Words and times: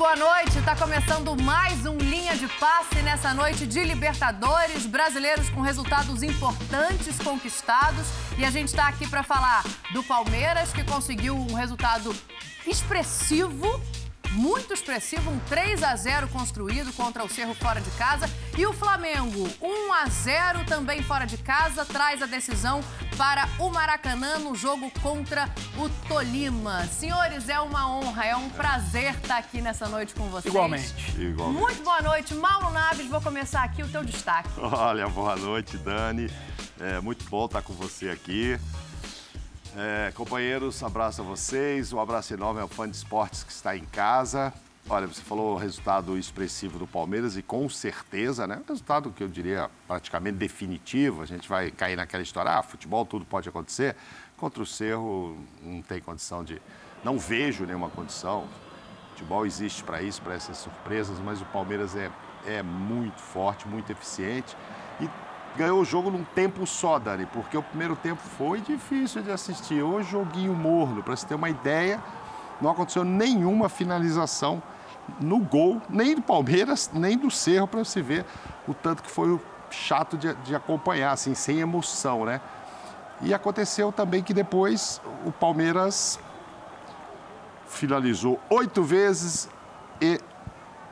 boa 0.00 0.16
noite. 0.16 0.58
Está 0.58 0.74
começando 0.74 1.36
mais 1.42 1.84
um 1.84 1.98
Linha 1.98 2.34
de 2.34 2.48
Passe 2.48 3.02
nessa 3.02 3.34
noite 3.34 3.66
de 3.66 3.84
Libertadores, 3.84 4.86
brasileiros 4.86 5.50
com 5.50 5.60
resultados 5.60 6.22
importantes 6.22 7.18
conquistados. 7.18 8.06
E 8.38 8.44
a 8.46 8.50
gente 8.50 8.68
está 8.68 8.88
aqui 8.88 9.06
para 9.06 9.22
falar 9.22 9.62
do 9.92 10.02
Palmeiras, 10.02 10.72
que 10.72 10.82
conseguiu 10.84 11.36
um 11.36 11.52
resultado 11.52 12.16
expressivo 12.66 13.78
muito 14.32 14.72
expressivo, 14.72 15.30
um 15.30 15.38
3 15.40 15.82
a 15.82 15.96
0 15.96 16.28
construído 16.28 16.92
contra 16.92 17.24
o 17.24 17.28
Cerro 17.28 17.54
fora 17.54 17.80
de 17.80 17.90
casa. 17.92 18.28
E 18.56 18.66
o 18.66 18.72
Flamengo, 18.72 19.48
1 19.60 19.92
a 19.92 20.06
0 20.06 20.64
também 20.64 21.02
fora 21.02 21.24
de 21.24 21.36
casa, 21.38 21.84
traz 21.84 22.22
a 22.22 22.26
decisão 22.26 22.80
para 23.16 23.48
o 23.58 23.70
Maracanã 23.70 24.38
no 24.38 24.54
jogo 24.54 24.90
contra 25.02 25.48
o 25.76 25.88
Tolima. 26.08 26.86
Senhores, 26.86 27.48
é 27.48 27.60
uma 27.60 27.90
honra, 27.90 28.24
é 28.24 28.36
um 28.36 28.48
prazer 28.50 29.14
estar 29.14 29.38
aqui 29.38 29.60
nessa 29.60 29.88
noite 29.88 30.14
com 30.14 30.28
vocês. 30.28 30.52
Igualmente. 30.52 31.20
Igualmente. 31.20 31.60
Muito 31.60 31.82
boa 31.82 32.02
noite, 32.02 32.34
Mauro 32.34 32.70
Naves. 32.70 33.06
Vou 33.06 33.20
começar 33.20 33.62
aqui 33.64 33.82
o 33.82 33.88
teu 33.88 34.04
destaque. 34.04 34.48
Olha, 34.58 35.08
boa 35.08 35.36
noite, 35.36 35.76
Dani. 35.78 36.30
É 36.78 37.00
muito 37.00 37.24
bom 37.28 37.44
estar 37.44 37.62
com 37.62 37.74
você 37.74 38.08
aqui. 38.08 38.58
É, 39.76 40.10
companheiros, 40.14 40.82
abraço 40.82 41.22
a 41.22 41.24
vocês. 41.24 41.92
Um 41.92 42.00
abraço 42.00 42.34
enorme 42.34 42.60
ao 42.60 42.68
fã 42.68 42.88
de 42.88 42.96
esportes 42.96 43.44
que 43.44 43.52
está 43.52 43.76
em 43.76 43.84
casa. 43.84 44.52
Olha, 44.88 45.06
você 45.06 45.22
falou 45.22 45.54
o 45.54 45.56
resultado 45.56 46.18
expressivo 46.18 46.78
do 46.78 46.86
Palmeiras 46.86 47.36
e 47.36 47.42
com 47.42 47.68
certeza, 47.68 48.46
né? 48.46 48.60
Resultado 48.66 49.12
que 49.12 49.22
eu 49.22 49.28
diria 49.28 49.70
praticamente 49.86 50.38
definitivo. 50.38 51.22
A 51.22 51.26
gente 51.26 51.48
vai 51.48 51.70
cair 51.70 51.94
naquela 51.94 52.22
história, 52.22 52.50
ah, 52.50 52.62
futebol 52.62 53.06
tudo 53.06 53.24
pode 53.24 53.48
acontecer. 53.48 53.94
Contra 54.36 54.60
o 54.62 54.66
Cerro 54.66 55.38
não 55.62 55.82
tem 55.82 56.00
condição 56.00 56.42
de. 56.42 56.60
Não 57.04 57.18
vejo 57.18 57.64
nenhuma 57.64 57.90
condição. 57.90 58.48
Futebol 59.10 59.46
existe 59.46 59.84
para 59.84 60.02
isso, 60.02 60.20
para 60.22 60.34
essas 60.34 60.56
surpresas, 60.58 61.20
mas 61.20 61.40
o 61.40 61.44
Palmeiras 61.46 61.94
é, 61.94 62.10
é 62.44 62.62
muito 62.62 63.20
forte, 63.20 63.68
muito 63.68 63.92
eficiente. 63.92 64.56
E 65.00 65.08
ganhou 65.56 65.80
o 65.80 65.84
jogo 65.84 66.10
num 66.10 66.24
tempo 66.24 66.66
só, 66.66 66.98
Dani, 66.98 67.26
porque 67.26 67.56
o 67.56 67.62
primeiro 67.62 67.96
tempo 67.96 68.20
foi 68.36 68.60
difícil 68.60 69.22
de 69.22 69.30
assistir. 69.30 69.82
O 69.82 70.02
joguinho 70.02 70.54
morno, 70.54 71.02
para 71.02 71.16
você 71.16 71.26
ter 71.26 71.34
uma 71.34 71.50
ideia, 71.50 72.02
não 72.60 72.70
aconteceu 72.70 73.04
nenhuma 73.04 73.68
finalização 73.68 74.62
no 75.20 75.38
gol, 75.38 75.80
nem 75.88 76.14
do 76.14 76.22
Palmeiras, 76.22 76.90
nem 76.92 77.18
do 77.18 77.30
Cerro, 77.30 77.66
para 77.66 77.84
você 77.84 78.00
ver 78.00 78.24
o 78.68 78.74
tanto 78.74 79.02
que 79.02 79.10
foi 79.10 79.40
chato 79.70 80.16
de, 80.16 80.32
de 80.34 80.54
acompanhar, 80.54 81.12
assim, 81.12 81.34
sem 81.34 81.58
emoção, 81.58 82.24
né? 82.24 82.40
E 83.22 83.34
aconteceu 83.34 83.92
também 83.92 84.22
que 84.22 84.32
depois 84.32 85.00
o 85.26 85.32
Palmeiras 85.32 86.18
finalizou 87.66 88.40
oito 88.48 88.82
vezes 88.82 89.48
e 90.00 90.18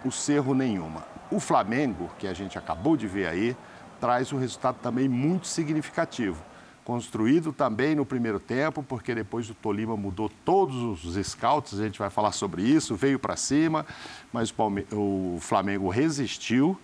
o 0.05 0.11
Cerro 0.11 0.55
nenhuma. 0.55 1.05
O 1.31 1.41
Flamengo, 1.41 2.11
que 2.19 2.27
a 2.27 2.35
gente 2.35 2.59
acabou 2.59 2.97
de 2.97 3.07
ver 3.07 3.27
aí, 3.27 3.57
traz 4.01 4.33
um 4.33 4.39
resultado 4.39 4.77
também 4.83 5.09
muito 5.09 5.47
significativo. 5.47 6.43
Construído 6.89 7.53
também 7.53 7.95
no 7.95 8.07
primeiro 8.07 8.41
tempo, 8.41 8.83
porque 8.83 9.15
depois 9.15 9.51
o 9.51 9.55
Tolima 9.55 9.95
mudou 9.95 10.31
todos 10.43 11.05
os 11.05 11.27
scouts, 11.27 11.79
a 11.79 11.85
gente 11.85 11.99
vai 11.99 12.09
falar 12.09 12.33
sobre 12.33 12.63
isso, 12.63 12.97
veio 12.97 13.19
para 13.19 13.37
cima, 13.37 13.85
mas 14.33 14.55
o, 14.93 15.37
Flamengo 15.39 15.91
resistiu 15.91 16.81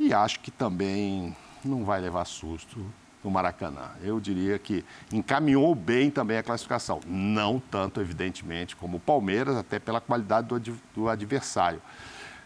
e 0.00 0.12
acho 0.12 0.40
que 0.40 0.50
também 0.50 1.36
não 1.64 1.84
vai 1.84 2.00
levar 2.00 2.24
susto 2.24 2.84
no 3.22 3.30
Maracanã. 3.30 3.90
Eu 4.02 4.18
diria 4.18 4.58
que 4.58 4.84
encaminhou 5.12 5.74
bem 5.76 6.10
também 6.10 6.38
a 6.38 6.42
classificação. 6.42 7.00
Não 7.06 7.60
tanto, 7.70 8.00
evidentemente, 8.00 8.74
como 8.74 8.96
o 8.96 9.00
Palmeiras, 9.00 9.56
até 9.56 9.78
pela 9.78 10.00
qualidade 10.00 10.48
do, 10.92 11.08
adversário. 11.08 11.80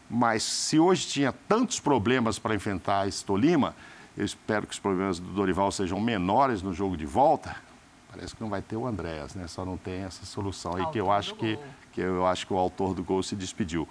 Mas 0.08 0.42
se 0.42 0.78
hoje 0.78 1.06
tinha 1.06 1.32
tantos 1.32 1.80
problemas 1.80 2.38
para 2.38 2.54
enfrentar 2.54 3.08
esse 3.08 3.24
Tolima, 3.24 3.74
eu 4.20 4.26
espero 4.26 4.66
que 4.66 4.74
os 4.74 4.78
problemas 4.78 5.18
do 5.18 5.30
Dorival 5.30 5.72
sejam 5.72 5.98
menores 5.98 6.60
no 6.60 6.74
jogo 6.74 6.94
de 6.94 7.06
volta. 7.06 7.56
Parece 8.12 8.36
que 8.36 8.42
não 8.42 8.50
vai 8.50 8.60
ter 8.60 8.76
o 8.76 8.86
Andréas, 8.86 9.34
né? 9.34 9.46
Só 9.46 9.64
não 9.64 9.78
tem 9.78 10.02
essa 10.02 10.26
solução 10.26 10.76
aí 10.76 10.84
que 10.92 11.00
eu 11.00 11.10
acho 11.10 11.34
que, 11.36 11.58
que 11.90 12.02
eu 12.02 12.26
acho 12.26 12.46
que 12.46 12.52
o 12.52 12.58
autor 12.58 12.92
do 12.92 13.02
gol 13.02 13.22
se 13.22 13.34
despediu. 13.34 13.88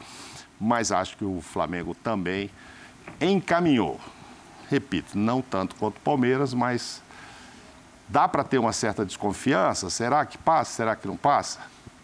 Mas 0.61 0.91
acho 0.91 1.17
que 1.17 1.25
o 1.25 1.41
Flamengo 1.41 1.95
também 1.95 2.51
encaminhou. 3.19 3.99
Repito, 4.69 5.17
não 5.17 5.41
tanto 5.41 5.75
quanto 5.75 5.97
o 5.97 6.01
Palmeiras, 6.01 6.53
mas 6.53 7.01
dá 8.07 8.27
para 8.27 8.43
ter 8.43 8.59
uma 8.59 8.71
certa 8.71 9.03
desconfiança. 9.03 9.89
Será 9.89 10.23
que 10.27 10.37
passa? 10.37 10.73
Será 10.73 10.95
que 10.95 11.07
não 11.07 11.17
passa? 11.17 11.59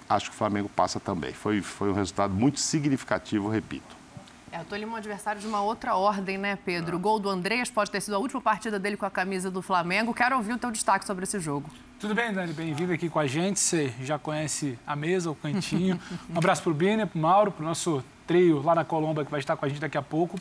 Acho 0.10 0.32
que 0.32 0.36
o 0.36 0.38
Flamengo 0.38 0.70
passa 0.70 1.00
também. 1.00 1.32
Foi, 1.32 1.62
foi 1.62 1.92
um 1.92 1.94
resultado 1.94 2.34
muito 2.34 2.60
significativo, 2.60 3.50
repito. 3.50 3.95
É, 4.56 4.62
o 4.62 4.64
Tolima 4.64 4.94
é 4.94 4.96
um 4.96 4.98
adversário 4.98 5.42
de 5.42 5.48
uma 5.48 5.62
outra 5.62 5.96
ordem, 5.96 6.38
né, 6.38 6.58
Pedro? 6.64 6.96
O 6.96 7.00
gol 7.00 7.20
do 7.20 7.30
Andreas 7.30 7.70
pode 7.70 7.92
ter 7.92 8.00
sido 8.00 8.14
a 8.14 8.20
última 8.20 8.40
partida 8.40 8.80
dele 8.80 8.96
com 8.96 9.06
a 9.06 9.12
camisa 9.12 9.52
do 9.52 9.62
Flamengo. 9.62 10.14
Quero 10.14 10.38
ouvir 10.38 10.54
o 10.54 10.58
teu 10.58 10.72
destaque 10.72 11.06
sobre 11.06 11.26
esse 11.26 11.42
jogo. 11.42 11.70
Tudo 12.00 12.16
bem, 12.16 12.32
Dani? 12.32 12.54
Bem-vindo 12.54 12.94
aqui 12.94 13.10
com 13.10 13.20
a 13.20 13.28
gente. 13.28 13.60
Você 13.60 13.94
já 14.02 14.18
conhece 14.18 14.80
a 14.88 14.96
mesa, 14.96 15.30
o 15.30 15.36
cantinho. 15.36 16.00
Um 16.34 16.38
abraço 16.38 16.62
para 16.62 16.72
o 16.72 16.74
Biner, 16.74 17.06
para 17.06 17.20
o 17.20 17.22
Mauro, 17.22 17.52
para 17.52 17.64
o 17.64 17.68
nosso 17.68 18.02
trio 18.26 18.62
lá 18.62 18.74
na 18.74 18.86
Colomba 18.86 19.26
que 19.26 19.32
vai 19.32 19.42
estar 19.42 19.58
com 19.58 19.66
a 19.66 19.68
gente 19.68 19.82
daqui 19.82 19.98
a 19.98 20.02
pouco. 20.02 20.40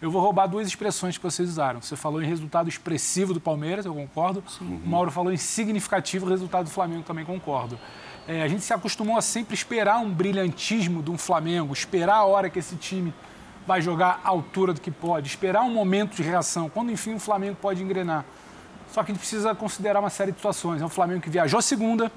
Eu 0.00 0.10
vou 0.10 0.22
roubar 0.22 0.46
duas 0.46 0.66
expressões 0.66 1.18
que 1.18 1.22
vocês 1.22 1.46
usaram. 1.46 1.82
Você 1.82 1.96
falou 1.96 2.22
em 2.22 2.26
resultado 2.26 2.66
expressivo 2.66 3.34
do 3.34 3.40
Palmeiras, 3.42 3.84
eu 3.84 3.92
concordo. 3.92 4.42
Sim. 4.48 4.80
O 4.82 4.88
Mauro 4.88 5.10
falou 5.10 5.30
em 5.30 5.36
significativo 5.36 6.26
resultado 6.26 6.64
do 6.64 6.70
Flamengo, 6.70 7.02
também 7.02 7.26
concordo. 7.26 7.78
É, 8.26 8.42
a 8.42 8.48
gente 8.48 8.62
se 8.62 8.72
acostumou 8.72 9.18
a 9.18 9.22
sempre 9.22 9.52
esperar 9.52 9.98
um 9.98 10.10
brilhantismo 10.10 11.02
de 11.02 11.10
um 11.10 11.18
Flamengo, 11.18 11.74
esperar 11.74 12.16
a 12.16 12.24
hora 12.24 12.48
que 12.48 12.58
esse 12.58 12.76
time 12.76 13.12
vai 13.66 13.80
jogar 13.80 14.20
à 14.24 14.28
altura 14.28 14.72
do 14.72 14.80
que 14.80 14.90
pode, 14.90 15.28
esperar 15.28 15.62
um 15.62 15.70
momento 15.70 16.14
de 16.14 16.22
reação, 16.22 16.68
quando 16.68 16.90
enfim 16.90 17.14
o 17.14 17.20
Flamengo 17.20 17.56
pode 17.60 17.82
engrenar. 17.82 18.24
Só 18.90 19.02
que 19.02 19.12
a 19.12 19.14
gente 19.14 19.20
precisa 19.20 19.54
considerar 19.54 20.00
uma 20.00 20.10
série 20.10 20.32
de 20.32 20.38
situações. 20.38 20.82
É 20.82 20.84
um 20.84 20.88
Flamengo 20.88 21.20
que 21.20 21.30
viajou 21.30 21.62
segunda 21.62 22.10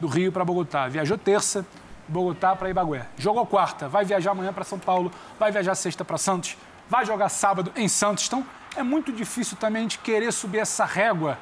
do 0.00 0.08
Rio 0.08 0.32
para 0.32 0.44
Bogotá, 0.44 0.88
viajou 0.88 1.16
terça 1.16 1.62
de 1.62 2.12
Bogotá 2.12 2.56
para 2.56 2.70
Ibagué, 2.70 3.06
jogou 3.16 3.46
quarta, 3.46 3.88
vai 3.88 4.04
viajar 4.04 4.32
amanhã 4.32 4.52
para 4.52 4.64
São 4.64 4.78
Paulo, 4.78 5.12
vai 5.38 5.52
viajar 5.52 5.74
sexta 5.74 6.04
para 6.04 6.18
Santos, 6.18 6.56
vai 6.88 7.04
jogar 7.04 7.28
sábado 7.28 7.72
em 7.76 7.88
Santos. 7.88 8.26
Então 8.26 8.44
é 8.76 8.82
muito 8.82 9.12
difícil 9.12 9.56
também 9.56 9.86
de 9.86 9.98
querer 9.98 10.32
subir 10.32 10.58
essa 10.58 10.84
régua 10.84 11.38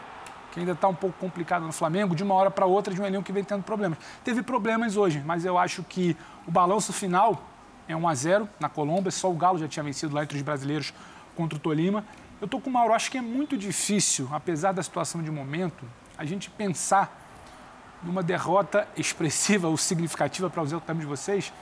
que 0.52 0.60
ainda 0.60 0.72
está 0.72 0.88
um 0.88 0.94
pouco 0.94 1.18
complicada 1.18 1.66
no 1.66 1.72
Flamengo, 1.72 2.16
de 2.16 2.22
uma 2.22 2.34
hora 2.34 2.50
para 2.50 2.64
outra, 2.64 2.94
de 2.94 3.00
um 3.00 3.04
elenco 3.04 3.24
que 3.24 3.32
vem 3.32 3.44
tendo 3.44 3.62
problemas. 3.62 3.98
Teve 4.24 4.42
problemas 4.42 4.96
hoje, 4.96 5.22
mas 5.24 5.44
eu 5.44 5.58
acho 5.58 5.82
que 5.82 6.16
o 6.46 6.50
balanço 6.50 6.94
final 6.94 7.42
é 7.88 7.96
1 7.96 8.08
a 8.08 8.14
0 8.14 8.48
na 8.58 8.68
Colômbia, 8.68 9.10
só 9.10 9.30
o 9.30 9.34
Galo 9.34 9.58
já 9.58 9.68
tinha 9.68 9.82
vencido 9.82 10.14
lá 10.14 10.22
entre 10.22 10.36
os 10.36 10.42
brasileiros 10.42 10.92
contra 11.34 11.56
o 11.56 11.60
Tolima. 11.60 12.04
Eu 12.40 12.46
estou 12.46 12.60
com 12.60 12.68
o 12.68 12.72
Mauro, 12.72 12.92
acho 12.92 13.10
que 13.10 13.18
é 13.18 13.22
muito 13.22 13.56
difícil, 13.56 14.28
apesar 14.32 14.72
da 14.72 14.82
situação 14.82 15.22
de 15.22 15.30
momento, 15.30 15.84
a 16.18 16.24
gente 16.24 16.50
pensar 16.50 17.22
numa 18.02 18.22
derrota 18.22 18.86
expressiva 18.96 19.68
ou 19.68 19.76
significativa, 19.76 20.50
para 20.50 20.62
usar 20.62 20.76
o 20.76 20.80
termo 20.80 21.00
de 21.00 21.06
vocês, 21.06 21.52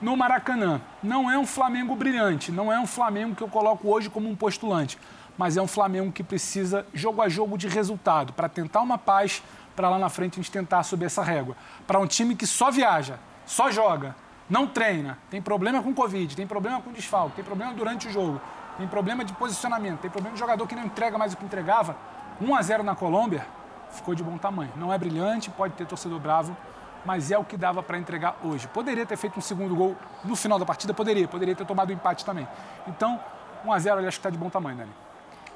no 0.00 0.16
Maracanã. 0.16 0.80
Não 1.02 1.30
é 1.30 1.38
um 1.38 1.46
Flamengo 1.46 1.94
brilhante, 1.94 2.50
não 2.50 2.72
é 2.72 2.78
um 2.78 2.86
Flamengo 2.86 3.34
que 3.34 3.42
eu 3.42 3.48
coloco 3.48 3.88
hoje 3.88 4.10
como 4.10 4.28
um 4.28 4.34
postulante, 4.34 4.98
mas 5.38 5.56
é 5.56 5.62
um 5.62 5.66
Flamengo 5.66 6.10
que 6.10 6.22
precisa, 6.22 6.86
jogo 6.92 7.22
a 7.22 7.28
jogo, 7.28 7.56
de 7.56 7.68
resultado, 7.68 8.32
para 8.32 8.48
tentar 8.48 8.80
uma 8.80 8.98
paz, 8.98 9.42
para 9.74 9.88
lá 9.90 9.98
na 9.98 10.08
frente 10.08 10.34
a 10.34 10.42
gente 10.42 10.50
tentar 10.50 10.82
subir 10.82 11.04
essa 11.04 11.22
régua. 11.22 11.56
Para 11.86 11.98
um 11.98 12.06
time 12.06 12.34
que 12.34 12.46
só 12.46 12.70
viaja, 12.70 13.18
só 13.44 13.70
joga, 13.70 14.16
não 14.48 14.66
treina, 14.66 15.18
tem 15.28 15.42
problema 15.42 15.82
com 15.82 15.92
Covid, 15.92 16.36
tem 16.36 16.46
problema 16.46 16.80
com 16.80 16.92
desfalque, 16.92 17.36
tem 17.36 17.44
problema 17.44 17.74
durante 17.74 18.08
o 18.08 18.12
jogo, 18.12 18.40
tem 18.78 18.86
problema 18.86 19.24
de 19.24 19.32
posicionamento, 19.32 20.00
tem 20.00 20.10
problema 20.10 20.34
de 20.34 20.40
jogador 20.40 20.66
que 20.66 20.74
não 20.74 20.84
entrega 20.84 21.18
mais 21.18 21.32
o 21.32 21.36
que 21.36 21.44
entregava, 21.44 21.96
1 22.40 22.54
a 22.54 22.62
0 22.62 22.82
na 22.82 22.94
Colômbia, 22.94 23.46
ficou 23.90 24.14
de 24.14 24.22
bom 24.22 24.38
tamanho. 24.38 24.72
Não 24.76 24.92
é 24.92 24.98
brilhante, 24.98 25.50
pode 25.50 25.74
ter 25.74 25.86
torcedor 25.86 26.20
bravo, 26.20 26.56
mas 27.04 27.30
é 27.30 27.38
o 27.38 27.44
que 27.44 27.56
dava 27.56 27.82
para 27.82 27.98
entregar 27.98 28.36
hoje. 28.44 28.68
Poderia 28.68 29.06
ter 29.06 29.16
feito 29.16 29.38
um 29.38 29.42
segundo 29.42 29.74
gol 29.74 29.96
no 30.24 30.36
final 30.36 30.58
da 30.58 30.66
partida, 30.66 30.92
poderia, 30.92 31.26
poderia 31.26 31.54
ter 31.54 31.64
tomado 31.64 31.88
o 31.88 31.92
um 31.92 31.94
empate 31.94 32.24
também. 32.24 32.46
Então, 32.86 33.20
1 33.64 33.72
a 33.72 33.78
0 33.78 34.00
eu 34.00 34.08
acho 34.08 34.18
que 34.18 34.20
está 34.20 34.30
de 34.30 34.38
bom 34.38 34.50
tamanho, 34.50 34.76
Dani. 34.76 34.92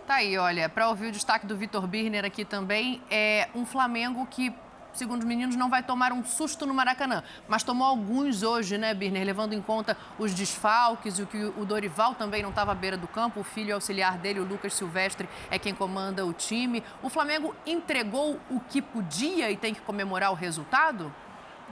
Tá 0.06 0.14
aí, 0.16 0.36
olha, 0.36 0.68
para 0.68 0.88
ouvir 0.88 1.06
o 1.06 1.12
destaque 1.12 1.46
do 1.46 1.56
Vitor 1.56 1.86
Birner 1.86 2.24
aqui 2.24 2.44
também, 2.44 3.00
é 3.10 3.48
um 3.54 3.64
Flamengo 3.64 4.26
que 4.26 4.52
segundo 4.92 5.20
os 5.20 5.26
meninos, 5.26 5.56
não 5.56 5.68
vai 5.68 5.82
tomar 5.82 6.12
um 6.12 6.24
susto 6.24 6.66
no 6.66 6.74
Maracanã. 6.74 7.22
Mas 7.48 7.62
tomou 7.62 7.86
alguns 7.86 8.42
hoje, 8.42 8.78
né, 8.78 8.94
Birner? 8.94 9.24
Levando 9.24 9.52
em 9.52 9.62
conta 9.62 9.96
os 10.18 10.34
desfalques 10.34 11.18
e 11.18 11.22
o 11.22 11.26
que 11.26 11.36
o 11.56 11.64
Dorival 11.64 12.14
também 12.14 12.42
não 12.42 12.50
estava 12.50 12.72
à 12.72 12.74
beira 12.74 12.96
do 12.96 13.08
campo. 13.08 13.40
O 13.40 13.44
filho 13.44 13.74
auxiliar 13.74 14.18
dele, 14.18 14.40
o 14.40 14.44
Lucas 14.44 14.74
Silvestre, 14.74 15.28
é 15.50 15.58
quem 15.58 15.74
comanda 15.74 16.24
o 16.24 16.32
time. 16.32 16.82
O 17.02 17.08
Flamengo 17.08 17.54
entregou 17.66 18.38
o 18.50 18.60
que 18.60 18.80
podia 18.82 19.50
e 19.50 19.56
tem 19.56 19.74
que 19.74 19.80
comemorar 19.80 20.30
o 20.30 20.34
resultado? 20.34 21.12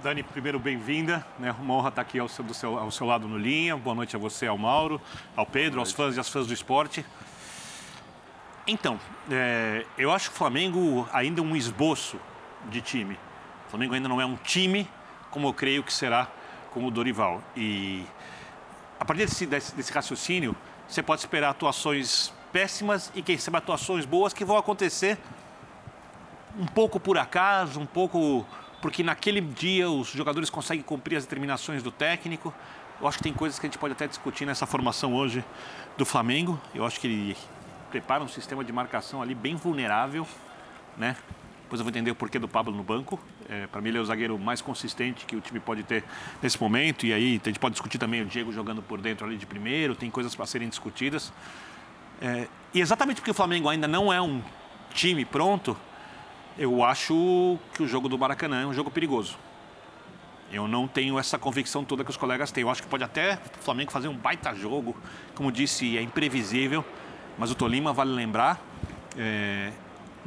Dani, 0.03 0.23
primeiro, 0.23 0.61
bem-vinda. 0.61 1.27
Né? 1.39 1.55
Uma 1.59 1.75
honra 1.75 1.89
estar 1.89 2.03
aqui 2.03 2.19
ao 2.19 2.29
seu, 2.29 2.55
seu, 2.55 2.79
ao 2.79 2.91
seu 2.91 3.07
lado 3.07 3.27
no 3.27 3.37
Linha. 3.37 3.77
Boa 3.77 3.97
noite 3.97 4.15
a 4.15 4.19
você, 4.19 4.47
ao 4.47 4.57
Mauro, 4.57 5.01
ao 5.35 5.45
Pedro, 5.45 5.81
aos 5.81 5.93
fãs 5.93 6.17
e 6.17 6.21
às 6.21 6.29
fãs 6.29 6.47
do 6.47 6.53
esporte. 6.53 7.05
Então, 8.65 9.01
é, 9.31 9.85
eu 9.97 10.13
acho 10.13 10.29
que 10.29 10.37
o 10.37 10.39
Flamengo 10.39 11.09
ainda 11.13 11.41
é 11.41 11.45
um 11.45 11.57
esboço 11.57 12.21
de 12.69 12.81
time. 12.81 13.19
O 13.67 13.71
Flamengo 13.71 13.95
ainda 13.95 14.09
não 14.09 14.21
é 14.21 14.27
um 14.27 14.37
time 14.37 14.89
como 15.31 15.49
eu 15.49 15.53
creio 15.53 15.83
que 15.83 15.93
será 15.93 16.29
com 16.73 16.87
o 16.87 16.91
Dorival. 16.91 17.43
E 17.57 18.05
a 18.99 19.05
partir 19.05 19.27
desse, 19.27 19.47
desse, 19.47 19.75
desse 19.75 19.93
raciocínio, 19.93 20.57
você 20.89 21.03
pode 21.03 21.21
esperar 21.21 21.51
atuações 21.51 22.33
péssimas 22.53 23.13
e 23.15 23.23
quem 23.23 23.37
sabe 23.37 23.59
atuações 23.59 24.05
boas 24.07 24.33
que 24.33 24.45
vão 24.45 24.57
acontecer 24.57 25.19
um 26.59 26.67
pouco 26.67 26.99
por 26.99 27.19
acaso, 27.19 27.79
um 27.79 27.87
pouco 27.87 28.47
porque 28.81 29.03
naquele 29.03 29.41
dia 29.41 29.91
os 29.91 30.09
jogadores 30.09 30.51
conseguem 30.51 30.83
cumprir 30.83 31.17
as 31.17 31.25
determinações 31.25 31.83
do 31.83 31.91
técnico. 31.91 32.55
Eu 33.01 33.07
acho 33.07 33.19
que 33.19 33.25
tem 33.25 33.33
coisas 33.33 33.59
que 33.59 33.67
a 33.67 33.69
gente 33.69 33.79
pode 33.79 33.93
até 33.93 34.07
discutir 34.07 34.45
nessa 34.45 34.67
formação 34.67 35.15
hoje 35.15 35.45
do 35.97 36.05
Flamengo. 36.05 36.61
Eu 36.75 36.85
acho 36.85 36.99
que 36.99 37.07
ele 37.07 37.37
prepara 37.91 38.23
um 38.23 38.29
sistema 38.29 38.65
de 38.65 38.73
marcação 38.73 39.23
ali 39.23 39.35
bem 39.35 39.57
vulnerável, 39.57 40.27
né? 40.97 41.17
Depois 41.69 41.81
eu 41.81 41.85
vou 41.85 41.91
entender 41.91 42.11
o 42.11 42.15
porquê 42.15 42.39
do 42.39 42.49
Pablo 42.49 42.75
no 42.75 42.83
banco. 42.83 43.21
É, 43.47 43.67
Para 43.67 43.83
mim, 43.83 43.91
ele 43.91 43.99
é 43.99 44.01
o 44.01 44.05
zagueiro 44.07 44.39
mais 44.39 44.63
consistente 44.63 45.27
que 45.27 45.37
o 45.37 45.41
time 45.43 45.61
pode 45.61 45.83
ter 45.83 46.03
nesse 46.43 46.59
momento. 46.59 47.05
E 47.05 47.13
aí 47.13 47.39
a 47.45 47.47
gente 47.47 47.59
pode 47.59 47.75
discutir 47.75 47.99
também 47.99 48.23
o 48.23 48.25
Diego 48.25 48.51
jogando 48.51 48.81
por 48.81 48.99
dentro 49.03 49.27
ali 49.27 49.37
de 49.37 49.45
primeiro. 49.45 49.95
Tem 49.95 50.11
coisas 50.11 50.35
para 50.35 50.47
serem 50.47 50.67
discutidas. 50.67 51.31
É, 52.23 52.49
e 52.73 52.81
exatamente 52.81 53.17
porque 53.17 53.33
o 53.33 53.35
Flamengo 53.35 53.69
ainda 53.69 53.87
não 53.87 54.11
é 54.11 54.19
um 54.19 54.43
time 54.95 55.27
pronto, 55.27 55.77
eu 56.57 56.83
acho 56.83 57.59
que 57.75 57.83
o 57.83 57.87
jogo 57.87 58.09
do 58.09 58.19
Maracanã 58.19 58.63
é 58.63 58.67
um 58.67 58.73
jogo 58.73 58.91
perigoso. 58.91 59.39
Eu 60.51 60.67
não 60.67 60.89
tenho 60.89 61.19
essa 61.19 61.39
convicção 61.39 61.85
toda 61.85 62.03
que 62.03 62.11
os 62.11 62.17
colegas 62.17 62.51
têm. 62.51 62.63
Eu 62.63 62.71
acho 62.71 62.83
que 62.83 62.89
pode 62.89 63.05
até 63.05 63.39
o 63.61 63.63
Flamengo 63.63 63.93
fazer 63.93 64.09
um 64.09 64.17
baita 64.17 64.55
jogo. 64.55 64.97
Como 65.35 65.53
disse, 65.53 65.99
é 65.99 66.01
imprevisível. 66.01 66.83
Mas 67.37 67.51
o 67.51 67.55
Tolima, 67.55 67.93
vale 67.93 68.13
lembrar, 68.13 68.59
é, 69.19 69.71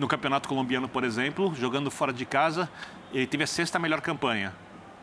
no 0.01 0.07
Campeonato 0.07 0.49
Colombiano, 0.49 0.89
por 0.89 1.03
exemplo, 1.03 1.53
jogando 1.53 1.91
fora 1.91 2.11
de 2.11 2.25
casa, 2.25 2.67
ele 3.13 3.27
teve 3.27 3.43
a 3.43 3.47
sexta 3.47 3.77
melhor 3.77 4.01
campanha 4.01 4.51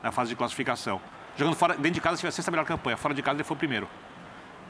na 0.02 0.10
fase 0.10 0.30
de 0.30 0.34
classificação. 0.34 1.00
Jogando 1.36 1.54
fora, 1.54 1.74
dentro 1.74 1.92
de 1.92 2.00
casa, 2.00 2.16
teve 2.16 2.26
a 2.26 2.32
sexta 2.32 2.50
melhor 2.50 2.66
campanha. 2.66 2.96
Fora 2.96 3.14
de 3.14 3.22
casa, 3.22 3.36
ele 3.36 3.44
foi 3.44 3.54
o 3.54 3.58
primeiro. 3.58 3.88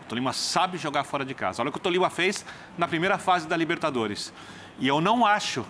O 0.02 0.04
Tolima 0.04 0.34
sabe 0.34 0.76
jogar 0.76 1.04
fora 1.04 1.24
de 1.24 1.32
casa. 1.32 1.62
Olha 1.62 1.70
o 1.70 1.72
que 1.72 1.78
o 1.78 1.80
Tolima 1.80 2.10
fez 2.10 2.44
na 2.76 2.86
primeira 2.86 3.16
fase 3.16 3.48
da 3.48 3.56
Libertadores. 3.56 4.30
E 4.78 4.86
eu 4.86 5.00
não 5.00 5.24
acho 5.24 5.64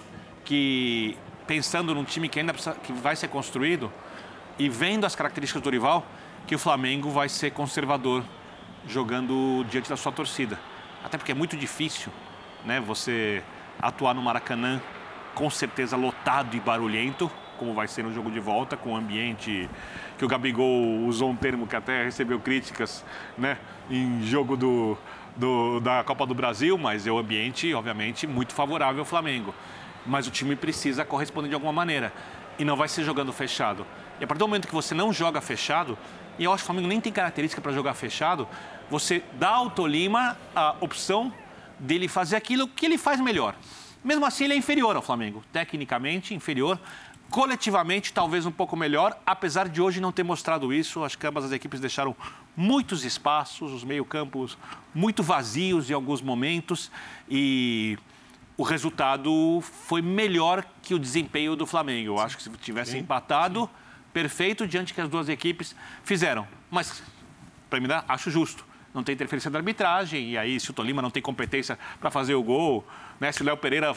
que, 0.44 1.16
pensando 1.46 1.94
num 1.94 2.02
time 2.02 2.28
que 2.28 2.40
ainda 2.40 2.52
precisa, 2.52 2.74
que 2.74 2.92
vai 2.92 3.14
ser 3.14 3.28
construído 3.28 3.92
e 4.58 4.68
vendo 4.68 5.06
as 5.06 5.14
características 5.14 5.62
do 5.62 5.70
rival, 5.70 6.04
que 6.48 6.56
o 6.56 6.58
Flamengo 6.58 7.10
vai 7.10 7.28
ser 7.28 7.52
conservador 7.52 8.24
jogando 8.88 9.64
diante 9.70 9.88
da 9.88 9.96
sua 9.96 10.10
torcida. 10.10 10.58
Até 11.04 11.16
porque 11.16 11.30
é 11.30 11.34
muito 11.34 11.56
difícil 11.56 12.10
né, 12.64 12.80
você 12.80 13.40
atuar 13.80 14.14
no 14.14 14.22
Maracanã 14.22 14.80
com 15.34 15.48
certeza 15.48 15.96
lotado 15.96 16.56
e 16.56 16.60
barulhento, 16.60 17.30
como 17.58 17.74
vai 17.74 17.86
ser 17.86 18.02
no 18.02 18.12
jogo 18.12 18.30
de 18.30 18.40
volta, 18.40 18.76
com 18.76 18.92
o 18.92 18.96
ambiente 18.96 19.68
que 20.16 20.24
o 20.24 20.28
Gabigol 20.28 21.06
usou 21.06 21.30
um 21.30 21.36
termo 21.36 21.66
que 21.66 21.76
até 21.76 22.04
recebeu 22.04 22.40
críticas 22.40 23.04
né, 23.36 23.56
em 23.88 24.22
jogo 24.22 24.56
do, 24.56 24.98
do, 25.36 25.78
da 25.80 26.02
Copa 26.02 26.26
do 26.26 26.34
Brasil, 26.34 26.76
mas 26.76 27.06
é 27.06 27.12
o 27.12 27.18
ambiente, 27.18 27.72
obviamente, 27.72 28.26
muito 28.26 28.52
favorável 28.52 29.00
ao 29.00 29.04
Flamengo. 29.04 29.54
Mas 30.04 30.26
o 30.26 30.30
time 30.30 30.56
precisa 30.56 31.04
corresponder 31.04 31.48
de 31.48 31.54
alguma 31.54 31.72
maneira. 31.72 32.12
E 32.58 32.64
não 32.64 32.74
vai 32.74 32.88
ser 32.88 33.04
jogando 33.04 33.32
fechado. 33.32 33.86
E 34.20 34.24
a 34.24 34.26
partir 34.26 34.40
do 34.40 34.48
momento 34.48 34.66
que 34.66 34.74
você 34.74 34.94
não 34.94 35.12
joga 35.12 35.40
fechado, 35.40 35.96
e 36.36 36.44
eu 36.44 36.52
acho 36.52 36.62
que 36.62 36.64
o 36.64 36.66
Flamengo 36.66 36.88
nem 36.88 37.00
tem 37.00 37.12
característica 37.12 37.62
para 37.62 37.72
jogar 37.72 37.94
fechado, 37.94 38.48
você 38.90 39.22
dá 39.34 39.50
ao 39.50 39.70
Tolima 39.70 40.36
a 40.54 40.74
opção 40.80 41.32
dele 41.78 42.08
fazer 42.08 42.36
aquilo 42.36 42.68
que 42.68 42.86
ele 42.86 42.98
faz 42.98 43.20
melhor. 43.20 43.54
Mesmo 44.02 44.24
assim, 44.24 44.44
ele 44.44 44.54
é 44.54 44.56
inferior 44.56 44.96
ao 44.96 45.02
Flamengo. 45.02 45.42
Tecnicamente, 45.52 46.34
inferior. 46.34 46.80
Coletivamente, 47.30 48.12
talvez 48.12 48.46
um 48.46 48.50
pouco 48.50 48.74
melhor, 48.74 49.18
apesar 49.26 49.68
de 49.68 49.82
hoje 49.82 50.00
não 50.00 50.10
ter 50.10 50.22
mostrado 50.22 50.72
isso. 50.72 51.04
Acho 51.04 51.18
que 51.18 51.26
ambas 51.26 51.44
as 51.44 51.52
equipes 51.52 51.78
deixaram 51.78 52.16
muitos 52.56 53.04
espaços, 53.04 53.70
os 53.72 53.84
meio-campos 53.84 54.56
muito 54.94 55.22
vazios 55.22 55.90
em 55.90 55.94
alguns 55.94 56.22
momentos. 56.22 56.90
E 57.28 57.98
o 58.56 58.62
resultado 58.62 59.60
foi 59.60 60.00
melhor 60.00 60.64
que 60.82 60.94
o 60.94 60.98
desempenho 60.98 61.54
do 61.54 61.66
Flamengo. 61.66 62.12
Eu 62.12 62.18
acho 62.18 62.36
que 62.36 62.42
se 62.42 62.50
tivesse 62.50 62.92
sim, 62.92 62.98
empatado, 62.98 63.68
perfeito 64.12 64.66
diante 64.66 64.94
que 64.94 65.00
as 65.00 65.08
duas 65.08 65.28
equipes 65.28 65.76
fizeram. 66.02 66.48
Mas, 66.70 67.02
para 67.68 67.78
mim, 67.78 67.88
acho 68.08 68.30
justo 68.30 68.67
não 68.94 69.02
tem 69.02 69.14
interferência 69.14 69.50
da 69.50 69.58
arbitragem, 69.58 70.30
e 70.30 70.38
aí 70.38 70.58
se 70.58 70.70
o 70.70 70.74
Tolima 70.74 71.02
não 71.02 71.10
tem 71.10 71.22
competência 71.22 71.78
para 72.00 72.10
fazer 72.10 72.34
o 72.34 72.42
gol, 72.42 72.86
né, 73.20 73.30
se 73.32 73.42
o 73.42 73.44
Léo 73.44 73.56
Pereira 73.56 73.94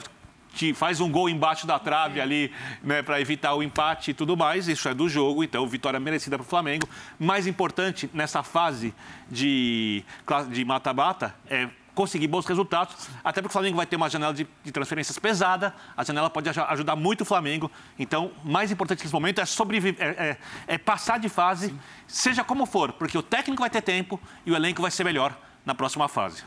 te 0.54 0.74
faz 0.74 1.00
um 1.00 1.10
gol 1.10 1.30
embaixo 1.30 1.66
da 1.66 1.80
trave 1.80 2.20
ali, 2.20 2.52
né, 2.84 3.02
para 3.02 3.22
evitar 3.22 3.54
o 3.56 3.64
empate 3.64 4.12
e 4.12 4.14
tudo 4.14 4.36
mais, 4.36 4.68
isso 4.68 4.88
é 4.90 4.94
do 4.94 5.08
jogo, 5.08 5.44
então 5.44 5.66
vitória 5.66 6.00
merecida 6.00 6.38
para 6.38 6.44
o 6.44 6.48
Flamengo. 6.48 6.88
Mais 7.18 7.48
importante 7.48 8.10
nessa 8.14 8.44
fase 8.44 8.94
de 9.30 10.04
de 10.50 10.66
mata-mata 10.66 11.34
é 11.50 11.70
conseguir 11.94 12.28
bons 12.28 12.46
resultados, 12.46 12.96
até 13.24 13.42
porque 13.42 13.52
o 13.52 13.54
Flamengo 13.54 13.78
vai 13.78 13.86
ter 13.86 13.96
uma 13.96 14.10
janela 14.10 14.34
de, 14.34 14.48
de 14.64 14.72
transferências 14.72 15.18
pesada, 15.20 15.74
a 15.96 16.04
janela 16.04 16.30
pode 16.30 16.50
ajudar 16.50 16.96
muito 16.96 17.22
o 17.22 17.26
Flamengo. 17.26 17.72
Então, 18.00 18.32
mais 18.44 18.72
importante 18.72 19.04
nesse 19.04 19.14
momento 19.14 19.42
é 19.42 19.46
sobreviver, 19.46 19.96
é, 20.00 20.38
é, 20.68 20.76
é 20.76 20.78
passar 20.78 21.20
de 21.20 21.30
fase, 21.30 21.68
Sim. 21.68 21.80
seja 22.08 22.44
como 22.44 22.66
for, 22.66 22.94
porque 22.94 23.18
o 23.18 23.24
técnico 23.24 23.62
vai 23.62 23.70
ter 23.70 23.82
tempo 23.82 24.20
e 24.46 24.52
o 24.52 24.56
elenco 24.56 24.82
vai 24.82 24.92
ser 24.92 25.04
melhor 25.04 25.38
na 25.66 25.76
próxima 25.76 26.08
fase. 26.08 26.44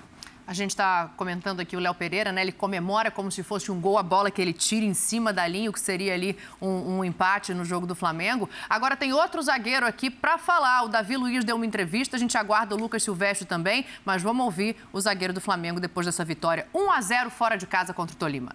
A 0.47 0.53
gente 0.53 0.71
está 0.71 1.11
comentando 1.17 1.61
aqui 1.61 1.75
o 1.75 1.81
Léo 1.81 1.95
Pereira, 1.95 2.31
né? 2.31 2.43
Ele 2.43 2.53
comemora 2.53 3.11
como 3.11 3.33
se 3.33 3.43
fosse 3.43 3.73
um 3.73 3.81
gol 3.81 3.97
a 3.97 4.03
bola 4.03 4.31
que 4.31 4.43
ele 4.43 4.53
tira 4.53 4.85
em 4.85 4.93
cima 4.93 5.33
da 5.33 5.47
linha, 5.49 5.71
o 5.71 5.73
que 5.73 5.81
seria 5.81 6.13
ali 6.13 6.37
um, 6.61 6.99
um 6.99 7.05
empate 7.05 7.55
no 7.55 7.65
jogo 7.65 7.87
do 7.87 7.95
Flamengo. 7.95 8.49
Agora 8.69 8.95
tem 8.95 9.15
outro 9.15 9.41
zagueiro 9.41 9.87
aqui 9.87 10.11
para 10.11 10.37
falar. 10.37 10.85
O 10.85 10.89
Davi 10.89 11.17
Luiz 11.17 11.47
deu 11.47 11.57
uma 11.57 11.65
entrevista, 11.65 12.17
a 12.17 12.19
gente 12.19 12.37
aguarda 12.37 12.75
o 12.75 12.79
Lucas 12.79 13.03
Silvestre 13.03 13.47
também, 13.47 13.87
mas 14.05 14.23
vamos 14.23 14.45
ouvir 14.45 14.77
o 14.93 15.01
zagueiro 15.01 15.33
do 15.33 15.41
Flamengo 15.41 15.81
depois 15.81 16.05
dessa 16.05 16.25
vitória. 16.25 16.67
1 16.75 16.91
a 16.91 17.01
0 17.01 17.31
fora 17.31 17.57
de 17.57 17.67
casa 17.67 17.95
contra 17.95 18.15
o 18.15 18.19
Tolima. 18.19 18.55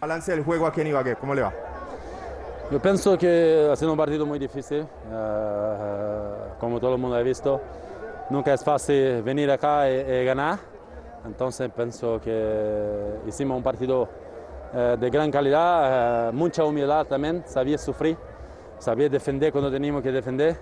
Balance 0.00 0.36
do 0.36 0.44
jogo 0.44 0.66
aqui 0.66 0.82
em 0.82 0.90
Ibagué, 0.90 1.16
como 1.16 1.34
le 1.34 1.42
va? 1.42 1.52
Yo 2.70 2.80
pienso 2.80 3.18
que 3.18 3.68
ha 3.70 3.76
sido 3.76 3.92
un 3.92 3.98
partido 3.98 4.24
muy 4.24 4.38
difícil, 4.38 4.82
uh, 4.82 6.58
como 6.58 6.80
todo 6.80 6.96
mundo 6.96 7.16
ha 7.16 7.22
visto. 7.22 7.60
Nunca 8.30 8.54
es 8.54 8.64
fácil 8.64 9.20
venir 9.22 9.50
acá 9.50 9.90
y, 9.90 9.94
y 9.94 10.24
ganar. 10.24 10.71
Entonces 11.24 11.70
pienso 11.74 12.20
que 12.20 13.20
hicimos 13.26 13.56
un 13.56 13.62
partido 13.62 14.08
eh, 14.74 14.96
de 14.98 15.10
gran 15.10 15.30
calidad, 15.30 16.28
eh, 16.28 16.32
mucha 16.32 16.64
humildad 16.64 17.06
también, 17.06 17.42
sabía 17.46 17.78
sufrir, 17.78 18.16
sabía 18.78 19.08
defender 19.08 19.52
cuando 19.52 19.70
teníamos 19.70 20.02
que 20.02 20.10
defender. 20.10 20.58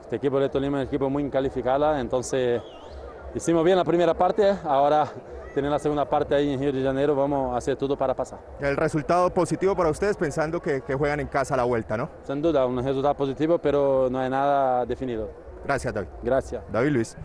Este 0.00 0.16
equipo 0.16 0.38
de 0.38 0.48
Tolima 0.48 0.78
es 0.78 0.84
un 0.84 0.88
equipo 0.88 1.10
muy 1.10 1.28
calificado, 1.30 1.96
entonces 1.96 2.62
hicimos 3.34 3.64
bien 3.64 3.76
la 3.76 3.84
primera 3.84 4.14
parte, 4.14 4.54
ahora 4.64 5.08
tienen 5.52 5.70
la 5.70 5.78
segunda 5.78 6.04
parte 6.04 6.34
ahí 6.34 6.52
en 6.52 6.60
Río 6.60 6.70
de 6.70 6.82
Janeiro, 6.82 7.16
vamos 7.16 7.54
a 7.54 7.56
hacer 7.56 7.76
todo 7.76 7.96
para 7.96 8.14
pasar. 8.14 8.38
El 8.60 8.76
resultado 8.76 9.30
positivo 9.30 9.74
para 9.74 9.88
ustedes 9.88 10.16
pensando 10.16 10.60
que, 10.60 10.82
que 10.82 10.94
juegan 10.94 11.18
en 11.18 11.26
casa 11.26 11.54
a 11.54 11.56
la 11.56 11.64
vuelta, 11.64 11.96
¿no? 11.96 12.10
Sin 12.24 12.42
duda, 12.42 12.66
un 12.66 12.76
resultado 12.84 13.14
positivo, 13.14 13.58
pero 13.58 14.08
no 14.10 14.18
hay 14.18 14.28
nada 14.28 14.84
definido. 14.84 15.30
Gracias, 15.64 15.94
David. 15.94 16.08
Gracias. 16.22 16.62
David 16.70 16.90
Luis. 16.90 17.16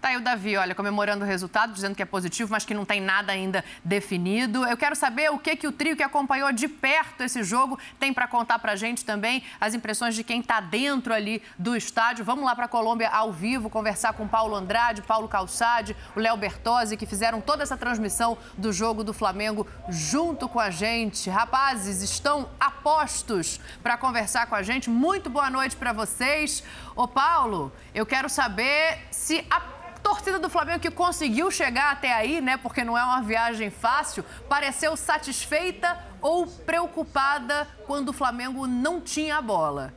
Tá 0.00 0.08
aí 0.08 0.16
o 0.16 0.20
Davi, 0.20 0.56
olha, 0.56 0.76
comemorando 0.76 1.24
o 1.24 1.26
resultado, 1.26 1.72
dizendo 1.72 1.96
que 1.96 2.02
é 2.02 2.04
positivo, 2.04 2.52
mas 2.52 2.64
que 2.64 2.72
não 2.72 2.84
tem 2.84 3.00
nada 3.00 3.32
ainda 3.32 3.64
definido. 3.84 4.64
Eu 4.64 4.76
quero 4.76 4.94
saber 4.94 5.28
o 5.32 5.38
que, 5.38 5.56
que 5.56 5.66
o 5.66 5.72
trio 5.72 5.96
que 5.96 6.04
acompanhou 6.04 6.52
de 6.52 6.68
perto 6.68 7.24
esse 7.24 7.42
jogo 7.42 7.76
tem 7.98 8.12
para 8.14 8.28
contar 8.28 8.60
para 8.60 8.72
a 8.72 8.76
gente 8.76 9.04
também, 9.04 9.42
as 9.60 9.74
impressões 9.74 10.14
de 10.14 10.22
quem 10.22 10.38
está 10.38 10.60
dentro 10.60 11.12
ali 11.12 11.42
do 11.58 11.74
estádio. 11.76 12.24
Vamos 12.24 12.44
lá 12.44 12.54
para 12.54 12.66
a 12.66 12.68
Colômbia 12.68 13.08
ao 13.08 13.32
vivo, 13.32 13.68
conversar 13.68 14.12
com 14.12 14.28
Paulo 14.28 14.54
Andrade, 14.54 15.02
Paulo 15.02 15.26
Calçade, 15.26 15.96
o 16.14 16.20
Léo 16.20 16.36
Bertozzi, 16.36 16.96
que 16.96 17.04
fizeram 17.04 17.40
toda 17.40 17.64
essa 17.64 17.76
transmissão 17.76 18.38
do 18.56 18.72
jogo 18.72 19.02
do 19.02 19.12
Flamengo 19.12 19.66
junto 19.88 20.48
com 20.48 20.60
a 20.60 20.70
gente. 20.70 21.28
Rapazes, 21.28 22.02
estão 22.02 22.48
apostos 22.60 23.58
para 23.82 23.96
conversar 23.96 24.46
com 24.46 24.54
a 24.54 24.62
gente. 24.62 24.88
Muito 24.88 25.28
boa 25.28 25.50
noite 25.50 25.74
para 25.74 25.92
vocês. 25.92 26.62
Ô 26.94 27.08
Paulo, 27.08 27.72
eu 27.92 28.06
quero 28.06 28.28
saber 28.28 28.98
se 29.10 29.44
a 29.50 29.77
torcida 30.02 30.38
do 30.38 30.48
Flamengo 30.48 30.80
que 30.80 30.90
conseguiu 30.90 31.50
chegar 31.50 31.92
até 31.92 32.12
aí, 32.12 32.40
né? 32.40 32.56
Porque 32.56 32.84
não 32.84 32.96
é 32.96 33.04
uma 33.04 33.22
viagem 33.22 33.70
fácil, 33.70 34.24
pareceu 34.48 34.96
satisfeita 34.96 35.98
ou 36.20 36.46
preocupada 36.46 37.66
quando 37.86 38.10
o 38.10 38.12
Flamengo 38.12 38.66
não 38.66 39.00
tinha 39.00 39.38
a 39.38 39.42
bola? 39.42 39.92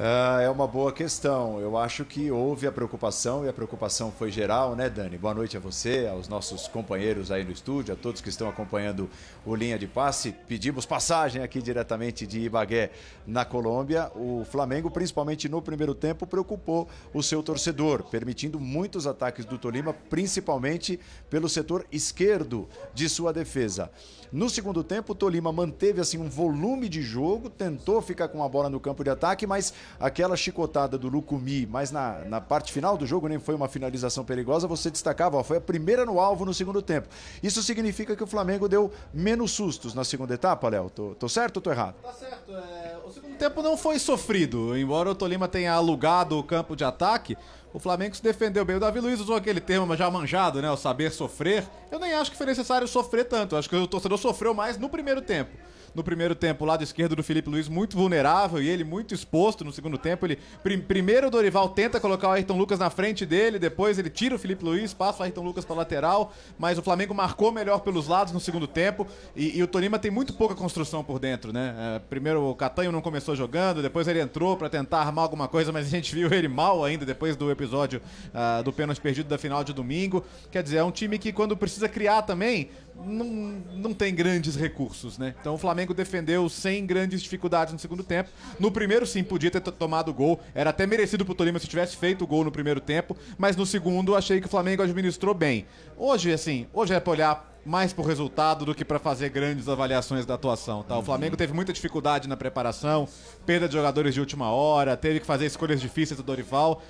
Ah, 0.00 0.40
é 0.40 0.48
uma 0.48 0.64
boa 0.64 0.92
questão. 0.92 1.58
Eu 1.58 1.76
acho 1.76 2.04
que 2.04 2.30
houve 2.30 2.68
a 2.68 2.70
preocupação 2.70 3.44
e 3.44 3.48
a 3.48 3.52
preocupação 3.52 4.12
foi 4.12 4.30
geral, 4.30 4.76
né, 4.76 4.88
Dani? 4.88 5.18
Boa 5.18 5.34
noite 5.34 5.56
a 5.56 5.60
você, 5.60 6.06
aos 6.06 6.28
nossos 6.28 6.68
companheiros 6.68 7.32
aí 7.32 7.42
no 7.42 7.50
estúdio, 7.50 7.92
a 7.92 7.96
todos 7.96 8.20
que 8.20 8.28
estão 8.28 8.48
acompanhando 8.48 9.10
o 9.44 9.56
Linha 9.56 9.76
de 9.76 9.88
Passe. 9.88 10.32
Pedimos 10.46 10.86
passagem 10.86 11.42
aqui 11.42 11.60
diretamente 11.60 12.28
de 12.28 12.42
Ibagué, 12.42 12.92
na 13.26 13.44
Colômbia. 13.44 14.08
O 14.14 14.44
Flamengo, 14.44 14.88
principalmente 14.88 15.48
no 15.48 15.60
primeiro 15.60 15.96
tempo, 15.96 16.28
preocupou 16.28 16.88
o 17.12 17.20
seu 17.20 17.42
torcedor, 17.42 18.04
permitindo 18.04 18.60
muitos 18.60 19.04
ataques 19.04 19.44
do 19.44 19.58
Tolima, 19.58 19.92
principalmente 19.92 21.00
pelo 21.28 21.48
setor 21.48 21.84
esquerdo 21.90 22.68
de 22.94 23.08
sua 23.08 23.32
defesa. 23.32 23.90
No 24.30 24.50
segundo 24.50 24.84
tempo, 24.84 25.12
o 25.12 25.14
Tolima 25.14 25.50
manteve 25.50 26.00
assim 26.00 26.18
um 26.18 26.28
volume 26.28 26.88
de 26.88 27.00
jogo, 27.02 27.48
tentou 27.48 28.00
ficar 28.02 28.28
com 28.28 28.42
a 28.42 28.48
bola 28.48 28.68
no 28.68 28.78
campo 28.78 29.02
de 29.02 29.10
ataque, 29.10 29.46
mas 29.46 29.72
aquela 29.98 30.36
chicotada 30.36 30.98
do 30.98 31.08
Lucumi, 31.08 31.66
mas 31.66 31.90
na, 31.90 32.24
na 32.26 32.40
parte 32.40 32.72
final 32.72 32.96
do 32.96 33.06
jogo 33.06 33.26
nem 33.26 33.38
foi 33.38 33.54
uma 33.54 33.68
finalização 33.68 34.24
perigosa, 34.24 34.66
você 34.66 34.90
destacava, 34.90 35.38
ó, 35.38 35.42
foi 35.42 35.56
a 35.56 35.60
primeira 35.60 36.04
no 36.04 36.20
alvo 36.20 36.44
no 36.44 36.52
segundo 36.52 36.82
tempo. 36.82 37.08
Isso 37.42 37.62
significa 37.62 38.14
que 38.14 38.22
o 38.22 38.26
Flamengo 38.26 38.68
deu 38.68 38.92
menos 39.14 39.52
sustos 39.52 39.94
na 39.94 40.04
segunda 40.04 40.34
etapa, 40.34 40.68
Léo? 40.68 40.90
Tô, 40.90 41.14
tô 41.14 41.28
certo 41.28 41.56
ou 41.56 41.62
tô 41.62 41.70
errado? 41.70 41.94
Tá 42.02 42.12
certo. 42.12 42.52
É, 42.52 42.98
o 43.06 43.10
segundo 43.10 43.36
tempo 43.36 43.62
não 43.62 43.76
foi 43.76 43.98
sofrido. 43.98 44.76
Embora 44.76 45.10
o 45.10 45.14
Tolima 45.14 45.48
tenha 45.48 45.72
alugado 45.72 46.38
o 46.38 46.42
campo 46.42 46.76
de 46.76 46.84
ataque, 46.84 47.36
o 47.78 47.80
Flamengo 47.80 48.14
se 48.14 48.22
defendeu 48.22 48.64
bem. 48.64 48.76
O 48.76 48.80
Davi 48.80 48.98
Luiz 49.00 49.20
usou 49.20 49.36
aquele 49.36 49.60
termo 49.60 49.96
já 49.96 50.10
manjado, 50.10 50.60
né? 50.60 50.68
O 50.70 50.76
saber 50.76 51.12
sofrer. 51.12 51.64
Eu 51.90 52.00
nem 52.00 52.12
acho 52.12 52.30
que 52.30 52.36
foi 52.36 52.46
necessário 52.46 52.88
sofrer 52.88 53.24
tanto. 53.24 53.56
Acho 53.56 53.70
que 53.70 53.76
o 53.76 53.86
torcedor 53.86 54.18
sofreu 54.18 54.52
mais 54.52 54.76
no 54.76 54.88
primeiro 54.88 55.22
tempo 55.22 55.50
no 55.94 56.02
primeiro 56.02 56.34
tempo, 56.34 56.64
o 56.64 56.66
lado 56.66 56.82
esquerdo 56.82 57.16
do 57.16 57.22
Felipe 57.22 57.48
Luiz 57.48 57.68
muito 57.68 57.96
vulnerável 57.96 58.62
e 58.62 58.68
ele 58.68 58.84
muito 58.84 59.14
exposto 59.14 59.64
no 59.64 59.72
segundo 59.72 59.98
tempo. 59.98 60.26
Ele 60.26 60.38
prim, 60.62 60.78
primeiro 60.80 61.28
o 61.28 61.30
Dorival 61.30 61.68
tenta 61.70 62.00
colocar 62.00 62.28
o 62.28 62.32
Ayrton 62.32 62.56
Lucas 62.56 62.78
na 62.78 62.90
frente 62.90 63.24
dele, 63.24 63.58
depois 63.58 63.98
ele 63.98 64.10
tira 64.10 64.34
o 64.34 64.38
Felipe 64.38 64.64
Luiz, 64.64 64.92
passa 64.92 65.20
o 65.20 65.22
Ayrton 65.24 65.42
Lucas 65.42 65.64
para 65.64 65.76
lateral, 65.76 66.32
mas 66.58 66.78
o 66.78 66.82
Flamengo 66.82 67.14
marcou 67.14 67.52
melhor 67.52 67.80
pelos 67.80 68.08
lados 68.08 68.32
no 68.32 68.40
segundo 68.40 68.66
tempo 68.66 69.06
e, 69.34 69.58
e 69.58 69.62
o 69.62 69.66
Tolima 69.66 69.98
tem 69.98 70.10
muito 70.10 70.34
pouca 70.34 70.54
construção 70.54 71.02
por 71.02 71.18
dentro, 71.18 71.52
né? 71.52 71.74
É, 71.78 71.98
primeiro 71.98 72.42
o 72.42 72.54
Catanho 72.54 72.92
não 72.92 73.00
começou 73.00 73.34
jogando, 73.34 73.82
depois 73.82 74.06
ele 74.08 74.20
entrou 74.20 74.56
para 74.56 74.68
tentar 74.68 75.00
armar 75.00 75.24
alguma 75.24 75.48
coisa, 75.48 75.72
mas 75.72 75.86
a 75.86 75.90
gente 75.90 76.14
viu 76.14 76.32
ele 76.32 76.48
mal 76.48 76.84
ainda 76.84 77.04
depois 77.04 77.36
do 77.36 77.50
episódio 77.50 78.00
uh, 78.28 78.62
do 78.62 78.72
pênalti 78.72 79.00
perdido 79.00 79.28
da 79.28 79.38
final 79.38 79.62
de 79.64 79.72
domingo. 79.72 80.24
Quer 80.50 80.62
dizer, 80.62 80.78
é 80.78 80.84
um 80.84 80.90
time 80.90 81.18
que 81.18 81.32
quando 81.32 81.56
precisa 81.56 81.88
criar 81.88 82.22
também 82.22 82.70
não, 83.04 83.26
não 83.74 83.94
tem 83.94 84.14
grandes 84.14 84.56
recursos, 84.56 85.18
né? 85.18 85.34
Então 85.40 85.54
o 85.54 85.58
Flamengo 85.58 85.94
defendeu 85.94 86.48
sem 86.48 86.84
grandes 86.84 87.22
dificuldades 87.22 87.72
no 87.72 87.78
segundo 87.78 88.02
tempo. 88.02 88.30
No 88.58 88.70
primeiro, 88.70 89.06
sim, 89.06 89.22
podia 89.22 89.50
ter 89.50 89.60
tomado 89.60 90.12
gol. 90.12 90.40
Era 90.54 90.70
até 90.70 90.86
merecido 90.86 91.24
pro 91.24 91.34
Tolima 91.34 91.58
se 91.58 91.66
tivesse 91.66 91.96
feito 91.96 92.24
o 92.24 92.26
gol 92.26 92.44
no 92.44 92.50
primeiro 92.50 92.80
tempo. 92.80 93.16
Mas 93.36 93.56
no 93.56 93.64
segundo, 93.64 94.16
achei 94.16 94.40
que 94.40 94.46
o 94.46 94.50
Flamengo 94.50 94.82
administrou 94.82 95.34
bem. 95.34 95.66
Hoje, 95.96 96.32
assim, 96.32 96.66
hoje 96.72 96.92
é 96.92 97.00
pra 97.00 97.12
olhar 97.12 97.58
mais 97.64 97.92
pro 97.92 98.04
resultado 98.04 98.64
do 98.64 98.74
que 98.74 98.84
para 98.84 98.98
fazer 98.98 99.28
grandes 99.28 99.68
avaliações 99.68 100.24
da 100.24 100.34
atuação. 100.34 100.82
Tá? 100.82 100.96
O 100.96 101.02
Flamengo 101.02 101.36
teve 101.36 101.52
muita 101.52 101.72
dificuldade 101.72 102.28
na 102.28 102.36
preparação, 102.36 103.06
perda 103.44 103.68
de 103.68 103.74
jogadores 103.74 104.14
de 104.14 104.20
última 104.20 104.50
hora, 104.50 104.96
teve 104.96 105.20
que 105.20 105.26
fazer 105.26 105.46
escolhas 105.46 105.80
difíceis 105.80 106.16
do 106.16 106.22
Dorival. 106.22 106.82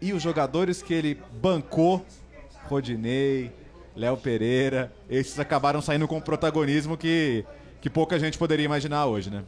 E 0.00 0.12
os 0.12 0.22
jogadores 0.22 0.82
que 0.82 0.94
ele 0.94 1.20
bancou, 1.40 2.04
Rodinei, 2.68 3.50
Léo 3.96 4.16
Pereira, 4.16 4.92
esses 5.08 5.38
acabaram 5.38 5.80
saindo 5.80 6.06
com 6.06 6.16
um 6.16 6.20
protagonismo 6.20 6.96
que, 6.96 7.44
que 7.80 7.90
pouca 7.90 8.18
gente 8.18 8.38
poderia 8.38 8.64
imaginar 8.64 9.06
hoje, 9.06 9.30
né? 9.30 9.44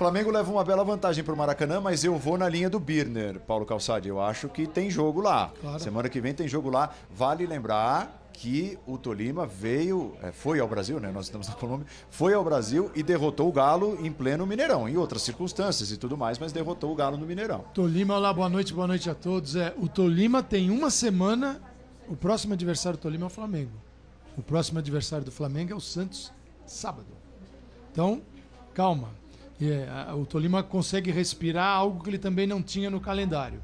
Flamengo 0.00 0.30
leva 0.30 0.50
uma 0.50 0.64
bela 0.64 0.82
vantagem 0.82 1.22
para 1.22 1.34
o 1.34 1.36
Maracanã, 1.36 1.78
mas 1.78 2.04
eu 2.04 2.16
vou 2.16 2.38
na 2.38 2.48
linha 2.48 2.70
do 2.70 2.80
Birner, 2.80 3.38
Paulo 3.38 3.66
Calçade. 3.66 4.08
Eu 4.08 4.18
acho 4.18 4.48
que 4.48 4.66
tem 4.66 4.88
jogo 4.88 5.20
lá. 5.20 5.52
Claro. 5.60 5.78
Semana 5.78 6.08
que 6.08 6.18
vem 6.22 6.32
tem 6.32 6.48
jogo 6.48 6.70
lá. 6.70 6.88
Vale 7.10 7.44
lembrar 7.44 8.18
que 8.32 8.78
o 8.86 8.96
Tolima 8.96 9.44
veio, 9.44 10.16
é, 10.22 10.32
foi 10.32 10.58
ao 10.58 10.66
Brasil, 10.66 10.98
né? 10.98 11.10
Nós 11.12 11.26
estamos 11.26 11.46
na 11.46 11.54
Colômbia, 11.54 11.86
foi 12.08 12.32
ao 12.32 12.42
Brasil 12.42 12.90
e 12.94 13.02
derrotou 13.02 13.46
o 13.50 13.52
Galo 13.52 13.98
em 14.00 14.10
pleno 14.10 14.46
Mineirão, 14.46 14.88
em 14.88 14.96
outras 14.96 15.20
circunstâncias 15.20 15.92
e 15.92 15.98
tudo 15.98 16.16
mais, 16.16 16.38
mas 16.38 16.50
derrotou 16.50 16.90
o 16.90 16.94
Galo 16.94 17.18
no 17.18 17.26
Mineirão. 17.26 17.66
Tolima, 17.74 18.16
olá, 18.16 18.32
boa 18.32 18.48
noite, 18.48 18.72
boa 18.72 18.86
noite 18.86 19.10
a 19.10 19.14
todos. 19.14 19.54
É, 19.54 19.74
o 19.76 19.86
Tolima 19.86 20.42
tem 20.42 20.70
uma 20.70 20.88
semana 20.88 21.60
o 22.10 22.16
próximo 22.16 22.54
adversário 22.54 22.98
do 22.98 23.02
Tolima 23.02 23.26
é 23.26 23.28
o 23.28 23.30
Flamengo. 23.30 23.70
O 24.36 24.42
próximo 24.42 24.80
adversário 24.80 25.24
do 25.24 25.30
Flamengo 25.30 25.72
é 25.72 25.76
o 25.76 25.80
Santos, 25.80 26.32
sábado. 26.66 27.06
Então, 27.92 28.20
calma. 28.74 29.10
É, 29.62 30.12
o 30.14 30.26
Tolima 30.26 30.60
consegue 30.60 31.12
respirar 31.12 31.68
algo 31.68 32.02
que 32.02 32.10
ele 32.10 32.18
também 32.18 32.48
não 32.48 32.60
tinha 32.60 32.90
no 32.90 33.00
calendário 33.00 33.62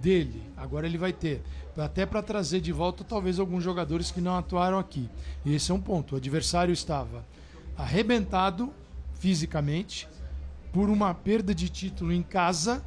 dele. 0.00 0.42
Agora 0.56 0.86
ele 0.86 0.96
vai 0.96 1.12
ter. 1.12 1.42
Até 1.76 2.06
para 2.06 2.22
trazer 2.22 2.62
de 2.62 2.72
volta 2.72 3.04
talvez 3.04 3.38
alguns 3.38 3.62
jogadores 3.62 4.10
que 4.10 4.22
não 4.22 4.38
atuaram 4.38 4.78
aqui. 4.78 5.06
E 5.44 5.54
esse 5.54 5.70
é 5.70 5.74
um 5.74 5.80
ponto. 5.80 6.14
O 6.14 6.16
adversário 6.16 6.72
estava 6.72 7.26
arrebentado 7.76 8.72
fisicamente 9.14 10.08
por 10.72 10.88
uma 10.88 11.12
perda 11.12 11.54
de 11.54 11.68
título 11.68 12.10
em 12.10 12.22
casa 12.22 12.82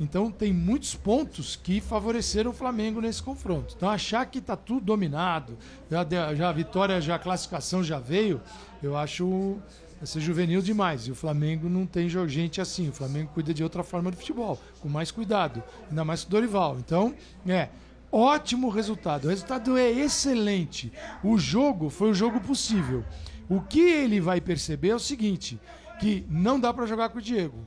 então 0.00 0.30
tem 0.30 0.50
muitos 0.50 0.94
pontos 0.94 1.54
que 1.54 1.78
favoreceram 1.78 2.52
o 2.52 2.54
Flamengo 2.54 3.02
nesse 3.02 3.22
confronto. 3.22 3.74
Então 3.76 3.90
achar 3.90 4.24
que 4.24 4.38
está 4.38 4.56
tudo 4.56 4.80
dominado, 4.80 5.58
já, 5.90 6.34
já 6.34 6.48
a 6.48 6.52
vitória, 6.52 6.98
já 7.02 7.16
a 7.16 7.18
classificação 7.18 7.84
já 7.84 7.98
veio, 7.98 8.40
eu 8.82 8.96
acho 8.96 9.58
ser 10.02 10.20
juvenil 10.20 10.62
demais. 10.62 11.06
E 11.06 11.10
o 11.10 11.14
Flamengo 11.14 11.68
não 11.68 11.84
tem 11.84 12.08
gente 12.08 12.62
assim. 12.62 12.88
O 12.88 12.92
Flamengo 12.92 13.30
cuida 13.34 13.52
de 13.52 13.62
outra 13.62 13.82
forma 13.82 14.10
do 14.10 14.16
futebol, 14.16 14.58
com 14.80 14.88
mais 14.88 15.10
cuidado, 15.10 15.62
ainda 15.90 16.02
mais 16.02 16.24
com 16.24 16.28
o 16.28 16.30
Dorival. 16.30 16.78
Então, 16.78 17.14
é, 17.46 17.68
ótimo 18.10 18.70
resultado. 18.70 19.26
O 19.26 19.28
resultado 19.28 19.76
é 19.76 19.90
excelente. 19.90 20.90
O 21.22 21.36
jogo 21.36 21.90
foi 21.90 22.10
o 22.10 22.14
jogo 22.14 22.40
possível. 22.40 23.04
O 23.50 23.60
que 23.60 23.80
ele 23.80 24.18
vai 24.18 24.40
perceber 24.40 24.90
é 24.90 24.94
o 24.94 24.98
seguinte, 24.98 25.60
que 25.98 26.24
não 26.30 26.58
dá 26.58 26.72
para 26.72 26.86
jogar 26.86 27.10
com 27.10 27.18
o 27.18 27.22
Diego. 27.22 27.58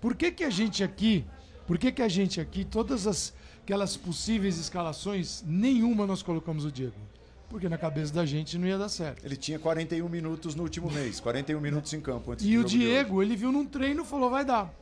Por 0.00 0.14
que, 0.14 0.30
que 0.30 0.44
a 0.44 0.50
gente 0.50 0.84
aqui 0.84 1.24
por 1.66 1.78
que, 1.78 1.90
que 1.90 2.02
a 2.02 2.08
gente 2.08 2.40
aqui, 2.40 2.64
todas 2.64 3.06
as, 3.06 3.32
aquelas 3.62 3.96
possíveis 3.96 4.58
escalações, 4.58 5.42
nenhuma 5.46 6.06
nós 6.06 6.22
colocamos 6.22 6.64
o 6.64 6.72
Diego? 6.72 6.94
Porque 7.48 7.68
na 7.68 7.78
cabeça 7.78 8.12
da 8.12 8.26
gente 8.26 8.58
não 8.58 8.66
ia 8.66 8.76
dar 8.76 8.88
certo. 8.88 9.24
Ele 9.24 9.36
tinha 9.36 9.58
41 9.58 10.08
minutos 10.08 10.54
no 10.54 10.62
último 10.62 10.90
mês, 10.90 11.20
41 11.20 11.60
minutos 11.60 11.92
em 11.92 12.00
campo. 12.00 12.32
Antes 12.32 12.44
e 12.44 12.58
o 12.58 12.64
Diego, 12.64 13.22
ele 13.22 13.36
viu 13.36 13.52
num 13.52 13.64
treino 13.64 14.02
e 14.02 14.06
falou: 14.06 14.28
vai 14.28 14.44
dar. 14.44 14.74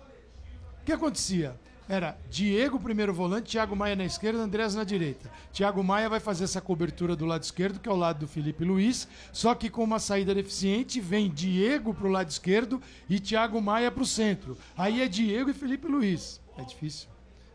O 0.81 0.85
que 0.85 0.93
acontecia? 0.93 1.55
Era 1.89 2.17
Diego, 2.31 2.79
primeiro 2.79 3.13
volante, 3.13 3.51
Thiago 3.51 3.77
Maia 3.77 3.95
na 3.95 4.05
esquerda, 4.05 4.41
Andrés 4.41 4.75
na 4.75 4.85
direita. 4.85 5.31
Thiago 5.53 5.83
Maia 5.83 6.09
vai 6.09 6.21
fazer 6.21 6.45
essa 6.45 6.61
cobertura 6.61 7.15
do 7.15 7.27
lado 7.27 7.43
esquerdo, 7.43 7.81
que 7.81 7.89
é 7.89 7.93
o 7.93 7.97
lado 7.97 8.21
do 8.21 8.29
Felipe 8.29 8.65
Luiz, 8.65 9.07
só 9.33 9.55
que 9.55 9.69
com 9.69 9.85
uma 9.85 9.99
saída 9.99 10.35
deficiente, 10.35 11.01
vem 11.01 11.29
Diego 11.29 11.93
pro 11.93 12.09
lado 12.09 12.31
esquerdo 12.31 12.81
e 13.11 13.21
Thiago 13.21 13.61
Maia 13.61 13.91
pro 13.91 14.07
centro. 14.07 14.57
Aí 14.77 15.03
é 15.03 15.09
Diego 15.09 15.51
e 15.51 15.55
Felipe 15.55 15.87
Luiz. 15.87 16.41
É 16.57 16.63
difícil. 16.63 17.09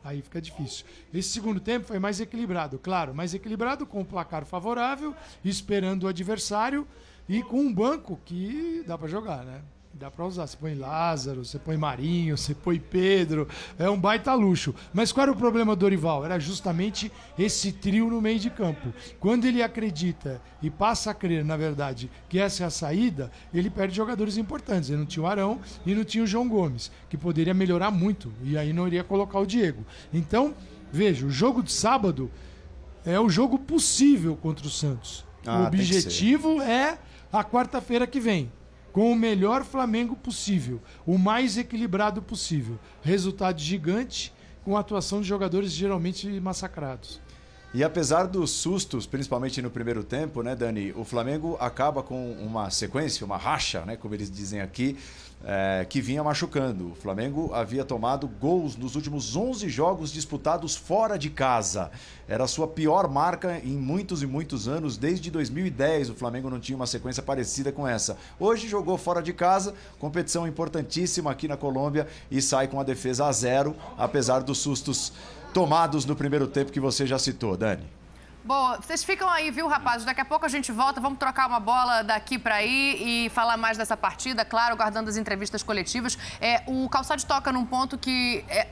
Aí 0.03 0.21
fica 0.21 0.41
difícil. 0.41 0.85
Esse 1.13 1.29
segundo 1.29 1.59
tempo 1.59 1.85
foi 1.85 1.99
mais 1.99 2.19
equilibrado, 2.21 2.79
claro, 2.79 3.13
mais 3.13 3.33
equilibrado 3.33 3.85
com 3.85 4.01
o 4.01 4.05
placar 4.05 4.45
favorável, 4.45 5.13
esperando 5.43 6.03
o 6.03 6.07
adversário 6.07 6.87
e 7.27 7.43
com 7.43 7.59
um 7.59 7.73
banco 7.73 8.19
que 8.23 8.83
dá 8.87 8.97
para 8.97 9.07
jogar, 9.07 9.43
né? 9.43 9.61
Dá 9.99 10.11
para 10.11 10.25
usar. 10.27 10.45
Você 10.45 10.55
põe 10.55 10.75
Lázaro, 10.75 11.43
você 11.43 11.57
põe 11.57 11.75
Marinho, 11.75 12.37
você 12.37 12.53
põe 12.53 12.79
Pedro. 12.79 13.47
É 13.79 13.89
um 13.89 13.99
baita 13.99 14.31
luxo. 14.35 14.75
Mas 14.93 15.11
qual 15.11 15.23
era 15.23 15.31
o 15.31 15.35
problema 15.35 15.75
do 15.75 15.79
Dorival? 15.79 16.23
Era 16.23 16.39
justamente 16.39 17.11
esse 17.37 17.71
trio 17.71 18.07
no 18.07 18.21
meio 18.21 18.37
de 18.37 18.51
campo. 18.51 18.93
Quando 19.19 19.45
ele 19.45 19.63
acredita 19.63 20.39
e 20.61 20.69
passa 20.69 21.09
a 21.09 21.13
crer, 21.15 21.43
na 21.43 21.57
verdade, 21.57 22.11
que 22.29 22.37
essa 22.37 22.63
é 22.63 22.67
a 22.67 22.69
saída, 22.69 23.31
ele 23.51 23.71
perde 23.71 23.95
jogadores 23.95 24.37
importantes. 24.37 24.89
Ele 24.89 24.99
não 24.99 25.05
tinha 25.07 25.23
o 25.23 25.27
Arão 25.27 25.59
e 25.83 25.95
não 25.95 26.03
tinha 26.03 26.23
o 26.23 26.27
João 26.27 26.47
Gomes, 26.47 26.91
que 27.09 27.17
poderia 27.17 27.55
melhorar 27.55 27.89
muito. 27.89 28.31
E 28.43 28.55
aí 28.55 28.73
não 28.73 28.85
iria 28.85 29.03
colocar 29.03 29.39
o 29.39 29.47
Diego. 29.47 29.83
Então, 30.13 30.53
veja, 30.91 31.25
o 31.25 31.31
jogo 31.31 31.63
de 31.63 31.71
sábado 31.71 32.29
é 33.03 33.19
o 33.19 33.29
jogo 33.29 33.57
possível 33.57 34.35
contra 34.35 34.67
o 34.67 34.69
Santos. 34.69 35.25
Ah, 35.43 35.61
o 35.61 35.67
objetivo 35.67 36.61
é 36.61 36.99
a 37.33 37.43
quarta-feira 37.43 38.05
que 38.05 38.19
vem 38.19 38.51
com 38.97 39.11
o 39.11 39.15
melhor 39.15 39.63
Flamengo 39.63 40.15
possível, 40.15 40.81
o 41.05 41.19
mais 41.19 41.55
equilibrado 41.55 42.19
possível. 42.19 42.79
Resultado 43.03 43.61
gigante 43.61 44.33
com 44.65 44.75
a 44.75 44.79
atuação 44.79 45.21
de 45.21 45.27
jogadores 45.27 45.71
geralmente 45.71 46.27
massacrados. 46.39 47.21
E 47.75 47.83
apesar 47.83 48.25
dos 48.25 48.49
sustos, 48.49 49.05
principalmente 49.05 49.61
no 49.61 49.69
primeiro 49.69 50.03
tempo, 50.03 50.41
né, 50.41 50.55
Dani, 50.55 50.93
o 50.93 51.03
Flamengo 51.03 51.55
acaba 51.59 52.01
com 52.01 52.31
uma 52.41 52.71
sequência, 52.71 53.23
uma 53.23 53.37
racha, 53.37 53.85
né, 53.85 53.95
como 53.95 54.15
eles 54.15 54.31
dizem 54.31 54.61
aqui, 54.61 54.97
é, 55.49 55.85
que 55.89 56.01
vinha 56.01 56.21
machucando. 56.21 56.91
O 56.91 56.95
Flamengo 56.95 57.53
havia 57.53 57.85
tomado 57.85 58.27
gols 58.27 58.75
nos 58.75 58.97
últimos 58.97 59.33
11 59.33 59.69
jogos 59.69 60.11
disputados 60.11 60.75
fora 60.75 61.17
de 61.17 61.29
casa. 61.29 61.89
Era 62.27 62.43
a 62.43 62.47
sua 62.47 62.67
pior 62.67 63.09
marca 63.09 63.57
em 63.63 63.77
muitos 63.77 64.21
e 64.21 64.27
muitos 64.27 64.67
anos. 64.67 64.97
Desde 64.97 65.31
2010 65.31 66.09
o 66.09 66.15
Flamengo 66.15 66.49
não 66.49 66.59
tinha 66.59 66.75
uma 66.75 66.85
sequência 66.85 67.23
parecida 67.23 67.71
com 67.71 67.87
essa. 67.87 68.17
Hoje 68.37 68.67
jogou 68.67 68.97
fora 68.97 69.23
de 69.23 69.31
casa, 69.31 69.73
competição 69.97 70.45
importantíssima 70.45 71.31
aqui 71.31 71.47
na 71.47 71.55
Colômbia 71.55 72.07
e 72.29 72.41
sai 72.41 72.67
com 72.67 72.77
a 72.77 72.83
defesa 72.83 73.25
a 73.25 73.31
zero, 73.31 73.73
apesar 73.97 74.39
dos 74.39 74.57
sustos 74.57 75.13
tomados 75.53 76.03
no 76.03 76.15
primeiro 76.15 76.47
tempo 76.47 76.73
que 76.73 76.79
você 76.79 77.07
já 77.07 77.17
citou, 77.17 77.55
Dani. 77.55 77.96
Bom, 78.47 78.77
vocês 78.77 79.03
ficam 79.03 79.29
aí, 79.29 79.51
viu, 79.51 79.67
rapazes? 79.67 80.05
Daqui 80.05 80.21
a 80.21 80.25
pouco 80.25 80.45
a 80.45 80.47
gente 80.47 80.71
volta, 80.71 81.01
vamos 81.01 81.19
trocar 81.19 81.49
uma 81.49 81.59
bola 81.59 82.01
daqui 82.01 82.39
para 82.39 82.55
aí 82.55 83.25
e 83.25 83.29
falar 83.31 83.57
mais 83.57 83.77
dessa 83.77 83.97
partida, 83.97 84.45
claro, 84.45 84.77
guardando 84.77 85.09
as 85.09 85.17
entrevistas 85.17 85.61
coletivas. 85.61 86.17
É, 86.39 86.63
o 86.65 86.87
Calçado 86.87 87.21
toca 87.25 87.51
num 87.51 87.65
ponto 87.65 87.97
que 87.97 88.45
é 88.47 88.69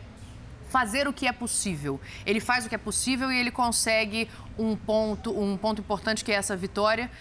fazer 0.70 1.10
o 1.10 1.12
que 1.12 1.28
é 1.28 1.34
possível. 1.34 2.00
Ele 2.26 2.40
faz 2.40 2.66
o 2.66 2.70
que 2.70 2.76
é 2.76 2.78
possível 2.78 3.30
e 3.30 3.38
ele 3.38 3.52
consegue 3.52 4.30
um 4.58 4.78
ponto, 4.78 5.38
um 5.38 5.58
ponto 5.58 5.82
importante 5.82 6.24
que 6.24 6.32
é 6.32 6.36
essa 6.36 6.56
vitória 6.56 7.12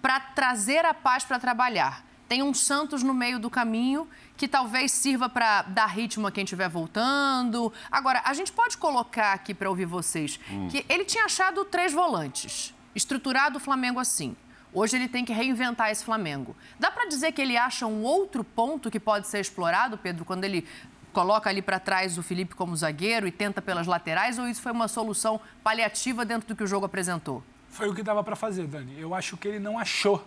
para 0.00 0.20
trazer 0.20 0.84
a 0.84 0.94
paz 0.94 1.24
para 1.24 1.40
trabalhar 1.40 2.04
Tem 2.34 2.42
um 2.42 2.52
Santos 2.52 3.00
no 3.04 3.14
meio 3.14 3.38
do 3.38 3.48
caminho 3.48 4.08
que 4.36 4.48
talvez 4.48 4.90
sirva 4.90 5.28
para 5.28 5.62
dar 5.62 5.86
ritmo 5.86 6.26
a 6.26 6.32
quem 6.32 6.42
estiver 6.42 6.68
voltando. 6.68 7.72
Agora, 7.88 8.22
a 8.24 8.34
gente 8.34 8.50
pode 8.50 8.76
colocar 8.76 9.34
aqui 9.34 9.54
para 9.54 9.70
ouvir 9.70 9.84
vocês 9.84 10.40
que 10.68 10.84
ele 10.88 11.04
tinha 11.04 11.26
achado 11.26 11.64
três 11.64 11.92
volantes, 11.92 12.74
estruturado 12.92 13.58
o 13.58 13.60
Flamengo 13.60 14.00
assim. 14.00 14.34
Hoje 14.72 14.96
ele 14.96 15.06
tem 15.06 15.24
que 15.24 15.32
reinventar 15.32 15.92
esse 15.92 16.04
Flamengo. 16.04 16.56
Dá 16.76 16.90
para 16.90 17.06
dizer 17.06 17.30
que 17.30 17.40
ele 17.40 17.56
acha 17.56 17.86
um 17.86 18.02
outro 18.02 18.42
ponto 18.42 18.90
que 18.90 18.98
pode 18.98 19.28
ser 19.28 19.38
explorado, 19.38 19.96
Pedro, 19.96 20.24
quando 20.24 20.42
ele 20.42 20.66
coloca 21.12 21.48
ali 21.48 21.62
para 21.62 21.78
trás 21.78 22.18
o 22.18 22.22
Felipe 22.24 22.56
como 22.56 22.74
zagueiro 22.74 23.28
e 23.28 23.30
tenta 23.30 23.62
pelas 23.62 23.86
laterais, 23.86 24.40
ou 24.40 24.48
isso 24.48 24.60
foi 24.60 24.72
uma 24.72 24.88
solução 24.88 25.40
paliativa 25.62 26.24
dentro 26.24 26.48
do 26.48 26.56
que 26.56 26.64
o 26.64 26.66
jogo 26.66 26.84
apresentou? 26.84 27.44
Foi 27.68 27.88
o 27.88 27.94
que 27.94 28.02
dava 28.02 28.24
para 28.24 28.34
fazer, 28.34 28.66
Dani. 28.66 28.98
Eu 28.98 29.14
acho 29.14 29.36
que 29.36 29.46
ele 29.46 29.60
não 29.60 29.78
achou 29.78 30.26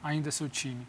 ainda 0.00 0.30
seu 0.30 0.48
time. 0.48 0.86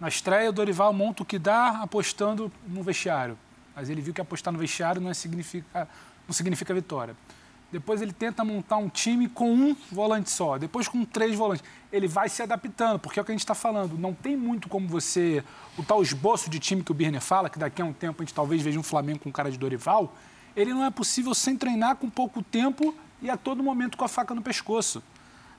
Na 0.00 0.08
estreia, 0.08 0.50
o 0.50 0.52
Dorival 0.52 0.92
monta 0.92 1.22
o 1.22 1.26
que 1.26 1.38
dá 1.38 1.82
apostando 1.82 2.50
no 2.66 2.82
vestiário. 2.82 3.38
Mas 3.74 3.88
ele 3.88 4.00
viu 4.00 4.12
que 4.12 4.20
apostar 4.20 4.52
no 4.52 4.58
vestiário 4.58 5.00
não, 5.00 5.10
é 5.10 5.14
significa, 5.14 5.88
não 6.26 6.32
significa 6.32 6.74
vitória. 6.74 7.16
Depois 7.72 8.02
ele 8.02 8.12
tenta 8.12 8.44
montar 8.44 8.76
um 8.76 8.88
time 8.88 9.28
com 9.28 9.50
um 9.50 9.74
volante 9.90 10.30
só, 10.30 10.58
depois 10.58 10.88
com 10.88 11.06
três 11.06 11.34
volantes. 11.34 11.64
Ele 11.90 12.06
vai 12.06 12.28
se 12.28 12.42
adaptando, 12.42 12.98
porque 12.98 13.18
é 13.18 13.22
o 13.22 13.24
que 13.24 13.32
a 13.32 13.34
gente 13.34 13.40
está 13.40 13.54
falando. 13.54 13.96
Não 13.96 14.12
tem 14.12 14.36
muito 14.36 14.68
como 14.68 14.86
você. 14.86 15.42
O 15.78 15.82
tal 15.82 16.02
esboço 16.02 16.50
de 16.50 16.58
time 16.58 16.82
que 16.82 16.90
o 16.90 16.94
Birner 16.94 17.22
fala, 17.22 17.48
que 17.48 17.58
daqui 17.58 17.80
a 17.80 17.84
um 17.84 17.92
tempo 17.94 18.20
a 18.20 18.24
gente 18.24 18.34
talvez 18.34 18.60
veja 18.60 18.78
um 18.78 18.82
Flamengo 18.82 19.20
com 19.20 19.32
cara 19.32 19.50
de 19.50 19.56
Dorival, 19.56 20.14
ele 20.54 20.74
não 20.74 20.84
é 20.84 20.90
possível 20.90 21.32
sem 21.34 21.56
treinar 21.56 21.96
com 21.96 22.10
pouco 22.10 22.42
tempo 22.42 22.94
e 23.22 23.30
a 23.30 23.38
todo 23.38 23.62
momento 23.62 23.96
com 23.96 24.04
a 24.04 24.08
faca 24.08 24.34
no 24.34 24.42
pescoço. 24.42 25.02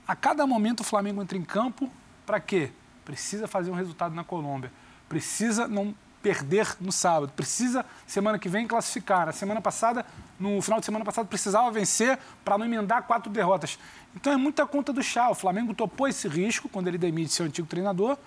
A 0.08 0.16
cada 0.16 0.46
momento 0.46 0.82
o 0.82 0.84
Flamengo 0.84 1.20
entra 1.20 1.36
em 1.36 1.44
campo 1.44 1.90
para 2.28 2.40
quê? 2.40 2.72
Precisa 3.06 3.48
fazer 3.48 3.72
um 3.72 3.76
resultado 3.76 4.16
na 4.16 4.24
Colômbia. 4.24 4.72
Precisa 5.08 5.68
não 5.68 5.94
perder 6.24 6.78
no 6.80 6.92
sábado. 6.92 7.34
Precisa, 7.36 7.86
semana 8.08 8.40
que 8.40 8.48
vem, 8.48 8.66
classificar. 8.66 9.26
Na 9.26 9.34
semana 9.34 9.62
passada, 9.62 10.06
no 10.40 10.62
final 10.62 10.80
de 10.80 10.86
semana 10.86 11.04
passado, 11.04 11.28
precisava 11.28 11.70
vencer 11.70 12.18
para 12.46 12.58
não 12.58 12.66
emendar 12.66 13.04
quatro 13.04 13.30
derrotas. 13.30 13.78
Então 14.16 14.32
é 14.32 14.38
muita 14.38 14.66
conta 14.66 14.94
do 14.94 15.04
chá. 15.04 15.30
O 15.30 15.36
Flamengo 15.36 15.74
topou 15.74 16.08
esse 16.08 16.28
risco 16.28 16.70
quando 16.70 16.88
ele 16.88 16.98
demite 16.98 17.34
seu 17.34 17.46
antigo 17.46 17.68
treinador 17.68 18.18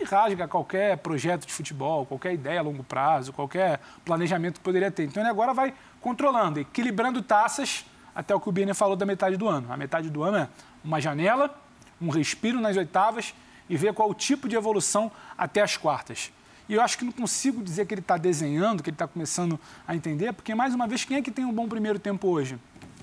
e 0.00 0.04
rasga 0.04 0.48
qualquer 0.48 0.96
projeto 0.98 1.46
de 1.46 1.52
futebol, 1.52 2.06
qualquer 2.06 2.32
ideia 2.32 2.60
a 2.60 2.62
longo 2.62 2.82
prazo, 2.82 3.32
qualquer 3.32 3.80
planejamento 4.04 4.54
que 4.54 4.64
poderia 4.64 4.90
ter. 4.90 5.04
Então 5.04 5.22
ele 5.22 5.30
agora 5.30 5.52
vai 5.52 5.74
controlando, 6.00 6.58
equilibrando 6.58 7.22
taças 7.22 7.84
até 8.14 8.34
o 8.34 8.40
que 8.40 8.48
o 8.48 8.52
Birner 8.52 8.74
falou 8.74 8.96
da 8.96 9.04
metade 9.04 9.36
do 9.36 9.48
ano. 9.48 9.70
A 9.72 9.76
metade 9.76 10.08
do 10.08 10.22
ano 10.22 10.38
é 10.38 10.48
uma 10.82 11.00
janela, 11.00 11.54
um 12.00 12.08
respiro 12.08 12.60
nas 12.60 12.76
oitavas 12.76 13.34
e 13.72 13.76
ver 13.78 13.94
qual 13.94 14.10
o 14.10 14.14
tipo 14.14 14.46
de 14.46 14.54
evolução 14.54 15.10
até 15.36 15.62
as 15.62 15.78
quartas. 15.78 16.30
E 16.68 16.74
eu 16.74 16.82
acho 16.82 16.98
que 16.98 17.06
não 17.06 17.12
consigo 17.12 17.62
dizer 17.62 17.86
que 17.86 17.94
ele 17.94 18.02
está 18.02 18.18
desenhando, 18.18 18.82
que 18.82 18.90
ele 18.90 18.94
está 18.94 19.08
começando 19.08 19.58
a 19.88 19.96
entender, 19.96 20.30
porque, 20.34 20.54
mais 20.54 20.74
uma 20.74 20.86
vez, 20.86 21.06
quem 21.06 21.16
é 21.16 21.22
que 21.22 21.30
tem 21.30 21.46
um 21.46 21.52
bom 21.54 21.66
primeiro 21.66 21.98
tempo 21.98 22.28
hoje? 22.28 22.58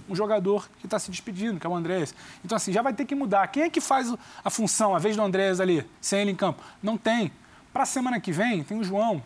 Um 0.08 0.16
jogador 0.16 0.70
que 0.80 0.86
está 0.86 1.00
se 1.00 1.10
despedindo, 1.10 1.60
que 1.60 1.66
é 1.66 1.70
o 1.70 1.76
Andrés. 1.76 2.14
Então, 2.46 2.56
assim, 2.56 2.72
já 2.72 2.84
vai 2.84 2.94
ter 2.94 3.06
que 3.06 3.16
mudar. 3.16 3.48
Quem 3.48 3.64
é 3.64 3.70
que 3.70 3.82
faz 3.82 4.14
a 4.46 4.50
função, 4.52 4.96
a 4.96 5.00
vez 5.00 5.16
do 5.16 5.24
Andrés 5.24 5.60
ali, 5.60 5.84
sem 6.00 6.22
ele 6.22 6.32
em 6.32 6.36
campo? 6.36 6.62
Não 6.84 7.00
tem. 7.00 7.32
Para 7.74 7.82
a 7.82 7.88
semana 7.88 8.20
que 8.20 8.32
vem, 8.32 8.64
tem 8.64 8.78
o 8.78 8.84
João. 8.84 9.24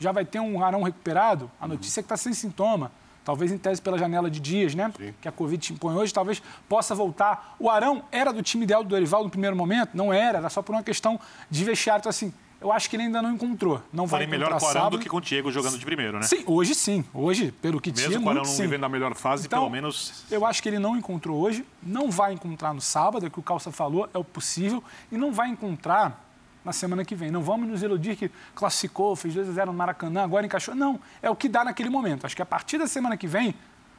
Já 0.00 0.10
vai 0.10 0.24
ter 0.24 0.40
um 0.40 0.64
Arão 0.64 0.82
recuperado. 0.82 1.48
A 1.60 1.68
notícia 1.68 2.00
é 2.00 2.02
que 2.02 2.06
está 2.06 2.16
sem 2.16 2.32
sintoma. 2.32 2.90
Talvez 3.24 3.52
em 3.52 3.58
tese 3.58 3.80
pela 3.82 3.98
janela 3.98 4.30
de 4.30 4.40
dias, 4.40 4.74
né? 4.74 4.92
Sim. 4.96 5.14
Que 5.20 5.28
a 5.28 5.32
Covid 5.32 5.60
te 5.64 5.72
impõe 5.72 5.94
hoje, 5.94 6.12
talvez 6.12 6.42
possa 6.68 6.94
voltar. 6.94 7.54
O 7.58 7.68
Arão 7.70 8.02
era 8.10 8.32
do 8.32 8.42
time 8.42 8.64
ideal 8.64 8.82
do 8.82 8.88
Dorival 8.88 9.22
no 9.24 9.30
primeiro 9.30 9.54
momento? 9.54 9.90
Não 9.94 10.12
era, 10.12 10.38
era 10.38 10.48
só 10.48 10.62
por 10.62 10.74
uma 10.74 10.82
questão 10.82 11.20
de 11.50 11.64
vestiário. 11.64 12.00
Então, 12.00 12.10
assim, 12.10 12.32
eu 12.60 12.70
acho 12.72 12.90
que 12.90 12.96
ele 12.96 13.04
ainda 13.04 13.22
não 13.22 13.32
encontrou. 13.32 13.82
Não 13.92 14.06
Falei 14.08 14.26
vai 14.26 14.38
melhor 14.38 14.48
com 14.48 14.54
o 14.64 14.68
Arão 14.68 14.72
sábado. 14.72 14.96
do 14.96 15.02
que 15.02 15.08
com 15.08 15.16
o 15.18 15.20
Diego 15.20 15.50
jogando 15.50 15.78
de 15.78 15.84
primeiro, 15.84 16.18
né? 16.18 16.22
Sim, 16.24 16.42
hoje 16.46 16.74
sim. 16.74 17.04
Hoje, 17.14 17.52
pelo 17.52 17.80
que 17.80 17.90
Mesmo 17.90 18.06
tinha, 18.08 18.20
com 18.20 18.26
o 18.26 18.30
Arão 18.30 18.42
não 18.42 18.50
sim. 18.50 18.62
vivendo 18.62 18.84
a 18.84 18.88
melhor 18.88 19.14
fase, 19.14 19.46
Então, 19.46 19.60
pelo 19.60 19.70
menos. 19.70 20.24
Eu 20.30 20.44
acho 20.44 20.62
que 20.62 20.68
ele 20.68 20.78
não 20.78 20.96
encontrou 20.96 21.38
hoje, 21.40 21.64
não 21.82 22.10
vai 22.10 22.32
encontrar 22.32 22.74
no 22.74 22.80
sábado, 22.80 23.24
é 23.24 23.28
o 23.28 23.30
que 23.30 23.38
o 23.38 23.42
Calça 23.42 23.70
falou, 23.70 24.08
é 24.12 24.18
o 24.18 24.24
possível, 24.24 24.82
e 25.12 25.16
não 25.16 25.32
vai 25.32 25.48
encontrar 25.48 26.29
na 26.64 26.72
semana 26.72 27.04
que 27.04 27.14
vem. 27.14 27.30
Não 27.30 27.42
vamos 27.42 27.68
nos 27.68 27.82
iludir 27.82 28.16
que 28.16 28.30
classificou, 28.54 29.16
fez 29.16 29.34
2 29.34 29.48
a 29.48 29.52
0 29.52 29.72
no 29.72 29.78
Maracanã, 29.78 30.22
agora 30.22 30.44
encaixou. 30.44 30.74
Não, 30.74 31.00
é 31.22 31.30
o 31.30 31.36
que 31.36 31.48
dá 31.48 31.64
naquele 31.64 31.88
momento. 31.88 32.24
Acho 32.24 32.36
que 32.36 32.42
a 32.42 32.46
partir 32.46 32.78
da 32.78 32.86
semana 32.86 33.16
que 33.16 33.26
vem, 33.26 33.54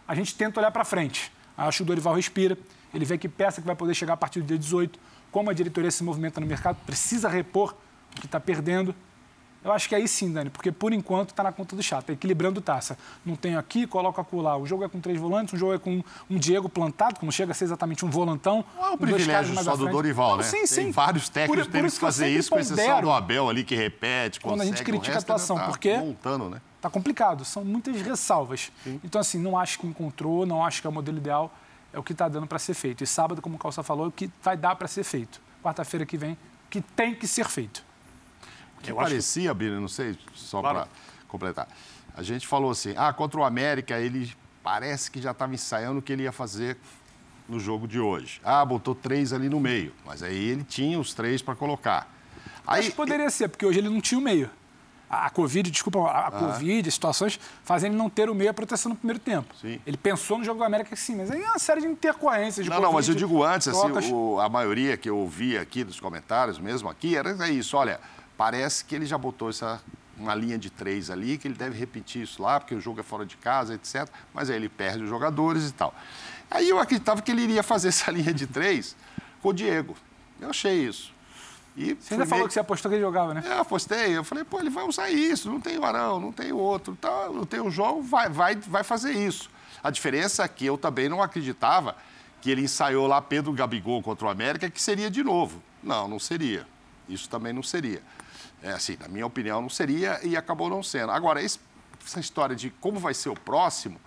a 0.07 0.15
gente 0.15 0.35
tenta 0.35 0.59
olhar 0.59 0.71
para 0.71 0.83
frente. 0.83 1.31
Acho 1.57 1.77
que 1.77 1.83
o 1.83 1.85
Dorival 1.85 2.15
respira, 2.15 2.57
ele 2.93 3.05
vê 3.05 3.17
que 3.17 3.29
peça 3.29 3.61
que 3.61 3.67
vai 3.67 3.75
poder 3.75 3.93
chegar 3.93 4.13
a 4.13 4.17
partir 4.17 4.41
do 4.41 4.47
dia 4.47 4.57
18, 4.57 4.99
como 5.31 5.49
a 5.49 5.53
diretoria 5.53 5.91
se 5.91 6.03
movimenta 6.03 6.41
no 6.41 6.47
mercado, 6.47 6.77
precisa 6.85 7.29
repor 7.29 7.75
o 8.15 8.19
que 8.19 8.25
está 8.25 8.39
perdendo. 8.39 8.95
Eu 9.63 9.71
acho 9.71 9.87
que 9.87 9.93
aí 9.93 10.07
sim, 10.07 10.31
Dani, 10.33 10.49
porque 10.49 10.71
por 10.71 10.91
enquanto 10.91 11.29
está 11.29 11.43
na 11.43 11.51
conta 11.51 11.75
do 11.75 11.83
chato, 11.83 12.05
tá 12.07 12.13
equilibrando 12.13 12.59
taça. 12.61 12.97
Não 13.23 13.35
tenho 13.35 13.59
aqui, 13.59 13.85
coloco 13.85 14.19
acolá. 14.19 14.57
O 14.57 14.65
jogo 14.65 14.83
é 14.83 14.89
com 14.89 14.99
três 14.99 15.19
volantes, 15.19 15.53
um 15.53 15.57
jogo 15.57 15.73
é 15.73 15.77
com 15.77 16.03
um 16.29 16.37
Diego 16.37 16.67
plantado, 16.67 17.19
que 17.19 17.25
não 17.25 17.31
chega 17.31 17.51
a 17.51 17.53
ser 17.55 17.65
exatamente 17.65 18.03
um 18.03 18.09
volantão. 18.09 18.65
Não 18.75 18.85
é 18.85 18.89
um 18.91 18.97
privilégio 18.97 19.55
só 19.63 19.75
do. 19.75 19.87
Dorival, 19.87 20.31
Não, 20.31 20.37
né? 20.37 20.43
Sim, 20.43 20.57
Tem 20.57 20.67
sim. 20.67 20.91
vários 20.91 21.29
técnicos 21.29 21.67
Por- 21.67 21.71
por 21.71 21.79
que 21.81 21.85
isso 21.87 21.99
que 21.99 22.05
eu 22.05 22.07
fazer 22.07 22.29
isso, 22.29 22.49
com 22.49 22.57
exceção 22.59 23.01
do 23.01 23.11
Abel 23.11 23.49
ali, 23.49 23.63
que 23.63 23.75
repete, 23.75 24.39
Quando 24.39 24.61
a 24.61 24.65
gente 24.65 24.73
consegue, 24.79 24.89
o 24.89 24.93
critica 24.93 25.11
a 25.11 25.19
ainda 25.19 25.23
atuação, 25.33 25.55
tá 25.57 25.65
porque- 25.67 25.97
Montando, 25.97 26.49
né? 26.49 26.61
Tá 26.81 26.89
complicado, 26.89 27.45
são 27.45 27.63
muitas 27.63 28.01
ressalvas. 28.01 28.71
Então, 29.03 29.21
assim, 29.21 29.37
não 29.37 29.55
acho 29.57 29.77
que 29.79 29.85
encontrou, 29.85 30.45
não 30.47 30.65
acho 30.65 30.81
que 30.81 30.87
é 30.87 30.89
o 30.89 30.93
modelo 30.93 31.17
ideal, 31.19 31.53
é 31.93 31.99
o 31.99 32.03
que 32.03 32.13
está 32.13 32.27
dando 32.27 32.47
para 32.47 32.57
ser 32.57 32.73
feito. 32.73 33.03
E 33.03 33.07
sábado, 33.07 33.39
como 33.41 33.55
o 33.57 33.59
Calça 33.59 33.83
falou, 33.83 34.05
é 34.05 34.07
o 34.07 34.11
que 34.11 34.31
vai 34.41 34.57
dar 34.57 34.75
para 34.75 34.87
ser 34.87 35.03
feito. 35.03 35.39
Quarta-feira 35.61 36.03
que 36.05 36.17
vem, 36.17 36.35
que 36.69 36.81
tem 36.81 37.13
que 37.13 37.27
ser 37.27 37.45
feito. 37.47 37.83
Que 38.81 38.91
Eu 38.91 38.99
acho 38.99 39.07
que- 39.07 39.13
parecia, 39.13 39.53
Bira, 39.53 39.79
não 39.79 39.87
sei, 39.87 40.17
só 40.33 40.59
Claro. 40.61 40.79
para 40.79 40.87
completar. 41.27 41.67
A 42.15 42.23
gente 42.23 42.47
falou 42.47 42.71
assim, 42.71 42.93
ah, 42.97 43.11
contra 43.13 43.39
o 43.39 43.43
América, 43.43 43.99
ele 43.99 44.33
parece 44.63 45.09
que 45.09 45.21
já 45.21 45.31
estava 45.31 45.53
ensaiando 45.53 45.99
o 45.99 46.01
que 46.01 46.11
ele 46.11 46.23
ia 46.23 46.31
fazer 46.31 46.77
no 47.47 47.59
jogo 47.59 47.87
de 47.87 47.99
hoje. 47.99 48.39
Ah, 48.43 48.63
botou 48.65 48.93
três 48.95 49.33
ali 49.33 49.49
no 49.49 49.59
meio, 49.59 49.93
mas 50.05 50.21
aí 50.23 50.49
ele 50.49 50.63
tinha 50.63 50.99
os 50.99 51.13
três 51.13 51.41
para 51.41 51.55
colocar. 51.55 52.07
Aí, 52.65 52.79
Acho 52.81 52.89
que 52.91 52.95
poderia 52.95 53.29
ser, 53.29 53.47
porque 53.49 53.65
hoje 53.65 53.79
ele 53.79 53.89
não 53.89 53.99
tinha 54.01 54.19
o 54.19 54.21
meio. 54.21 54.49
A, 55.09 55.29
Covid, 55.29 55.69
desculpa, 55.69 55.99
a, 56.07 56.27
a 56.27 56.31
Covid, 56.31 56.87
as 56.87 56.93
situações 56.93 57.37
fazem 57.65 57.89
ele 57.89 57.97
não 57.97 58.09
ter 58.09 58.29
o 58.29 58.35
meio 58.35 58.49
a 58.49 58.53
proteção 58.53 58.91
no 58.91 58.95
primeiro 58.95 59.19
tempo. 59.19 59.53
Sim. 59.59 59.77
Ele 59.85 59.97
pensou 59.97 60.37
no 60.37 60.43
jogo 60.45 60.59
do 60.59 60.63
América 60.63 60.95
sim, 60.95 61.15
mas 61.17 61.29
aí 61.29 61.41
é 61.41 61.49
uma 61.49 61.59
série 61.59 61.81
de 61.81 61.87
intercorrências. 61.87 62.63
De 62.65 62.69
Não, 62.69 62.79
não, 62.79 62.93
mas 62.93 63.09
eu 63.09 63.13
Covid, 63.15 63.27
digo 63.27 63.43
antes, 63.43 63.67
trocas. 63.67 63.97
assim, 64.05 64.13
o- 64.13 64.39
a 64.39 64.47
maioria 64.47 64.95
que 64.95 65.09
eu 65.09 65.17
ouvi 65.17 65.57
aqui 65.57 65.83
dos 65.83 65.99
comentários, 65.99 66.57
mesmo 66.59 66.87
aqui, 66.89 67.17
era 67.17 67.49
isso. 67.49 67.75
Olha, 67.75 67.99
parece 68.41 68.83
que 68.83 68.95
ele 68.95 69.05
já 69.05 69.19
botou 69.19 69.51
essa 69.51 69.79
uma 70.17 70.33
linha 70.33 70.57
de 70.57 70.71
três 70.71 71.11
ali, 71.11 71.37
que 71.37 71.47
ele 71.47 71.53
deve 71.53 71.77
repetir 71.77 72.23
isso 72.23 72.41
lá, 72.41 72.59
porque 72.59 72.73
o 72.73 72.81
jogo 72.81 72.99
é 72.99 73.03
fora 73.03 73.23
de 73.23 73.37
casa, 73.37 73.75
etc. 73.75 74.07
Mas 74.33 74.49
aí 74.49 74.55
ele 74.55 74.67
perde 74.67 75.03
os 75.03 75.09
jogadores 75.09 75.69
e 75.69 75.71
tal. 75.71 75.93
Aí 76.49 76.67
eu 76.67 76.79
acreditava 76.79 77.21
que 77.21 77.29
ele 77.29 77.43
iria 77.43 77.61
fazer 77.61 77.89
essa 77.89 78.09
linha 78.11 78.33
de 78.33 78.47
três 78.47 78.95
com 79.43 79.49
o 79.49 79.53
Diego. 79.53 79.95
Eu 80.39 80.49
achei 80.49 80.87
isso. 80.87 81.13
E 81.77 81.93
Você 81.93 82.15
ainda 82.15 82.25
fui 82.25 82.31
falou 82.31 82.47
que 82.47 82.53
você 82.55 82.59
apostou 82.59 82.89
que 82.89 82.95
ele 82.95 83.03
jogava, 83.03 83.35
né? 83.35 83.43
é, 83.45 83.53
eu 83.53 83.59
apostei. 83.59 84.17
Eu 84.17 84.23
falei, 84.23 84.43
pô, 84.43 84.59
ele 84.59 84.71
vai 84.71 84.85
usar 84.85 85.11
isso. 85.11 85.47
Não 85.47 85.61
tem 85.61 85.77
o 85.77 85.85
Arão, 85.85 86.19
não 86.19 86.31
tem 86.31 86.51
o 86.51 86.57
outro. 86.57 86.95
Tá, 86.99 87.29
não 87.29 87.45
tem 87.45 87.59
o 87.59 87.69
jogo, 87.69 88.01
vai, 88.01 88.27
vai, 88.27 88.55
vai 88.55 88.83
fazer 88.83 89.11
isso. 89.11 89.51
A 89.83 89.91
diferença 89.91 90.43
é 90.43 90.47
que 90.47 90.65
eu 90.65 90.79
também 90.79 91.07
não 91.07 91.21
acreditava 91.21 91.95
que 92.41 92.49
ele 92.49 92.63
ensaiou 92.63 93.05
lá 93.05 93.21
Pedro 93.21 93.53
Gabigol 93.53 94.01
contra 94.01 94.25
o 94.25 94.29
América, 94.31 94.67
que 94.67 94.81
seria 94.81 95.11
de 95.11 95.23
novo. 95.23 95.61
Não, 95.83 96.07
não 96.07 96.17
seria. 96.17 96.65
Isso 97.07 97.29
também 97.29 97.53
não 97.53 97.61
seria. 97.61 98.01
É 98.63 98.71
assim, 98.71 98.97
na 98.99 99.07
minha 99.07 99.25
opinião, 99.25 99.61
não 99.61 99.69
seria 99.69 100.19
e 100.23 100.37
acabou 100.37 100.69
não 100.69 100.83
sendo. 100.83 101.11
Agora, 101.11 101.41
esse- 101.41 101.59
essa 102.05 102.19
história 102.19 102.55
de 102.55 102.69
como 102.69 102.99
vai 102.99 103.13
ser 103.13 103.29
o 103.29 103.33
próximo, 103.35 103.99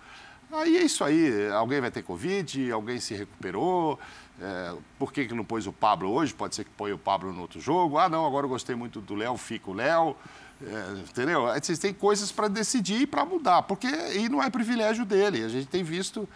aí 0.51 0.77
é 0.77 0.83
isso 0.83 1.03
aí. 1.03 1.49
Alguém 1.51 1.81
vai 1.81 1.91
ter 1.91 2.03
Covid, 2.03 2.71
alguém 2.71 2.99
se 2.99 3.13
recuperou. 3.13 3.99
É, 4.41 4.73
por 4.99 5.11
que, 5.13 5.25
que 5.25 5.33
não 5.33 5.45
pôs 5.45 5.65
o 5.67 5.73
Pablo 5.73 6.09
hoje? 6.11 6.33
Pode 6.33 6.55
ser 6.55 6.63
que 6.65 6.71
põe 6.71 6.91
o 6.91 6.97
Pablo 6.97 7.31
no 7.33 7.41
outro 7.41 7.59
jogo. 7.59 7.97
Ah, 7.97 8.07
não, 8.09 8.25
agora 8.25 8.45
eu 8.45 8.49
gostei 8.49 8.75
muito 8.75 8.99
do 9.01 9.15
Léo, 9.15 9.37
fica 9.37 9.69
o 9.69 9.73
Léo. 9.73 10.15
É, 10.61 10.99
entendeu? 10.99 11.49
Aí 11.49 11.61
Vocês 11.61 11.79
têm 11.79 11.93
coisas 11.93 12.31
para 12.31 12.47
decidir 12.47 13.01
e 13.01 13.07
para 13.07 13.25
mudar, 13.25 13.63
porque 13.63 13.87
e 13.87 14.29
não 14.29 14.41
é 14.41 14.49
privilégio 14.49 15.03
dele. 15.05 15.43
A 15.43 15.49
gente 15.49 15.67
tem 15.67 15.83
visto 15.83 16.27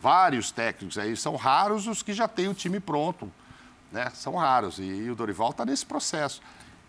vários 0.00 0.52
técnicos 0.52 0.96
aí, 0.96 1.16
são 1.16 1.34
raros 1.34 1.88
os 1.88 2.02
que 2.02 2.12
já 2.12 2.28
têm 2.28 2.46
o 2.48 2.54
time 2.54 2.78
pronto, 2.78 3.30
né? 3.90 4.10
São 4.14 4.36
raros 4.36 4.78
e, 4.78 5.10
o 5.10 5.14
Dorival 5.16 5.50
está 5.50 5.64
nesse 5.64 5.84
processo. 5.84 6.40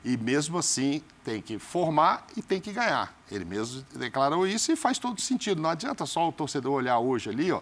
E 0.03 0.15
mesmo 0.15 0.57
assim 0.57 1.01
tem 1.23 1.41
que 1.41 1.59
formar 1.59 2.25
e 2.35 2.41
tem 2.41 2.61
que 2.61 2.71
ganhar. 2.71 3.13
Ele 3.29 3.43
mesmo 3.43 3.85
declarou 3.95 4.47
isso 4.47 4.71
e 4.71 4.75
faz 4.75 4.97
todo 4.97 5.19
sentido. 5.19 5.61
Não 5.61 5.69
adianta 5.69 6.05
só 6.05 6.29
o 6.29 6.31
torcedor 6.31 6.73
olhar 6.73 6.99
hoje 6.99 7.29
ali, 7.29 7.51
ó, 7.51 7.61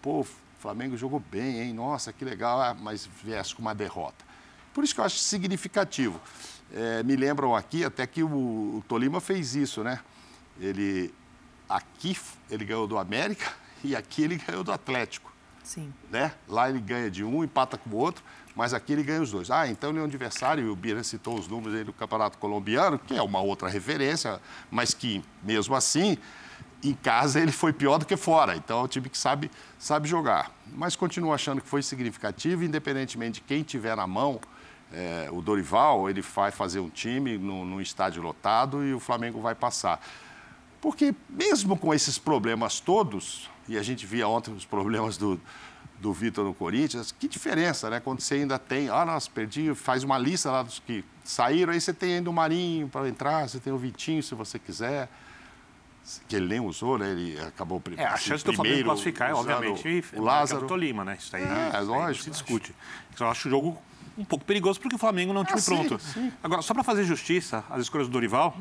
pô, 0.00 0.20
o 0.20 0.26
Flamengo 0.58 0.96
jogou 0.96 1.20
bem, 1.20 1.60
hein? 1.60 1.72
Nossa, 1.74 2.12
que 2.12 2.24
legal, 2.24 2.60
ah, 2.60 2.74
mas 2.74 3.08
viesse 3.22 3.54
com 3.54 3.62
uma 3.62 3.74
derrota. 3.74 4.24
Por 4.72 4.84
isso 4.84 4.94
que 4.94 5.00
eu 5.00 5.04
acho 5.04 5.18
significativo. 5.18 6.20
É, 6.72 7.02
me 7.02 7.14
lembram 7.14 7.54
aqui 7.54 7.84
até 7.84 8.06
que 8.06 8.22
o, 8.22 8.28
o 8.28 8.84
Tolima 8.88 9.20
fez 9.20 9.54
isso, 9.54 9.84
né? 9.84 10.00
Ele 10.58 11.14
aqui 11.68 12.16
ele 12.50 12.64
ganhou 12.64 12.86
do 12.86 12.98
América 12.98 13.52
e 13.84 13.94
aqui 13.94 14.22
ele 14.22 14.36
ganhou 14.36 14.64
do 14.64 14.72
Atlético. 14.72 15.35
Sim. 15.66 15.92
Né? 16.12 16.32
Lá 16.46 16.70
ele 16.70 16.80
ganha 16.80 17.10
de 17.10 17.24
um, 17.24 17.42
empata 17.42 17.76
com 17.76 17.90
o 17.90 17.96
outro, 17.96 18.22
mas 18.54 18.72
aqui 18.72 18.92
ele 18.92 19.02
ganha 19.02 19.20
os 19.20 19.32
dois. 19.32 19.50
Ah, 19.50 19.66
então 19.66 19.90
ele 19.90 19.98
é 19.98 20.02
um 20.02 20.04
adversário, 20.04 20.64
e 20.64 20.68
o 20.68 20.76
Bira 20.76 21.02
citou 21.02 21.36
os 21.36 21.48
números 21.48 21.76
aí 21.76 21.82
do 21.82 21.92
Campeonato 21.92 22.38
Colombiano, 22.38 23.00
que 23.00 23.16
é 23.16 23.20
uma 23.20 23.40
outra 23.40 23.68
referência, 23.68 24.40
mas 24.70 24.94
que, 24.94 25.24
mesmo 25.42 25.74
assim, 25.74 26.16
em 26.84 26.94
casa 26.94 27.40
ele 27.40 27.50
foi 27.50 27.72
pior 27.72 27.98
do 27.98 28.06
que 28.06 28.16
fora. 28.16 28.54
Então 28.54 28.78
é 28.78 28.82
um 28.84 28.86
time 28.86 29.08
que 29.08 29.18
sabe, 29.18 29.50
sabe 29.76 30.08
jogar. 30.08 30.52
Mas 30.72 30.94
continuo 30.94 31.32
achando 31.32 31.60
que 31.60 31.68
foi 31.68 31.82
significativo, 31.82 32.62
independentemente 32.62 33.40
de 33.40 33.40
quem 33.40 33.64
tiver 33.64 33.96
na 33.96 34.06
mão. 34.06 34.40
É, 34.92 35.28
o 35.32 35.42
Dorival, 35.42 36.08
ele 36.08 36.22
vai 36.22 36.52
fazer 36.52 36.78
um 36.78 36.88
time 36.88 37.36
no, 37.36 37.82
estádio 37.82 38.22
lotado 38.22 38.84
e 38.84 38.94
o 38.94 39.00
Flamengo 39.00 39.40
vai 39.40 39.56
passar. 39.56 40.00
Porque 40.80 41.12
mesmo 41.28 41.76
com 41.76 41.92
esses 41.92 42.18
problemas 42.18 42.78
todos, 42.78 43.50
e 43.68 43.76
a 43.78 43.82
gente 43.82 44.06
via 44.06 44.26
ontem 44.28 44.52
os 44.52 44.64
problemas 44.64 45.16
do, 45.16 45.40
do 46.00 46.12
Vitor 46.12 46.44
no 46.44 46.54
Corinthians, 46.54 47.12
que 47.12 47.28
diferença, 47.28 47.90
né? 47.90 48.00
Quando 48.00 48.20
você 48.20 48.34
ainda 48.34 48.58
tem, 48.58 48.88
ah, 48.88 49.04
nossa, 49.04 49.30
perdi, 49.30 49.74
faz 49.74 50.04
uma 50.04 50.18
lista 50.18 50.50
lá 50.50 50.62
dos 50.62 50.78
que 50.78 51.04
saíram, 51.24 51.72
aí 51.72 51.80
você 51.80 51.92
tem 51.92 52.14
ainda 52.14 52.30
o 52.30 52.32
Marinho 52.32 52.88
para 52.88 53.08
entrar, 53.08 53.48
você 53.48 53.58
tem 53.58 53.72
o 53.72 53.78
Vitinho, 53.78 54.22
se 54.22 54.34
você 54.34 54.58
quiser 54.58 55.08
que 56.28 56.36
ele 56.36 56.46
nem 56.46 56.60
usou, 56.60 56.98
né? 56.98 57.10
Ele 57.10 57.38
acabou 57.40 57.82
É, 57.96 58.04
a 58.04 58.16
chance 58.16 58.44
do 58.44 58.52
Flamengo 58.52 58.84
classificar 58.84 59.30
é, 59.30 59.34
obviamente, 59.34 60.04
o 60.14 60.22
Lázaro. 60.22 60.64
o 60.64 60.68
Tolima, 60.68 61.04
né? 61.04 61.16
Isso 61.18 61.34
aí, 61.34 61.42
é, 61.42 61.80
isso 61.80 61.90
lógico. 61.90 62.24
se 62.24 62.30
discute. 62.30 62.74
Eu 63.18 63.28
acho 63.28 63.48
o 63.48 63.50
jogo 63.50 63.78
um 64.16 64.24
pouco 64.24 64.44
perigoso 64.44 64.80
porque 64.80 64.94
o 64.94 64.98
Flamengo 64.98 65.32
não 65.32 65.40
é 65.40 65.42
um 65.42 65.46
time 65.46 65.60
ah, 65.60 65.64
pronto. 65.64 65.98
Sim, 65.98 66.12
sim. 66.12 66.32
Agora, 66.42 66.62
só 66.62 66.72
para 66.72 66.84
fazer 66.84 67.04
justiça 67.04 67.64
às 67.68 67.82
escolhas 67.82 68.06
do 68.06 68.12
Dorival, 68.12 68.56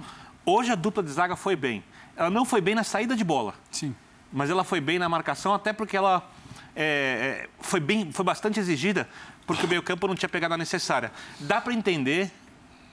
hoje 0.46 0.72
a 0.72 0.76
dupla 0.76 1.04
de 1.04 1.12
zaga 1.12 1.36
foi 1.36 1.56
bem. 1.56 1.84
Ela 2.16 2.30
não 2.30 2.46
foi 2.46 2.62
bem 2.62 2.74
na 2.74 2.84
saída 2.84 3.16
de 3.16 3.24
bola. 3.24 3.54
Sim. 3.70 3.96
Mas 4.32 4.50
ela 4.50 4.64
foi 4.64 4.82
bem 4.82 5.00
na 5.00 5.08
marcação, 5.08 5.54
até 5.54 5.72
porque 5.72 5.96
ela 5.96 6.30
é, 6.76 7.48
é 7.48 7.50
foi, 7.60 7.80
bem, 7.80 8.12
foi 8.12 8.26
bastante 8.26 8.60
exigida, 8.60 9.08
porque 9.46 9.66
o 9.66 9.70
meio-campo 9.70 10.08
não 10.08 10.16
tinha 10.16 10.30
pegada 10.30 10.58
necessária. 10.58 11.12
Dá 11.40 11.62
para 11.62 11.74
entender, 11.74 12.32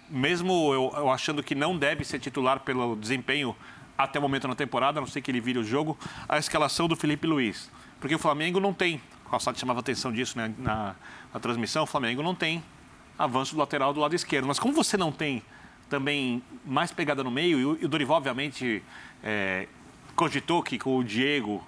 mesmo 0.08 0.72
eu, 0.72 0.92
eu 0.96 1.10
achando 1.10 1.42
que 1.42 1.54
não 1.54 1.76
deve 1.76 2.04
ser 2.04 2.18
titular 2.18 2.60
pelo 2.60 2.96
desempenho 2.96 3.56
até 3.96 4.18
o 4.18 4.22
momento 4.22 4.48
na 4.48 4.54
temporada, 4.54 4.98
a 4.98 5.00
não 5.00 5.08
sei 5.08 5.22
que 5.22 5.30
ele 5.30 5.40
vire 5.40 5.58
o 5.58 5.64
jogo, 5.64 5.98
a 6.28 6.38
escalação 6.38 6.88
do 6.88 6.96
Felipe 6.96 7.26
Luiz. 7.26 7.70
Porque 8.00 8.14
o 8.14 8.18
Flamengo 8.18 8.58
não 8.58 8.72
tem, 8.72 9.00
o 9.26 9.30
Calçado 9.30 9.58
chamava 9.58 9.80
atenção 9.80 10.12
disso 10.12 10.36
né, 10.36 10.52
na, 10.58 10.94
na 11.32 11.40
transmissão, 11.40 11.84
o 11.84 11.86
Flamengo 11.86 12.22
não 12.22 12.34
tem 12.34 12.62
avanço 13.18 13.54
do 13.54 13.58
lateral 13.58 13.92
do 13.92 14.00
lado 14.00 14.14
esquerdo. 14.14 14.46
Mas 14.46 14.58
como 14.58 14.74
você 14.74 14.96
não 14.96 15.12
tem 15.12 15.42
também 15.88 16.42
mais 16.64 16.90
pegada 16.90 17.22
no 17.22 17.30
meio, 17.30 17.78
e 17.78 17.84
o, 17.84 17.88
Dorival, 17.88 18.16
obviamente, 18.16 18.82
é, 19.22 19.68
cogitou 20.14 20.62
que 20.62 20.78
com 20.78 20.98
o 20.98 21.04
Diego 21.04 21.64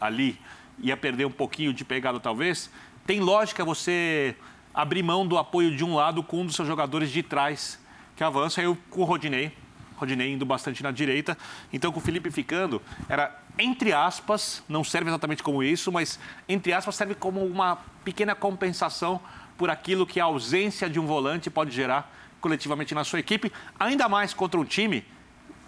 ali 0.00 0.38
ia 0.78 0.96
perder 0.96 1.24
um 1.24 1.30
pouquinho 1.30 1.72
de 1.72 1.84
pegada, 1.84 2.18
talvez, 2.18 2.70
tem 3.06 3.20
lógica 3.20 3.64
você 3.64 4.34
abrir 4.72 5.02
mão 5.02 5.26
do 5.26 5.38
apoio 5.38 5.76
de 5.76 5.84
um 5.84 5.94
lado 5.94 6.22
com 6.22 6.40
um 6.40 6.46
dos 6.46 6.56
seus 6.56 6.66
jogadores 6.66 7.10
de 7.10 7.22
trás 7.22 7.78
que 8.16 8.24
avança, 8.24 8.60
aí 8.60 8.76
com 8.90 9.00
o 9.02 9.04
Rodinei 9.04 9.52
Rodinei 9.96 10.32
indo 10.32 10.44
bastante 10.44 10.82
na 10.82 10.90
direita. 10.90 11.36
Então, 11.72 11.92
com 11.92 11.98
o 11.98 12.02
Felipe 12.02 12.30
ficando, 12.30 12.82
era 13.08 13.40
entre 13.58 13.92
aspas, 13.92 14.62
não 14.68 14.82
serve 14.82 15.08
exatamente 15.10 15.42
como 15.42 15.62
isso, 15.62 15.92
mas 15.92 16.18
entre 16.48 16.72
aspas 16.72 16.96
serve 16.96 17.14
como 17.14 17.44
uma 17.44 17.76
pequena 18.04 18.34
compensação 18.34 19.20
por 19.56 19.70
aquilo 19.70 20.06
que 20.06 20.18
a 20.18 20.24
ausência 20.24 20.90
de 20.90 20.98
um 20.98 21.06
volante 21.06 21.48
pode 21.48 21.70
gerar 21.70 22.12
coletivamente 22.40 22.94
na 22.94 23.04
sua 23.04 23.20
equipe, 23.20 23.52
ainda 23.78 24.08
mais 24.08 24.34
contra 24.34 24.58
um 24.58 24.64
time 24.64 25.04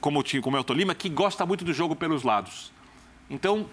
como 0.06 0.22
como 0.40 0.56
é 0.56 0.60
o 0.60 0.62
Tolima 0.62 0.94
que 0.94 1.08
gosta 1.08 1.44
muito 1.44 1.64
do 1.64 1.72
jogo 1.72 1.96
pelos 1.96 2.22
lados. 2.22 2.72
Então, 3.28 3.68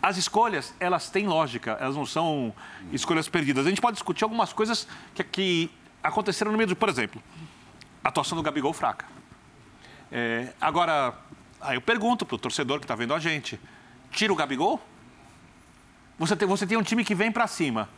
as 0.00 0.16
escolhas, 0.16 0.72
elas 0.80 1.10
têm 1.10 1.26
lógica, 1.26 1.76
elas 1.78 1.94
não 1.94 2.06
são 2.06 2.54
escolhas 2.90 3.28
perdidas. 3.28 3.66
A 3.66 3.68
gente 3.68 3.82
pode 3.82 3.96
discutir 3.96 4.24
algumas 4.24 4.50
coisas 4.50 4.88
que, 5.14 5.22
que 5.22 5.70
aconteceram 6.02 6.50
no 6.50 6.56
meio 6.56 6.68
do, 6.68 6.74
por 6.74 6.88
exemplo, 6.88 7.22
a 8.02 8.08
atuação 8.08 8.34
do 8.34 8.42
Gabigol 8.42 8.72
fraca. 8.72 9.04
É, 10.10 10.54
agora, 10.58 11.12
aí 11.60 11.76
eu 11.76 11.82
pergunto 11.82 12.24
para 12.24 12.36
o 12.36 12.38
torcedor 12.38 12.78
que 12.78 12.84
está 12.84 12.94
vendo 12.94 13.12
a 13.12 13.18
gente: 13.18 13.60
tira 14.10 14.32
o 14.32 14.36
Gabigol? 14.36 14.80
Você 16.18 16.34
tem, 16.34 16.48
você 16.48 16.66
tem 16.66 16.78
um 16.78 16.82
time 16.82 17.04
que 17.04 17.14
vem 17.14 17.30
para 17.30 17.46
cima. 17.46 17.90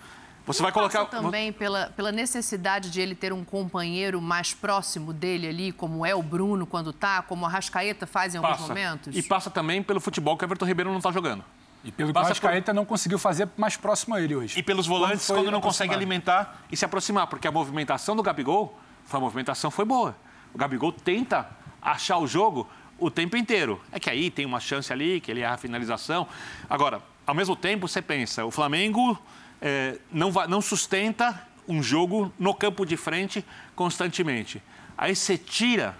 Você 0.46 0.62
vai 0.62 0.70
colocar. 0.70 1.04
também 1.06 1.52
pela, 1.52 1.86
pela 1.96 2.12
necessidade 2.12 2.90
de 2.90 3.00
ele 3.00 3.14
ter 3.14 3.32
um 3.32 3.44
companheiro 3.44 4.20
mais 4.20 4.54
próximo 4.54 5.12
dele 5.12 5.48
ali, 5.48 5.72
como 5.72 6.06
é 6.06 6.14
o 6.14 6.22
Bruno 6.22 6.66
quando 6.66 6.92
tá, 6.92 7.20
como 7.22 7.44
a 7.44 7.48
Rascaeta 7.48 8.06
faz 8.06 8.34
em 8.34 8.38
alguns 8.38 8.60
momentos? 8.60 9.14
E 9.14 9.22
passa 9.22 9.50
também 9.50 9.82
pelo 9.82 10.00
futebol 10.00 10.36
que 10.36 10.44
o 10.44 10.46
Everton 10.46 10.64
Ribeiro 10.64 10.90
não 10.90 10.98
está 10.98 11.10
jogando. 11.10 11.44
E 11.82 11.90
pelo 11.90 12.12
que 12.12 12.18
o 12.18 12.22
Rascaeta 12.22 12.72
por... 12.72 12.76
não 12.76 12.84
conseguiu 12.84 13.18
fazer 13.18 13.48
mais 13.56 13.76
próximo 13.76 14.14
a 14.14 14.20
ele 14.20 14.36
hoje. 14.36 14.58
E 14.58 14.62
pelos 14.62 14.86
volantes 14.86 15.26
quando, 15.26 15.38
quando 15.38 15.50
não 15.50 15.60
consegue 15.60 15.92
alimentar 15.92 16.62
e 16.70 16.76
se 16.76 16.84
aproximar, 16.84 17.26
porque 17.26 17.48
a 17.48 17.52
movimentação 17.52 18.14
do 18.14 18.22
Gabigol, 18.22 18.78
a 19.12 19.20
movimentação 19.20 19.70
foi 19.70 19.84
boa. 19.84 20.16
O 20.54 20.58
Gabigol 20.58 20.92
tenta 20.92 21.48
achar 21.82 22.18
o 22.18 22.26
jogo 22.26 22.68
o 22.98 23.10
tempo 23.10 23.36
inteiro. 23.36 23.80
É 23.92 24.00
que 24.00 24.08
aí 24.08 24.30
tem 24.30 24.46
uma 24.46 24.60
chance 24.60 24.92
ali, 24.92 25.20
que 25.20 25.30
ele 25.30 25.40
erra 25.40 25.54
a 25.54 25.58
finalização. 25.58 26.26
Agora, 26.68 27.00
ao 27.26 27.34
mesmo 27.34 27.54
tempo, 27.54 27.86
você 27.86 28.00
pensa, 28.00 28.44
o 28.44 28.50
Flamengo 28.50 29.18
é, 29.60 29.98
não, 30.10 30.30
não 30.48 30.60
sustenta 30.60 31.46
um 31.68 31.82
jogo 31.82 32.32
no 32.38 32.54
campo 32.54 32.84
de 32.84 32.96
frente 32.96 33.44
constantemente. 33.74 34.62
Aí 34.96 35.14
você 35.14 35.36
tira 35.36 35.96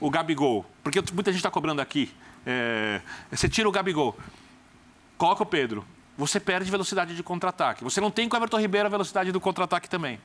o 0.00 0.10
Gabigol, 0.10 0.64
porque 0.82 1.00
muita 1.12 1.30
gente 1.30 1.40
está 1.40 1.50
cobrando 1.50 1.80
aqui. 1.80 2.12
É, 2.46 3.00
você 3.30 3.48
tira 3.48 3.68
o 3.68 3.72
Gabigol, 3.72 4.18
coloca 5.18 5.42
o 5.42 5.46
Pedro, 5.46 5.84
você 6.16 6.40
perde 6.40 6.70
velocidade 6.70 7.14
de 7.14 7.22
contra-ataque. 7.22 7.84
Você 7.84 8.00
não 8.00 8.10
tem 8.10 8.28
com 8.28 8.36
o 8.36 8.38
Everton 8.38 8.58
Ribeiro 8.58 8.86
a 8.86 8.90
velocidade 8.90 9.32
do 9.32 9.40
contra-ataque 9.40 9.88
também. 9.88 10.18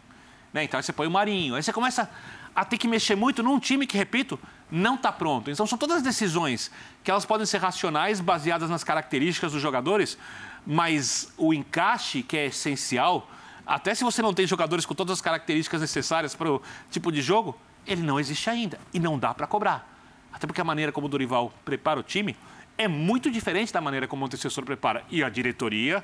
Né? 0.54 0.64
Então 0.64 0.78
aí 0.78 0.84
você 0.84 0.94
põe 0.94 1.08
o 1.08 1.12
Marinho. 1.12 1.56
Aí 1.56 1.64
você 1.64 1.74
começa 1.74 2.10
a 2.56 2.64
ter 2.64 2.78
que 2.78 2.88
mexer 2.88 3.16
muito 3.16 3.44
num 3.44 3.60
time 3.60 3.86
que, 3.86 3.98
repito, 3.98 4.40
não 4.72 4.96
está 4.96 5.12
pronto. 5.12 5.52
Então, 5.52 5.68
são 5.68 5.78
todas 5.78 6.02
decisões 6.02 6.72
que 7.04 7.12
elas 7.12 7.26
podem 7.26 7.46
ser 7.46 7.58
racionais, 7.58 8.22
baseadas 8.22 8.70
nas 8.70 8.84
características 8.84 9.52
dos 9.52 9.62
jogadores, 9.62 10.18
mas 10.66 11.34
o 11.38 11.54
encaixe, 11.54 12.24
que 12.24 12.38
é 12.38 12.46
essencial, 12.48 13.30
até 13.66 13.94
se 13.94 14.04
você 14.04 14.22
não 14.22 14.34
tem 14.34 14.46
jogadores 14.46 14.86
com 14.86 14.94
todas 14.94 15.14
as 15.14 15.22
características 15.22 15.82
necessárias 15.82 16.36
para 16.36 16.52
o 16.52 16.62
tipo 16.90 17.12
de 17.12 17.22
jogo, 17.22 17.58
ele 17.86 18.02
não 18.02 18.20
existe 18.20 18.50
ainda 18.50 18.80
e 18.94 19.00
não 19.00 19.18
dá 19.18 19.34
para 19.34 19.48
cobrar. 19.48 19.92
Até 20.32 20.48
porque 20.48 20.62
a 20.62 20.64
maneira 20.64 20.92
como 20.92 21.08
o 21.08 21.10
Dorival 21.10 21.54
prepara 21.64 22.00
o 22.00 22.04
time 22.04 22.36
é 22.78 22.88
muito 22.88 23.32
diferente 23.32 23.72
da 23.72 23.80
maneira 23.80 24.08
como 24.08 24.24
o 24.24 24.26
antecessor 24.26 24.66
prepara. 24.66 25.04
E 25.10 25.24
a 25.24 25.30
diretoria, 25.30 26.04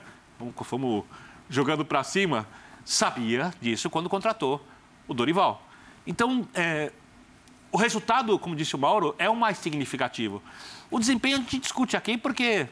fomos 0.63 1.03
jogando 1.49 1.83
para 1.83 2.03
cima, 2.03 2.47
sabia 2.85 3.53
disso 3.59 3.89
quando 3.89 4.09
contratou 4.09 4.65
o 5.07 5.13
Dorival. 5.13 5.67
Então, 6.07 6.47
é, 6.53 6.91
o 7.71 7.77
resultado, 7.77 8.37
como 8.39 8.55
disse 8.55 8.75
o 8.75 8.79
Mauro, 8.79 9.15
é 9.17 9.29
o 9.29 9.35
mais 9.35 9.57
significativo. 9.57 10.41
O 10.89 10.99
desempenho 10.99 11.37
a 11.37 11.39
gente 11.39 11.59
discute 11.59 11.95
aqui 11.95 12.17
porque, 12.17 12.67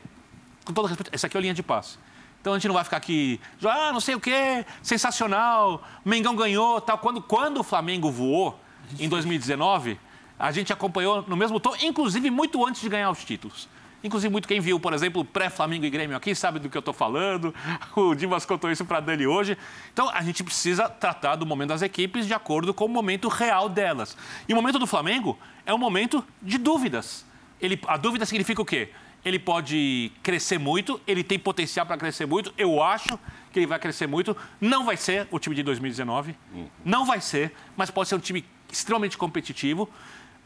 com 0.65 0.73
todo 0.73 0.87
respeito, 0.87 1.09
essa 1.13 1.27
aqui 1.27 1.37
é 1.37 1.39
a 1.39 1.41
linha 1.41 1.53
de 1.53 1.63
passe. 1.63 1.97
Então 2.41 2.53
a 2.53 2.57
gente 2.57 2.67
não 2.67 2.75
vai 2.75 2.83
ficar 2.83 2.97
aqui, 2.97 3.39
ah, 3.65 3.91
não 3.91 3.99
sei 3.99 4.15
o 4.15 4.19
quê, 4.19 4.65
sensacional, 4.81 5.83
Mengão 6.05 6.35
ganhou, 6.35 6.79
tal. 6.79 6.97
Quando, 6.97 7.21
quando 7.21 7.59
o 7.59 7.63
Flamengo 7.63 8.09
voou 8.09 8.57
em 8.97 9.09
2019, 9.09 9.99
a 10.37 10.51
gente 10.51 10.71
acompanhou 10.71 11.21
no 11.27 11.35
mesmo 11.35 11.59
tom, 11.59 11.75
inclusive 11.81 12.29
muito 12.31 12.65
antes 12.65 12.81
de 12.81 12.87
ganhar 12.87 13.09
os 13.11 13.23
títulos. 13.25 13.67
Inclusive, 14.01 14.31
muito 14.31 14.47
quem 14.47 14.61
viu, 14.61 14.79
por 14.79 14.93
exemplo, 14.93 15.25
pré-Flamengo 15.25 15.83
e 15.83 15.89
Grêmio 15.89 16.15
aqui 16.15 16.33
sabe 16.33 16.57
do 16.57 16.69
que 16.69 16.77
eu 16.77 16.79
estou 16.79 16.93
falando. 16.93 17.53
O 17.95 18.15
Dimas 18.15 18.45
contou 18.45 18.71
isso 18.71 18.85
para 18.85 19.01
Dani 19.01 19.27
hoje. 19.27 19.57
Então, 19.91 20.09
a 20.09 20.21
gente 20.21 20.41
precisa 20.41 20.87
tratar 20.87 21.35
do 21.35 21.45
momento 21.45 21.69
das 21.69 21.81
equipes 21.81 22.25
de 22.25 22.33
acordo 22.33 22.73
com 22.73 22.85
o 22.85 22.89
momento 22.89 23.27
real 23.27 23.67
delas. 23.67 24.15
E 24.47 24.53
o 24.53 24.55
momento 24.55 24.79
do 24.79 24.87
Flamengo 24.87 25.37
é 25.65 25.73
um 25.73 25.77
momento 25.77 26.25
de 26.41 26.57
dúvidas. 26.57 27.25
Ele, 27.59 27.77
a 27.87 27.97
dúvida 27.97 28.25
significa 28.25 28.61
o 28.61 28.65
quê? 28.65 28.89
Ele 29.29 29.37
pode 29.37 30.11
crescer 30.23 30.57
muito, 30.57 30.99
ele 31.05 31.23
tem 31.23 31.37
potencial 31.37 31.85
para 31.85 31.97
crescer 31.97 32.25
muito. 32.25 32.51
Eu 32.57 32.81
acho 32.81 33.19
que 33.51 33.59
ele 33.59 33.67
vai 33.67 33.77
crescer 33.77 34.07
muito. 34.07 34.35
Não 34.59 34.83
vai 34.83 34.97
ser 34.97 35.27
o 35.29 35.37
time 35.37 35.55
de 35.55 35.61
2019, 35.61 36.35
hum. 36.53 36.67
não 36.83 37.05
vai 37.05 37.21
ser, 37.21 37.53
mas 37.77 37.91
pode 37.91 38.09
ser 38.09 38.15
um 38.15 38.19
time 38.19 38.43
extremamente 38.71 39.17
competitivo 39.17 39.87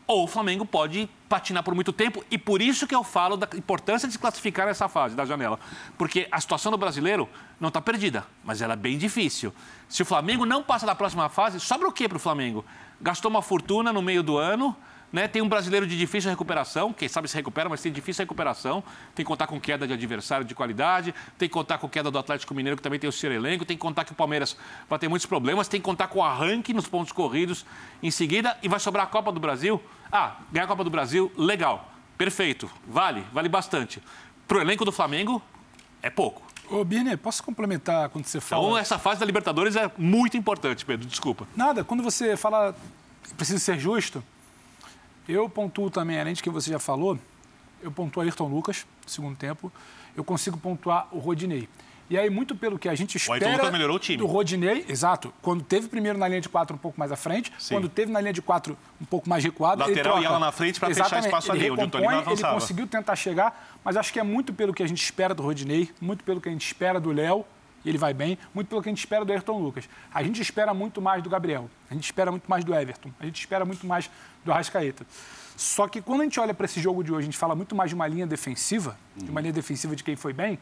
ou 0.05 0.25
o 0.25 0.27
Flamengo 0.27 0.65
pode 0.65 1.09
patinar 1.29 1.63
por 1.63 1.73
muito 1.73 1.93
tempo 1.93 2.23
e 2.29 2.37
por 2.37 2.61
isso 2.61 2.85
que 2.85 2.93
eu 2.93 3.03
falo 3.03 3.37
da 3.37 3.47
importância 3.55 4.07
de 4.07 4.13
se 4.13 4.19
classificar 4.19 4.67
nessa 4.67 4.89
fase 4.89 5.15
da 5.15 5.25
janela. 5.25 5.59
Porque 5.97 6.27
a 6.31 6.39
situação 6.41 6.71
do 6.71 6.77
brasileiro 6.77 7.29
não 7.59 7.69
está 7.69 7.79
perdida, 7.79 8.25
mas 8.43 8.61
ela 8.61 8.73
é 8.73 8.75
bem 8.75 8.97
difícil. 8.97 9.53
Se 9.87 10.01
o 10.01 10.05
Flamengo 10.05 10.45
não 10.45 10.61
passa 10.61 10.85
da 10.85 10.93
próxima 10.93 11.29
fase, 11.29 11.59
sobra 11.59 11.87
o 11.87 11.91
quê 11.91 12.09
para 12.09 12.17
o 12.17 12.19
Flamengo? 12.19 12.65
Gastou 13.01 13.31
uma 13.31 13.41
fortuna 13.41 13.93
no 13.93 14.01
meio 14.01 14.21
do 14.21 14.37
ano, 14.37 14.75
né? 15.13 15.27
Tem 15.27 15.43
um 15.43 15.47
brasileiro 15.47 15.85
de 15.85 15.95
difícil 15.95 16.31
recuperação, 16.31 16.91
quem 16.91 17.07
sabe 17.07 17.27
se 17.27 17.35
recupera, 17.35 17.69
mas 17.69 17.79
tem 17.81 17.91
difícil 17.91 18.23
recuperação. 18.23 18.83
Tem 19.13 19.23
que 19.23 19.27
contar 19.27 19.45
com 19.45 19.61
queda 19.61 19.85
de 19.85 19.93
adversário 19.93 20.43
de 20.43 20.55
qualidade, 20.55 21.13
tem 21.37 21.47
que 21.47 21.53
contar 21.53 21.77
com 21.77 21.87
queda 21.87 22.09
do 22.09 22.17
Atlético 22.17 22.55
Mineiro, 22.55 22.75
que 22.75 22.81
também 22.81 22.99
tem 22.99 23.07
o 23.07 23.13
seu 23.13 23.31
elenco, 23.31 23.63
tem 23.63 23.77
que 23.77 23.81
contar 23.81 24.03
que 24.05 24.11
o 24.11 24.15
Palmeiras 24.15 24.57
vai 24.89 24.97
ter 24.97 25.07
muitos 25.07 25.27
problemas, 25.27 25.67
tem 25.67 25.79
que 25.79 25.85
contar 25.85 26.07
com 26.07 26.17
o 26.17 26.23
arranque 26.23 26.73
nos 26.73 26.87
pontos 26.87 27.11
corridos 27.11 27.63
em 28.01 28.09
seguida 28.09 28.57
e 28.63 28.67
vai 28.67 28.79
sobrar 28.79 29.05
a 29.05 29.07
Copa 29.07 29.31
do 29.31 29.39
Brasil. 29.39 29.79
Ah, 30.11 30.37
ganhar 30.51 30.65
a 30.65 30.67
Copa 30.67 30.83
do 30.83 30.89
Brasil, 30.89 31.31
legal, 31.37 31.93
perfeito, 32.17 32.69
vale, 32.87 33.23
vale 33.31 33.47
bastante. 33.47 34.01
Para 34.47 34.57
o 34.57 34.61
elenco 34.61 34.83
do 34.83 34.91
Flamengo, 34.91 35.39
é 36.01 36.09
pouco. 36.09 36.41
Ô, 36.71 36.83
Birne, 36.83 37.15
posso 37.17 37.43
complementar 37.43 38.09
quando 38.09 38.25
você 38.25 38.41
fala... 38.41 38.63
Então, 38.63 38.77
essa 38.77 38.97
fase 38.97 39.19
da 39.19 39.25
Libertadores 39.27 39.75
é 39.75 39.91
muito 39.95 40.35
importante, 40.35 40.83
Pedro, 40.83 41.05
desculpa. 41.05 41.47
Nada, 41.55 41.83
quando 41.83 42.01
você 42.01 42.35
fala 42.35 42.75
precisa 43.37 43.59
ser 43.59 43.79
justo, 43.79 44.23
eu 45.27 45.49
pontuo 45.49 45.89
também, 45.89 46.19
além 46.19 46.33
de 46.33 46.43
que 46.43 46.49
você 46.49 46.71
já 46.71 46.79
falou, 46.79 47.17
eu 47.81 47.91
pontuo 47.91 48.21
Ayrton 48.21 48.47
Lucas, 48.47 48.85
segundo 49.05 49.35
tempo, 49.35 49.71
eu 50.15 50.23
consigo 50.23 50.57
pontuar 50.57 51.07
o 51.11 51.19
Rodinei. 51.19 51.67
E 52.09 52.17
aí, 52.17 52.29
muito 52.29 52.53
pelo 52.55 52.77
que 52.77 52.89
a 52.89 52.93
gente 52.93 53.15
espera 53.15 53.71
melhorou 53.71 53.95
o 53.95 53.99
time. 53.99 54.17
do 54.17 54.25
Rodinei, 54.25 54.85
exato, 54.87 55.33
quando 55.41 55.63
teve 55.63 55.87
primeiro 55.87 56.19
na 56.19 56.27
linha 56.27 56.41
de 56.41 56.49
quatro 56.49 56.75
um 56.75 56.77
pouco 56.77 56.99
mais 56.99 57.11
à 57.11 57.15
frente, 57.15 57.51
Sim. 57.57 57.75
quando 57.75 57.89
teve 57.89 58.11
na 58.11 58.19
linha 58.19 58.33
de 58.33 58.41
quatro 58.41 58.77
um 59.01 59.05
pouco 59.05 59.27
mais 59.27 59.43
recuado, 59.43 59.79
Lateral 59.79 60.17
ele 60.17 60.25
ia 60.25 60.29
lá 60.29 60.39
na 60.39 60.51
frente 60.51 60.79
para 60.79 60.93
fechar 60.93 61.19
espaço 61.19 61.51
ali, 61.51 61.71
onde 61.71 61.83
o 61.85 61.89
Tolima 61.89 62.17
avançava. 62.17 62.53
Ele 62.53 62.61
conseguiu 62.61 62.87
tentar 62.87 63.15
chegar, 63.15 63.77
mas 63.83 63.97
acho 63.97 64.11
que 64.11 64.19
é 64.19 64.23
muito 64.23 64.53
pelo 64.53 64.73
que 64.73 64.83
a 64.83 64.87
gente 64.87 65.01
espera 65.01 65.33
do 65.33 65.41
Rodinei, 65.41 65.89
muito 65.99 66.23
pelo 66.23 66.41
que 66.41 66.49
a 66.49 66.51
gente 66.51 66.65
espera 66.65 66.99
do 66.99 67.11
Léo, 67.11 67.45
e 67.83 67.89
ele 67.89 67.97
vai 67.97 68.13
bem, 68.13 68.37
muito 68.53 68.67
pelo 68.67 68.81
que 68.81 68.89
a 68.89 68.91
gente 68.91 68.99
espera 68.99 69.25
do 69.25 69.31
Ayrton 69.31 69.59
Lucas. 69.59 69.89
A 70.13 70.23
gente 70.23 70.41
espera 70.41 70.73
muito 70.73 71.01
mais 71.01 71.21
do 71.21 71.29
Gabriel, 71.29 71.69
a 71.89 71.93
gente 71.93 72.05
espera 72.05 72.31
muito 72.31 72.49
mais 72.49 72.63
do 72.63 72.73
Everton, 72.73 73.11
a 73.19 73.25
gente 73.25 73.39
espera 73.39 73.65
muito 73.65 73.85
mais 73.85 74.09
do 74.43 74.51
Arrascaeta. 74.51 75.05
Só 75.55 75.87
que 75.87 76.01
quando 76.01 76.21
a 76.21 76.23
gente 76.23 76.39
olha 76.39 76.53
para 76.53 76.65
esse 76.65 76.79
jogo 76.81 77.03
de 77.03 77.11
hoje, 77.11 77.21
a 77.21 77.25
gente 77.25 77.37
fala 77.37 77.55
muito 77.55 77.75
mais 77.75 77.89
de 77.89 77.95
uma 77.95 78.07
linha 78.07 78.25
defensiva, 78.25 78.97
de 79.15 79.29
uma 79.29 79.41
linha 79.41 79.53
defensiva 79.53 79.95
de 79.95 80.03
quem 80.03 80.15
foi 80.15 80.33
bem, 80.33 80.57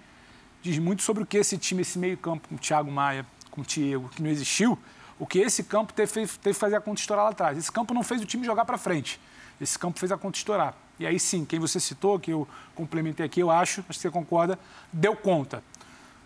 diz 0.62 0.78
muito 0.80 1.02
sobre 1.02 1.24
o 1.24 1.26
que 1.26 1.38
esse 1.38 1.58
time, 1.58 1.82
esse 1.82 1.98
meio-campo, 1.98 2.48
com 2.50 2.56
o 2.56 2.58
Thiago 2.58 2.92
Maia, 2.92 3.26
com 3.50 3.62
o 3.62 3.64
Diego, 3.64 4.10
que 4.10 4.22
não 4.22 4.30
existiu, 4.30 4.78
o 5.18 5.26
que 5.26 5.40
esse 5.40 5.64
campo 5.64 5.94
teve, 5.94 6.12
teve 6.12 6.28
que 6.42 6.54
fazer 6.54 6.76
a 6.76 6.82
conta 6.82 7.00
estourar 7.00 7.26
lá 7.26 7.32
atrás. 7.32 7.58
Esse 7.58 7.72
campo 7.72 7.94
não 7.94 8.04
fez 8.04 8.22
o 8.22 8.26
time 8.26 8.44
jogar 8.44 8.66
para 8.66 8.78
frente. 8.78 9.20
Esse 9.60 9.78
campo 9.78 10.00
fez 10.00 10.12
a 10.12 10.18
conta 10.18 10.38
estourar. 10.38 10.76
E 11.00 11.06
aí 11.06 11.20
sim, 11.20 11.46
quem 11.46 11.60
você 11.60 11.80
citou, 11.80 12.20
que 12.20 12.32
eu 12.32 12.48
complementei 12.74 13.26
aqui, 13.26 13.40
eu 13.40 13.52
acho, 13.52 13.82
acho 13.82 14.00
que 14.00 14.02
você 14.02 14.10
concorda, 14.10 14.58
deu 14.92 15.16
conta. 15.16 15.64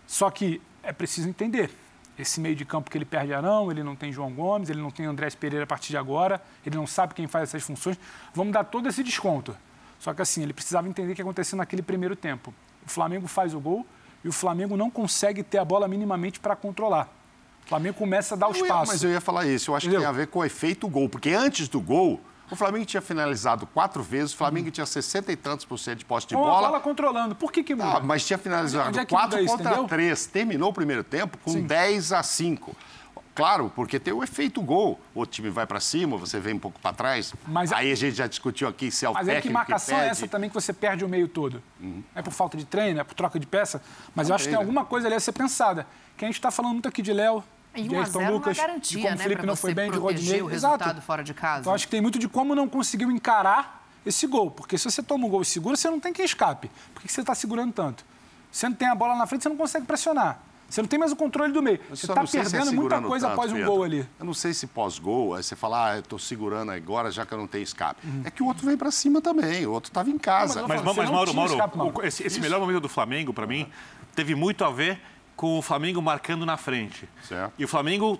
Só 0.06 0.30
que 0.30 0.62
é 0.86 0.92
preciso 0.92 1.28
entender. 1.28 1.70
Esse 2.18 2.40
meio 2.40 2.56
de 2.56 2.64
campo 2.64 2.90
que 2.90 2.96
ele 2.96 3.04
perde 3.04 3.34
Arão, 3.34 3.70
ele 3.70 3.82
não 3.82 3.94
tem 3.94 4.10
João 4.10 4.32
Gomes, 4.32 4.70
ele 4.70 4.80
não 4.80 4.90
tem 4.90 5.04
Andrés 5.04 5.34
Pereira 5.34 5.64
a 5.64 5.66
partir 5.66 5.90
de 5.90 5.98
agora, 5.98 6.40
ele 6.64 6.76
não 6.76 6.86
sabe 6.86 7.12
quem 7.12 7.26
faz 7.26 7.50
essas 7.50 7.62
funções. 7.62 7.98
Vamos 8.32 8.54
dar 8.54 8.64
todo 8.64 8.88
esse 8.88 9.02
desconto. 9.02 9.54
Só 9.98 10.14
que 10.14 10.22
assim, 10.22 10.42
ele 10.42 10.54
precisava 10.54 10.88
entender 10.88 11.12
o 11.12 11.14
que 11.14 11.20
aconteceu 11.22 11.58
naquele 11.58 11.82
primeiro 11.82 12.16
tempo. 12.16 12.54
O 12.86 12.88
Flamengo 12.88 13.26
faz 13.26 13.52
o 13.52 13.60
gol, 13.60 13.86
e 14.24 14.28
o 14.28 14.32
Flamengo 14.32 14.76
não 14.76 14.90
consegue 14.90 15.42
ter 15.42 15.58
a 15.58 15.64
bola 15.64 15.86
minimamente 15.86 16.40
para 16.40 16.56
controlar. 16.56 17.12
O 17.64 17.68
Flamengo 17.68 17.98
começa 17.98 18.34
a 18.34 18.38
dar 18.38 18.48
os 18.48 18.60
passos. 18.62 18.94
Mas 18.94 19.02
eu 19.02 19.10
ia 19.10 19.20
falar 19.20 19.46
isso, 19.46 19.70
eu 19.70 19.76
acho 19.76 19.86
Entendeu? 19.86 20.00
que 20.00 20.06
tem 20.06 20.14
a 20.14 20.16
ver 20.16 20.28
com 20.28 20.38
o 20.38 20.44
efeito 20.44 20.88
gol, 20.88 21.08
porque 21.08 21.30
antes 21.30 21.68
do 21.68 21.80
gol, 21.80 22.20
o 22.50 22.56
Flamengo 22.56 22.84
tinha 22.84 23.00
finalizado 23.00 23.66
quatro 23.66 24.02
vezes, 24.02 24.32
o 24.32 24.36
Flamengo 24.36 24.68
hum. 24.68 24.70
tinha 24.70 24.86
60 24.86 25.32
e 25.32 25.36
tantos 25.36 25.64
por 25.64 25.78
cento 25.78 25.98
de 25.98 26.04
posse 26.04 26.26
de 26.26 26.34
com 26.34 26.42
bola. 26.42 26.58
a 26.58 26.70
bola 26.70 26.80
controlando. 26.80 27.34
Por 27.34 27.52
que 27.52 27.62
que 27.62 27.74
muda? 27.74 27.98
Ah, 27.98 28.00
mas 28.00 28.26
tinha 28.26 28.38
finalizado 28.38 28.98
é 28.98 29.04
quatro 29.04 29.44
contra 29.44 29.84
três. 29.84 30.26
Terminou 30.26 30.70
o 30.70 30.72
primeiro 30.72 31.04
tempo 31.04 31.38
com 31.38 31.52
Sim. 31.52 31.62
10 31.62 32.12
a 32.12 32.22
5. 32.22 32.76
Claro, 33.36 33.70
porque 33.76 34.00
tem 34.00 34.14
o 34.14 34.24
efeito 34.24 34.62
gol. 34.62 34.98
O 35.14 35.26
time 35.26 35.50
vai 35.50 35.66
para 35.66 35.78
cima, 35.78 36.16
você 36.16 36.40
vem 36.40 36.54
um 36.54 36.58
pouco 36.58 36.80
para 36.80 36.94
trás. 36.94 37.34
Mas, 37.46 37.70
aí 37.70 37.92
a 37.92 37.94
gente 37.94 38.16
já 38.16 38.26
discutiu 38.26 38.66
aqui 38.66 38.90
se 38.90 39.04
é 39.04 39.10
o 39.10 39.12
mas 39.12 39.26
técnico 39.26 39.46
é 39.46 39.48
que 39.48 39.52
marcação 39.52 39.94
que 39.94 40.00
é 40.00 40.08
essa 40.08 40.26
também 40.26 40.48
que 40.48 40.54
você 40.54 40.72
perde 40.72 41.04
o 41.04 41.08
meio 41.08 41.28
todo. 41.28 41.62
Uhum. 41.78 42.02
É 42.14 42.22
por 42.22 42.32
falta 42.32 42.56
de 42.56 42.64
treino, 42.64 42.98
é 42.98 43.04
por 43.04 43.14
troca 43.14 43.38
de 43.38 43.46
peça. 43.46 43.82
Mas 44.14 44.26
também, 44.26 44.30
eu 44.30 44.34
acho 44.36 44.44
que 44.44 44.50
tem 44.50 44.58
alguma 44.58 44.86
coisa 44.86 45.06
ali 45.06 45.16
a 45.16 45.20
ser 45.20 45.32
pensada. 45.32 45.86
Que 46.16 46.24
a 46.24 46.28
gente 46.28 46.36
está 46.36 46.50
falando 46.50 46.72
muito 46.72 46.88
aqui 46.88 47.02
de 47.02 47.12
Léo, 47.12 47.44
e 47.76 47.88
de 47.88 47.96
Ayrton 47.96 48.30
Lucas, 48.30 48.56
garantia, 48.56 48.96
de 48.96 49.02
como 49.02 49.08
né, 49.08 49.14
o 49.14 49.18
Felipe 49.18 49.46
não 49.46 49.56
foi 49.56 49.74
bem, 49.74 49.90
de 49.90 49.98
Rodinei. 49.98 50.42
o 50.42 50.46
resultado 50.46 50.82
Exato. 50.82 51.02
fora 51.02 51.22
de 51.22 51.34
casa. 51.34 51.60
Então 51.60 51.74
acho 51.74 51.86
que 51.86 51.90
tem 51.90 52.00
muito 52.00 52.18
de 52.18 52.28
como 52.28 52.54
não 52.54 52.68
conseguiu 52.68 53.10
encarar 53.10 53.86
esse 54.04 54.26
gol. 54.26 54.50
Porque 54.50 54.78
se 54.78 54.84
você 54.84 55.02
toma 55.02 55.26
um 55.26 55.28
gol 55.28 55.42
e 55.42 55.44
segura, 55.44 55.76
você 55.76 55.90
não 55.90 56.00
tem 56.00 56.12
que 56.12 56.22
escape. 56.22 56.70
Por 56.94 57.02
que 57.02 57.12
você 57.12 57.20
está 57.20 57.34
segurando 57.34 57.72
tanto? 57.72 58.04
Você 58.50 58.68
não 58.68 58.76
tem 58.76 58.88
a 58.88 58.94
bola 58.94 59.14
na 59.16 59.26
frente, 59.26 59.42
você 59.42 59.48
não 59.48 59.56
consegue 59.56 59.86
pressionar. 59.86 60.40
Você 60.68 60.82
não 60.82 60.88
tem 60.88 60.98
mais 60.98 61.12
o 61.12 61.16
controle 61.16 61.52
do 61.52 61.62
meio. 61.62 61.78
Você 61.88 62.06
está 62.06 62.14
perdendo 62.14 62.48
se 62.48 62.56
é 62.56 62.64
muita 62.72 63.00
coisa 63.00 63.28
tanto, 63.28 63.38
após 63.38 63.52
um 63.52 63.56
Pedro. 63.56 63.70
gol 63.70 63.84
ali. 63.84 64.08
Eu 64.18 64.24
não 64.24 64.34
sei 64.34 64.52
se 64.52 64.66
pós-gol, 64.66 65.36
você 65.36 65.54
fala, 65.54 65.90
ah, 65.90 65.94
eu 65.96 66.00
estou 66.00 66.18
segurando 66.18 66.72
agora 66.72 67.10
já 67.10 67.24
que 67.24 67.32
eu 67.32 67.38
não 67.38 67.46
tenho 67.46 67.62
escape. 67.62 68.04
Uhum. 68.04 68.22
É 68.24 68.30
que 68.30 68.42
o 68.42 68.46
outro 68.46 68.66
vem 68.66 68.76
para 68.76 68.90
cima 68.90 69.20
também, 69.20 69.64
o 69.64 69.72
outro 69.72 69.90
estava 69.90 70.10
em 70.10 70.18
casa. 70.18 70.62
Não, 70.62 70.68
mas, 70.68 70.82
mas, 70.82 70.96
mas 70.96 71.10
Mauro, 71.10 71.34
Mauro, 71.34 71.52
escape, 71.52 71.78
Mauro, 71.78 72.06
esse, 72.06 72.26
esse 72.26 72.40
melhor 72.40 72.58
momento 72.58 72.80
do 72.80 72.88
Flamengo, 72.88 73.32
para 73.32 73.46
mim, 73.46 73.70
teve 74.14 74.34
muito 74.34 74.64
a 74.64 74.70
ver 74.70 75.00
com 75.36 75.58
o 75.58 75.62
Flamengo 75.62 76.00
marcando 76.00 76.46
na 76.46 76.56
frente. 76.56 77.08
Certo. 77.22 77.52
E 77.58 77.64
o 77.64 77.68
Flamengo 77.68 78.18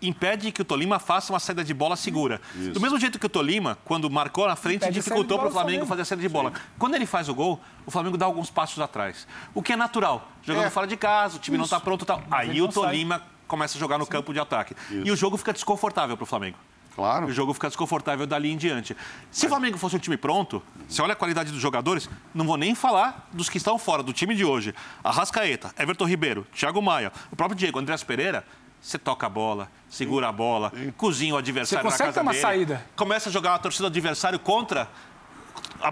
impede 0.00 0.52
que 0.52 0.62
o 0.62 0.64
Tolima 0.64 0.98
faça 0.98 1.32
uma 1.32 1.40
saída 1.40 1.64
de 1.64 1.74
bola 1.74 1.96
segura. 1.96 2.40
Isso. 2.54 2.72
Do 2.72 2.80
mesmo 2.80 2.98
jeito 2.98 3.18
que 3.18 3.26
o 3.26 3.28
Tolima, 3.28 3.78
quando 3.84 4.08
marcou 4.10 4.46
na 4.46 4.54
frente, 4.54 4.82
impede 4.82 4.94
dificultou 4.94 5.38
para 5.38 5.48
o 5.48 5.50
Flamengo 5.50 5.86
fazer 5.86 6.02
a 6.02 6.04
saída 6.04 6.22
de 6.22 6.28
bola. 6.28 6.50
Sim. 6.50 6.60
Quando 6.78 6.94
ele 6.94 7.06
faz 7.06 7.28
o 7.28 7.34
gol, 7.34 7.60
o 7.84 7.90
Flamengo 7.90 8.16
dá 8.16 8.26
alguns 8.26 8.50
passos 8.50 8.80
atrás. 8.80 9.26
O 9.54 9.62
que 9.62 9.72
é 9.72 9.76
natural. 9.76 10.30
Jogando 10.42 10.66
é. 10.66 10.70
fora 10.70 10.86
de 10.86 10.96
casa, 10.96 11.36
o 11.36 11.40
time 11.40 11.56
Isso. 11.56 11.58
não 11.58 11.64
está 11.64 11.80
pronto 11.80 12.04
tal. 12.04 12.22
Aí 12.30 12.60
o 12.60 12.68
Tolima 12.68 13.18
sai. 13.18 13.26
começa 13.48 13.76
a 13.76 13.80
jogar 13.80 13.98
no 13.98 14.04
Sim. 14.04 14.10
campo 14.10 14.32
de 14.32 14.38
ataque. 14.38 14.74
Isso. 14.90 15.06
E 15.06 15.10
o 15.10 15.16
jogo 15.16 15.36
fica 15.36 15.52
desconfortável 15.52 16.16
para 16.16 16.24
o 16.24 16.26
Flamengo. 16.26 16.58
Claro. 16.96 17.26
O 17.26 17.32
jogo 17.32 17.52
fica 17.52 17.68
desconfortável 17.68 18.26
dali 18.26 18.50
em 18.50 18.56
diante. 18.56 18.96
Se 19.30 19.42
Mas... 19.42 19.44
o 19.44 19.48
Flamengo 19.48 19.76
fosse 19.76 19.94
um 19.94 19.98
time 19.98 20.16
pronto, 20.16 20.62
você 20.88 21.02
olha 21.02 21.12
a 21.12 21.16
qualidade 21.16 21.52
dos 21.52 21.60
jogadores, 21.60 22.08
não 22.34 22.46
vou 22.46 22.56
nem 22.56 22.74
falar 22.74 23.28
dos 23.34 23.50
que 23.50 23.58
estão 23.58 23.78
fora 23.78 24.02
do 24.02 24.14
time 24.14 24.34
de 24.34 24.46
hoje. 24.46 24.74
Arrascaeta, 25.04 25.74
Everton 25.78 26.06
Ribeiro, 26.06 26.46
Thiago 26.54 26.80
Maia, 26.80 27.12
o 27.30 27.36
próprio 27.36 27.54
Diego, 27.54 27.78
Andrés 27.78 28.02
Pereira, 28.02 28.44
você 28.80 28.98
toca 28.98 29.26
a 29.26 29.28
bola, 29.28 29.70
segura 29.90 30.28
a 30.28 30.32
bola, 30.32 30.72
Sim. 30.74 30.90
cozinha 30.96 31.34
o 31.34 31.36
adversário 31.36 31.84
você 31.90 32.02
na 32.02 32.06
casa 32.06 32.22
uma 32.22 32.32
dele. 32.32 32.42
saída. 32.42 32.86
Começa 32.96 33.28
a 33.28 33.32
jogar 33.32 33.54
a 33.54 33.58
torcida 33.58 33.90
do 33.90 33.92
adversário 33.92 34.38
contra 34.38 34.88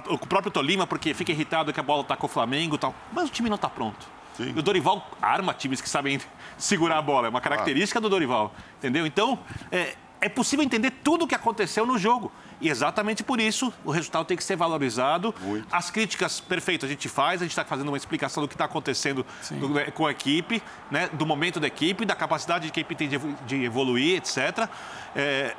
o 0.09 0.19
próprio 0.19 0.51
Tolima, 0.51 0.87
porque 0.87 1.13
fica 1.13 1.33
irritado 1.33 1.71
que 1.71 1.81
a 1.81 1.83
bola 1.83 2.01
está 2.01 2.17
com 2.17 2.27
o 2.27 2.31
Flamengo 2.31 2.77
e 2.77 2.79
tal. 2.79 2.95
Mas 3.13 3.29
o 3.29 3.33
time 3.33 3.51
não 3.51 3.57
está 3.57 3.69
pronto. 3.69 4.07
Sim. 4.37 4.53
E 4.57 4.59
o 4.59 4.63
Dorival 4.63 5.07
arma 5.21 5.53
times 5.55 5.81
que 5.81 5.89
sabem 5.89 6.19
segurar 6.57 6.99
a 6.99 7.03
bola. 7.03 7.27
É 7.27 7.31
uma 7.31 7.41
característica 7.41 7.99
ah. 7.99 8.03
do 8.03 8.09
Dorival. 8.09 8.53
Entendeu? 8.79 9.07
Então, 9.07 9.39
é, 9.71 9.95
é 10.25 10.29
possível 10.29 10.65
entender 10.65 10.91
tudo 10.91 11.27
o 11.27 11.29
que 11.29 11.35
aconteceu 11.35 11.85
no 11.85 11.99
jogo. 11.99 12.33
E 12.59 12.71
exatamente 12.71 13.23
por 13.23 13.39
isso 13.39 13.71
o 13.85 13.91
resultado 13.91 14.25
tem 14.25 14.39
que 14.39 14.43
ser 14.43 14.57
valorizado. 14.57 15.35
Muito. 15.43 15.69
As 15.71 15.91
críticas, 15.91 16.41
perfeito, 16.41 16.87
a 16.87 16.89
gente 16.89 17.11
faz, 17.11 17.43
a 17.43 17.45
gente 17.45 17.51
está 17.51 17.63
fazendo 17.63 17.89
uma 17.89 17.97
explicação 17.99 18.43
do 18.43 18.49
que 18.49 18.55
está 18.55 18.65
acontecendo 18.65 19.27
do, 19.51 19.69
né, 19.69 19.91
com 19.91 20.07
a 20.07 20.11
equipe, 20.11 20.63
né, 20.91 21.11
do 21.13 21.27
momento 21.27 21.61
da 21.61 21.67
equipe, 21.67 22.07
da 22.07 22.17
capacidade 22.17 22.71
que 22.71 22.81
a 22.81 22.83
equipe 22.83 22.95
tem 22.95 23.07
de, 23.07 23.19
de 23.19 23.65
evoluir, 23.65 24.17
etc. 24.17 24.67
É, 25.15 25.55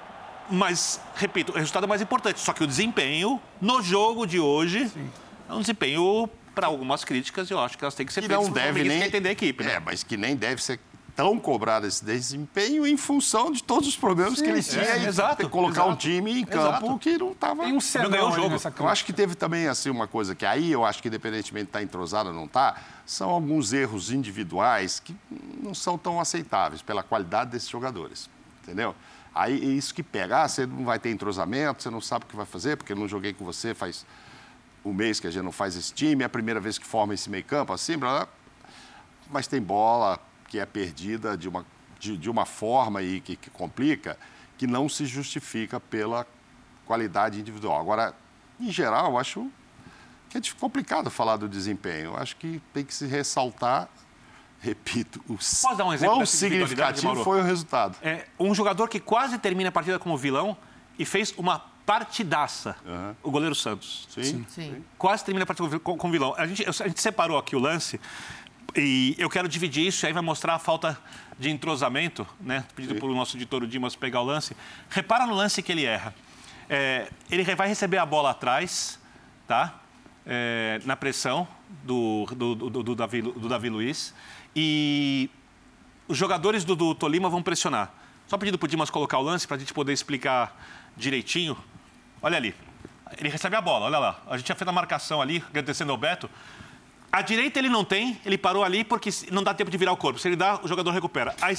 mas, 0.49 0.99
repito, 1.15 1.51
o 1.51 1.55
resultado 1.55 1.83
é 1.83 1.87
mais 1.87 2.01
importante. 2.01 2.39
Só 2.39 2.51
que 2.51 2.63
o 2.63 2.67
desempenho 2.67 3.39
no 3.61 3.83
jogo 3.83 4.25
de 4.25 4.39
hoje 4.39 4.89
Sim. 4.89 5.11
é 5.47 5.53
um 5.53 5.61
desempenho 5.61 6.27
para 6.55 6.65
algumas 6.65 7.03
críticas, 7.03 7.51
eu 7.51 7.59
acho 7.59 7.77
que 7.77 7.83
elas 7.83 7.93
têm 7.93 8.05
que 8.05 8.13
ser 8.13 8.21
que 8.21 8.27
feitas 8.27 8.47
não 8.47 8.51
deve 8.51 8.83
nem 8.83 9.03
entender 9.03 9.29
a 9.29 9.31
equipe. 9.33 9.63
Né? 9.63 9.73
É, 9.73 9.79
mas 9.79 10.03
que 10.03 10.17
nem 10.17 10.35
deve 10.35 10.63
ser 10.63 10.79
tão 11.15 11.39
cobrado 11.39 11.87
esse 11.87 12.03
desempenho 12.03 12.85
em 12.85 12.97
função 12.97 13.51
de 13.51 13.63
todos 13.63 13.87
os 13.87 13.95
problemas 13.95 14.37
Sim, 14.37 14.43
que 14.43 14.51
ele 14.51 14.61
tinha 14.61 14.83
é, 14.83 15.03
e 15.03 15.05
exato, 15.05 15.49
colocar 15.49 15.81
exato, 15.81 15.89
um 15.89 15.95
time 15.95 16.41
em 16.41 16.45
campo 16.45 16.85
exato. 16.85 16.99
que 16.99 17.17
não 17.17 17.31
estava. 17.31 17.63
Tem 17.63 17.73
um 17.73 17.79
cenário 17.79 18.27
o 18.27 18.31
jogo. 18.31 18.55
Eu 18.79 18.87
acho 18.87 19.05
que 19.05 19.13
teve 19.13 19.33
também 19.33 19.67
assim 19.67 19.89
uma 19.89 20.07
coisa 20.07 20.35
que 20.35 20.45
aí 20.45 20.71
eu 20.71 20.83
acho 20.83 21.01
que 21.01 21.07
independentemente 21.07 21.65
de 21.65 21.69
estar 21.69 21.79
tá 21.79 21.83
entrosado 21.83 22.29
ou 22.29 22.35
não 22.35 22.45
está, 22.45 22.75
são 23.05 23.29
alguns 23.29 23.71
erros 23.71 24.11
individuais 24.11 24.99
que 24.99 25.15
não 25.63 25.73
são 25.73 25.97
tão 25.97 26.19
aceitáveis 26.19 26.81
pela 26.81 27.01
qualidade 27.01 27.51
desses 27.51 27.69
jogadores, 27.69 28.29
entendeu? 28.61 28.93
Aí 29.33 29.53
é 29.53 29.65
isso 29.65 29.93
que 29.93 30.03
pega. 30.03 30.43
Ah, 30.43 30.47
você 30.47 30.65
não 30.65 30.83
vai 30.83 30.99
ter 30.99 31.11
entrosamento, 31.11 31.81
você 31.81 31.89
não 31.89 32.01
sabe 32.01 32.25
o 32.25 32.27
que 32.27 32.35
vai 32.35 32.45
fazer, 32.45 32.75
porque 32.75 32.91
eu 32.91 32.97
não 32.97 33.07
joguei 33.07 33.33
com 33.33 33.45
você 33.45 33.73
faz 33.73 34.05
um 34.83 34.93
mês 34.93 35.19
que 35.19 35.27
a 35.27 35.31
gente 35.31 35.43
não 35.43 35.51
faz 35.51 35.75
esse 35.75 35.93
time, 35.93 36.23
é 36.23 36.25
a 36.25 36.29
primeira 36.29 36.59
vez 36.59 36.77
que 36.77 36.85
forma 36.85 37.13
esse 37.13 37.29
meio 37.29 37.43
campo, 37.43 37.73
assim, 37.73 37.97
blá, 37.97 38.19
blá. 38.19 38.27
mas 39.31 39.47
tem 39.47 39.59
bola, 39.59 40.19
que 40.47 40.59
é 40.59 40.65
perdida 40.65 41.37
de 41.37 41.47
uma, 41.47 41.65
de, 41.99 42.17
de 42.17 42.29
uma 42.29 42.45
forma 42.45 43.01
e 43.01 43.21
que, 43.21 43.35
que 43.35 43.49
complica, 43.49 44.17
que 44.57 44.67
não 44.67 44.87
se 44.87 45.05
justifica 45.05 45.79
pela 45.79 46.25
qualidade 46.85 47.39
individual. 47.39 47.79
Agora, 47.79 48.15
em 48.59 48.71
geral, 48.71 49.11
eu 49.11 49.17
acho 49.17 49.51
que 50.29 50.37
é 50.37 50.41
complicado 50.59 51.09
falar 51.09 51.37
do 51.37 51.47
desempenho. 51.47 52.11
Eu 52.11 52.17
acho 52.17 52.35
que 52.37 52.61
tem 52.73 52.83
que 52.83 52.93
se 52.93 53.05
ressaltar, 53.05 53.89
repito, 54.59 55.19
o 55.27 55.35
Posso 55.35 55.75
dar 55.75 55.85
um 55.85 55.93
exemplo 55.93 56.15
quão 56.15 56.25
significativo 56.25 57.23
foi 57.23 57.41
o 57.41 57.43
resultado. 57.43 57.97
É, 58.01 58.25
um 58.39 58.53
jogador 58.53 58.87
que 58.87 58.99
quase 58.99 59.37
termina 59.37 59.69
a 59.69 59.71
partida 59.71 59.99
como 59.99 60.17
vilão 60.17 60.57
e 60.97 61.05
fez 61.05 61.33
uma 61.37 61.59
partidaça, 61.85 62.75
uhum. 62.83 63.15
o 63.21 63.31
goleiro 63.31 63.53
Santos. 63.53 64.07
Sim. 64.09 64.23
Sim. 64.23 64.45
Sim. 64.49 64.83
Quase 64.97 65.23
termina 65.23 65.43
a 65.43 65.45
partida 65.45 65.79
como 65.79 66.11
vilão. 66.11 66.33
A 66.35 66.47
gente, 66.47 66.65
a 66.67 66.87
gente 66.87 67.01
separou 67.01 67.37
aqui 67.37 67.55
o 67.55 67.59
lance 67.59 67.99
e 68.75 69.15
eu 69.17 69.29
quero 69.29 69.47
dividir 69.47 69.87
isso, 69.87 70.05
e 70.05 70.07
aí 70.07 70.13
vai 70.13 70.21
mostrar 70.21 70.55
a 70.55 70.59
falta 70.59 70.97
de 71.39 71.49
entrosamento, 71.49 72.27
né? 72.41 72.65
Pedido 72.75 72.95
pelo 72.95 73.15
nosso 73.15 73.37
editor 73.37 73.65
Dimas 73.65 73.95
pegar 73.95 74.21
o 74.21 74.25
lance. 74.25 74.55
Repara 74.89 75.25
no 75.25 75.33
lance 75.33 75.61
que 75.61 75.71
ele 75.71 75.85
erra. 75.85 76.13
É, 76.69 77.09
ele 77.29 77.43
vai 77.55 77.67
receber 77.67 77.97
a 77.97 78.05
bola 78.05 78.31
atrás, 78.31 78.99
tá? 79.47 79.79
É, 80.25 80.81
na 80.83 80.95
pressão 80.95 81.47
do, 81.83 82.25
do, 82.35 82.55
do, 82.55 82.83
do, 82.83 82.95
Davi, 82.95 83.21
do 83.21 83.47
Davi 83.47 83.69
Luiz. 83.69 84.13
E 84.55 85.29
os 86.07 86.17
jogadores 86.17 86.65
do, 86.65 86.75
do 86.75 86.93
Tolima 86.93 87.29
vão 87.29 87.41
pressionar. 87.41 87.93
Só 88.27 88.37
pedindo 88.37 88.57
para 88.57 88.65
o 88.65 88.69
Dimas 88.69 88.89
colocar 88.89 89.19
o 89.19 89.21
lance 89.21 89.47
para 89.47 89.55
a 89.55 89.59
gente 89.59 89.73
poder 89.73 89.93
explicar 89.93 90.59
direitinho. 90.97 91.57
Olha 92.21 92.37
ali. 92.37 92.53
Ele 93.17 93.29
recebe 93.29 93.55
a 93.55 93.61
bola, 93.61 93.85
olha 93.85 93.99
lá. 93.99 94.21
A 94.27 94.35
gente 94.35 94.47
já 94.47 94.55
fez 94.55 94.67
a 94.67 94.71
marcação 94.71 95.21
ali, 95.21 95.43
agradecendo 95.47 95.91
ao 95.91 95.97
Beto 95.97 96.29
A 97.11 97.21
direita 97.21 97.59
ele 97.59 97.69
não 97.69 97.85
tem, 97.85 98.19
ele 98.25 98.37
parou 98.37 98.63
ali 98.63 98.83
porque 98.83 99.09
não 99.31 99.41
dá 99.41 99.53
tempo 99.53 99.71
de 99.71 99.77
virar 99.77 99.93
o 99.93 99.97
corpo. 99.97 100.19
Se 100.19 100.27
ele 100.27 100.35
dá, 100.35 100.59
o 100.61 100.67
jogador 100.67 100.91
recupera. 100.91 101.33
A, 101.41 101.49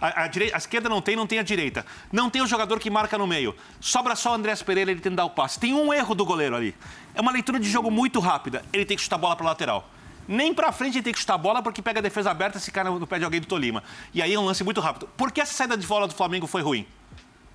a, 0.00 0.24
a, 0.24 0.26
direita, 0.26 0.56
a 0.56 0.58
esquerda 0.58 0.88
não 0.88 1.00
tem, 1.00 1.14
não 1.14 1.26
tem 1.26 1.38
a 1.38 1.42
direita. 1.42 1.86
Não 2.10 2.28
tem 2.28 2.42
o 2.42 2.46
jogador 2.46 2.80
que 2.80 2.90
marca 2.90 3.16
no 3.16 3.26
meio. 3.26 3.54
Sobra 3.80 4.16
só 4.16 4.32
o 4.32 4.34
Andrés 4.34 4.62
Pereira, 4.62 4.90
ele 4.90 5.00
tem 5.00 5.12
que 5.12 5.16
dar 5.16 5.24
o 5.24 5.30
passe. 5.30 5.60
Tem 5.60 5.72
um 5.72 5.92
erro 5.94 6.14
do 6.14 6.24
goleiro 6.24 6.56
ali. 6.56 6.74
É 7.14 7.20
uma 7.20 7.30
leitura 7.30 7.60
de 7.60 7.70
jogo 7.70 7.90
muito 7.90 8.18
rápida. 8.18 8.64
Ele 8.72 8.84
tem 8.84 8.96
que 8.96 9.02
chutar 9.02 9.16
a 9.16 9.18
bola 9.18 9.36
para 9.36 9.46
lateral. 9.46 9.88
Nem 10.28 10.52
para 10.52 10.72
frente 10.72 10.96
ele 10.96 11.04
tem 11.04 11.12
que 11.12 11.20
chutar 11.20 11.34
a 11.34 11.38
bola 11.38 11.62
porque 11.62 11.80
pega 11.80 12.00
a 12.00 12.02
defesa 12.02 12.30
aberta 12.30 12.58
se 12.58 12.72
cai 12.72 12.82
no 12.82 13.06
pé 13.06 13.18
de 13.18 13.24
alguém 13.24 13.40
do 13.40 13.46
Tolima. 13.46 13.82
E 14.12 14.20
aí 14.20 14.34
é 14.34 14.38
um 14.38 14.44
lance 14.44 14.64
muito 14.64 14.80
rápido. 14.80 15.08
Por 15.16 15.30
que 15.30 15.40
essa 15.40 15.54
saída 15.54 15.76
de 15.76 15.86
bola 15.86 16.08
do 16.08 16.14
Flamengo 16.14 16.46
foi 16.46 16.62
ruim? 16.62 16.86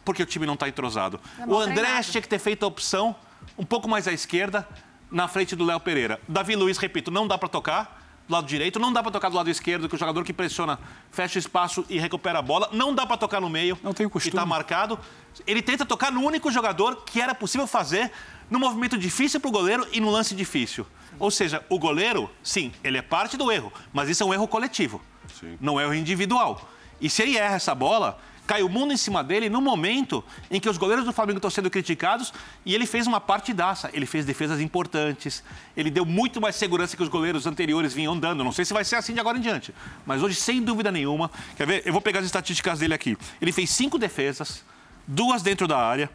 Porque 0.05 0.23
o 0.23 0.25
time 0.25 0.45
não 0.45 0.53
está 0.53 0.69
entrosado. 0.69 1.19
É 1.37 1.45
o 1.45 1.59
Andrés 1.59 2.09
tinha 2.09 2.21
que 2.21 2.29
ter 2.29 2.39
feito 2.39 2.63
a 2.63 2.67
opção 2.67 3.15
um 3.57 3.65
pouco 3.65 3.89
mais 3.89 4.07
à 4.07 4.13
esquerda, 4.13 4.67
na 5.11 5.27
frente 5.27 5.55
do 5.55 5.65
Léo 5.65 5.79
Pereira. 5.79 6.19
Davi 6.27 6.55
Luiz, 6.55 6.77
repito, 6.77 7.11
não 7.11 7.27
dá 7.27 7.37
para 7.37 7.49
tocar 7.49 8.01
do 8.27 8.33
lado 8.33 8.47
direito, 8.47 8.79
não 8.79 8.93
dá 8.93 9.03
para 9.03 9.11
tocar 9.11 9.29
do 9.29 9.35
lado 9.35 9.49
esquerdo, 9.49 9.89
que 9.89 9.95
o 9.95 9.97
jogador 9.97 10.23
que 10.23 10.31
pressiona 10.31 10.79
fecha 11.11 11.37
espaço 11.37 11.85
e 11.89 11.99
recupera 11.99 12.39
a 12.39 12.41
bola. 12.41 12.69
Não 12.71 12.95
dá 12.95 13.05
para 13.05 13.17
tocar 13.17 13.41
no 13.41 13.49
meio, 13.49 13.77
não 13.83 13.93
tem 13.93 14.07
costume. 14.07 14.31
que 14.31 14.37
está 14.37 14.45
marcado. 14.45 14.97
Ele 15.45 15.61
tenta 15.61 15.85
tocar 15.85 16.11
no 16.11 16.21
único 16.21 16.49
jogador 16.51 17.03
que 17.05 17.19
era 17.21 17.35
possível 17.35 17.67
fazer 17.67 18.11
no 18.49 18.59
movimento 18.59 18.97
difícil 18.97 19.39
para 19.39 19.49
o 19.49 19.51
goleiro 19.51 19.85
e 19.91 19.99
no 19.99 20.09
lance 20.09 20.33
difícil. 20.33 20.85
Ou 21.19 21.29
seja, 21.29 21.63
o 21.69 21.77
goleiro, 21.77 22.29
sim, 22.41 22.71
ele 22.83 22.97
é 22.97 23.01
parte 23.01 23.35
do 23.35 23.51
erro, 23.51 23.71
mas 23.91 24.09
isso 24.09 24.23
é 24.23 24.25
um 24.25 24.33
erro 24.33 24.47
coletivo, 24.47 25.01
sim. 25.39 25.57
não 25.59 25.79
é 25.79 25.83
um 25.83 25.87
erro 25.87 25.95
individual. 25.95 26.69
E 26.99 27.09
se 27.09 27.21
ele 27.21 27.37
erra 27.37 27.55
essa 27.55 27.75
bola, 27.75 28.19
cai 28.51 28.63
o 28.63 28.67
mundo 28.67 28.91
em 28.91 28.97
cima 28.97 29.23
dele 29.23 29.49
no 29.49 29.61
momento 29.61 30.21
em 30.49 30.59
que 30.59 30.67
os 30.67 30.77
goleiros 30.77 31.05
do 31.05 31.13
Flamengo 31.13 31.37
estão 31.37 31.49
sendo 31.49 31.69
criticados 31.69 32.33
e 32.65 32.75
ele 32.75 32.85
fez 32.85 33.07
uma 33.07 33.21
partidaça. 33.21 33.89
Ele 33.93 34.05
fez 34.05 34.25
defesas 34.25 34.59
importantes, 34.59 35.41
ele 35.75 35.89
deu 35.89 36.05
muito 36.05 36.41
mais 36.41 36.57
segurança 36.57 36.97
que 36.97 37.01
os 37.01 37.07
goleiros 37.07 37.47
anteriores 37.47 37.93
vinham 37.93 38.19
dando. 38.19 38.43
Não 38.43 38.51
sei 38.51 38.65
se 38.65 38.73
vai 38.73 38.83
ser 38.83 38.97
assim 38.97 39.13
de 39.13 39.21
agora 39.21 39.37
em 39.37 39.41
diante, 39.41 39.73
mas 40.05 40.21
hoje, 40.21 40.35
sem 40.35 40.61
dúvida 40.61 40.91
nenhuma, 40.91 41.31
quer 41.55 41.65
ver? 41.65 41.81
Eu 41.85 41.93
vou 41.93 42.01
pegar 42.01 42.19
as 42.19 42.25
estatísticas 42.25 42.79
dele 42.79 42.93
aqui. 42.93 43.17
Ele 43.41 43.53
fez 43.53 43.69
cinco 43.69 43.97
defesas, 43.97 44.65
duas 45.07 45.41
dentro 45.41 45.65
da 45.65 45.77
área, 45.77 46.09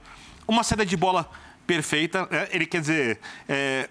uma 0.46 0.62
saída 0.62 0.84
de 0.84 0.94
bola 0.94 1.30
perfeita. 1.66 2.28
É, 2.30 2.50
ele 2.52 2.66
quer 2.66 2.82
dizer, 2.82 3.18
é, 3.48 3.88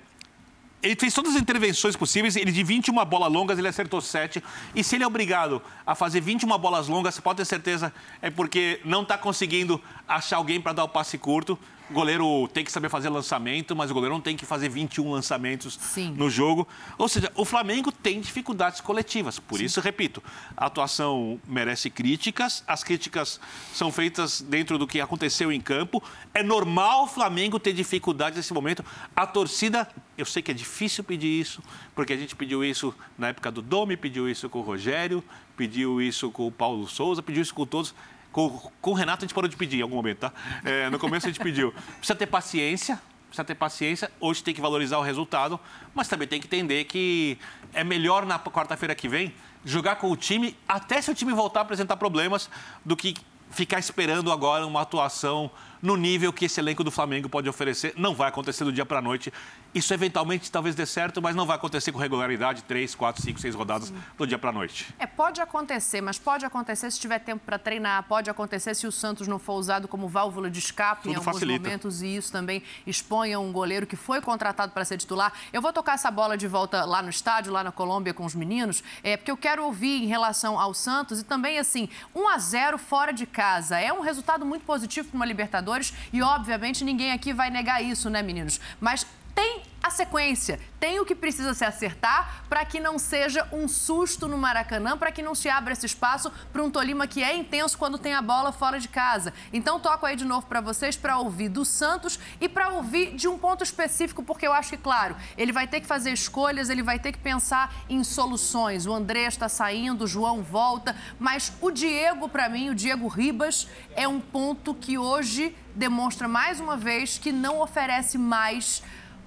ele 0.86 0.96
fez 0.96 1.14
todas 1.14 1.36
as 1.36 1.42
intervenções 1.42 1.96
possíveis, 1.96 2.36
ele 2.36 2.52
de 2.52 2.64
21 2.64 2.94
bolas 3.06 3.32
longas, 3.32 3.58
ele 3.58 3.68
acertou 3.68 4.00
7. 4.00 4.44
E 4.76 4.84
se 4.84 4.96
ele 4.96 5.04
é 5.04 5.08
obrigado 5.08 5.62
a 5.86 5.96
fazer 5.96 6.22
21 6.22 6.48
bolas 6.60 6.88
longas, 6.88 7.16
você 7.16 7.22
pode 7.22 7.38
ter 7.38 7.46
certeza, 7.46 7.92
é 8.22 8.30
porque 8.30 8.80
não 8.86 9.02
está 9.02 9.18
conseguindo 9.18 9.82
achar 10.08 10.38
alguém 10.38 10.62
para 10.62 10.74
dar 10.74 10.84
o 10.84 10.90
passe 10.90 11.18
curto. 11.18 11.58
O 11.90 11.94
goleiro 11.94 12.48
tem 12.48 12.64
que 12.66 12.72
saber 12.72 12.90
fazer 12.90 13.10
lançamento, 13.10 13.76
mas 13.76 13.92
o 13.92 13.94
goleiro 13.94 14.16
não 14.16 14.22
tem 14.22 14.36
que 14.36 14.46
fazer 14.46 14.70
21 14.70 15.12
lançamentos 15.12 15.78
Sim. 15.80 16.16
no 16.18 16.32
jogo. 16.32 16.68
Ou 16.98 17.08
seja, 17.08 17.32
o 17.36 17.46
Flamengo 17.46 17.92
tem 17.92 18.20
dificuldades 18.20 18.82
coletivas. 18.82 19.38
Por 19.38 19.60
Sim. 19.60 19.66
isso, 19.66 19.80
repito, 19.82 20.22
a 20.58 20.66
atuação 20.66 21.40
merece 21.48 21.92
críticas. 21.92 22.64
As 22.68 22.84
críticas 22.84 23.40
são 23.72 23.92
feitas 23.92 24.42
dentro 24.42 24.80
do 24.80 24.88
que 24.88 25.00
aconteceu 25.00 25.52
em 25.52 25.62
campo. 25.62 26.04
É 26.34 26.42
normal 26.42 27.04
o 27.04 27.08
Flamengo 27.08 27.60
ter 27.60 27.74
dificuldades 27.74 28.38
nesse 28.38 28.54
momento. 28.54 28.84
A 29.16 29.28
torcida, 29.28 29.88
eu 30.18 30.26
sei 30.26 30.42
que 30.42 30.50
é 30.50 30.56
difícil 30.56 31.04
pedir 31.04 31.40
isso, 31.40 31.62
porque 31.94 32.14
a 32.14 32.18
gente 32.18 32.36
pediu 32.36 32.64
isso 32.64 32.96
na 33.16 33.28
época 33.28 33.52
do 33.52 33.62
Domi, 33.62 33.96
pediu 33.96 34.28
isso 34.28 34.50
com 34.50 34.58
o 34.58 34.64
Rogério, 34.64 35.24
pediu 35.56 36.02
isso 36.02 36.32
com 36.32 36.48
o 36.48 36.52
Paulo 36.52 36.88
Souza, 36.88 37.22
pediu 37.22 37.44
isso 37.44 37.54
com 37.54 37.66
todos. 37.66 37.94
Com, 38.36 38.50
com 38.82 38.92
o 38.92 38.94
Renato 38.94 39.24
a 39.24 39.26
gente 39.26 39.34
parou 39.34 39.48
de 39.48 39.56
pedir 39.56 39.80
em 39.80 39.82
algum 39.82 39.96
momento, 39.96 40.18
tá? 40.18 40.34
É, 40.66 40.90
no 40.90 41.00
começo 41.00 41.26
a 41.26 41.30
gente 41.30 41.40
pediu. 41.40 41.74
Precisa 42.00 42.16
ter 42.16 42.26
paciência, 42.26 43.02
precisa 43.28 43.46
ter 43.46 43.56
paciência. 43.56 44.12
Hoje 44.20 44.44
tem 44.44 44.54
que 44.54 44.60
valorizar 44.60 44.98
o 44.98 45.02
resultado, 45.02 45.58
mas 45.94 46.10
também 46.10 46.28
tem 46.28 46.42
que 46.42 46.46
entender 46.46 46.84
que 46.84 47.40
é 47.74 47.82
melhor 47.82 48.26
na 48.26 48.38
quarta-feira 48.38 48.94
que 48.94 49.08
vem 49.08 49.34
jogar 49.64 49.96
com 49.96 50.12
o 50.12 50.18
time 50.18 50.54
até 50.68 51.02
se 51.02 51.10
o 51.10 51.16
time 51.16 51.32
voltar 51.32 51.62
a 51.62 51.64
apresentar 51.64 51.96
problemas 51.96 52.50
do 52.84 52.98
que 52.98 53.16
ficar 53.52 53.80
esperando 53.80 54.30
agora 54.30 54.68
uma 54.68 54.82
atuação 54.82 55.50
no 55.82 55.96
nível 55.96 56.34
que 56.34 56.44
esse 56.44 56.60
elenco 56.60 56.84
do 56.84 56.92
Flamengo 56.92 57.30
pode 57.30 57.48
oferecer. 57.48 57.94
Não 57.96 58.14
vai 58.14 58.28
acontecer 58.28 58.66
do 58.66 58.74
dia 58.74 58.86
para 58.86 59.00
a 59.00 59.02
noite. 59.02 59.32
Isso 59.76 59.94
eventualmente 59.94 60.50
talvez 60.50 60.74
dê 60.74 60.86
certo, 60.86 61.22
mas 61.22 61.36
não 61.36 61.46
vai 61.46 61.58
acontecer 61.58 61.92
com 61.92 62.00
regularidade, 62.00 62.64
três, 62.64 62.96
quatro, 62.96 63.22
cinco, 63.22 63.42
seis 63.42 63.54
rodadas 63.54 63.90
Sim. 63.90 63.98
do 64.18 64.26
dia 64.26 64.40
para 64.40 64.50
a 64.50 64.54
noite. 64.54 64.96
É, 64.98 65.06
pode 65.06 65.42
acontecer, 65.42 66.00
mas 66.00 66.18
pode 66.18 66.46
acontecer 66.46 66.90
se 66.90 66.98
tiver 66.98 67.20
tempo 67.20 67.44
para 67.46 67.60
treinar, 67.60 68.02
pode 68.04 68.30
acontecer 68.30 68.74
se 68.74 68.88
o 68.88 68.92
Santos 68.92 69.28
não 69.28 69.38
for 69.38 69.56
usado 69.56 69.86
como 69.86 70.08
válvula 70.08 70.50
de 70.50 70.60
escape 70.60 71.02
Tudo 71.02 71.12
em 71.12 71.16
alguns 71.18 71.34
facilita. 71.34 71.60
momentos 71.60 72.02
e 72.02 72.16
isso 72.16 72.32
também 72.32 72.64
exponha 72.88 73.38
um 73.38 73.52
goleiro 73.52 73.86
que 73.86 73.98
foi 73.98 74.22
contratado 74.22 74.72
para 74.72 74.86
ser 74.86 74.98
titular. 74.98 75.34
Eu 75.52 75.62
vou 75.62 75.74
tocar 75.74 75.96
essa 75.96 76.10
bola 76.10 76.38
de 76.38 76.48
volta 76.48 76.86
lá 76.86 77.02
no 77.02 77.10
estádio, 77.10 77.52
lá 77.52 77.62
na 77.62 77.72
Colômbia 77.74 78.14
com 78.14 78.24
os 78.24 78.34
meninos, 78.34 78.82
é, 79.04 79.18
porque 79.18 79.30
eu 79.32 79.36
quero 79.36 79.66
ouvir 79.66 80.04
em 80.04 80.08
relação 80.08 80.58
ao 80.58 80.74
Santos 80.74 81.20
e 81.20 81.24
também 81.26 81.60
assim, 81.60 81.90
1 82.16 82.30
a 82.30 82.38
0 82.38 82.78
fora 82.78 83.12
de 83.12 83.26
casa. 83.26 83.78
É 83.78 83.92
um 83.92 84.00
resultado 84.00 84.46
muito 84.46 84.64
positivo 84.64 85.10
para 85.10 85.18
uma 85.18 85.26
Libertadores 85.26 85.94
e 86.14 86.22
obviamente 86.22 86.82
ninguém 86.86 87.12
aqui 87.12 87.34
vai 87.34 87.50
negar 87.50 87.84
isso, 87.84 88.10
né, 88.10 88.22
meninos? 88.22 88.62
Mas 88.80 89.06
tem 89.36 89.64
a 89.84 89.92
sequência, 89.92 90.60
tem 90.80 91.00
o 91.00 91.06
que 91.06 91.14
precisa 91.14 91.54
se 91.54 91.64
acertar 91.64 92.46
para 92.50 92.66
que 92.66 92.80
não 92.80 92.98
seja 92.98 93.48
um 93.52 93.68
susto 93.68 94.28
no 94.28 94.36
Maracanã, 94.36 94.98
para 94.98 95.12
que 95.12 95.22
não 95.22 95.36
se 95.36 95.48
abra 95.48 95.74
esse 95.74 95.86
espaço 95.86 96.32
para 96.52 96.64
um 96.64 96.72
Tolima 96.72 97.06
que 97.06 97.22
é 97.22 97.36
intenso 97.36 97.78
quando 97.78 98.00
tem 98.00 98.16
a 98.16 98.22
bola 98.22 98.52
fora 98.52 98.80
de 98.80 98.88
casa. 98.88 99.32
Então 99.54 99.80
toco 99.80 100.04
aí 100.04 100.16
de 100.16 100.26
novo 100.26 100.48
para 100.48 100.60
vocês 100.60 100.98
para 100.98 101.20
ouvir 101.20 101.50
do 101.50 101.64
Santos 101.64 102.18
e 102.42 102.50
para 102.50 102.70
ouvir 102.70 103.14
de 103.16 103.28
um 103.28 103.38
ponto 103.38 103.64
específico, 103.64 104.24
porque 104.24 104.48
eu 104.48 104.54
acho 104.54 104.72
que, 104.72 104.78
claro, 104.78 105.16
ele 105.38 105.52
vai 105.52 105.68
ter 105.68 105.82
que 105.82 105.88
fazer 105.88 106.12
escolhas, 106.12 106.72
ele 106.72 106.82
vai 106.82 106.98
ter 106.98 107.12
que 107.12 107.20
pensar 107.20 107.72
em 107.88 108.04
soluções. 108.04 108.88
O 108.88 108.94
André 108.94 109.28
está 109.28 109.48
saindo, 109.48 110.06
o 110.06 110.08
João 110.08 110.42
volta, 110.42 110.96
mas 111.20 111.54
o 111.62 111.70
Diego, 111.70 112.28
para 112.28 112.50
mim, 112.50 112.72
o 112.72 112.76
Diego 112.76 113.08
Ribas, 113.08 113.68
é 113.96 114.08
um 114.08 114.20
ponto 114.20 114.74
que 114.74 114.98
hoje 114.98 115.56
demonstra 115.76 116.28
mais 116.28 116.60
uma 116.60 116.76
vez 116.76 117.20
que 117.20 117.32
não 117.32 117.60
oferece 117.60 118.18
mais 118.18 118.82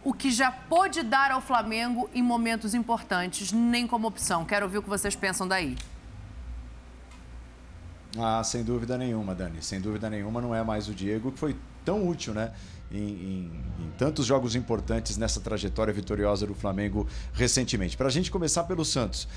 o 0.09 0.15
que 0.15 0.31
já 0.31 0.51
pôde 0.51 1.03
dar 1.03 1.31
ao 1.31 1.43
Flamengo 1.43 2.09
em 2.15 2.23
momentos 2.23 2.73
importantes, 2.73 3.53
nem 3.53 3.87
como 3.87 4.09
opção. 4.09 4.43
Quero 4.43 4.65
ouvir 4.65 4.79
o 4.79 4.83
que 4.83 4.89
vocês 4.89 5.15
pensam 5.15 5.47
daí. 5.47 5.77
Ah, 8.19 8.43
sem 8.43 8.65
dúvida 8.65 8.97
nenhuma, 8.97 9.35
Dani. 9.35 9.63
Sem 9.63 9.79
dúvida 9.79 10.09
nenhuma, 10.09 10.41
não 10.41 10.55
é 10.55 10.65
mais 10.65 10.89
o 10.89 10.95
Diego 10.95 11.31
que 11.31 11.39
foi 11.39 11.55
tão 11.85 12.09
útil, 12.09 12.33
né? 12.33 12.55
Em, 12.91 12.97
em, 12.97 13.53
em 13.81 13.91
tantos 13.99 14.25
jogos 14.25 14.55
importantes 14.55 15.19
nessa 15.19 15.43
trajetória 15.43 15.93
vitoriosa 15.93 16.47
do 16.47 16.55
Flamengo 16.55 17.07
recentemente. 17.35 17.95
Para 17.95 18.07
a 18.07 18.11
gente 18.11 18.31
começar 18.31 18.65
pelo 18.65 18.87
Santos. 18.87 19.29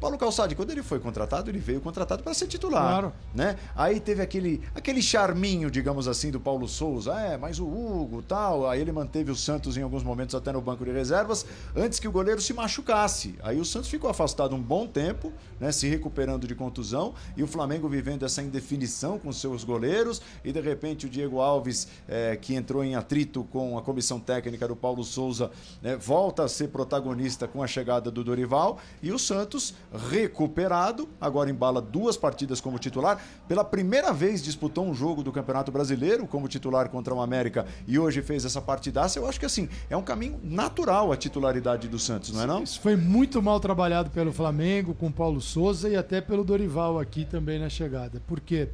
Paulo 0.00 0.18
Calçade, 0.18 0.54
quando 0.54 0.70
ele 0.70 0.82
foi 0.82 0.98
contratado, 1.00 1.50
ele 1.50 1.58
veio 1.58 1.80
contratado 1.80 2.22
para 2.22 2.34
ser 2.34 2.46
titular. 2.46 2.82
Claro. 2.82 3.12
Né? 3.34 3.56
Aí 3.74 3.98
teve 3.98 4.22
aquele, 4.22 4.62
aquele 4.74 5.00
charminho, 5.00 5.70
digamos 5.70 6.06
assim, 6.06 6.30
do 6.30 6.38
Paulo 6.38 6.68
Souza. 6.68 7.12
É, 7.14 7.36
mas 7.36 7.58
o 7.58 7.66
Hugo 7.66 8.22
tal. 8.22 8.68
Aí 8.68 8.80
ele 8.80 8.92
manteve 8.92 9.30
o 9.30 9.36
Santos 9.36 9.76
em 9.76 9.82
alguns 9.82 10.02
momentos 10.02 10.34
até 10.34 10.52
no 10.52 10.60
banco 10.60 10.84
de 10.84 10.90
reservas, 10.90 11.46
antes 11.74 11.98
que 11.98 12.06
o 12.06 12.12
goleiro 12.12 12.40
se 12.40 12.52
machucasse. 12.52 13.36
Aí 13.42 13.58
o 13.58 13.64
Santos 13.64 13.88
ficou 13.88 14.10
afastado 14.10 14.54
um 14.54 14.60
bom 14.60 14.86
tempo, 14.86 15.32
né, 15.58 15.72
se 15.72 15.88
recuperando 15.88 16.46
de 16.46 16.54
contusão, 16.54 17.14
e 17.36 17.42
o 17.42 17.46
Flamengo 17.46 17.88
vivendo 17.88 18.24
essa 18.24 18.42
indefinição 18.42 19.18
com 19.18 19.32
seus 19.32 19.64
goleiros. 19.64 20.20
E 20.44 20.52
de 20.52 20.60
repente 20.60 21.06
o 21.06 21.08
Diego 21.08 21.40
Alves, 21.40 21.88
é, 22.08 22.36
que 22.36 22.54
entrou 22.54 22.84
em 22.84 22.94
atrito 22.94 23.44
com 23.44 23.78
a 23.78 23.82
comissão 23.82 24.20
técnica 24.20 24.68
do 24.68 24.76
Paulo 24.76 25.04
Souza, 25.04 25.50
né, 25.82 25.96
volta 25.96 26.44
a 26.44 26.48
ser 26.48 26.68
protagonista 26.68 27.48
com 27.48 27.62
a 27.62 27.66
chegada 27.66 28.10
do 28.10 28.22
Dorival. 28.22 28.78
E 29.02 29.12
o 29.12 29.18
Santos 29.18 29.74
recuperado, 29.92 31.08
agora 31.20 31.50
embala 31.50 31.80
duas 31.80 32.16
partidas 32.16 32.60
como 32.60 32.78
titular. 32.78 33.22
Pela 33.48 33.64
primeira 33.64 34.12
vez 34.12 34.42
disputou 34.42 34.86
um 34.86 34.94
jogo 34.94 35.22
do 35.22 35.32
Campeonato 35.32 35.70
Brasileiro 35.70 36.26
como 36.26 36.48
titular 36.48 36.88
contra 36.88 37.14
o 37.14 37.20
América 37.20 37.66
e 37.86 37.98
hoje 37.98 38.22
fez 38.22 38.44
essa 38.44 38.60
partidaça. 38.60 39.18
Eu 39.18 39.26
acho 39.26 39.38
que 39.38 39.46
assim, 39.46 39.68
é 39.88 39.96
um 39.96 40.02
caminho 40.02 40.40
natural 40.42 41.12
a 41.12 41.16
titularidade 41.16 41.88
do 41.88 41.98
Santos, 41.98 42.32
não 42.32 42.42
é 42.42 42.46
não? 42.46 42.62
Isso 42.62 42.80
foi 42.80 42.96
muito 42.96 43.42
mal 43.42 43.60
trabalhado 43.60 44.10
pelo 44.10 44.32
Flamengo, 44.32 44.94
com 44.94 45.10
Paulo 45.10 45.40
Souza 45.40 45.88
e 45.88 45.96
até 45.96 46.20
pelo 46.20 46.44
Dorival 46.44 46.98
aqui 46.98 47.24
também 47.24 47.58
na 47.58 47.68
chegada. 47.68 48.20
Por 48.26 48.40
quê? 48.40 48.68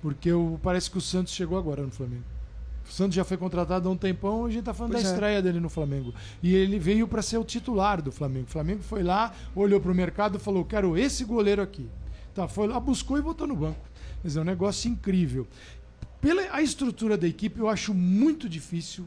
Porque 0.00 0.30
parece 0.62 0.90
que 0.90 0.98
o 0.98 1.00
Santos 1.00 1.32
chegou 1.32 1.58
agora 1.58 1.82
no 1.82 1.90
Flamengo. 1.90 2.35
O 2.88 2.92
Santos 2.92 3.16
já 3.16 3.24
foi 3.24 3.36
contratado 3.36 3.88
há 3.88 3.92
um 3.92 3.96
tempão, 3.96 4.44
a 4.44 4.48
gente 4.48 4.60
está 4.60 4.72
falando 4.72 4.92
pois 4.92 5.02
da 5.02 5.10
é. 5.10 5.12
estreia 5.12 5.42
dele 5.42 5.58
no 5.58 5.68
Flamengo. 5.68 6.14
E 6.42 6.54
ele 6.54 6.78
veio 6.78 7.08
para 7.08 7.20
ser 7.20 7.36
o 7.38 7.44
titular 7.44 8.00
do 8.00 8.12
Flamengo. 8.12 8.46
O 8.46 8.50
Flamengo 8.50 8.82
foi 8.82 9.02
lá, 9.02 9.32
olhou 9.54 9.80
para 9.80 9.90
o 9.90 9.94
mercado 9.94 10.36
e 10.36 10.40
falou: 10.40 10.64
quero 10.64 10.96
esse 10.96 11.24
goleiro 11.24 11.60
aqui. 11.60 11.88
Tá, 12.34 12.46
foi 12.46 12.66
lá, 12.66 12.78
buscou 12.78 13.18
e 13.18 13.22
botou 13.22 13.46
no 13.46 13.56
banco. 13.56 13.80
Dizer, 14.22 14.38
é 14.38 14.42
um 14.42 14.44
negócio 14.44 14.90
incrível. 14.90 15.46
Pela 16.20 16.42
a 16.52 16.62
estrutura 16.62 17.16
da 17.16 17.26
equipe, 17.26 17.58
eu 17.58 17.68
acho 17.68 17.92
muito 17.92 18.48
difícil 18.48 19.06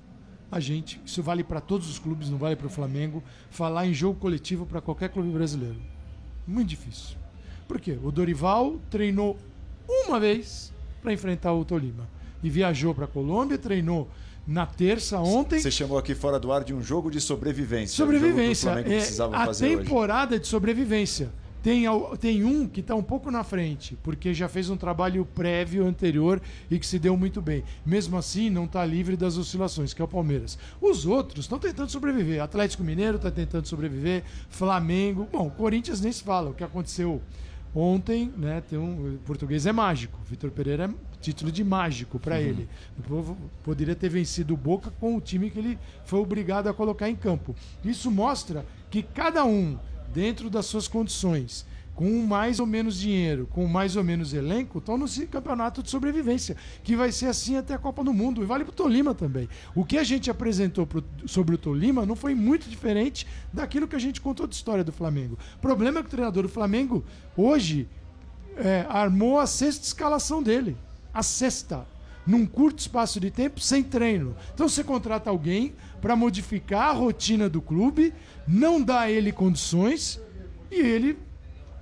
a 0.52 0.60
gente, 0.60 1.00
isso 1.06 1.22
vale 1.22 1.44
para 1.44 1.62
todos 1.62 1.88
os 1.88 2.00
clubes, 2.00 2.28
não 2.28 2.38
vale 2.38 2.56
para 2.56 2.66
o 2.66 2.72
Flamengo, 2.72 3.24
falar 3.52 3.86
em 3.86 3.94
jogo 3.94 4.20
coletivo 4.20 4.66
para 4.66 4.82
qualquer 4.82 5.10
clube 5.10 5.30
brasileiro. 5.30 5.80
Muito 6.48 6.70
difícil. 6.70 7.18
Por 7.68 7.80
quê? 7.80 8.00
O 8.04 8.12
Dorival 8.12 8.80
treinou 8.90 9.38
uma 9.88 10.20
vez 10.20 10.74
para 11.02 11.14
enfrentar 11.14 11.54
o 11.54 11.64
Tolima 11.64 12.08
e 12.44 12.50
viajou 12.50 12.94
para 12.94 13.06
a 13.06 13.08
Colômbia, 13.08 13.58
treinou 13.58 14.10
na 14.48 14.66
terça, 14.66 15.20
ontem. 15.20 15.60
Você 15.60 15.70
chamou 15.70 15.98
aqui 15.98 16.16
fora 16.16 16.40
do 16.40 16.52
ar 16.52 16.64
de 16.64 16.74
um 16.74 16.82
jogo 16.82 17.12
de 17.12 17.22
sobrevivência. 17.22 17.96
Sobrevivência. 17.96 18.72
Um 18.72 18.76
jogo 18.78 19.36
É, 19.36 19.38
a 19.42 19.46
fazer 19.46 19.68
hoje. 19.68 19.78
temporada 19.84 20.40
de 20.40 20.48
sobrevivência. 20.48 21.30
Tem, 21.62 21.84
tem 22.22 22.44
um 22.46 22.66
que 22.66 22.80
está 22.80 22.96
um 22.96 23.04
pouco 23.04 23.30
na 23.30 23.44
frente, 23.44 23.98
porque 24.02 24.34
já 24.34 24.48
fez 24.48 24.70
um 24.70 24.78
trabalho 24.78 25.26
prévio 25.36 25.86
anterior 25.86 26.42
e 26.72 26.80
que 26.80 26.88
se 26.88 26.98
deu 26.98 27.18
muito 27.18 27.42
bem. 27.42 27.66
Mesmo 27.86 28.18
assim, 28.18 28.50
não 28.50 28.64
está 28.64 28.86
livre 28.86 29.18
das 29.18 29.38
oscilações, 29.38 29.94
que 29.94 30.02
é 30.02 30.06
o 30.06 30.08
Palmeiras. 30.08 30.58
Os 30.82 31.06
outros 31.06 31.44
estão 31.46 31.60
tentando 31.60 31.92
sobreviver. 31.92 32.42
Atlético 32.42 32.82
Mineiro 32.82 33.18
está 33.18 33.30
tentando 33.30 33.68
sobreviver, 33.68 34.24
Flamengo. 34.50 35.28
Bom, 35.30 35.50
Corinthians 35.50 36.00
nem 36.00 36.14
se 36.14 36.24
fala. 36.24 36.52
O 36.52 36.54
que 36.54 36.64
aconteceu 36.64 37.22
ontem, 37.76 38.34
né? 38.38 38.64
Tem 38.68 38.80
um, 38.80 39.16
o 39.16 39.18
português 39.26 39.66
é 39.66 39.74
mágico. 39.74 40.18
Vitor 40.30 40.52
Pereira 40.52 40.86
é 40.86 40.90
título 41.22 41.52
de 41.52 41.64
mágico 41.64 42.20
para 42.20 42.42
ele. 42.42 42.68
O 42.98 43.04
povo 43.04 43.38
poderia 43.64 43.96
ter 43.96 44.10
vencido 44.10 44.54
o 44.54 44.58
Boca 44.58 44.92
com 45.00 45.16
o 45.16 45.22
time 45.22 45.50
que 45.50 45.60
ele 45.60 45.80
foi 46.06 46.20
obrigado 46.20 46.68
a 46.68 46.74
colocar 46.74 47.10
em 47.10 47.16
campo. 47.16 47.56
Isso 47.84 48.10
mostra 48.10 48.66
que 48.90 49.04
cada 49.04 49.44
um, 49.46 49.78
dentro 50.14 50.50
das 50.50 50.66
suas 50.66 50.88
condições, 50.88 51.66
com 51.94 52.10
mais 52.26 52.62
ou 52.62 52.66
menos 52.66 52.98
dinheiro, 52.98 53.46
com 53.52 53.68
mais 53.68 53.98
ou 53.98 54.04
menos 54.06 54.34
elenco, 54.34 54.78
estão 54.78 54.98
no 54.98 55.06
campeonato 55.30 55.84
de 55.84 55.90
sobrevivência, 55.90 56.56
que 56.82 56.96
vai 56.96 57.12
ser 57.12 57.26
assim 57.26 57.58
até 57.58 57.74
a 57.74 57.78
Copa 57.78 58.02
do 58.06 58.14
Mundo. 58.14 58.42
E 58.42 58.46
vale 58.46 58.64
para 58.64 58.72
o 58.72 58.76
Tolima 58.76 59.14
também. 59.14 59.50
O 59.76 59.84
que 59.84 59.98
a 59.98 60.04
gente 60.06 60.32
apresentou 60.32 60.88
pro- 60.88 61.04
sobre 61.26 61.56
o 61.56 61.58
Tolima 61.58 62.06
não 62.06 62.16
foi 62.16 62.34
muito 62.34 62.70
diferente 62.70 63.28
daquilo 63.52 63.86
que 63.86 63.98
a 63.98 64.00
gente 64.00 64.22
contou 64.22 64.48
de 64.48 64.56
história 64.56 64.82
do 64.82 64.94
Flamengo. 64.94 65.38
O 65.58 65.60
problema 65.60 66.00
é 66.00 66.02
que 66.02 66.08
o 66.08 66.12
treinador 66.12 66.44
do 66.44 66.50
Flamengo, 66.50 67.04
hoje, 67.36 67.86
é, 68.56 68.86
armou 68.88 69.38
a 69.38 69.46
sexta 69.46 69.86
escalação 69.86 70.42
dele. 70.42 70.78
A 71.14 71.24
sexta. 71.24 71.86
Num 72.26 72.46
curto 72.46 72.80
espaço 72.80 73.20
de 73.20 73.32
tempo, 73.32 73.60
sem 73.60 73.82
treino. 73.82 74.36
Então 74.54 74.70
você 74.70 74.84
contrata 74.84 75.30
alguém 75.30 75.74
para 76.00 76.16
modificar 76.16 76.90
a 76.90 76.94
rotina 76.94 77.50
do 77.50 77.62
clube, 77.62 78.14
não 78.48 78.82
dá 78.82 79.02
a 79.02 79.12
ele 79.12 79.32
condições, 79.32 80.20
e 80.70 80.76
ele, 80.80 81.18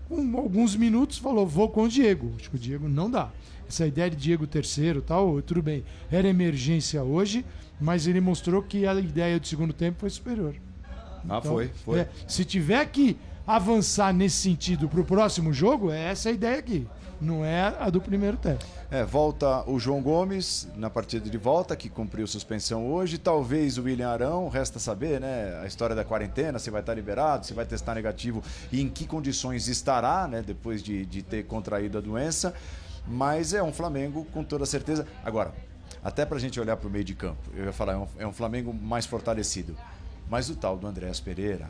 com 0.07 0.37
alguns 0.37 0.75
minutos, 0.75 1.17
falou: 1.17 1.45
vou 1.45 1.67
com 1.69 1.83
o 1.83 1.89
Diego. 1.89 2.33
Acho 2.39 2.49
que 2.49 2.55
o 2.55 2.59
Diego 2.59 2.87
não 2.87 3.11
dá. 3.11 3.29
Essa 3.67 3.85
ideia 3.85 4.09
de 4.09 4.15
Diego 4.15 4.47
terceiro 4.47 5.01
tal, 5.01 5.41
tudo 5.41 5.61
bem, 5.61 5.83
era 6.09 6.25
emergência 6.27 7.03
hoje, 7.03 7.45
mas 7.81 8.07
ele 8.07 8.21
mostrou 8.21 8.63
que 8.63 8.87
a 8.87 8.93
ideia 8.95 9.37
do 9.37 9.45
segundo 9.45 9.73
tempo 9.73 9.99
foi 9.99 10.09
superior. 10.09 10.55
Ah, 11.29 11.39
Então, 11.39 11.41
foi, 11.41 11.71
foi. 11.83 11.99
é, 11.99 12.09
se 12.25 12.45
tiver 12.45 12.85
que 12.85 13.17
avançar 13.45 14.13
nesse 14.13 14.37
sentido 14.37 14.87
para 14.87 15.01
o 15.01 15.05
próximo 15.05 15.51
jogo, 15.51 15.91
é 15.91 16.11
essa 16.11 16.29
a 16.29 16.31
ideia 16.31 16.59
aqui. 16.59 16.87
Não 17.19 17.43
é 17.43 17.75
a 17.79 17.89
do 17.89 17.99
primeiro 17.99 18.37
tempo. 18.37 18.63
É, 18.91 19.03
volta 19.03 19.67
o 19.69 19.79
João 19.79 20.01
Gomes 20.01 20.67
na 20.75 20.89
partida 20.89 21.29
de 21.29 21.37
volta, 21.37 21.75
que 21.75 21.89
cumpriu 21.89 22.27
suspensão 22.27 22.87
hoje. 22.91 23.17
Talvez 23.17 23.77
o 23.77 23.83
William 23.83 24.09
Arão, 24.09 24.49
resta 24.49 24.79
saber, 24.79 25.19
né? 25.19 25.59
A 25.61 25.65
história 25.65 25.95
da 25.95 26.03
quarentena, 26.03 26.59
se 26.59 26.69
vai 26.69 26.81
estar 26.81 26.93
liberado, 26.93 27.45
se 27.45 27.53
vai 27.53 27.65
testar 27.65 27.95
negativo 27.95 28.43
e 28.71 28.81
em 28.81 28.89
que 28.89 29.07
condições 29.07 29.67
estará, 29.67 30.27
né? 30.27 30.43
Depois 30.45 30.83
de, 30.83 31.05
de 31.05 31.23
ter 31.23 31.45
contraído 31.45 31.97
a 31.97 32.01
doença. 32.01 32.53
Mas 33.07 33.53
é 33.53 33.63
um 33.63 33.73
Flamengo 33.73 34.25
com 34.33 34.43
toda 34.43 34.65
certeza. 34.65 35.07
Agora, 35.23 35.53
até 36.03 36.25
pra 36.25 36.37
gente 36.37 36.59
olhar 36.59 36.77
pro 36.77 36.89
meio 36.89 37.03
de 37.03 37.15
campo, 37.15 37.49
eu 37.55 37.65
ia 37.65 37.73
falar, 37.73 37.93
é 37.93 37.97
um, 37.97 38.07
é 38.19 38.27
um 38.27 38.33
Flamengo 38.33 38.73
mais 38.73 39.05
fortalecido. 39.05 39.75
Mas 40.29 40.49
o 40.49 40.55
tal 40.55 40.77
do 40.77 40.85
Andréas 40.85 41.19
Pereira, 41.19 41.69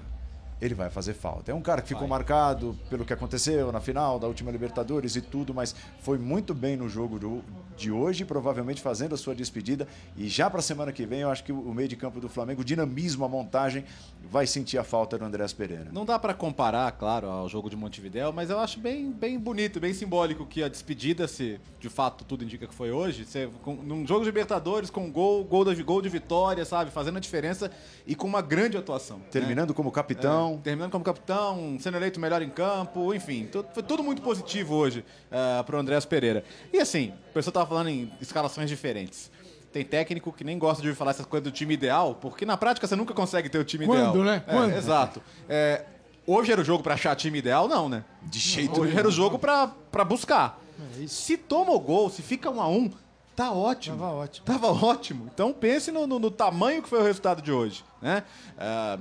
ele 0.61 0.73
vai 0.73 0.89
fazer 0.89 1.13
falta. 1.13 1.51
É 1.51 1.53
um 1.55 1.61
cara 1.61 1.81
que 1.81 1.87
ficou 1.89 2.07
marcado 2.07 2.77
pelo 2.89 3.05
que 3.05 3.13
aconteceu 3.13 3.71
na 3.71 3.79
final 3.79 4.17
da 4.19 4.27
última 4.27 4.49
Libertadores 4.51 5.15
e 5.15 5.21
tudo, 5.21 5.53
mas 5.53 5.75
foi 5.99 6.17
muito 6.17 6.53
bem 6.53 6.75
no 6.75 6.89
jogo 6.89 7.19
do- 7.19 7.43
de 7.75 7.91
hoje, 7.91 8.25
provavelmente 8.25 8.81
fazendo 8.81 9.13
a 9.13 9.17
sua 9.17 9.35
despedida. 9.35 9.87
E 10.15 10.27
já 10.27 10.49
para 10.49 10.59
a 10.59 10.63
semana 10.63 10.91
que 10.91 11.05
vem, 11.05 11.19
eu 11.19 11.29
acho 11.29 11.43
que 11.43 11.51
o 11.51 11.73
meio 11.73 11.87
de 11.87 11.95
campo 11.95 12.19
do 12.19 12.27
Flamengo, 12.27 12.61
o 12.61 12.65
dinamismo, 12.65 13.23
a 13.23 13.29
montagem, 13.29 13.85
vai 14.31 14.47
sentir 14.47 14.79
a 14.79 14.83
falta 14.83 15.15
do 15.17 15.23
Andréas 15.23 15.53
Pereira. 15.53 15.87
Não 15.91 16.03
dá 16.03 16.17
pra 16.17 16.33
comparar, 16.33 16.91
claro, 16.93 17.27
ao 17.29 17.47
jogo 17.47 17.69
de 17.69 17.75
Montevidéu, 17.75 18.33
mas 18.33 18.49
eu 18.49 18.59
acho 18.59 18.79
bem, 18.79 19.11
bem 19.11 19.37
bonito, 19.39 19.79
bem 19.79 19.93
simbólico 19.93 20.43
que 20.45 20.63
a 20.63 20.67
despedida, 20.67 21.27
se 21.27 21.59
de 21.79 21.87
fato 21.87 22.23
tudo 22.25 22.43
indica 22.43 22.65
que 22.65 22.73
foi 22.73 22.89
hoje, 22.91 23.25
você, 23.25 23.47
com, 23.61 23.75
num 23.75 24.07
jogo 24.07 24.21
de 24.21 24.25
Libertadores 24.25 24.89
com 24.89 25.11
gol, 25.11 25.43
gol, 25.43 25.63
da, 25.63 25.73
gol 25.75 26.01
de 26.01 26.09
vitória, 26.09 26.65
sabe, 26.65 26.89
fazendo 26.89 27.17
a 27.17 27.19
diferença 27.19 27.69
e 28.07 28.15
com 28.15 28.25
uma 28.25 28.41
grande 28.41 28.75
atuação. 28.75 29.17
né? 29.19 29.25
Terminando 29.29 29.71
como 29.73 29.91
capitão. 29.91 30.46
É, 30.46 30.46
terminando 30.55 30.91
como 30.91 31.03
capitão, 31.03 31.75
sendo 31.79 31.97
eleito 31.97 32.19
melhor 32.19 32.41
em 32.41 32.49
campo, 32.49 33.13
enfim, 33.13 33.49
tu- 33.51 33.65
foi 33.73 33.83
tudo 33.83 34.01
muito 34.03 34.21
positivo 34.21 34.75
hoje 34.75 35.03
uh, 35.31 35.63
pro 35.65 35.77
Andréas 35.77 36.05
Pereira. 36.05 36.43
E 36.71 36.79
assim, 36.79 37.11
o 37.31 37.33
pessoal 37.33 37.51
tava 37.51 37.65
falando 37.65 37.89
em 37.89 38.09
escalações 38.21 38.69
diferentes. 38.69 39.29
Tem 39.73 39.83
técnico 39.83 40.31
que 40.31 40.43
nem 40.45 40.57
gosta 40.57 40.81
de 40.81 40.87
ouvir 40.87 40.97
falar 40.97 41.11
essas 41.11 41.25
coisas 41.25 41.43
do 41.43 41.51
time 41.53 41.73
ideal, 41.73 42.15
porque 42.21 42.45
na 42.45 42.55
prática 42.55 42.87
você 42.87 42.95
nunca 42.95 43.13
consegue 43.13 43.49
ter 43.49 43.57
o 43.57 43.65
time 43.65 43.83
ideal. 43.85 44.13
Quando, 44.13 44.23
né? 44.23 44.41
É, 44.47 44.51
Quando? 44.53 44.73
Exato. 44.73 45.21
É, 45.49 45.83
hoje 46.25 46.51
era 46.51 46.61
o 46.61 46.63
jogo 46.63 46.81
pra 46.81 46.93
achar 46.93 47.13
time 47.15 47.39
ideal? 47.39 47.67
Não, 47.67 47.89
né? 47.89 48.05
De 48.23 48.39
jeito 48.39 48.79
Hoje 48.81 48.97
era 48.97 49.07
o 49.07 49.11
jogo 49.11 49.37
pra, 49.37 49.67
pra 49.91 50.05
buscar. 50.05 50.59
Se 51.07 51.35
toma 51.37 51.71
o 51.73 51.79
gol, 51.79 52.09
se 52.09 52.21
fica 52.21 52.49
um 52.49 52.61
a 52.61 52.67
um, 52.69 52.89
tá 53.35 53.51
ótimo. 53.51 53.97
Tava 53.97 54.11
ótimo. 54.13 54.45
Tava 54.45 54.67
ótimo. 54.67 55.29
Então 55.33 55.51
pense 55.53 55.91
no, 55.91 56.07
no- 56.07 56.17
no 56.19 56.31
tamanho 56.31 56.81
que 56.81 56.89
foi 56.89 56.99
o 56.99 57.03
resultado 57.03 57.41
de 57.41 57.51
hoje. 57.51 57.83
Né? 58.01 58.23
Ah, 58.57 58.97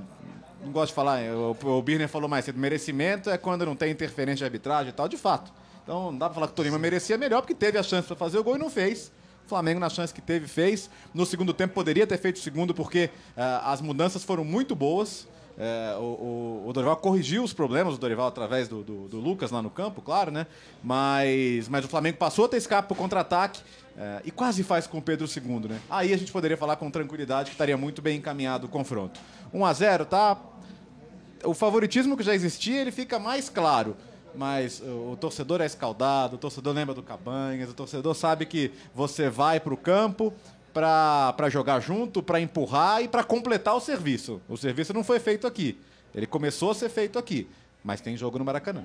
não 0.65 0.73
gosto 0.73 0.89
de 0.89 0.95
falar, 0.95 1.21
o, 1.23 1.57
o 1.79 1.83
Birner 1.83 2.09
falou 2.09 2.29
mais 2.29 2.45
cedo, 2.45 2.59
merecimento 2.59 3.31
é 3.31 3.39
quando 3.39 3.65
não 3.67 3.77
tem 3.77 3.91
interferência 3.91 4.39
de 4.39 4.45
arbitragem 4.45 4.89
e 4.91 4.93
tal, 4.93 5.09
de 5.09 5.17
fato. 5.17 5.53
Então 5.83 6.11
não 6.11 6.19
dá 6.19 6.27
pra 6.27 6.35
falar 6.35 6.47
que 6.49 6.53
o 6.53 6.57
Tolima 6.57 6.79
merecia 6.79 7.17
melhor, 7.17 7.41
porque 7.43 7.55
teve 7.55 7.79
a 7.79 7.83
chance 7.83 8.07
pra 8.07 8.17
fazer 8.17 8.39
o 8.39 8.45
gol 8.45 8.57
e 8.57 8.59
não 8.59 8.69
fez. 8.71 9.13
O 9.45 9.49
Flamengo, 9.49 9.79
na 9.79 9.89
chance 9.89 10.13
que 10.13 10.21
teve, 10.21 10.49
fez. 10.49 10.91
No 11.15 11.25
segundo 11.25 11.55
tempo, 11.55 11.73
poderia 11.75 12.05
ter 12.07 12.19
feito 12.19 12.37
o 12.37 12.41
segundo, 12.41 12.75
porque 12.75 13.11
ah, 13.37 13.71
as 13.73 13.81
mudanças 13.81 14.25
foram 14.25 14.45
muito 14.45 14.75
boas. 14.75 15.29
É, 15.59 15.95
o, 15.99 16.03
o- 16.03 16.65
o 16.69 16.73
Dorival 16.73 16.97
corrigiu 16.97 17.43
os 17.45 17.53
problemas 17.53 17.95
do 17.95 18.01
Dorival 18.01 18.27
através 18.27 18.67
do, 18.69 18.83
do- 18.83 19.09
do 19.09 19.21
Lucas 19.21 19.51
lá 19.53 19.63
no 19.63 19.71
campo, 19.71 20.03
claro, 20.03 20.31
né? 20.33 20.47
Mas, 20.83 21.69
mas 21.69 21.85
o 21.85 21.89
Flamengo 21.89 22.17
passou 22.19 22.45
a 22.47 22.49
ter 22.49 22.57
escape 22.57 22.89
pro 22.89 22.97
contra-ataque 22.97 23.61
é, 23.97 24.21
e 24.25 24.31
quase 24.31 24.63
faz 24.63 24.87
com 24.87 24.99
o 24.99 25.03
Pedro 25.03 25.27
II, 25.27 25.69
né? 25.69 25.81
Aí 25.89 26.13
a 26.13 26.17
gente 26.19 26.31
poderia 26.33 26.57
falar 26.57 26.77
com 26.77 26.91
tranquilidade 26.91 27.51
que 27.51 27.55
estaria 27.55 27.77
muito 27.77 28.03
bem 28.03 28.19
encaminhado 28.19 28.67
o 28.67 28.69
confronto. 28.69 29.19
1 29.53 29.65
a 29.65 29.73
0 29.73 30.05
tá? 30.07 30.37
O 31.45 31.55
favoritismo 31.55 32.17
que 32.17 32.23
já 32.23 32.35
existia, 32.35 32.81
ele 32.81 32.91
fica 32.91 33.19
mais 33.19 33.49
claro. 33.49 33.97
Mas 34.35 34.81
o, 34.81 35.13
o 35.13 35.17
torcedor 35.17 35.61
é 35.61 35.67
escaldado, 35.67 36.37
o 36.37 36.39
torcedor 36.39 36.75
lembra 36.75 36.95
do 36.95 37.03
Cabanhas, 37.03 37.71
o 37.71 37.75
torcedor 37.75 38.15
sabe 38.15 38.45
que 38.45 38.71
você 38.95 39.31
vai 39.31 39.59
pro 39.59 39.77
campo 39.77 40.33
para 40.73 41.49
jogar 41.49 41.81
junto, 41.81 42.23
para 42.23 42.39
empurrar 42.39 43.03
e 43.03 43.09
para 43.09 43.25
completar 43.25 43.75
o 43.75 43.81
serviço. 43.81 44.43
O 44.47 44.59
serviço 44.59 44.93
não 44.93 45.03
foi 45.03 45.19
feito 45.19 45.47
aqui. 45.47 45.79
Ele 46.15 46.27
começou 46.27 46.71
a 46.71 46.75
ser 46.75 46.91
feito 46.91 47.19
aqui, 47.19 47.49
mas 47.83 48.01
tem 48.03 48.17
jogo 48.17 48.39
no 48.39 48.45
Maracanã. 48.45 48.85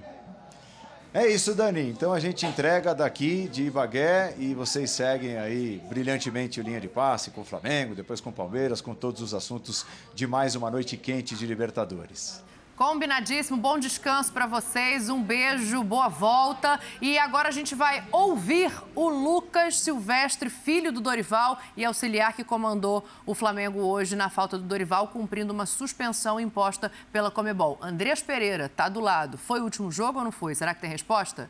É 1.14 1.28
isso, 1.28 1.54
Dani. 1.54 1.90
Então 1.90 2.14
a 2.14 2.22
gente 2.22 2.46
entrega 2.46 2.96
daqui 2.96 3.50
de 3.50 3.64
Ibagué 3.64 4.34
e 4.38 4.54
vocês 4.54 4.92
seguem 4.92 5.38
aí 5.38 5.82
brilhantemente 5.90 6.62
o 6.62 6.64
linha 6.64 6.80
de 6.80 6.88
passe 6.88 7.32
com 7.32 7.42
o 7.42 7.46
Flamengo, 7.46 7.94
depois 7.94 8.22
com 8.22 8.30
o 8.30 8.34
Palmeiras, 8.34 8.80
com 8.80 8.96
todos 8.96 9.22
os 9.22 9.34
assuntos 9.34 9.86
de 10.16 10.26
mais 10.26 10.56
uma 10.56 10.72
noite 10.72 10.96
quente 10.96 11.36
de 11.36 11.46
Libertadores. 11.46 12.42
Combinadíssimo, 12.82 13.60
bom 13.60 13.78
descanso 13.78 14.34
para 14.34 14.48
vocês, 14.48 15.08
um 15.08 15.22
beijo, 15.22 15.84
boa 15.84 16.08
volta. 16.08 16.80
E 17.00 17.16
agora 17.16 17.50
a 17.50 17.52
gente 17.52 17.76
vai 17.76 18.04
ouvir 18.12 18.72
o 18.96 19.08
Lucas 19.08 19.80
Silvestre, 19.80 20.50
filho 20.50 20.92
do 20.92 21.00
Dorival 21.00 21.60
e 21.78 21.86
auxiliar 21.86 22.34
que 22.34 22.44
comandou 22.44 23.06
o 23.24 23.36
Flamengo 23.36 23.82
hoje 23.82 24.16
na 24.16 24.32
falta 24.32 24.58
do 24.58 24.64
Dorival, 24.64 25.10
cumprindo 25.10 25.54
uma 25.54 25.68
suspensão 25.68 26.40
imposta 26.40 26.92
pela 27.12 27.30
Comebol. 27.30 27.78
Andreas 27.84 28.24
Pereira 28.24 28.68
tá 28.68 28.90
do 28.90 29.00
lado. 29.00 29.38
Foi 29.38 29.60
o 29.60 29.64
último 29.64 29.92
jogo 29.92 30.18
ou 30.18 30.26
não 30.26 30.32
foi? 30.32 30.56
Será 30.56 30.74
que 30.74 30.82
tem 30.82 30.90
resposta? 30.90 31.48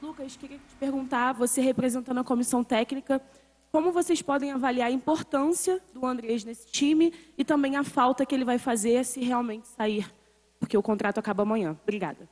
Lucas, 0.00 0.36
queria 0.36 0.58
te 0.58 0.76
perguntar, 0.78 1.32
você 1.32 1.60
representando 1.60 2.18
a 2.18 2.24
comissão 2.24 2.62
técnica, 2.62 3.20
como 3.76 3.92
vocês 3.92 4.22
podem 4.22 4.52
avaliar 4.52 4.88
a 4.88 4.90
importância 4.90 5.82
do 5.92 6.06
Andrés 6.06 6.42
nesse 6.46 6.66
time 6.72 7.12
e 7.36 7.44
também 7.44 7.76
a 7.76 7.84
falta 7.84 8.24
que 8.24 8.34
ele 8.34 8.42
vai 8.42 8.56
fazer 8.58 9.04
se 9.04 9.22
realmente 9.22 9.68
sair, 9.68 10.10
porque 10.58 10.78
o 10.78 10.82
contrato 10.82 11.18
acaba 11.18 11.42
amanhã. 11.42 11.76
Obrigada. 11.82 12.26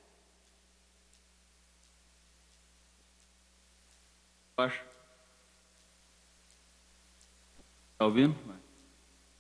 Acho. 4.57 4.83
Tá 7.99 8.07
ouvindo? 8.07 8.35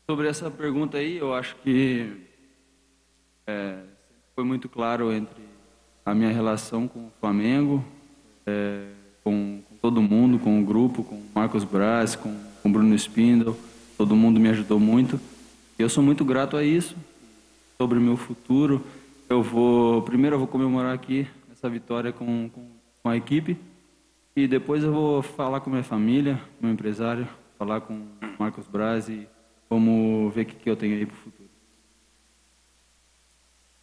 Sobre 0.07 0.28
essa 0.28 0.50
pergunta 0.50 0.98
aí, 0.98 1.16
eu 1.16 1.32
acho 1.32 1.57
que 1.57 2.28
é, 3.46 3.82
foi 4.34 4.44
muito 4.44 4.68
claro 4.68 5.11
entre 5.11 5.42
a 6.05 6.14
minha 6.14 6.30
relação 6.30 6.86
com 6.86 7.07
o 7.07 7.12
Flamengo, 7.18 7.82
é, 8.44 8.92
com 9.22 9.64
todo 9.85 10.01
mundo, 10.01 10.39
com 10.39 10.62
o 10.62 10.64
grupo, 10.64 11.05
com 11.05 11.16
o 11.16 11.22
Marcos 11.35 11.62
Braz, 11.62 12.16
com, 12.16 12.35
o 12.64 12.68
Bruno 12.70 12.95
Spindle, 12.95 13.55
todo 13.99 14.16
mundo 14.16 14.41
me 14.41 14.49
ajudou 14.49 14.80
muito. 14.80 15.20
E 15.78 15.82
eu 15.82 15.91
sou 15.91 16.03
muito 16.03 16.24
grato 16.24 16.57
a 16.57 16.64
isso. 16.64 16.97
Sobre 17.76 17.99
o 17.99 18.01
meu 18.01 18.16
futuro, 18.16 18.82
eu 19.28 19.43
vou 19.43 20.01
primeiro 20.01 20.37
eu 20.37 20.39
vou 20.39 20.49
comemorar 20.49 20.95
aqui 20.95 21.28
essa 21.53 21.68
vitória 21.68 22.14
com, 22.14 22.49
com, 22.49 22.66
com 23.03 23.09
a 23.11 23.14
equipe 23.14 23.59
e 24.35 24.49
depois 24.49 24.82
eu 24.82 24.91
vou 24.91 25.20
falar 25.20 25.61
com 25.61 25.68
minha 25.68 25.82
família, 25.82 26.41
meu 26.59 26.72
empresário, 26.72 27.28
falar 27.59 27.82
com 27.82 27.93
o 27.93 28.09
Marcos 28.39 28.66
Braz 28.66 29.11
e 29.11 29.28
vamos 29.68 30.35
ver 30.35 30.43
o 30.43 30.47
que, 30.47 30.55
que 30.55 30.70
eu 30.70 30.76
tenho 30.76 30.97
aí 30.97 31.05
para 31.05 31.14
o 31.14 31.18
futuro. 31.18 31.51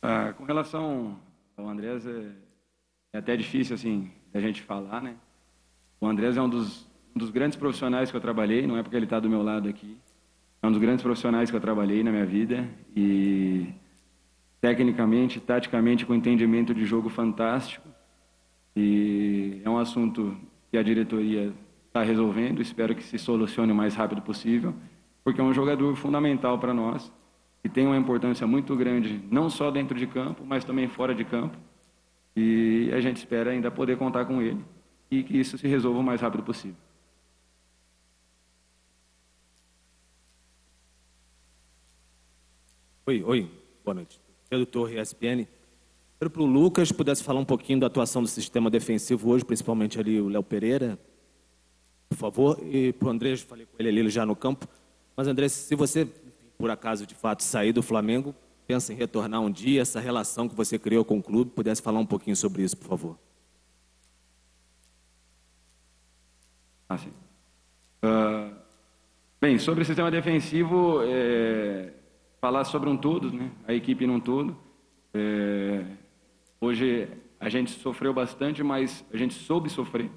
Ah, 0.01 0.33
com 0.35 0.45
relação 0.45 1.19
ao 1.55 1.69
Andrés, 1.69 2.07
é, 2.07 2.31
é 3.13 3.19
até 3.19 3.37
difícil 3.37 3.75
assim 3.75 4.09
a 4.33 4.39
gente 4.39 4.63
falar, 4.63 4.99
né? 4.99 5.15
O 6.01 6.07
Andrés 6.07 6.35
é 6.35 6.41
um 6.41 6.49
dos, 6.49 6.89
um 7.15 7.19
dos 7.19 7.29
grandes 7.29 7.55
profissionais 7.55 8.09
que 8.09 8.17
eu 8.17 8.21
trabalhei, 8.21 8.65
não 8.65 8.75
é 8.75 8.81
porque 8.81 8.95
ele 8.95 9.05
está 9.05 9.19
do 9.19 9.29
meu 9.29 9.43
lado 9.43 9.69
aqui, 9.69 9.95
é 10.59 10.65
um 10.65 10.71
dos 10.71 10.81
grandes 10.81 11.03
profissionais 11.03 11.51
que 11.51 11.55
eu 11.55 11.61
trabalhei 11.61 12.03
na 12.03 12.11
minha 12.11 12.25
vida 12.25 12.67
e 12.95 13.67
tecnicamente, 14.59 15.39
taticamente, 15.39 16.03
com 16.03 16.15
entendimento 16.15 16.73
de 16.73 16.85
jogo 16.85 17.07
fantástico. 17.07 17.87
E 18.75 19.61
é 19.63 19.69
um 19.69 19.77
assunto 19.77 20.35
que 20.71 20.77
a 20.77 20.81
diretoria 20.81 21.53
está 21.85 22.01
resolvendo, 22.01 22.63
espero 22.63 22.95
que 22.95 23.03
se 23.03 23.19
solucione 23.19 23.71
o 23.71 23.75
mais 23.75 23.93
rápido 23.93 24.23
possível, 24.23 24.73
porque 25.23 25.39
é 25.39 25.43
um 25.43 25.53
jogador 25.53 25.95
fundamental 25.95 26.57
para 26.57 26.73
nós, 26.73 27.13
que 27.61 27.69
tem 27.69 27.85
uma 27.85 27.97
importância 27.97 28.47
muito 28.47 28.75
grande, 28.75 29.21
não 29.29 29.51
só 29.51 29.69
dentro 29.69 29.95
de 29.95 30.07
campo, 30.07 30.43
mas 30.43 30.65
também 30.65 30.87
fora 30.87 31.13
de 31.13 31.23
campo. 31.23 31.55
E 32.35 32.89
a 32.91 32.99
gente 32.99 33.17
espera 33.17 33.51
ainda 33.51 33.69
poder 33.69 33.97
contar 33.97 34.25
com 34.25 34.41
ele 34.41 34.65
e 35.11 35.21
que 35.21 35.37
isso 35.37 35.57
se 35.57 35.67
resolva 35.67 35.99
o 35.99 36.03
mais 36.03 36.21
rápido 36.21 36.41
possível. 36.41 36.77
Oi, 43.05 43.21
oi, 43.23 43.51
boa 43.83 43.93
noite. 43.93 44.21
Pedro 44.49 44.65
Torre, 44.65 45.01
ESPN. 45.01 45.45
Quero 46.17 46.29
para 46.29 46.41
o 46.41 46.45
Lucas, 46.45 46.91
pudesse 46.91 47.23
falar 47.23 47.41
um 47.41 47.45
pouquinho 47.45 47.81
da 47.81 47.87
atuação 47.87 48.21
do 48.21 48.27
sistema 48.27 48.69
defensivo 48.69 49.29
hoje, 49.29 49.43
principalmente 49.43 49.99
ali 49.99 50.21
o 50.21 50.29
Léo 50.29 50.43
Pereira, 50.43 50.97
por 52.07 52.17
favor. 52.17 52.59
E 52.63 52.93
para 52.93 53.07
o 53.07 53.11
André, 53.11 53.35
falei 53.35 53.65
com 53.65 53.75
ele 53.79 53.89
ali 53.89 54.09
já 54.09 54.25
no 54.25 54.35
campo. 54.35 54.67
Mas, 55.17 55.27
André, 55.27 55.49
se 55.49 55.75
você, 55.75 56.07
por 56.57 56.69
acaso, 56.69 57.05
de 57.05 57.15
fato, 57.15 57.43
sair 57.43 57.73
do 57.73 57.81
Flamengo, 57.81 58.33
pensa 58.65 58.93
em 58.93 58.95
retornar 58.95 59.41
um 59.41 59.51
dia, 59.51 59.81
essa 59.81 59.99
relação 59.99 60.47
que 60.47 60.55
você 60.55 60.79
criou 60.79 61.03
com 61.03 61.17
o 61.17 61.23
clube, 61.23 61.51
pudesse 61.51 61.81
falar 61.81 61.99
um 61.99 62.05
pouquinho 62.05 62.35
sobre 62.35 62.63
isso, 62.63 62.77
por 62.77 62.87
favor. 62.87 63.30
Ah, 66.91 66.97
sim. 66.97 67.09
Uh, 68.03 68.53
bem, 69.39 69.57
sobre 69.57 69.81
o 69.81 69.85
sistema 69.85 70.11
defensivo, 70.11 70.99
é 71.03 71.93
falar 72.41 72.65
sobre 72.65 72.89
um 72.89 72.97
todo, 72.97 73.31
né? 73.31 73.49
a 73.65 73.73
equipe 73.73 74.05
num 74.05 74.19
todo. 74.19 74.57
É, 75.13 75.85
hoje 76.59 77.07
a 77.39 77.47
gente 77.47 77.71
sofreu 77.71 78.13
bastante, 78.13 78.61
mas 78.61 79.05
a 79.13 79.15
gente 79.15 79.33
soube 79.33 79.69
sofrer. 79.69 80.11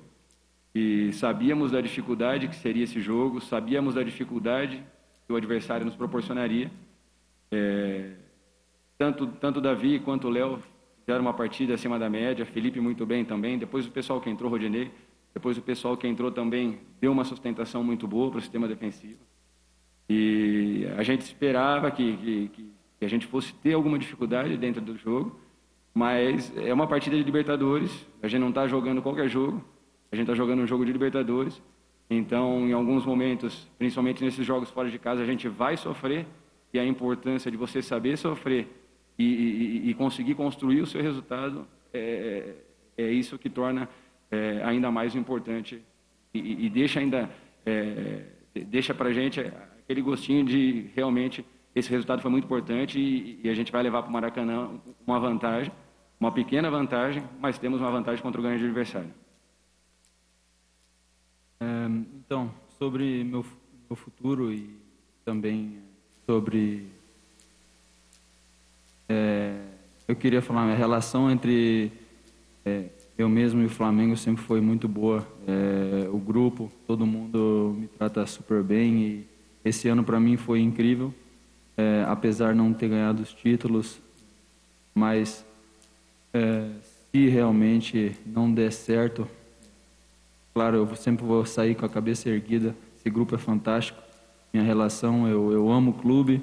E 0.75 1.13
sabíamos 1.13 1.71
da 1.71 1.81
dificuldade 1.81 2.49
que 2.49 2.57
seria 2.57 2.83
esse 2.83 3.01
jogo, 3.01 3.41
sabíamos 3.41 3.95
da 3.95 4.03
dificuldade 4.03 4.83
que 5.29 5.33
o 5.33 5.37
adversário 5.37 5.87
nos 5.87 5.95
proporcionaria. 5.95 6.73
É, 7.53 8.15
tanto, 8.99 9.29
tanto 9.29 9.61
Davi 9.61 10.01
quanto 10.01 10.27
o 10.27 10.31
Léo 10.31 10.61
fizeram 10.99 11.21
uma 11.21 11.35
partida 11.35 11.75
acima 11.75 12.01
da 12.01 12.11
média, 12.11 12.45
Felipe 12.45 12.81
muito 12.81 13.07
bem 13.07 13.25
também. 13.25 13.59
Depois 13.59 13.87
o 13.87 13.93
pessoal 13.93 14.21
que 14.21 14.29
entrou, 14.29 14.51
Rodinei, 14.51 14.91
depois 15.35 15.59
o 15.59 15.63
pessoal 15.63 15.97
que 15.97 16.07
entrou 16.07 16.31
também 16.31 16.79
deu 17.01 17.11
uma 17.11 17.25
sustentação 17.25 17.83
muito 17.83 18.07
boa 18.07 18.31
para 18.31 18.39
o 18.39 18.41
sistema 18.41 18.69
defensivo. 18.69 19.19
E 20.09 20.87
a 20.97 21.03
gente 21.03 21.23
esperava 21.23 21.91
que, 21.91 22.17
que, 22.17 22.51
que 22.99 23.05
a 23.05 23.09
gente 23.09 23.27
fosse 23.27 23.53
ter 23.55 23.73
alguma 23.73 23.99
dificuldade 23.99 24.57
dentro 24.57 24.81
do 24.81 24.97
jogo, 24.97 25.39
mas 25.93 26.57
é 26.57 26.73
uma 26.73 26.87
partida 26.87 27.17
de 27.17 27.23
Libertadores, 27.23 28.07
a 28.23 28.29
gente 28.29 28.41
não 28.41 28.51
está 28.51 28.67
jogando 28.69 29.03
qualquer 29.03 29.29
jogo, 29.29 29.65
a 30.13 30.17
gente 30.17 30.25
está 30.25 30.35
jogando 30.35 30.61
um 30.63 30.67
jogo 30.67 30.85
de 30.85 30.93
Libertadores. 30.93 31.61
Então, 32.09 32.69
em 32.69 32.73
alguns 32.73 33.05
momentos, 33.05 33.69
principalmente 33.77 34.23
nesses 34.23 34.47
jogos 34.47 34.71
fora 34.71 34.91
de 34.91 34.99
casa, 34.99 35.23
a 35.23 35.27
gente 35.27 35.49
vai 35.49 35.77
sofrer 35.77 36.27
e 36.73 36.79
a 36.79 36.87
importância 36.87 37.51
de 37.51 37.57
você 37.57 37.83
saber 37.83 38.17
sofrer 38.19 38.69
e, 39.19 39.25
e, 39.25 39.91
e 39.91 39.95
conseguir 39.95 40.35
construir 40.35 40.81
o 40.83 40.87
seu 40.87 41.03
resultado 41.03 41.67
é, 41.93 42.55
é, 42.99 43.05
é 43.05 43.11
isso 43.11 43.39
que 43.39 43.49
torna 43.49 43.89
é, 44.31 44.63
ainda 44.65 44.91
mais 44.91 45.15
importante 45.15 45.83
e, 46.33 46.67
e 46.67 46.71
deixa 46.71 47.01
ainda 47.01 47.31
é, 47.65 48.25
deixa 48.55 48.95
para 48.95 49.09
a 49.09 49.13
gente 49.13 49.41
aquele 49.41 50.03
gostinho 50.03 50.45
de 50.45 50.87
realmente 50.95 51.45
esse 51.75 51.91
resultado 51.91 52.23
foi 52.23 52.31
muito 52.31 52.45
importante 52.45 52.99
e, 52.99 53.41
e 53.43 53.51
a 53.51 53.55
gente 53.55 53.73
vai 53.73 53.83
levar 53.83 54.03
para 54.03 54.09
o 54.09 54.13
Maracanã 54.13 54.71
uma 55.05 55.19
vantagem, 55.19 55.73
uma 56.21 56.31
pequena 56.31 56.71
vantagem, 56.71 57.23
mas 57.41 57.59
temos 57.59 57.81
uma 57.81 57.91
vantagem 57.91 58.23
contra 58.23 58.41
o 58.41 58.45
grande 58.45 58.65
adversário. 58.65 59.11
É, 61.61 61.87
então, 62.17 62.53
sobre 62.79 63.25
meu, 63.25 63.45
meu 63.89 63.97
futuro 63.97 64.53
e 64.53 64.71
também 65.25 65.79
sobre. 66.27 66.87
É, 69.09 69.61
eu 70.07 70.15
queria 70.15 70.41
falar, 70.41 70.71
a 70.71 70.75
relação 70.75 71.31
entre 71.31 71.91
é, 72.65 72.89
eu 73.17 73.29
mesmo 73.29 73.63
e 73.63 73.67
o 73.67 73.71
Flamengo 73.71 74.17
sempre 74.17 74.43
foi 74.43 74.61
muito 74.61 74.89
boa. 74.89 75.27
É, 75.47 76.09
o 76.09 76.19
grupo, 76.19 76.71
todo 76.87 77.07
mundo 77.07 77.77
me 77.79 77.87
trata 77.87 78.27
super 78.27 78.63
bem 78.63 79.03
e 79.03 79.27
esse 79.65 79.89
ano 79.89 80.03
para 80.03 80.19
mim 80.19 80.37
foi 80.37 80.61
incrível, 80.61 81.15
é, 81.77 82.05
apesar 82.09 82.53
de 82.53 82.59
não 82.59 82.73
ter 82.73 82.89
ganhado 82.89 83.23
os 83.23 83.33
títulos, 83.33 84.01
mas 84.95 85.45
é, 86.33 86.69
se 87.11 87.29
realmente 87.29 88.17
não 88.27 88.53
der 88.53 88.73
certo, 88.73 89.27
claro, 90.53 90.77
eu 90.79 90.97
sempre 90.97 91.25
vou 91.25 91.47
sair 91.47 91.75
com 91.75 91.87
a 91.87 91.89
cabeça 91.89 92.29
erguida. 92.29 92.75
Esse 92.99 93.09
grupo 93.09 93.35
é 93.35 93.39
fantástico. 93.39 94.03
Minha 94.53 94.65
relação, 94.65 95.29
eu, 95.29 95.53
eu 95.53 95.71
amo 95.71 95.93
o 95.93 95.95
clube, 95.95 96.43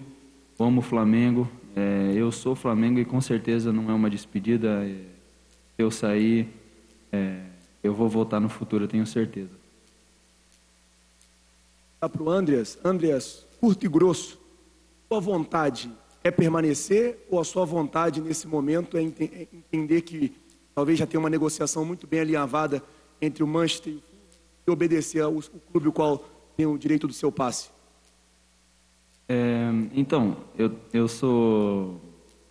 amo 0.60 0.80
o 0.80 0.84
Flamengo. 0.84 1.50
É, 1.76 2.14
eu 2.16 2.32
sou 2.32 2.56
Flamengo 2.56 3.00
e 3.00 3.06
com 3.06 3.20
certeza 3.20 3.72
não 3.72 3.90
é 3.90 3.94
uma 3.94 4.10
despedida. 4.10 4.86
É, 4.86 4.96
eu 5.78 5.90
sair, 5.90 6.48
é, 7.12 7.44
eu 7.84 7.94
vou 7.94 8.08
voltar 8.08 8.40
no 8.40 8.50
futuro, 8.50 8.86
eu 8.86 8.88
tenho 8.88 9.06
certeza 9.06 9.62
para 12.10 12.24
o 12.24 12.30
Andreas. 12.30 12.78
Andreas, 12.84 13.46
curto 13.60 13.86
e 13.86 13.90
grosso, 13.90 14.40
sua 15.08 15.20
vontade 15.20 15.92
é 16.24 16.32
permanecer 16.32 17.26
ou 17.30 17.40
a 17.40 17.44
sua 17.44 17.66
vontade 17.66 18.22
nesse 18.22 18.48
momento 18.48 18.98
é, 18.98 19.02
é 19.04 19.48
entender 19.54 20.02
que 20.02 20.34
talvez 20.74 20.98
já 20.98 21.06
tenha 21.06 21.20
uma 21.20 21.30
negociação 21.30 21.84
muito 21.84 22.08
bem 22.08 22.22
alinhavada 22.22 22.82
entre 23.22 23.44
o 23.44 23.48
Manchester 23.48 23.94
e 24.66 24.72
obedecer 24.72 25.22
ao 25.22 25.34
clube 25.72 25.88
o 25.88 25.92
qual 25.92 26.18
tem 26.56 26.66
o 26.66 26.78
direito 26.78 27.08
do 27.08 27.14
seu 27.14 27.32
passe? 27.32 27.70
É, 29.28 29.70
então, 29.94 30.38
eu, 30.58 30.72
eu 30.92 31.08
sou 31.08 32.00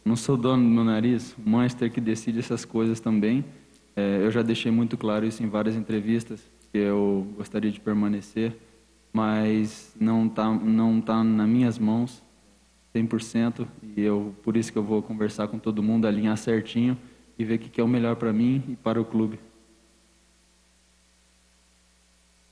não 0.05 0.17
sou 0.17 0.37
dono 0.37 0.63
do 0.63 0.69
meu 0.69 0.83
nariz, 0.83 1.35
o 1.35 1.49
Manchester 1.49 1.93
que 1.93 2.01
decide 2.01 2.39
essas 2.39 2.65
coisas 2.65 3.01
também. 3.01 3.45
É, 4.01 4.25
eu 4.25 4.31
já 4.31 4.43
deixei 4.43 4.73
muito 4.73 4.97
claro 4.97 5.27
isso 5.27 5.43
em 5.43 5.49
várias 5.49 5.77
entrevistas 5.77 6.41
que 6.73 6.79
eu 6.79 7.27
gostaria 7.37 7.71
de 7.71 7.81
permanecer 7.81 8.57
mas 9.13 9.93
não 10.01 10.27
está 10.27 10.49
não 10.53 11.01
tá 11.01 11.23
nas 11.25 11.49
minhas 11.49 11.79
mãos 11.79 12.23
100% 12.95 13.67
e 13.97 14.01
eu 14.01 14.35
por 14.43 14.57
isso 14.57 14.73
que 14.73 14.79
eu 14.79 14.83
vou 14.83 15.03
conversar 15.03 15.49
com 15.49 15.59
todo 15.59 15.83
mundo, 15.83 16.07
alinhar 16.07 16.37
certinho 16.37 16.97
e 17.39 17.45
ver 17.45 17.57
o 17.57 17.59
que 17.59 17.81
é 17.81 17.85
o 17.85 17.89
melhor 17.89 18.17
para 18.17 18.31
y 18.31 18.63
e 18.69 18.77
para 18.77 18.99
el 18.99 19.07
club. 19.07 19.39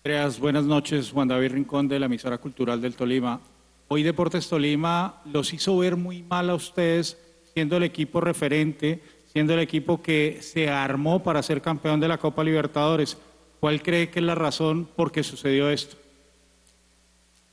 Andreas, 0.05 0.39
buenas 0.39 0.65
noches. 0.65 1.11
Juan 1.11 1.29
David 1.29 1.53
Rincón 1.53 1.89
de 1.89 1.99
la 1.99 2.07
emisora 2.07 2.39
cultural 2.39 2.81
del 2.81 2.95
Tolima. 2.95 3.41
Hoy 3.89 4.03
Deportes 4.03 4.49
Tolima 4.49 5.21
los 5.25 5.53
hizo 5.53 5.77
ver 5.79 5.97
muy 5.97 6.23
mal 6.23 6.49
a 6.51 6.55
ustedes, 6.55 7.19
siendo 7.53 7.77
el 7.77 7.83
equipo 7.83 8.21
referente, 8.21 9.03
siendo 9.39 9.55
el 9.55 9.61
equipo 9.61 10.03
que 10.03 10.39
se 10.41 10.69
armó 10.69 11.23
para 11.23 11.45
ser 11.45 11.63
campeón 11.63 12.01
de 12.01 12.09
la 12.09 12.19
Copa 12.19 12.43
Libertadores. 12.43 13.17
¿Cuál 13.61 13.81
cree 13.85 14.09
que 14.11 14.19
es 14.19 14.25
la 14.25 14.35
razón 14.35 14.89
por 14.97 15.13
qué 15.13 15.23
sucedió 15.23 15.71
esto? 15.71 15.97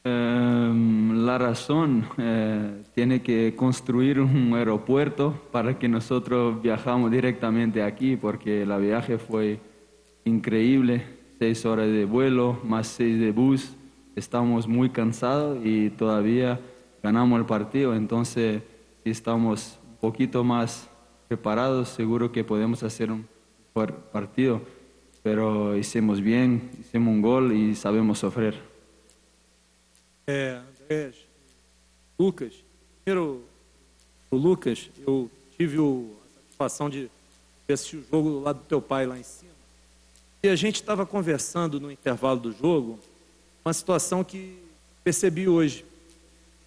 Em, 0.03 1.23
la 1.27 1.37
razón 1.37 2.07
eh, 2.17 2.81
tiene 2.95 3.21
que 3.21 3.53
construir 3.55 4.19
un 4.19 4.55
aeropuerto 4.55 5.39
para 5.51 5.77
que 5.77 5.87
nosotros 5.87 6.59
viajamos 6.59 7.11
directamente 7.11 7.83
aquí, 7.83 8.15
porque 8.15 8.65
la 8.65 8.79
viaje 8.79 9.19
fue 9.19 9.59
increíble, 10.23 11.05
seis 11.37 11.67
horas 11.67 11.85
de 11.85 12.05
vuelo 12.05 12.59
más 12.63 12.87
seis 12.87 13.19
de 13.19 13.31
bus, 13.31 13.75
estamos 14.15 14.67
muy 14.67 14.89
cansados 14.89 15.59
y 15.63 15.91
todavía 15.91 16.59
ganamos 17.03 17.37
el 17.37 17.45
partido, 17.45 17.93
entonces 17.93 18.63
estamos 19.03 19.77
un 19.87 19.97
poquito 19.97 20.43
más 20.43 20.89
preparados, 21.27 21.89
seguro 21.89 22.31
que 22.31 22.43
podemos 22.43 22.83
hacer 22.83 23.11
un 23.11 23.25
partido, 24.11 24.61
pero 25.23 25.75
hicimos 25.75 26.21
bien, 26.21 26.69
hicimos 26.79 27.13
un 27.13 27.21
gol 27.21 27.51
y 27.51 27.75
sabemos 27.75 28.19
sufrir. 28.19 28.55
É, 30.27 30.61
Andrés, 30.81 31.15
Lucas. 32.17 32.53
Primeiro, 33.03 33.43
o 34.31 34.37
Lucas, 34.37 34.89
eu 35.05 35.29
tive 35.57 35.79
o, 35.79 36.11
a 36.23 36.41
satisfação 36.41 36.89
de 36.89 37.09
assistir 37.71 37.97
o 37.97 38.05
jogo 38.09 38.29
do 38.29 38.39
lado 38.39 38.59
do 38.59 38.65
teu 38.65 38.81
pai 38.81 39.05
lá 39.05 39.17
em 39.17 39.23
cima. 39.23 39.51
E 40.43 40.47
a 40.47 40.55
gente 40.55 40.75
estava 40.75 41.05
conversando 41.05 41.79
no 41.79 41.91
intervalo 41.91 42.39
do 42.39 42.51
jogo 42.51 42.99
uma 43.63 43.73
situação 43.73 44.23
que 44.23 44.57
percebi 45.03 45.47
hoje. 45.47 45.83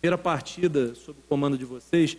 Primeira 0.01 0.19
partida 0.19 0.95
sob 0.95 1.19
o 1.19 1.23
comando 1.29 1.57
de 1.57 1.65
vocês, 1.65 2.17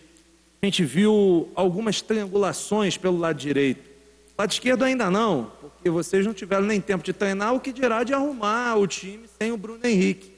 a 0.61 0.65
gente 0.65 0.83
viu 0.83 1.49
algumas 1.55 2.01
triangulações 2.01 2.97
pelo 2.97 3.17
lado 3.17 3.37
direito. 3.37 3.89
Lado 4.37 4.51
esquerdo 4.51 4.83
ainda 4.83 5.09
não, 5.09 5.51
porque 5.59 5.89
vocês 5.89 6.25
não 6.25 6.33
tiveram 6.33 6.65
nem 6.65 6.81
tempo 6.81 7.03
de 7.03 7.13
treinar, 7.13 7.53
o 7.53 7.59
que 7.59 7.71
dirá 7.71 8.03
de 8.03 8.13
arrumar 8.13 8.75
o 8.77 8.87
time 8.87 9.25
sem 9.39 9.51
o 9.51 9.57
Bruno 9.57 9.85
Henrique. 9.85 10.33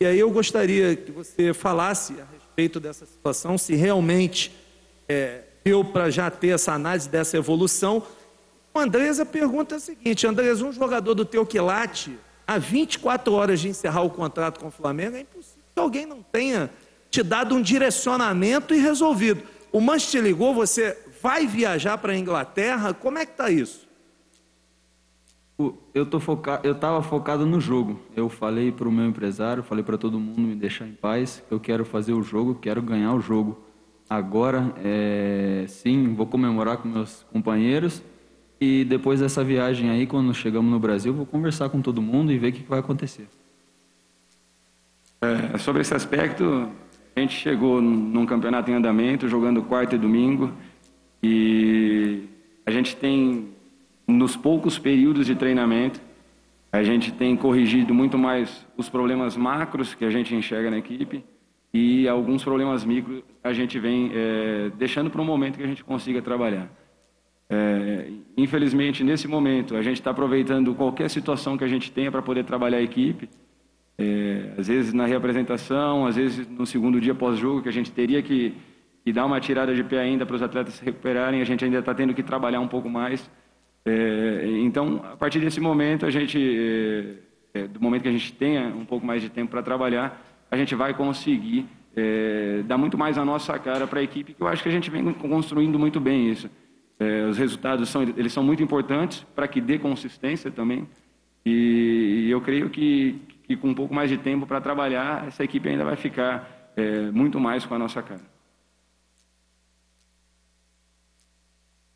E 0.00 0.06
aí 0.06 0.18
eu 0.18 0.30
gostaria 0.30 0.96
que 0.96 1.12
você 1.12 1.54
falasse 1.54 2.14
a 2.14 2.24
respeito 2.32 2.80
dessa 2.80 3.06
situação, 3.06 3.56
se 3.56 3.74
realmente 3.74 4.52
é, 5.08 5.42
deu 5.64 5.84
para 5.84 6.10
já 6.10 6.30
ter 6.30 6.48
essa 6.48 6.72
análise 6.72 7.08
dessa 7.08 7.36
evolução. 7.36 8.02
O 8.74 8.78
Andrés, 8.78 9.20
a 9.20 9.26
pergunta 9.26 9.76
a 9.76 9.80
seguinte, 9.80 10.26
Andrés, 10.26 10.60
um 10.60 10.72
jogador 10.72 11.14
do 11.14 11.24
teu 11.24 11.46
quilate, 11.46 12.18
há 12.46 12.58
24 12.58 13.32
horas 13.32 13.60
de 13.60 13.68
encerrar 13.68 14.02
o 14.02 14.10
contrato 14.10 14.58
com 14.58 14.68
o 14.68 14.72
Flamengo, 14.72 15.16
é 15.16 15.20
impossível 15.20 15.62
que 15.74 15.80
alguém 15.80 16.04
não 16.04 16.22
tenha 16.22 16.68
te 17.12 17.22
dado 17.22 17.54
um 17.54 17.60
direcionamento 17.60 18.74
e 18.74 18.78
resolvido. 18.78 19.42
O 19.70 19.82
Manchester 19.82 20.22
te 20.22 20.24
ligou, 20.24 20.54
você 20.54 20.98
vai 21.22 21.46
viajar 21.46 21.98
para 21.98 22.14
a 22.14 22.16
Inglaterra, 22.16 22.94
como 22.94 23.18
é 23.18 23.26
que 23.26 23.32
está 23.32 23.50
isso? 23.50 23.86
Eu 25.94 26.06
tô 26.06 26.18
foca... 26.18 26.58
eu 26.64 26.72
estava 26.72 27.02
focado 27.02 27.44
no 27.44 27.60
jogo. 27.60 28.00
Eu 28.16 28.30
falei 28.30 28.72
para 28.72 28.88
o 28.88 28.92
meu 28.92 29.04
empresário, 29.04 29.62
falei 29.62 29.84
para 29.84 29.98
todo 29.98 30.18
mundo 30.18 30.40
me 30.40 30.56
deixar 30.56 30.88
em 30.88 30.94
paz. 30.94 31.42
Eu 31.50 31.60
quero 31.60 31.84
fazer 31.84 32.14
o 32.14 32.22
jogo, 32.22 32.54
quero 32.54 32.80
ganhar 32.80 33.14
o 33.14 33.20
jogo. 33.20 33.62
Agora, 34.08 34.74
é... 34.82 35.66
sim, 35.68 36.14
vou 36.14 36.26
comemorar 36.26 36.78
com 36.78 36.88
meus 36.88 37.26
companheiros 37.30 38.02
e 38.58 38.84
depois 38.84 39.20
dessa 39.20 39.44
viagem 39.44 39.90
aí, 39.90 40.06
quando 40.06 40.32
chegamos 40.32 40.70
no 40.70 40.80
Brasil, 40.80 41.12
vou 41.12 41.26
conversar 41.26 41.68
com 41.68 41.82
todo 41.82 42.00
mundo 42.00 42.32
e 42.32 42.38
ver 42.38 42.48
o 42.48 42.52
que 42.52 42.62
vai 42.62 42.78
acontecer. 42.78 43.28
É, 45.20 45.58
sobre 45.58 45.82
esse 45.82 45.94
aspecto, 45.94 46.68
a 47.14 47.20
gente 47.20 47.34
chegou 47.34 47.80
num 47.80 48.24
campeonato 48.24 48.70
em 48.70 48.74
andamento, 48.74 49.28
jogando 49.28 49.62
quarta 49.62 49.94
e 49.94 49.98
domingo, 49.98 50.52
e 51.22 52.24
a 52.64 52.70
gente 52.70 52.96
tem 52.96 53.48
nos 54.06 54.36
poucos 54.36 54.78
períodos 54.78 55.26
de 55.26 55.34
treinamento, 55.34 56.00
a 56.70 56.82
gente 56.82 57.12
tem 57.12 57.36
corrigido 57.36 57.92
muito 57.92 58.16
mais 58.16 58.66
os 58.76 58.88
problemas 58.88 59.36
macros 59.36 59.94
que 59.94 60.04
a 60.04 60.10
gente 60.10 60.34
enxerga 60.34 60.70
na 60.70 60.78
equipe 60.78 61.22
e 61.72 62.08
alguns 62.08 62.42
problemas 62.42 62.84
micros 62.84 63.22
a 63.44 63.52
gente 63.52 63.78
vem 63.78 64.10
é, 64.14 64.70
deixando 64.78 65.10
para 65.10 65.20
um 65.20 65.24
momento 65.24 65.58
que 65.58 65.62
a 65.62 65.66
gente 65.66 65.84
consiga 65.84 66.22
trabalhar. 66.22 66.70
É, 67.48 68.08
infelizmente, 68.36 69.04
nesse 69.04 69.28
momento, 69.28 69.76
a 69.76 69.82
gente 69.82 69.98
está 69.98 70.10
aproveitando 70.10 70.74
qualquer 70.74 71.10
situação 71.10 71.58
que 71.58 71.64
a 71.64 71.68
gente 71.68 71.92
tenha 71.92 72.10
para 72.10 72.22
poder 72.22 72.44
trabalhar 72.44 72.78
a 72.78 72.82
equipe. 72.82 73.28
É, 73.98 74.54
às 74.58 74.68
vezes 74.68 74.92
na 74.92 75.06
reapresentação, 75.06 76.06
às 76.06 76.16
vezes 76.16 76.48
no 76.48 76.66
segundo 76.66 77.00
dia 77.00 77.14
pós-jogo, 77.14 77.62
que 77.62 77.68
a 77.68 77.72
gente 77.72 77.92
teria 77.92 78.22
que, 78.22 78.54
que, 79.04 79.12
dar 79.12 79.26
uma 79.26 79.40
tirada 79.40 79.74
de 79.74 79.84
pé 79.84 80.00
ainda 80.00 80.24
para 80.24 80.36
os 80.36 80.42
atletas 80.42 80.74
se 80.74 80.84
recuperarem, 80.84 81.40
a 81.40 81.44
gente 81.44 81.64
ainda 81.64 81.78
está 81.78 81.94
tendo 81.94 82.14
que 82.14 82.22
trabalhar 82.22 82.60
um 82.60 82.68
pouco 82.68 82.88
mais. 82.88 83.30
É, 83.84 84.46
então, 84.60 85.00
a 85.12 85.16
partir 85.16 85.40
desse 85.40 85.60
momento, 85.60 86.06
a 86.06 86.10
gente, 86.10 86.38
é, 87.54 87.60
é, 87.60 87.66
do 87.68 87.80
momento 87.80 88.02
que 88.02 88.08
a 88.08 88.12
gente 88.12 88.32
tenha 88.32 88.68
um 88.68 88.84
pouco 88.84 89.04
mais 89.04 89.20
de 89.20 89.28
tempo 89.28 89.50
para 89.50 89.62
trabalhar, 89.62 90.20
a 90.50 90.56
gente 90.56 90.74
vai 90.74 90.94
conseguir 90.94 91.66
é, 91.94 92.62
dar 92.64 92.78
muito 92.78 92.96
mais 92.96 93.18
a 93.18 93.24
nossa 93.24 93.58
cara 93.58 93.86
para 93.86 94.00
a 94.00 94.02
equipe, 94.02 94.34
que 94.34 94.42
eu 94.42 94.46
acho 94.46 94.62
que 94.62 94.68
a 94.68 94.72
gente 94.72 94.90
vem 94.90 95.12
construindo 95.12 95.78
muito 95.78 96.00
bem 96.00 96.30
isso. 96.30 96.48
É, 96.98 97.26
os 97.26 97.36
resultados 97.36 97.88
são, 97.88 98.02
eles 98.02 98.32
são 98.32 98.42
muito 98.42 98.62
importantes 98.62 99.26
para 99.34 99.48
que 99.48 99.60
dê 99.60 99.78
consistência 99.78 100.50
também. 100.50 100.88
E, 101.44 102.26
e 102.26 102.30
eu 102.30 102.40
creio 102.40 102.70
que, 102.70 103.20
que, 103.42 103.56
com 103.56 103.68
um 103.68 103.74
pouco 103.74 103.94
mais 103.94 104.08
de 104.08 104.18
tempo 104.18 104.46
para 104.46 104.60
trabalhar, 104.60 105.26
essa 105.26 105.44
equipe 105.44 105.68
ainda 105.68 105.84
vai 105.84 105.96
ficar 105.96 106.72
é, 106.76 107.10
muito 107.10 107.38
mais 107.40 107.64
com 107.64 107.74
a 107.74 107.78
nossa 107.78 108.02
cara. 108.02 108.20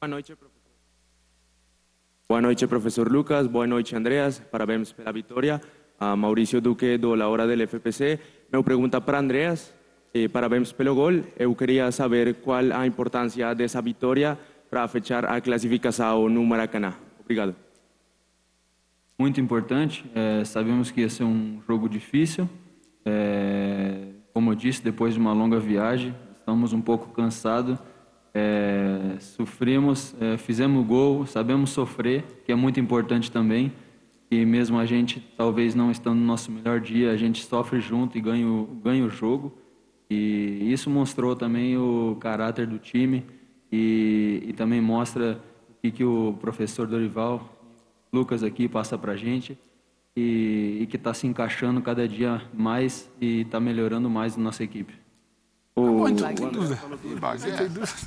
Boa 0.01 0.09
noite, 0.09 0.35
professor. 0.37 0.57
Boa 2.29 2.41
noite, 2.41 2.67
professor 2.67 3.11
Lucas. 3.11 3.47
Boa 3.47 3.67
noite, 3.67 3.97
Andreas. 3.97 4.39
Parabéns 4.39 4.93
pela 4.93 5.13
vitória. 5.13 5.61
A 5.99 6.15
Maurício 6.15 6.61
Duque, 6.61 6.99
do 6.99 7.15
La 7.15 7.29
Hora 7.29 7.47
del 7.47 7.63
FPC. 7.67 8.21
Meu 8.53 8.63
pergunta 8.63 9.01
para 9.01 9.19
Andreas. 9.19 9.73
Eh, 10.13 10.29
parabéns 10.29 10.73
pelo 10.73 10.95
gol. 10.95 11.25
Eu 11.39 11.55
queria 11.55 11.91
saber 11.91 12.35
qual 12.37 12.73
a 12.73 12.87
importância 12.87 13.55
dessa 13.55 13.81
vitória 13.81 14.39
para 14.69 14.87
fechar 14.89 15.25
a 15.25 15.41
classificação 15.41 16.29
no 16.29 16.45
Maracanã. 16.45 16.95
Obrigado. 17.21 17.66
Muito 19.19 19.41
importante. 19.41 20.05
É, 20.15 20.45
sabemos 20.45 20.91
que 20.91 21.01
ia 21.01 21.09
ser 21.09 21.25
um 21.25 21.61
jogo 21.67 21.89
difícil. 21.89 22.49
É, 23.05 24.09
como 24.33 24.53
eu 24.53 24.55
disse, 24.55 24.83
depois 24.83 25.15
de 25.15 25.21
uma 25.21 25.33
longa 25.33 25.59
viagem, 25.59 26.15
estamos 26.41 26.73
um 26.73 26.81
pouco 26.81 27.09
cansados 27.13 27.79
é, 28.39 29.17
sofremos, 29.19 30.15
é, 30.21 30.37
fizemos 30.37 30.87
gol, 30.87 31.25
sabemos 31.25 31.71
sofrer, 31.71 32.23
que 32.45 32.53
é 32.53 32.55
muito 32.55 32.79
importante 32.79 33.33
também. 33.33 33.73
E 34.31 34.45
mesmo 34.45 34.79
a 34.79 34.85
gente, 34.85 35.21
talvez 35.39 35.75
não 35.75 35.91
estando 35.91 36.19
no 36.19 36.27
nosso 36.27 36.53
melhor 36.53 36.79
dia, 36.79 37.13
a 37.13 37.17
gente 37.17 37.43
sofre 37.43 37.81
junto 37.81 38.19
e 38.19 38.21
ganha, 38.21 38.47
ganha 38.85 39.07
o 39.07 39.09
jogo. 39.09 39.57
E 40.11 40.71
isso 40.71 40.91
mostrou 40.91 41.35
também 41.35 41.79
o 41.79 42.19
caráter 42.21 42.67
do 42.67 42.79
time 42.79 43.25
e, 43.73 44.43
e 44.49 44.53
também 44.53 44.83
mostra 44.83 45.41
o 45.71 45.75
que, 45.81 45.91
que 45.91 46.05
o 46.05 46.35
professor 46.39 46.87
Dorival, 46.87 47.56
Lucas 48.17 48.43
aqui, 48.43 48.67
passa 48.69 48.97
para 48.97 49.13
a 49.13 49.17
gente. 49.17 49.59
E, 50.17 50.79
e 50.81 50.87
que 50.87 50.97
está 50.97 51.13
se 51.13 51.27
encaixando 51.27 51.83
cada 51.83 52.09
dia 52.09 52.41
mais 52.55 53.07
e 53.21 53.43
está 53.43 53.61
melhorando 53.61 54.09
mais 54.09 54.35
a 54.35 54.41
nossa 54.41 54.65
equipe. 54.65 54.95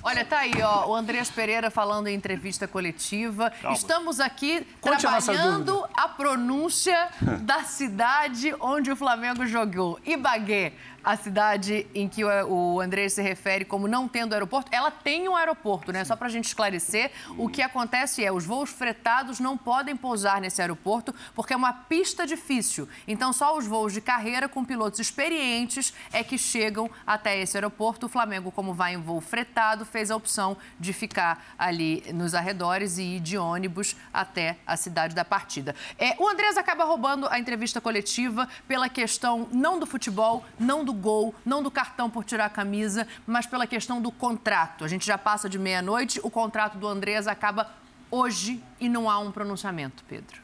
Olha, 0.02 0.26
tá 0.26 0.40
aí, 0.40 0.54
ó, 0.60 0.90
o 0.90 0.96
Andrés 0.96 1.30
Pereira 1.30 1.70
falando 1.70 2.08
em 2.08 2.16
entrevista 2.16 2.68
coletiva. 2.68 3.52
Calma. 3.52 3.78
Estamos 3.78 4.20
aqui 4.20 4.66
Conte 4.82 5.02
trabalhando 5.02 5.86
a, 5.96 6.06
a 6.06 6.08
pronúncia 6.10 7.10
da 7.42 7.62
cidade 7.64 8.56
onde 8.60 8.92
o 8.92 8.96
Flamengo 8.96 9.46
jogou. 9.46 10.00
Ibagué 10.04 10.74
a 11.04 11.16
cidade 11.16 11.88
em 11.94 12.08
que 12.08 12.24
o 12.24 12.80
André 12.80 13.10
se 13.10 13.22
refere 13.22 13.66
como 13.66 13.88
não 13.88 14.08
tendo 14.08 14.34
aeroporto, 14.34 14.70
ela 14.74 14.92
tem 14.92 15.28
um 15.28 15.36
aeroporto, 15.36 15.92
né? 15.92 16.04
Só 16.04 16.16
para 16.16 16.28
a 16.28 16.32
gente 16.32 16.46
esclarecer, 16.46 17.12
o 17.38 17.48
que 17.48 17.62
acontece 17.62 18.24
é 18.24 18.32
os 18.32 18.46
voos 18.46 18.70
fretados 18.70 19.40
não 19.40 19.58
podem 19.58 19.96
pousar 19.96 20.42
nesse 20.42 20.62
aeroporto 20.62 21.14
porque 21.36 21.54
é 21.54 21.56
uma 21.56 21.74
pista 21.74 22.26
difícil. 22.26 22.88
Então, 23.08 23.32
só 23.34 23.58
os 23.58 23.66
voos 23.66 23.94
de 23.94 24.02
carreira 24.02 24.48
com 24.48 24.64
pilotos 24.64 25.00
experientes 25.00 25.94
é 26.12 26.24
que 26.24 26.38
chegam 26.38 26.90
até 27.06 27.40
esse 27.40 27.58
aeroporto. 27.58 28.06
O 28.06 28.10
Flamengo, 28.10 28.52
como 28.52 28.74
vai 28.74 28.94
em 28.94 28.98
voo 28.98 29.22
fretado, 29.22 29.86
fez 29.86 30.12
a 30.12 30.16
opção 30.16 30.58
de 30.80 30.94
ficar 30.94 31.54
ali 31.58 32.04
nos 32.14 32.34
arredores 32.34 32.98
e 32.98 33.04
ir 33.04 33.20
de 33.20 33.38
ônibus 33.38 33.96
até 34.14 34.58
a 34.66 34.76
cidade 34.76 35.16
da 35.16 35.26
partida. 35.26 35.76
É, 35.98 36.16
o 36.20 36.28
Andrés 36.28 36.58
acaba 36.58 36.84
roubando 36.84 37.28
a 37.30 37.40
entrevista 37.40 37.80
coletiva 37.80 38.48
pela 38.68 38.90
questão 38.90 39.48
não 39.52 39.80
do 39.80 39.86
futebol, 39.86 40.44
não 40.60 40.84
do 40.84 40.89
do 40.90 40.94
gol, 40.94 41.36
não 41.46 41.62
do 41.62 41.70
cartão 41.70 42.10
por 42.10 42.26
tirar 42.26 42.46
a 42.46 42.50
camisa, 42.50 43.08
mas 43.28 43.46
pela 43.46 43.68
questão 43.68 44.02
do 44.02 44.12
contrato. 44.12 44.84
A 44.84 44.88
gente 44.88 45.06
já 45.06 45.18
passa 45.18 45.48
de 45.48 45.60
meia-noite, 45.60 46.20
o 46.24 46.32
contrato 46.32 46.80
do 46.80 46.88
Andrés 46.88 47.28
acaba 47.28 47.70
hoje 48.10 48.62
e 48.80 48.90
não 48.90 49.08
há 49.08 49.20
um 49.20 49.32
pronunciamento, 49.32 50.04
Pedro. 50.10 50.42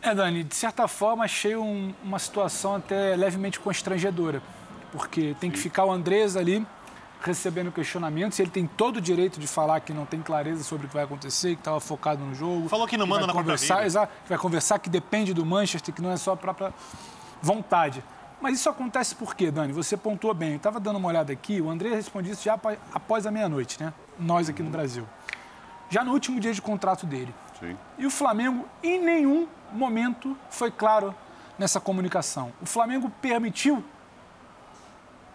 É, 0.00 0.14
Dani, 0.14 0.42
de 0.42 0.54
certa 0.54 0.88
forma 0.88 1.24
achei 1.24 1.54
um, 1.56 1.94
uma 2.02 2.18
situação 2.18 2.76
até 2.76 3.14
levemente 3.16 3.60
constrangedora, 3.60 4.42
porque 4.92 5.36
tem 5.38 5.50
que 5.50 5.58
ficar 5.58 5.84
o 5.84 5.92
Andrés 5.92 6.36
ali 6.36 6.66
recebendo 7.20 7.70
questionamentos, 7.70 8.40
ele 8.40 8.48
tem 8.48 8.66
todo 8.66 8.96
o 8.96 9.00
direito 9.00 9.38
de 9.38 9.46
falar 9.46 9.80
que 9.80 9.92
não 9.92 10.06
tem 10.06 10.22
clareza 10.22 10.64
sobre 10.64 10.86
o 10.86 10.88
que 10.88 10.94
vai 10.94 11.04
acontecer, 11.04 11.54
que 11.54 11.60
estava 11.60 11.78
focado 11.78 12.24
no 12.24 12.34
jogo. 12.34 12.66
Falou 12.66 12.88
que 12.88 12.96
não 12.96 13.06
manda 13.06 13.26
na 13.26 13.34
conversar, 13.34 13.84
exato, 13.84 14.10
vai 14.26 14.38
conversar 14.38 14.78
que 14.78 14.88
depende 14.88 15.34
do 15.34 15.44
Manchester, 15.44 15.94
que 15.94 16.00
não 16.00 16.10
é 16.10 16.16
só 16.16 16.32
a 16.32 16.36
própria 16.36 16.72
vontade. 17.42 18.02
Mas 18.40 18.54
isso 18.54 18.68
acontece 18.70 19.14
por 19.14 19.34
quê, 19.34 19.50
Dani? 19.50 19.72
Você 19.72 19.96
pontuou 19.96 20.32
bem. 20.32 20.52
Eu 20.52 20.56
estava 20.56 20.80
dando 20.80 20.96
uma 20.96 21.08
olhada 21.08 21.32
aqui, 21.32 21.60
o 21.60 21.68
André 21.68 21.90
responde 21.90 22.30
isso 22.30 22.42
já 22.42 22.58
após 22.92 23.26
a 23.26 23.30
meia-noite, 23.30 23.82
né? 23.82 23.92
Nós 24.18 24.48
aqui 24.48 24.62
no 24.62 24.70
Brasil. 24.70 25.06
Já 25.90 26.02
no 26.04 26.12
último 26.12 26.40
dia 26.40 26.52
de 26.52 26.62
contrato 26.62 27.04
dele. 27.04 27.34
Sim. 27.58 27.76
E 27.98 28.06
o 28.06 28.10
Flamengo, 28.10 28.66
em 28.82 28.98
nenhum 28.98 29.46
momento, 29.72 30.36
foi 30.48 30.70
claro 30.70 31.14
nessa 31.58 31.78
comunicação. 31.78 32.52
O 32.62 32.66
Flamengo 32.66 33.10
permitiu 33.20 33.84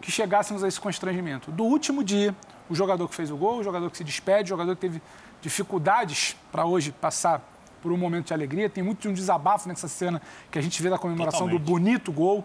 que 0.01 0.11
chegássemos 0.11 0.63
a 0.63 0.67
esse 0.67 0.79
constrangimento. 0.79 1.51
Do 1.51 1.63
último 1.63 2.03
dia, 2.03 2.35
o 2.69 2.73
jogador 2.73 3.07
que 3.07 3.15
fez 3.15 3.29
o 3.29 3.37
gol, 3.37 3.59
o 3.59 3.63
jogador 3.63 3.91
que 3.91 3.97
se 3.97 4.03
despede, 4.03 4.45
o 4.45 4.55
jogador 4.55 4.75
que 4.75 4.81
teve 4.81 5.01
dificuldades 5.41 6.35
para 6.51 6.65
hoje 6.65 6.91
passar 6.91 7.41
por 7.81 7.91
um 7.91 7.97
momento 7.97 8.27
de 8.27 8.33
alegria. 8.33 8.67
Tem 8.67 8.83
muito 8.83 9.01
de 9.01 9.09
um 9.09 9.13
desabafo 9.13 9.67
nessa 9.67 9.87
cena 9.87 10.19
que 10.49 10.57
a 10.57 10.61
gente 10.61 10.81
vê 10.81 10.89
da 10.89 10.97
comemoração 10.97 11.41
Totalmente. 11.41 11.61
do 11.63 11.71
bonito 11.71 12.11
gol. 12.11 12.43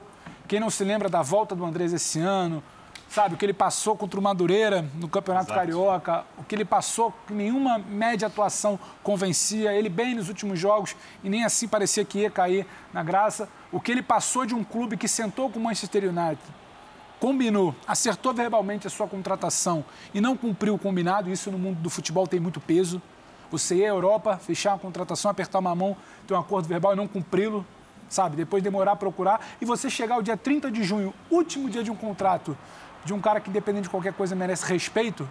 Quem 0.51 0.59
não 0.59 0.69
se 0.69 0.83
lembra 0.83 1.09
da 1.09 1.23
volta 1.23 1.55
do 1.55 1.65
Andrés 1.65 1.93
esse 1.93 2.19
ano, 2.19 2.61
sabe? 3.09 3.37
O 3.37 3.39
que 3.39 3.47
ele 3.47 3.53
passou 3.53 3.97
contra 3.97 4.19
o 4.19 4.23
Madureira 4.23 4.85
no 4.97 5.09
Campeonato 5.09 5.53
Exato. 5.53 5.61
Carioca, 5.61 6.25
o 6.37 6.43
que 6.43 6.57
ele 6.57 6.65
passou, 6.65 7.15
que 7.25 7.33
nenhuma 7.33 7.79
média 7.79 8.27
atuação 8.27 8.77
convencia, 9.01 9.73
ele 9.73 9.89
bem 9.89 10.13
nos 10.13 10.29
últimos 10.29 10.59
jogos 10.59 10.97
e 11.23 11.31
nem 11.31 11.45
assim 11.45 11.69
parecia 11.69 12.05
que 12.05 12.19
ia 12.19 12.31
cair 12.33 12.67
na 12.93 13.01
graça. 13.05 13.49
O 13.71 13.81
que 13.81 13.93
ele 13.93 14.03
passou 14.03 14.45
de 14.45 14.53
um 14.53 14.65
clube 14.65 14.97
que 14.97 15.07
sentou 15.07 15.49
com 15.49 15.61
o 15.61 15.63
Manchester 15.63 16.03
United, 16.03 16.43
combinou, 17.21 17.73
acertou 17.87 18.35
verbalmente 18.35 18.89
a 18.89 18.91
sua 18.91 19.07
contratação 19.07 19.85
e 20.13 20.21
não 20.21 20.37
cumpriu 20.37 20.75
o 20.75 20.79
combinado, 20.81 21.31
isso 21.31 21.49
no 21.53 21.61
mundo 21.61 21.79
do 21.79 21.89
futebol 21.89 22.27
tem 22.27 22.41
muito 22.41 22.59
peso. 22.59 23.01
Você 23.53 23.77
ir 23.77 23.85
à 23.85 23.91
Europa, 23.91 24.37
fechar 24.37 24.73
uma 24.73 24.81
contratação, 24.81 25.31
apertar 25.31 25.61
uma 25.61 25.77
mão, 25.77 25.97
ter 26.27 26.35
um 26.35 26.39
acordo 26.41 26.67
verbal 26.67 26.95
e 26.95 26.97
não 26.97 27.07
cumpri-lo, 27.07 27.65
sabe? 28.11 28.37
Depois 28.37 28.63
demorar 28.63 28.93
a 28.93 28.97
procurar 28.97 29.41
e 29.61 29.65
você 29.65 29.89
chegar 29.89 30.17
ao 30.17 30.23
dia 30.23 30.37
30 30.37 30.71
de 30.71 30.83
junho, 30.83 31.15
último 31.31 31.71
dia 31.71 31.83
de 31.83 31.91
um 31.91 31.97
contrato 31.97 32.59
de 33.05 33.15
um 33.15 33.21
cara 33.21 33.41
que, 33.41 33.49
independente 33.49 33.85
de 33.85 33.91
qualquer 33.91 34.13
coisa, 34.13 34.37
merece 34.37 34.67
respeito, 34.67 35.27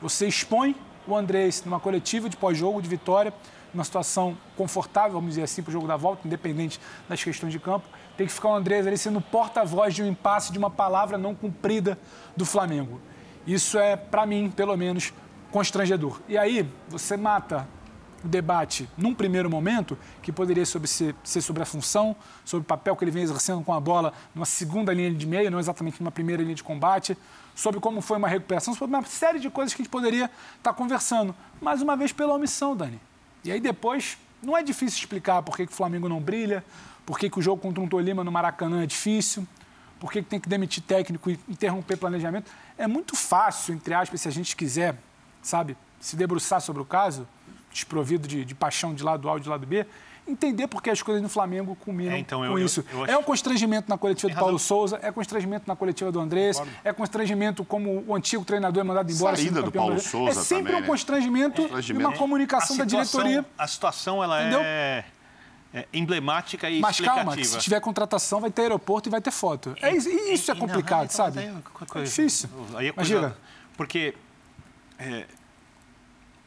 você 0.00 0.26
expõe 0.26 0.74
o 1.06 1.14
Andrés 1.14 1.62
numa 1.64 1.80
coletiva 1.80 2.28
de 2.28 2.36
pós-jogo, 2.36 2.80
de 2.80 2.88
vitória, 2.88 3.34
numa 3.74 3.84
situação 3.84 4.36
confortável, 4.56 5.12
vamos 5.12 5.30
dizer 5.30 5.42
assim, 5.42 5.62
para 5.62 5.70
o 5.70 5.72
jogo 5.72 5.86
da 5.86 5.96
volta, 5.96 6.26
independente 6.26 6.80
das 7.08 7.22
questões 7.22 7.52
de 7.52 7.58
campo. 7.58 7.86
Tem 8.16 8.26
que 8.26 8.32
ficar 8.32 8.48
o 8.48 8.54
Andrés 8.54 8.86
ali 8.86 8.96
sendo 8.96 9.20
porta-voz 9.20 9.94
de 9.94 10.02
um 10.02 10.06
impasse, 10.06 10.52
de 10.52 10.58
uma 10.58 10.70
palavra 10.70 11.18
não 11.18 11.34
cumprida 11.34 11.98
do 12.36 12.44
Flamengo. 12.44 13.00
Isso 13.46 13.78
é, 13.78 13.96
para 13.96 14.24
mim, 14.24 14.50
pelo 14.50 14.76
menos, 14.76 15.12
constrangedor. 15.50 16.20
E 16.28 16.38
aí, 16.38 16.68
você 16.88 17.16
mata 17.16 17.66
o 18.24 18.28
debate 18.28 18.88
num 18.96 19.14
primeiro 19.14 19.50
momento, 19.50 19.98
que 20.22 20.32
poderia 20.32 20.64
sobre 20.64 20.88
ser, 20.88 21.14
ser 21.24 21.40
sobre 21.40 21.62
a 21.62 21.66
função, 21.66 22.14
sobre 22.44 22.62
o 22.62 22.66
papel 22.66 22.96
que 22.96 23.04
ele 23.04 23.10
vem 23.10 23.22
exercendo 23.22 23.62
com 23.62 23.72
a 23.72 23.80
bola 23.80 24.12
numa 24.34 24.46
segunda 24.46 24.92
linha 24.92 25.12
de 25.12 25.26
meio, 25.26 25.50
não 25.50 25.58
exatamente 25.58 26.00
numa 26.00 26.10
primeira 26.10 26.42
linha 26.42 26.54
de 26.54 26.62
combate, 26.62 27.16
sobre 27.54 27.80
como 27.80 28.00
foi 28.00 28.18
uma 28.18 28.28
recuperação, 28.28 28.74
sobre 28.74 28.94
uma 28.96 29.04
série 29.04 29.38
de 29.38 29.50
coisas 29.50 29.74
que 29.74 29.82
a 29.82 29.84
gente 29.84 29.90
poderia 29.90 30.30
estar 30.56 30.72
conversando. 30.72 31.34
Mais 31.60 31.82
uma 31.82 31.96
vez 31.96 32.12
pela 32.12 32.34
omissão, 32.34 32.76
Dani. 32.76 33.00
E 33.44 33.50
aí 33.50 33.60
depois, 33.60 34.16
não 34.42 34.56
é 34.56 34.62
difícil 34.62 34.98
explicar 34.98 35.42
por 35.42 35.56
que, 35.56 35.66
que 35.66 35.72
o 35.72 35.74
Flamengo 35.74 36.08
não 36.08 36.20
brilha, 36.20 36.64
por 37.04 37.18
que, 37.18 37.28
que 37.28 37.38
o 37.38 37.42
jogo 37.42 37.60
contra 37.60 37.82
um 37.82 37.88
Tolima 37.88 38.22
no 38.22 38.30
Maracanã 38.30 38.82
é 38.82 38.86
difícil, 38.86 39.46
por 39.98 40.10
que, 40.10 40.22
que 40.22 40.28
tem 40.28 40.40
que 40.40 40.48
demitir 40.48 40.82
técnico 40.82 41.30
e 41.30 41.38
interromper 41.48 41.96
planejamento. 41.96 42.50
É 42.76 42.86
muito 42.86 43.16
fácil, 43.16 43.74
entre 43.74 43.94
aspas, 43.94 44.20
se 44.20 44.28
a 44.28 44.30
gente 44.32 44.56
quiser, 44.56 44.96
sabe, 45.40 45.76
se 46.00 46.16
debruçar 46.16 46.60
sobre 46.60 46.82
o 46.82 46.84
caso, 46.84 47.26
desprovido 47.72 48.28
de, 48.28 48.44
de 48.44 48.54
paixão 48.54 48.94
de 48.94 49.02
lado 49.02 49.28
A 49.28 49.32
ou 49.32 49.38
de 49.40 49.48
lado 49.48 49.66
B, 49.66 49.86
entender 50.26 50.68
por 50.68 50.80
que 50.80 50.88
as 50.88 51.02
coisas 51.02 51.20
no 51.22 51.28
Flamengo 51.28 51.74
culminam 51.76 52.14
É, 52.14 52.18
então, 52.18 52.38
com 52.40 52.44
eu- 52.44 52.58
eu- 52.58 52.64
isso. 52.64 52.84
eu 52.92 53.02
acho- 53.02 53.12
É 53.12 53.16
um 53.18 53.22
constrangimento 53.24 53.88
na 53.88 53.98
coletiva 53.98 54.32
do 54.32 54.38
Paulo. 54.38 54.58
Souza, 54.58 54.98
é 55.02 55.10
constrangimento 55.10 55.64
na 55.66 55.74
coletiva 55.74 56.12
do 56.12 56.20
Andrés, 56.20 56.62
é 56.84 56.92
constrangimento 56.92 57.64
como 57.64 58.04
o 58.06 58.14
antigo 58.14 58.44
treinador 58.44 58.82
é 58.82 58.84
mandado 58.84 59.10
embora. 59.10 59.36
Saída 59.36 59.62
do 59.62 59.72
Paulo. 59.72 59.98
Souza 59.98 60.38
É 60.40 60.42
sempre 60.42 60.64
também, 60.64 60.76
um 60.76 60.80
né? 60.82 60.86
constrangimento, 60.86 61.62
e 61.62 61.92
uma 61.94 62.12
comunicação 62.12 62.76
A 62.76 62.78
da 62.78 62.84
situação- 62.84 63.20
diretoria. 63.22 63.50
A 63.58 63.66
situação 63.66 64.22
ela 64.22 64.40
Entendeu? 64.42 64.60
é, 64.62 65.04
é 65.74 65.88
emblemática 65.92 66.70
e 66.70 66.78
Mas 66.80 67.00
calma, 67.00 67.22
explicativa. 67.22 67.54
se 67.58 67.58
tiver 67.58 67.80
contratação, 67.80 68.40
vai 68.40 68.50
ter 68.52 68.62
aeroporto 68.62 69.08
e 69.08 69.10
vai 69.10 69.20
ter 69.20 69.32
foto. 69.32 69.74
É, 69.82 69.92
isso- 69.96 70.08
e 70.08 70.34
isso 70.34 70.50
é 70.52 70.54
complicado, 70.54 71.04
então, 71.12 71.16
sabe? 71.16 71.40
é 71.40 71.52
coisa- 71.88 71.98
É 71.98 72.02
difícil. 72.04 72.48
Aí 72.76 72.86
é 72.88 72.92
coisa- 72.92 73.12
diga. 73.14 73.36
Porque 73.76 74.14
é, 75.00 75.26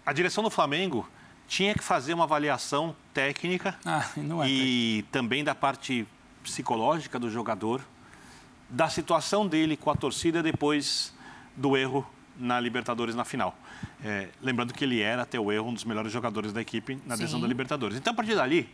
a 0.05 0.13
direção 0.13 0.41
do 0.43 0.49
Flamengo 0.49 1.05
tinha 1.48 1.74
que 1.74 1.84
fazer 1.84 2.14
uma 2.14 2.24
avaliação 2.24 2.96
técnica 3.14 3.78
Ah, 3.86 4.06
é 4.43 4.48
e 4.48 5.06
também 5.12 5.43
da 5.43 5.54
parte 5.54 6.08
psicológica 6.43 7.20
do 7.20 7.30
jogador, 7.30 7.82
da 8.70 8.89
situação 8.89 9.48
dele 9.48 9.78
com 9.78 9.89
a 9.89 9.96
torcida 9.96 10.41
depois 10.41 11.14
do 11.56 11.78
erro 11.78 12.06
na 12.38 12.60
Libertadores 12.60 13.16
na 13.16 13.24
final. 13.24 13.58
É, 14.04 14.30
lembrando 14.41 14.74
que 14.74 14.84
ele 14.84 15.02
era, 15.02 15.22
até 15.24 15.39
o 15.39 15.52
erro, 15.52 15.70
um 15.70 15.74
dos 15.74 15.84
melhores 15.86 16.12
jogadores 16.12 16.52
da 16.52 16.62
equipe 16.62 17.00
na 17.06 17.16
decisão 17.16 17.39
da 17.39 17.48
Libertadores. 17.48 17.98
Então, 17.98 18.12
a 18.12 18.16
partir 18.16 18.36
dali, 18.36 18.70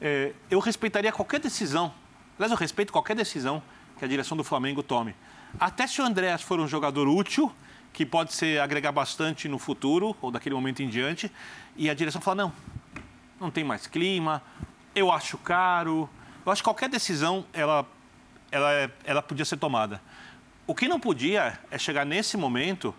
é, 0.00 0.32
eu 0.50 0.58
respeitaria 0.58 1.12
qualquer 1.12 1.40
decisão. 1.40 1.92
Aliás, 2.36 2.50
eu 2.50 2.58
respeito 2.58 2.92
qualquer 2.92 3.14
decisão 3.14 3.62
que 3.98 4.04
a 4.04 4.08
direção 4.08 4.36
do 4.36 4.42
Flamengo 4.42 4.82
tome. 4.82 5.14
Até 5.58 5.86
se 5.86 6.02
o 6.02 6.04
Andréas 6.04 6.42
for 6.42 6.58
um 6.58 6.66
jogador 6.66 7.06
útil, 7.06 7.52
que 7.94 8.04
pode 8.04 8.34
ser 8.34 8.60
agregar 8.60 8.90
bastante 8.90 9.48
no 9.48 9.56
futuro, 9.58 10.16
ou 10.20 10.30
daquele 10.32 10.54
momento 10.54 10.82
em 10.82 10.88
diante, 10.88 11.30
e 11.76 11.88
a 11.88 11.94
direção 11.94 12.20
fala, 12.20 12.42
não, 12.42 12.52
não 13.40 13.50
tem 13.52 13.62
mais 13.62 13.86
clima, 13.86 14.42
eu 14.94 15.12
acho 15.12 15.38
caro. 15.38 16.10
Eu 16.44 16.50
acho 16.52 16.60
que 16.60 16.64
qualquer 16.64 16.88
decisão, 16.88 17.46
ela, 17.52 17.86
ela, 18.50 18.72
é- 18.72 18.90
ela 19.04 19.22
podia 19.22 19.44
ser 19.44 19.56
tomada. 19.58 20.02
O 20.66 20.74
que 20.74 20.88
não 20.88 20.98
podia 20.98 21.58
é 21.70 21.78
chegar 21.78 22.04
nesse 22.04 22.36
momento 22.36 22.92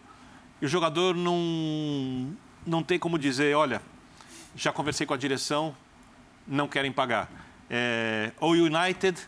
e 0.62 0.66
o 0.66 0.70
jogador 0.70 1.14
não, 1.14 2.34
não 2.66 2.82
ter 2.82 2.98
como 2.98 3.20
dizer, 3.20 3.54
olha, 3.54 3.82
já 4.56 4.72
conversei 4.72 5.06
com 5.06 5.14
a 5.14 5.18
direção, 5.18 5.76
não 6.48 6.70
querem 6.70 6.92
pagar. 6.92 7.30
É, 7.70 8.32
ou 8.40 8.52
o 8.52 8.54
United 8.54 9.20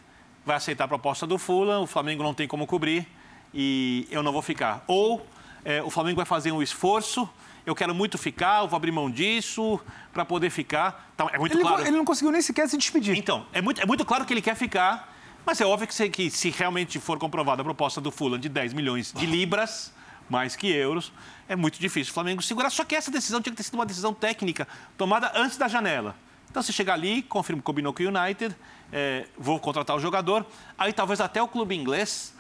vai 0.46 0.56
aceitar 0.56 0.86
a 0.86 0.88
proposta 0.88 1.28
do 1.28 1.38
Fulham, 1.38 1.84
o 1.84 1.88
Flamengo 1.88 2.24
não 2.24 2.34
tem 2.34 2.48
como 2.48 2.66
cobrir 2.66 3.06
e 3.54 4.08
eu 4.10 4.24
não 4.24 4.32
vou 4.32 4.42
ficar. 4.42 4.86
Ou 4.88 5.26
é, 5.64 5.82
o 5.84 5.90
Flamengo 5.90 6.18
vai 6.18 6.26
fazer 6.26 6.52
um 6.52 6.62
esforço, 6.62 7.30
eu 7.66 7.76
quero 7.76 7.94
muito 7.94 8.18
ficar, 8.18 8.62
eu 8.62 8.68
vou 8.68 8.78
abrir 8.78 8.92
mão 8.92 9.12
disso 9.12 9.80
para 10.14 10.24
poder 10.24 10.50
ficar. 10.50 11.12
Então, 11.14 11.30
é 11.32 11.38
muito 11.38 11.54
Ele, 11.54 11.62
claro. 11.62 11.82
ele 11.82 11.98
não 11.98 12.06
conseguiu 12.06 12.32
nem 12.32 12.42
sequer 12.42 12.70
se 12.70 12.78
despedir. 12.78 13.18
Então, 13.18 13.46
é 13.52 13.62
muito, 13.62 13.82
é 13.82 13.86
muito 13.86 14.06
claro 14.06 14.24
que 14.26 14.34
ele 14.34 14.42
quer 14.42 14.56
ficar, 14.56 15.14
mas 15.46 15.60
é 15.60 15.66
óbvio 15.66 15.88
que 15.88 15.94
se, 15.94 16.10
que 16.10 16.30
se 16.30 16.50
realmente 16.50 16.98
for 17.00 17.20
comprovada 17.20 17.62
a 17.62 17.66
proposta 17.66 18.00
do 18.00 18.10
Fulham 18.10 18.40
de 18.40 18.48
10 18.48 18.74
milhões 18.74 19.12
de 19.12 19.26
libras, 19.26 19.94
mais 20.30 20.56
que 20.56 20.68
euros, 20.68 21.12
é 21.48 21.56
muito 21.56 21.80
difícil 21.80 22.12
o 22.12 22.14
Flamengo 22.14 22.42
segurar. 22.42 22.70
Só 22.70 22.86
que 22.86 22.96
essa 22.96 23.12
decisão 23.12 23.42
tinha 23.42 23.52
que 23.52 23.58
ter 23.58 23.64
sido 23.64 23.76
uma 23.76 23.86
decisão 23.86 24.14
técnica 24.14 24.68
tomada 24.98 25.32
antes 25.36 25.58
da 25.58 25.68
janela. 25.68 26.16
Então, 26.50 26.64
você 26.64 26.72
chegar 26.72 26.94
ali, 26.94 27.22
confirma, 27.22 27.62
combinou 27.62 27.94
com 27.94 28.02
o 28.02 28.08
United, 28.08 28.56
é, 28.92 29.28
vou 29.38 29.60
contratar 29.60 29.96
o 29.96 30.00
jogador, 30.00 30.46
aí 30.78 30.94
talvez 30.94 31.20
até 31.20 31.42
o 31.42 31.48
clube 31.50 31.76
inglês, 31.76 32.34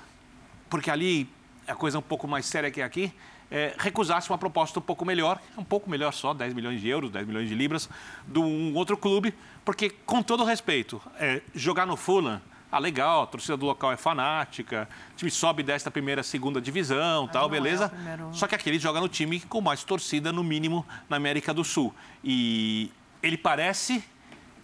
porque 0.69 0.89
ali 0.89 1.29
a 1.67 1.75
coisa 1.75 1.97
é 1.97 1.99
um 1.99 2.03
pouco 2.03 2.27
mais 2.27 2.45
séria 2.45 2.71
que 2.71 2.81
aqui, 2.81 3.13
é, 3.49 3.73
recusasse 3.77 4.29
uma 4.29 4.37
proposta 4.37 4.79
um 4.79 4.81
pouco 4.81 5.05
melhor, 5.05 5.39
um 5.57 5.63
pouco 5.63 5.89
melhor 5.89 6.11
só, 6.13 6.33
10 6.33 6.53
milhões 6.53 6.81
de 6.81 6.87
euros, 6.87 7.09
10 7.11 7.25
milhões 7.27 7.47
de 7.47 7.55
libras, 7.55 7.89
de 8.27 8.39
um 8.39 8.73
outro 8.75 8.97
clube, 8.97 9.33
porque, 9.63 9.89
com 9.89 10.21
todo 10.21 10.43
respeito, 10.43 11.01
é, 11.19 11.41
jogar 11.55 11.85
no 11.85 11.95
Fulham, 11.95 12.41
ah, 12.69 12.79
legal, 12.79 13.23
a 13.23 13.27
torcida 13.27 13.55
do 13.55 13.65
local 13.65 13.93
é 13.93 13.97
fanática, 13.97 14.89
o 15.13 15.15
time 15.15 15.31
sobe 15.31 15.63
desta 15.63 15.89
primeira, 15.89 16.21
segunda 16.23 16.59
divisão, 16.59 17.25
tal, 17.27 17.47
é 17.47 17.49
beleza? 17.51 17.87
primeiro- 17.89 18.29
Só 18.33 18.45
que 18.47 18.55
aqui 18.55 18.69
ele 18.69 18.79
joga 18.79 18.99
no 18.99 19.07
time 19.07 19.39
com 19.39 19.61
mais 19.61 19.83
torcida, 19.85 20.33
no 20.33 20.43
mínimo, 20.43 20.85
na 21.09 21.15
América 21.15 21.53
do 21.53 21.63
Sul. 21.63 21.95
E 22.21 22.91
ele 23.23 23.37
parece 23.37 24.03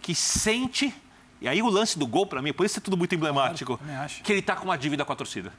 que 0.02 0.14
sente. 0.14 0.94
E 1.40 1.48
aí 1.48 1.62
o 1.62 1.68
lance 1.70 1.98
do 1.98 2.06
gol, 2.06 2.26
para 2.26 2.42
mim, 2.42 2.52
por 2.52 2.66
isso 2.66 2.78
é 2.78 2.82
tudo 2.82 2.94
muito 2.96 3.14
emblemático, 3.14 3.80
acho. 4.04 4.22
que 4.22 4.30
ele 4.32 4.40
está 4.40 4.54
com 4.54 4.66
uma 4.66 4.76
dívida 4.76 5.02
com 5.04 5.12
a 5.12 5.16
torcida. 5.16 5.50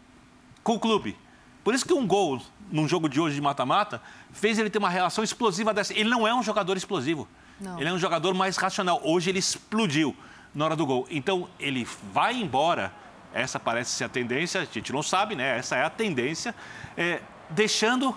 Com 0.63 0.73
o 0.75 0.79
clube. 0.79 1.17
Por 1.65 1.73
isso 1.73 1.83
que 1.83 1.93
um 1.93 2.05
gol 2.05 2.39
num 2.71 2.87
jogo 2.87 3.09
de 3.09 3.19
hoje 3.19 3.33
de 3.35 3.41
mata-mata 3.41 3.99
fez 4.31 4.59
ele 4.59 4.69
ter 4.69 4.77
uma 4.77 4.89
relação 4.89 5.23
explosiva 5.23 5.73
dessa. 5.73 5.93
Ele 5.93 6.07
não 6.07 6.27
é 6.27 6.33
um 6.33 6.43
jogador 6.43 6.77
explosivo. 6.77 7.27
Não. 7.59 7.79
Ele 7.79 7.89
é 7.89 7.91
um 7.91 7.97
jogador 7.97 8.35
mais 8.35 8.55
racional. 8.55 9.01
Hoje 9.03 9.31
ele 9.31 9.39
explodiu 9.39 10.15
na 10.53 10.65
hora 10.65 10.75
do 10.75 10.85
gol. 10.85 11.07
Então 11.09 11.49
ele 11.59 11.87
vai 12.13 12.35
embora. 12.35 12.93
Essa 13.33 13.59
parece 13.59 13.89
ser 13.91 14.03
a 14.03 14.09
tendência, 14.09 14.61
a 14.61 14.65
gente 14.65 14.93
não 14.93 15.01
sabe, 15.01 15.35
né? 15.35 15.57
Essa 15.57 15.75
é 15.75 15.83
a 15.83 15.89
tendência. 15.89 16.53
é, 16.95 17.19
deixando 17.49 18.15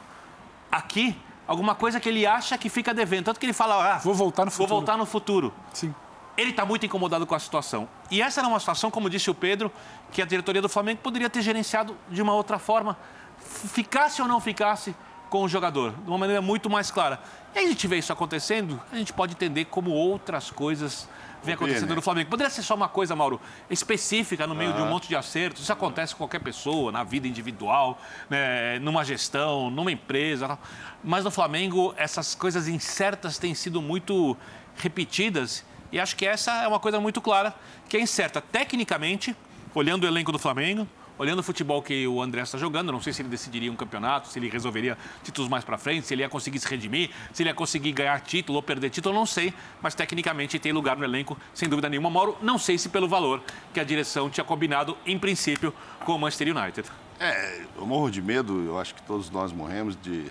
aqui 0.70 1.16
alguma 1.46 1.74
coisa 1.74 1.98
que 1.98 2.08
ele 2.08 2.26
acha 2.26 2.58
que 2.58 2.68
fica 2.68 2.92
devendo. 2.92 3.24
Tanto 3.24 3.40
que 3.40 3.46
ele 3.46 3.54
fala, 3.54 3.94
ah, 3.94 3.98
Vou 3.98 4.14
voltar 4.14 4.44
no 4.44 4.50
vou 4.50 4.56
futuro. 4.58 4.74
voltar 4.76 4.96
no 4.98 5.06
futuro. 5.06 5.54
Sim. 5.72 5.94
Ele 6.36 6.50
está 6.50 6.66
muito 6.66 6.84
incomodado 6.86 7.26
com 7.26 7.34
a 7.34 7.38
situação. 7.38 7.88
E 8.10 8.20
essa 8.22 8.40
era 8.42 8.48
uma 8.48 8.60
situação, 8.60 8.90
como 8.90 9.08
disse 9.10 9.28
o 9.30 9.34
Pedro, 9.34 9.72
que 10.12 10.20
a 10.22 10.26
diretoria 10.26 10.60
do 10.62 10.68
Flamengo 10.68 11.00
poderia 11.02 11.28
ter 11.30 11.40
gerenciado 11.42 11.96
de 12.10 12.22
uma 12.22 12.34
outra 12.34 12.58
forma, 12.60 12.96
ficasse 13.40 14.20
ou 14.22 14.28
não 14.28 14.40
ficasse 14.40 14.94
com 15.30 15.42
o 15.42 15.48
jogador, 15.48 15.92
de 15.92 16.08
uma 16.08 16.18
maneira 16.18 16.40
muito 16.40 16.70
mais 16.70 16.90
clara. 16.90 17.20
E 17.54 17.58
aí 17.58 17.64
a 17.66 17.68
gente 17.68 17.86
vê 17.86 17.98
isso 17.98 18.12
acontecendo, 18.12 18.80
a 18.92 18.96
gente 18.96 19.12
pode 19.12 19.34
entender 19.34 19.66
como 19.66 19.90
outras 19.90 20.50
coisas 20.50 21.08
vêm 21.42 21.54
Ô, 21.54 21.56
acontecendo 21.56 21.82
Pena. 21.82 21.94
no 21.96 22.02
Flamengo. 22.02 22.30
Poderia 22.30 22.50
ser 22.50 22.62
só 22.62 22.74
uma 22.74 22.88
coisa, 22.88 23.14
Mauro, 23.14 23.40
específica 23.70 24.46
no 24.46 24.54
meio 24.54 24.72
de 24.72 24.80
um 24.80 24.84
Ah. 24.86 24.88
monte 24.88 25.06
de 25.06 25.14
acertos. 25.14 25.62
Isso 25.62 25.72
acontece 25.72 26.14
com 26.14 26.18
qualquer 26.18 26.40
pessoa, 26.40 26.90
na 26.90 27.04
vida 27.04 27.28
individual, 27.28 27.98
né, 28.28 28.78
numa 28.80 29.04
gestão, 29.04 29.70
numa 29.70 29.92
empresa. 29.92 30.58
Mas 31.04 31.24
no 31.24 31.30
Flamengo, 31.30 31.94
essas 31.96 32.34
coisas 32.34 32.66
incertas 32.66 33.38
têm 33.38 33.54
sido 33.54 33.80
muito 33.82 34.36
repetidas. 34.76 35.64
E 35.92 36.00
acho 36.00 36.16
que 36.16 36.26
essa 36.26 36.52
é 36.64 36.68
uma 36.68 36.80
coisa 36.80 36.98
muito 37.00 37.20
clara, 37.20 37.54
que 37.88 37.96
é 37.96 38.00
incerta 38.00 38.40
tecnicamente, 38.40 39.34
olhando 39.74 40.04
o 40.04 40.06
elenco 40.06 40.32
do 40.32 40.38
Flamengo, 40.38 40.88
olhando 41.18 41.40
o 41.40 41.42
futebol 41.42 41.82
que 41.82 42.06
o 42.06 42.22
André 42.22 42.42
está 42.42 42.56
jogando. 42.56 42.92
Não 42.92 43.00
sei 43.00 43.12
se 43.12 43.22
ele 43.22 43.28
decidiria 43.28 43.70
um 43.70 43.76
campeonato, 43.76 44.28
se 44.28 44.38
ele 44.38 44.48
resolveria 44.48 44.96
títulos 45.22 45.50
mais 45.50 45.64
para 45.64 45.76
frente, 45.76 46.06
se 46.06 46.14
ele 46.14 46.22
ia 46.22 46.28
conseguir 46.28 46.58
se 46.60 46.68
redimir, 46.68 47.10
se 47.32 47.42
ele 47.42 47.50
ia 47.50 47.54
conseguir 47.54 47.92
ganhar 47.92 48.20
título 48.20 48.56
ou 48.56 48.62
perder 48.62 48.90
título, 48.90 49.14
não 49.14 49.26
sei. 49.26 49.52
Mas 49.82 49.94
tecnicamente 49.94 50.58
tem 50.58 50.72
lugar 50.72 50.96
no 50.96 51.04
elenco, 51.04 51.36
sem 51.52 51.68
dúvida 51.68 51.88
nenhuma. 51.88 52.08
Mauro, 52.08 52.36
não 52.40 52.58
sei 52.58 52.78
se 52.78 52.88
pelo 52.88 53.08
valor 53.08 53.42
que 53.74 53.80
a 53.80 53.84
direção 53.84 54.30
tinha 54.30 54.44
combinado, 54.44 54.96
em 55.04 55.18
princípio, 55.18 55.74
com 56.04 56.14
o 56.14 56.18
Manchester 56.18 56.56
United. 56.56 56.88
É, 57.20 57.62
eu 57.76 57.84
morro 57.84 58.10
de 58.10 58.22
medo, 58.22 58.64
eu 58.64 58.78
acho 58.78 58.94
que 58.94 59.02
todos 59.02 59.28
nós 59.30 59.52
morremos 59.52 59.96
de 60.00 60.30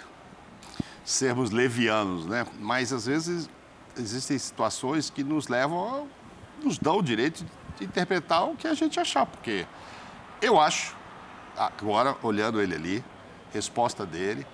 sermos 1.04 1.52
levianos, 1.52 2.26
né? 2.26 2.46
Mas 2.60 2.94
às 2.94 3.06
vezes 3.06 3.50
existem 3.98 4.38
situações 4.38 5.10
que 5.10 5.24
nos 5.24 5.48
levam, 5.48 6.06
a, 6.06 6.64
nos 6.66 6.78
dão 6.78 6.98
o 6.98 7.04
direito 7.04 7.46
de 7.78 7.86
interpretar 7.86 8.50
o 8.50 8.56
que 8.56 8.68
a 8.68 8.74
gente 8.74 9.00
achar, 9.00 9.26
porque 9.26 9.66
eu 10.42 10.60
acho, 10.60 10.96
agora 11.56 12.16
olhando 12.22 12.62
ele 12.62 12.76
ali, 12.76 13.04
resposta 13.54 14.06
dele, 14.06 14.46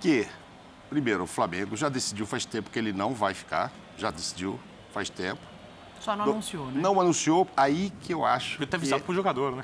que 0.00 0.26
primeiro 0.88 1.24
o 1.24 1.26
Flamengo 1.26 1.76
já 1.76 1.88
decidiu 1.88 2.26
faz 2.26 2.44
tempo 2.44 2.70
que 2.70 2.78
ele 2.78 2.92
não 2.92 3.12
vai 3.14 3.34
ficar, 3.34 3.70
já 3.96 4.10
decidiu 4.10 4.58
faz 4.92 5.10
tempo. 5.10 5.40
Só 6.00 6.14
não 6.16 6.24
Do- 6.24 6.30
anunciou, 6.32 6.66
né? 6.66 6.80
Não 6.80 7.00
anunciou, 7.00 7.46
aí 7.56 7.92
que 8.02 8.14
eu 8.14 8.24
acho. 8.24 8.58
Ele 8.58 8.66
ter 8.66 8.76
avisado 8.76 9.00
que... 9.00 9.06
pro 9.06 9.14
jogador, 9.14 9.56
né? 9.56 9.62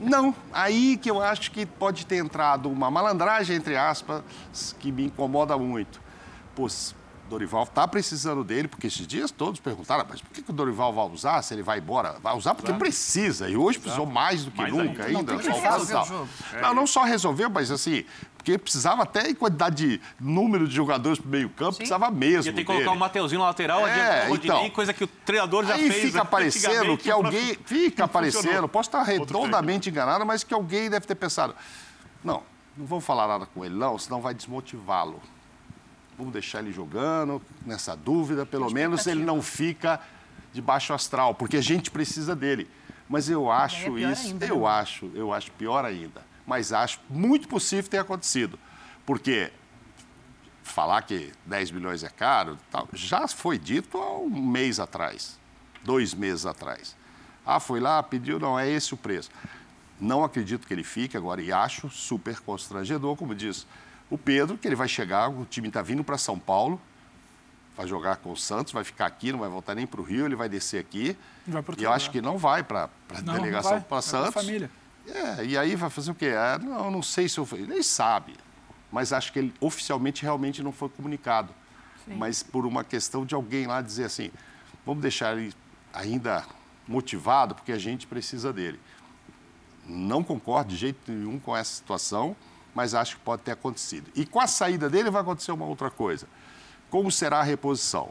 Não, 0.00 0.34
aí 0.52 0.96
que 0.96 1.10
eu 1.10 1.20
acho 1.20 1.50
que 1.50 1.66
pode 1.66 2.06
ter 2.06 2.16
entrado 2.16 2.68
uma 2.70 2.90
malandragem, 2.90 3.56
entre 3.56 3.76
aspas, 3.76 4.22
que 4.78 4.90
me 4.90 5.04
incomoda 5.04 5.56
muito. 5.58 6.00
Pô, 6.54 6.66
Dorival 7.32 7.66
tá 7.66 7.88
precisando 7.88 8.44
dele, 8.44 8.68
porque 8.68 8.86
esses 8.86 9.06
dias 9.06 9.30
todos 9.30 9.58
perguntaram, 9.58 10.04
mas 10.08 10.20
por 10.20 10.30
que, 10.30 10.42
que 10.42 10.50
o 10.50 10.52
Dorival 10.52 10.92
vai 10.92 11.06
usar 11.06 11.40
se 11.42 11.54
ele 11.54 11.62
vai 11.62 11.78
embora? 11.78 12.16
Vai 12.22 12.36
usar 12.36 12.54
porque 12.54 12.72
precisa, 12.74 13.48
e 13.48 13.56
hoje 13.56 13.78
precisou 13.78 14.04
mais 14.04 14.44
do 14.44 14.50
que 14.50 14.58
Mais 14.58 14.72
nunca 14.72 15.04
ainda. 15.04 15.18
ainda. 15.18 15.32
Não, 15.32 15.40
tem 15.40 15.50
que 15.52 15.88
jogo. 16.06 16.28
Não, 16.60 16.74
não 16.74 16.86
só 16.86 17.04
resolveu, 17.04 17.48
mas 17.48 17.70
assim, 17.70 18.04
porque 18.36 18.58
precisava 18.58 19.02
até 19.04 19.30
em 19.30 19.34
quantidade 19.34 19.76
de 19.76 20.00
número 20.20 20.68
de 20.68 20.74
jogadores 20.74 21.18
pro 21.18 21.28
meio 21.30 21.48
campo, 21.48 21.76
precisava 21.76 22.10
mesmo 22.10 22.50
Ia 22.50 22.52
ter 22.52 22.60
que 22.60 22.64
colocar 22.64 22.90
o 22.90 22.98
Mateuzinho 22.98 23.40
na 23.40 23.46
lateral, 23.46 23.86
É, 23.86 24.26
Rodinei, 24.28 24.56
então. 24.58 24.70
coisa 24.70 24.92
que 24.92 25.04
o 25.04 25.06
treinador 25.06 25.64
já 25.64 25.74
Aí 25.74 25.90
fez. 25.90 26.02
fica 26.06 26.24
parecendo 26.24 26.72
antigamente, 26.92 27.02
que 27.02 27.10
alguém. 27.10 27.54
Fica 27.64 28.06
funcionou. 28.08 28.08
parecendo, 28.08 28.68
posso 28.68 28.88
estar 28.88 29.02
redondamente 29.02 29.88
enganado, 29.88 30.26
mas 30.26 30.44
que 30.44 30.52
alguém 30.52 30.90
deve 30.90 31.06
ter 31.06 31.14
pensado. 31.14 31.54
Não, 32.22 32.42
não 32.76 32.84
vamos 32.86 33.04
falar 33.04 33.26
nada 33.26 33.46
com 33.46 33.64
ele, 33.64 33.74
não, 33.74 33.98
senão 33.98 34.20
vai 34.20 34.34
desmotivá-lo. 34.34 35.20
Vamos 36.22 36.34
deixar 36.34 36.60
ele 36.60 36.70
jogando, 36.70 37.42
nessa 37.66 37.96
dúvida, 37.96 38.46
pelo 38.46 38.70
menos 38.70 39.08
ele 39.08 39.24
não 39.24 39.42
fica 39.42 40.00
de 40.52 40.62
baixo 40.62 40.92
astral, 40.92 41.34
porque 41.34 41.56
a 41.56 41.60
gente 41.60 41.90
precisa 41.90 42.36
dele. 42.36 42.70
Mas 43.08 43.28
eu 43.28 43.50
acho 43.50 43.92
pior 43.92 44.12
isso, 44.12 44.28
ainda, 44.28 44.46
eu 44.46 44.60
né? 44.60 44.66
acho, 44.68 45.10
eu 45.16 45.32
acho 45.32 45.50
pior 45.50 45.84
ainda. 45.84 46.22
Mas 46.46 46.72
acho 46.72 47.00
muito 47.10 47.48
possível 47.48 47.90
ter 47.90 47.98
acontecido. 47.98 48.56
Porque 49.04 49.50
falar 50.62 51.02
que 51.02 51.32
10 51.44 51.72
milhões 51.72 52.04
é 52.04 52.08
caro, 52.08 52.56
tal, 52.70 52.88
já 52.92 53.26
foi 53.26 53.58
dito 53.58 53.98
há 53.98 54.18
um 54.18 54.28
mês 54.28 54.78
atrás, 54.78 55.40
dois 55.82 56.14
meses 56.14 56.46
atrás. 56.46 56.94
Ah, 57.44 57.58
foi 57.58 57.80
lá, 57.80 58.00
pediu, 58.00 58.38
não, 58.38 58.56
é 58.56 58.70
esse 58.70 58.94
o 58.94 58.96
preço. 58.96 59.28
Não 60.00 60.22
acredito 60.22 60.68
que 60.68 60.72
ele 60.72 60.84
fique 60.84 61.16
agora 61.16 61.42
e 61.42 61.50
acho 61.50 61.90
super 61.90 62.38
constrangedor, 62.38 63.16
como 63.16 63.34
diz 63.34 63.66
o 64.12 64.18
Pedro, 64.18 64.58
que 64.58 64.68
ele 64.68 64.76
vai 64.76 64.88
chegar, 64.88 65.30
o 65.30 65.46
time 65.46 65.68
está 65.68 65.80
vindo 65.80 66.04
para 66.04 66.18
São 66.18 66.38
Paulo, 66.38 66.78
vai 67.74 67.86
jogar 67.86 68.16
com 68.16 68.30
o 68.30 68.36
Santos, 68.36 68.70
vai 68.70 68.84
ficar 68.84 69.06
aqui, 69.06 69.32
não 69.32 69.38
vai 69.38 69.48
voltar 69.48 69.74
nem 69.74 69.86
para 69.86 70.02
o 70.02 70.04
Rio, 70.04 70.26
ele 70.26 70.36
vai 70.36 70.50
descer 70.50 70.78
aqui. 70.78 71.16
Vai 71.46 71.62
pro 71.62 71.80
e 71.80 71.82
eu 71.82 71.90
acho 71.90 72.10
que 72.10 72.20
não 72.20 72.36
vai 72.36 72.62
para 72.62 72.90
a 73.08 73.20
delegação 73.22 73.70
vai, 73.70 73.80
para 73.80 73.80
vai 73.80 73.80
pra 73.80 74.02
Santos. 74.02 74.34
família. 74.34 74.70
É, 75.08 75.46
e 75.46 75.56
aí 75.56 75.74
vai 75.74 75.88
fazer 75.88 76.10
o 76.10 76.14
quê? 76.14 76.34
Ah, 76.36 76.60
não, 76.62 76.90
não 76.90 77.02
sei 77.02 77.26
se 77.26 77.38
eu. 77.38 77.48
Ele 77.52 77.82
sabe, 77.82 78.34
mas 78.90 79.14
acho 79.14 79.32
que 79.32 79.38
ele 79.38 79.54
oficialmente 79.58 80.22
realmente 80.22 80.62
não 80.62 80.72
foi 80.72 80.90
comunicado. 80.90 81.54
Mas 82.06 82.42
por 82.42 82.66
uma 82.66 82.84
questão 82.84 83.24
de 83.24 83.34
alguém 83.34 83.66
lá 83.66 83.80
dizer 83.80 84.04
assim: 84.04 84.30
vamos 84.84 85.00
deixar 85.00 85.34
ele 85.38 85.54
ainda 85.90 86.44
motivado, 86.86 87.54
porque 87.54 87.72
a 87.72 87.78
gente 87.78 88.06
precisa 88.06 88.52
dele. 88.52 88.78
Não 89.86 90.22
concordo 90.22 90.70
de 90.70 90.76
jeito 90.76 91.10
nenhum 91.10 91.38
com 91.38 91.56
essa 91.56 91.74
situação, 91.74 92.36
mas 92.74 92.94
acho 92.94 93.16
que 93.16 93.22
pode 93.22 93.42
ter 93.42 93.52
acontecido. 93.52 94.10
E 94.14 94.24
com 94.24 94.40
a 94.40 94.46
saída 94.46 94.88
dele 94.88 95.10
vai 95.10 95.22
acontecer 95.22 95.52
uma 95.52 95.66
outra 95.66 95.90
coisa. 95.90 96.26
Como 96.90 97.10
será 97.10 97.40
a 97.40 97.42
reposição? 97.42 98.10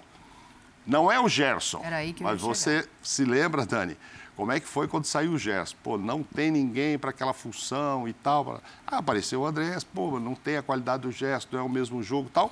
Não 0.86 1.12
é 1.12 1.20
o 1.20 1.30
Gerson, 1.30 1.82
Era 1.84 1.98
aí 1.98 2.12
que 2.12 2.24
mas 2.24 2.42
você 2.42 2.88
se 3.04 3.24
lembra, 3.24 3.66
Dani, 3.66 3.96
como 4.36 4.52
é 4.52 4.60
que 4.60 4.68
foi 4.68 4.88
quando 4.88 5.06
saiu 5.06 5.34
o 5.34 5.38
Gerson? 5.38 5.76
Pô, 5.84 5.98
não 5.98 6.24
tem 6.24 6.50
ninguém 6.50 6.98
para 6.98 7.12
aquela 7.12 7.34
função 7.34 8.08
e 8.08 8.14
tal. 8.14 8.60
Ah, 8.88 8.98
apareceu 8.98 9.42
o 9.42 9.46
Andrés, 9.46 9.84
pô, 9.84 10.20
não 10.20 10.34
tem 10.34 10.58
a 10.58 10.64
qualidade 10.64 11.04
do 11.04 11.12
Gerson, 11.12 11.50
não 11.52 11.60
é 11.60 11.64
o 11.64 11.70
mesmo 11.70 12.02
jogo 12.02 12.28
e 12.28 12.32
tal. 12.32 12.52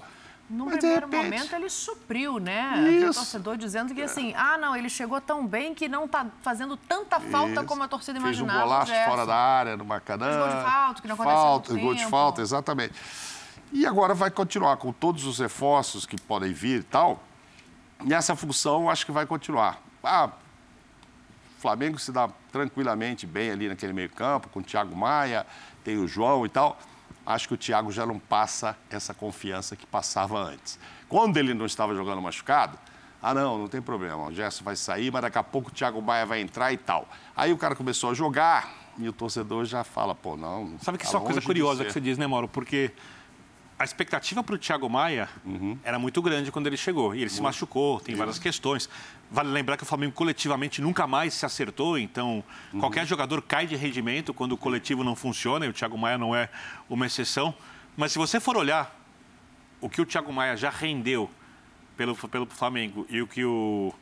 No 0.49 0.65
Mas, 0.65 0.77
primeiro 0.79 1.05
repente- 1.05 1.23
momento 1.25 1.53
ele 1.55 1.69
supriu, 1.69 2.39
né? 2.39 2.73
Isso. 2.89 3.05
É. 3.11 3.13
torcedor 3.13 3.55
dizendo 3.55 3.93
que 3.93 4.01
assim, 4.01 4.33
ah, 4.35 4.57
não, 4.57 4.75
ele 4.75 4.89
chegou 4.89 5.21
tão 5.21 5.45
bem 5.45 5.75
que 5.75 5.87
não 5.87 6.07
tá 6.07 6.25
fazendo 6.41 6.75
tanta 6.75 7.19
falta 7.19 7.51
Isso. 7.53 7.65
como 7.65 7.83
a 7.83 7.87
torcida 7.87 8.19
Fez 8.19 8.39
um 8.39 8.43
imaginava. 8.45 8.65
golaço 8.67 8.91
o 8.91 8.95
Gerson. 8.95 9.09
fora 9.11 9.25
da 9.27 9.35
área, 9.35 9.77
no 9.77 9.85
Maracanã. 9.85 10.39
Gol 10.39 10.47
de 10.47 10.63
falta, 10.63 11.01
que 11.03 11.07
não 11.07 11.13
aconteceu 11.15 11.37
falta, 11.39 11.73
Gol 11.75 11.93
de 11.95 12.05
falta, 12.07 12.41
exatamente. 12.41 12.93
E 13.71 13.85
agora 13.85 14.15
vai 14.15 14.31
continuar 14.31 14.77
com 14.77 14.91
todos 14.91 15.25
os 15.25 15.37
reforços 15.37 16.05
que 16.07 16.19
podem 16.19 16.51
vir 16.51 16.79
e 16.79 16.83
tal. 16.83 17.21
E 18.03 18.11
essa 18.11 18.35
função 18.35 18.89
acho 18.89 19.05
que 19.05 19.11
vai 19.11 19.27
continuar. 19.27 19.79
Ah, 20.03 20.29
o 21.57 21.61
Flamengo 21.61 21.99
se 21.99 22.11
dá 22.11 22.27
tranquilamente 22.51 23.27
bem 23.27 23.51
ali 23.51 23.67
naquele 23.67 23.93
meio 23.93 24.09
campo, 24.09 24.49
com 24.49 24.61
o 24.61 24.63
Thiago 24.63 24.95
Maia, 24.95 25.45
tem 25.83 25.97
o 25.97 26.07
João 26.07 26.43
e 26.45 26.49
tal. 26.49 26.79
Acho 27.29 27.47
que 27.47 27.53
o 27.53 27.57
Thiago 27.57 27.91
já 27.91 28.07
não 28.07 28.17
passa 28.17 28.75
essa 28.89 29.13
confiança 29.13 29.75
que 29.75 29.85
passava 29.85 30.39
antes. 30.39 30.79
Quando 31.07 31.37
ele 31.37 31.53
não 31.53 31.67
estava 31.67 31.93
jogando 31.93 32.19
machucado, 32.19 32.75
ah, 33.21 33.35
não, 33.35 33.55
não 33.55 33.67
tem 33.67 33.79
problema, 33.79 34.29
o 34.29 34.33
Gerson 34.33 34.63
vai 34.63 34.75
sair, 34.75 35.11
mas 35.11 35.21
daqui 35.21 35.37
a 35.37 35.43
pouco 35.43 35.69
o 35.69 35.71
Thiago 35.71 36.01
Maia 36.01 36.25
vai 36.25 36.41
entrar 36.41 36.73
e 36.73 36.77
tal. 36.77 37.07
Aí 37.37 37.53
o 37.53 37.57
cara 37.57 37.75
começou 37.75 38.09
a 38.09 38.13
jogar 38.15 38.73
e 38.97 39.07
o 39.07 39.13
torcedor 39.13 39.63
já 39.65 39.83
fala, 39.83 40.15
pô, 40.15 40.35
não. 40.35 40.75
Sabe 40.81 40.97
que 40.97 41.03
tá 41.03 41.09
isso 41.09 41.17
é 41.17 41.19
uma 41.19 41.25
coisa 41.25 41.41
curiosa 41.41 41.85
que 41.85 41.93
você 41.93 42.01
diz, 42.01 42.17
né, 42.17 42.25
Mauro? 42.25 42.47
Porque 42.47 42.91
a 43.77 43.83
expectativa 43.83 44.43
para 44.43 44.55
o 44.55 44.57
Thiago 44.57 44.89
Maia 44.89 45.29
era 45.83 45.99
muito 45.99 46.23
grande 46.23 46.51
quando 46.51 46.65
ele 46.65 46.77
chegou. 46.77 47.13
E 47.13 47.21
ele 47.21 47.29
se 47.29 47.43
machucou, 47.43 47.99
tem 47.99 48.15
várias 48.15 48.39
questões. 48.39 48.89
Vale 49.31 49.49
lembrar 49.49 49.77
que 49.77 49.83
o 49.83 49.85
Flamengo 49.85 50.13
coletivamente 50.13 50.81
nunca 50.81 51.05
mais 51.05 51.35
se 51.35 51.45
acertou, 51.45 51.99
então 51.99 52.43
qualquer 52.79 53.05
jogador 53.05 53.41
cai 53.43 53.67
de 53.67 53.75
rendimento 53.75 54.33
quando 54.33 54.53
o 54.53 54.57
coletivo 54.57 55.03
não 55.03 55.15
funciona, 55.15 55.67
e 55.67 55.69
o 55.69 55.73
Thiago 55.73 55.97
Maia 55.97 56.17
não 56.17 56.35
é 56.35 56.49
uma 56.89 57.05
exceção. 57.05 57.53
Mas 57.95 58.11
se 58.11 58.17
você 58.17 58.39
for 58.39 58.57
olhar 58.57 58.95
o 59.79 59.87
que 59.87 60.01
o 60.01 60.05
Thiago 60.05 60.33
Maia 60.33 60.57
já 60.57 60.71
rendeu 60.71 61.29
pelo, 61.95 62.15
pelo 62.15 62.47
Flamengo 62.47 63.05
e 63.07 63.21
o 63.21 63.27
que 63.27 63.45
o 63.45 63.93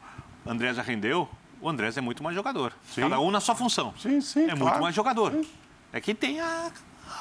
André 0.45 0.73
já 0.73 0.81
rendeu, 0.81 1.29
o 1.59 1.67
Andrés 1.67 1.97
é 1.97 2.01
muito 2.01 2.23
mais 2.23 2.35
jogador. 2.35 2.71
Cada 2.95 3.19
um 3.19 3.29
na 3.29 3.41
sua 3.41 3.55
função. 3.55 3.93
Sim, 3.97 4.21
sim, 4.21 4.43
É 4.43 4.55
muito 4.55 4.61
claro. 4.61 4.81
mais 4.81 4.95
jogador. 4.95 5.45
É 5.91 5.99
que 5.99 6.13
tem 6.13 6.39
a, 6.39 6.71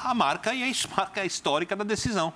a 0.05 0.13
marca 0.13 0.53
e 0.53 0.63
a 0.63 0.73
marca 0.95 1.25
histórica 1.25 1.75
da 1.75 1.83
decisão 1.83 2.33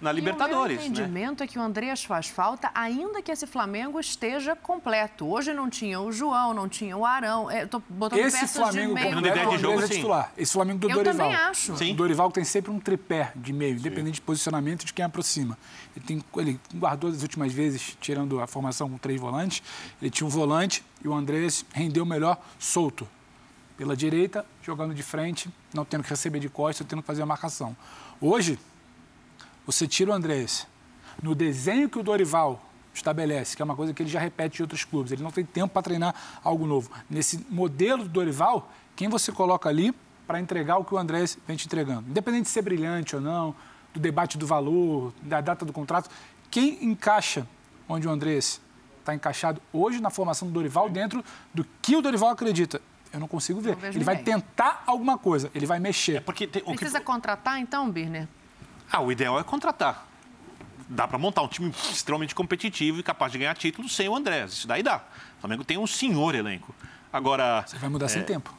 na 0.00 0.12
Libertadores. 0.12 0.76
E 0.76 0.78
o 0.78 0.78
meu 0.78 0.78
né? 0.78 0.86
entendimento 0.86 1.42
é 1.42 1.46
que 1.46 1.58
o 1.58 1.62
Andreas 1.62 2.04
faz 2.04 2.28
falta, 2.28 2.70
ainda 2.74 3.20
que 3.20 3.30
esse 3.30 3.46
Flamengo 3.46 4.00
esteja 4.00 4.56
completo. 4.56 5.26
Hoje 5.26 5.52
não 5.52 5.68
tinha 5.68 6.00
o 6.00 6.10
João, 6.10 6.54
não 6.54 6.68
tinha 6.68 6.96
o 6.96 7.04
Arão. 7.04 7.50
É, 7.50 7.66
tô 7.66 7.82
botando 7.88 8.20
Esse 8.20 8.40
peças 8.40 8.56
Flamengo 8.56 8.88
de 8.88 8.94
meio 8.94 9.14
completo, 9.14 9.36
ideia 9.36 9.48
o 9.48 9.56
de 9.56 9.62
jogo, 9.62 9.82
é 9.82 9.86
sim. 9.86 9.94
titular. 9.94 10.32
Esse 10.36 10.52
Flamengo 10.52 10.78
do 10.78 10.90
Eu 10.90 10.94
Dorival. 10.94 11.14
também 11.16 11.34
acho. 11.34 11.72
O 11.72 11.94
Dorival 11.94 12.30
tem 12.30 12.44
sempre 12.44 12.70
um 12.70 12.80
tripé 12.80 13.32
de 13.36 13.52
meio, 13.52 13.76
independente 13.76 14.14
de 14.14 14.20
posicionamento 14.20 14.84
de 14.84 14.92
quem 14.92 15.04
aproxima. 15.04 15.58
Ele, 15.96 16.04
tem, 16.04 16.24
ele 16.36 16.60
guardou 16.74 17.10
as 17.10 17.22
últimas 17.22 17.52
vezes, 17.52 17.96
tirando 18.00 18.40
a 18.40 18.46
formação 18.46 18.88
com 18.88 18.98
três 18.98 19.20
volantes, 19.20 19.62
ele 20.00 20.10
tinha 20.10 20.26
um 20.26 20.30
volante 20.30 20.84
e 21.04 21.08
o 21.08 21.14
Andrés 21.14 21.64
rendeu 21.72 22.04
melhor 22.04 22.40
solto. 22.58 23.08
Pela 23.76 23.96
direita, 23.96 24.44
jogando 24.60 24.92
de 24.92 25.04
frente, 25.04 25.48
não 25.72 25.84
tendo 25.84 26.02
que 26.02 26.10
receber 26.10 26.40
de 26.40 26.48
costas, 26.48 26.84
tendo 26.84 27.00
que 27.00 27.06
fazer 27.06 27.22
a 27.22 27.26
marcação. 27.26 27.76
Hoje, 28.20 28.58
você 29.68 29.86
tira 29.86 30.10
o 30.12 30.14
Andrés 30.14 30.66
no 31.22 31.34
desenho 31.34 31.90
que 31.90 31.98
o 31.98 32.02
Dorival 32.02 32.58
estabelece, 32.94 33.54
que 33.54 33.60
é 33.60 33.64
uma 33.66 33.76
coisa 33.76 33.92
que 33.92 34.02
ele 34.02 34.08
já 34.08 34.18
repete 34.18 34.60
em 34.60 34.62
outros 34.62 34.82
clubes. 34.82 35.12
Ele 35.12 35.22
não 35.22 35.30
tem 35.30 35.44
tempo 35.44 35.68
para 35.74 35.82
treinar 35.82 36.14
algo 36.42 36.66
novo. 36.66 36.90
Nesse 37.08 37.44
modelo 37.50 38.04
do 38.04 38.08
Dorival, 38.08 38.72
quem 38.96 39.08
você 39.10 39.30
coloca 39.30 39.68
ali 39.68 39.94
para 40.26 40.40
entregar 40.40 40.78
o 40.78 40.84
que 40.86 40.94
o 40.94 40.96
Andrés 40.98 41.38
vem 41.46 41.54
te 41.54 41.66
entregando? 41.66 42.08
Independente 42.08 42.44
de 42.44 42.48
ser 42.48 42.62
brilhante 42.62 43.14
ou 43.14 43.20
não, 43.20 43.54
do 43.92 44.00
debate 44.00 44.38
do 44.38 44.46
valor, 44.46 45.12
da 45.20 45.42
data 45.42 45.66
do 45.66 45.72
contrato, 45.72 46.08
quem 46.50 46.82
encaixa 46.82 47.46
onde 47.86 48.08
o 48.08 48.10
Andrés 48.10 48.58
está 49.00 49.14
encaixado 49.14 49.60
hoje 49.70 50.00
na 50.00 50.08
formação 50.08 50.48
do 50.48 50.54
Dorival 50.54 50.88
dentro 50.88 51.22
do 51.52 51.62
que 51.82 51.94
o 51.94 52.00
Dorival 52.00 52.30
acredita? 52.30 52.80
Eu 53.12 53.20
não 53.20 53.28
consigo 53.28 53.60
ver. 53.60 53.76
Não 53.76 53.88
ele 53.88 54.02
vai 54.02 54.16
ninguém. 54.16 54.34
tentar 54.34 54.82
alguma 54.86 55.18
coisa, 55.18 55.50
ele 55.54 55.66
vai 55.66 55.78
mexer. 55.78 56.22
Porque 56.22 56.46
tem, 56.46 56.62
o 56.62 56.72
que- 56.72 56.78
Precisa 56.78 57.00
contratar, 57.02 57.60
então, 57.60 57.90
Birner? 57.90 58.26
Ah, 58.90 59.00
o 59.00 59.12
ideal 59.12 59.38
é 59.38 59.44
contratar. 59.44 60.06
Dá 60.88 61.06
para 61.06 61.18
montar 61.18 61.42
um 61.42 61.48
time 61.48 61.70
extremamente 61.90 62.34
competitivo 62.34 62.98
e 62.98 63.02
capaz 63.02 63.30
de 63.30 63.38
ganhar 63.38 63.54
títulos 63.54 63.94
sem 63.94 64.08
o 64.08 64.16
Andrés. 64.16 64.52
Isso 64.52 64.68
daí 64.68 64.82
dá. 64.82 65.02
O 65.36 65.40
Flamengo 65.40 65.64
tem 65.64 65.76
um 65.76 65.86
senhor 65.86 66.34
elenco. 66.34 66.74
Agora. 67.12 67.64
Você 67.66 67.76
vai 67.76 67.90
mudar 67.90 68.08
sem 68.08 68.22
tempo. 68.22 68.54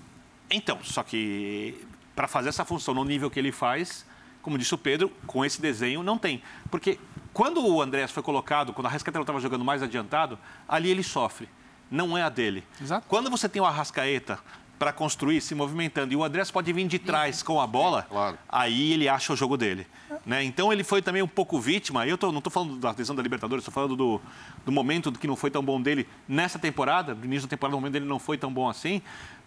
Então, 0.49 0.79
só 0.83 1.03
que 1.03 1.87
para 2.15 2.27
fazer 2.27 2.49
essa 2.49 2.65
função 2.65 2.93
no 2.93 3.03
nível 3.03 3.29
que 3.29 3.39
ele 3.39 3.51
faz, 3.51 4.05
como 4.41 4.57
disse 4.57 4.73
o 4.73 4.77
Pedro, 4.77 5.09
com 5.25 5.43
esse 5.43 5.61
desenho 5.61 6.03
não 6.03 6.17
tem. 6.17 6.43
Porque 6.69 6.99
quando 7.33 7.65
o 7.65 7.81
Andrés 7.81 8.11
foi 8.11 8.21
colocado, 8.21 8.73
quando 8.73 8.87
a 8.87 8.89
Arrascaeta 8.89 9.19
estava 9.19 9.39
jogando 9.39 9.63
mais 9.63 9.81
adiantado, 9.81 10.37
ali 10.67 10.89
ele 10.89 11.03
sofre. 11.03 11.47
Não 11.89 12.17
é 12.17 12.21
a 12.21 12.29
dele. 12.29 12.63
Exato. 12.79 13.07
Quando 13.07 13.29
você 13.29 13.49
tem 13.49 13.61
o 13.61 13.65
Arrascaeta 13.65 14.39
para 14.79 14.93
construir, 14.93 15.41
se 15.41 15.53
movimentando. 15.53 16.13
E 16.13 16.15
o 16.15 16.23
Andrés 16.23 16.49
pode 16.49 16.71
vir 16.71 16.87
de 16.87 16.97
trás 16.97 17.43
com 17.43 17.59
a 17.59 17.67
bola, 17.67 18.07
aí 18.47 18.93
ele 18.93 19.09
acha 19.09 19.33
o 19.33 19.35
jogo 19.35 19.57
dele. 19.57 19.85
Né? 20.25 20.41
Então 20.43 20.71
ele 20.71 20.85
foi 20.85 21.01
também 21.01 21.21
um 21.21 21.27
pouco 21.27 21.59
vítima. 21.59 22.07
Eu 22.07 22.17
tô, 22.17 22.31
não 22.31 22.37
estou 22.37 22.49
falando 22.49 22.77
da 22.77 22.91
decisão 22.91 23.15
da 23.15 23.21
Libertadores, 23.21 23.61
estou 23.61 23.73
falando 23.73 23.95
do, 23.97 24.21
do 24.65 24.71
momento 24.71 25.11
que 25.11 25.27
não 25.27 25.35
foi 25.35 25.51
tão 25.51 25.61
bom 25.61 25.81
dele 25.81 26.07
nessa 26.27 26.57
temporada. 26.57 27.13
No 27.13 27.25
início 27.25 27.45
da 27.47 27.49
temporada, 27.49 27.75
o 27.75 27.79
momento 27.79 27.93
dele 27.93 28.05
não 28.05 28.19
foi 28.19 28.37
tão 28.37 28.51
bom 28.51 28.69
assim. 28.69 29.01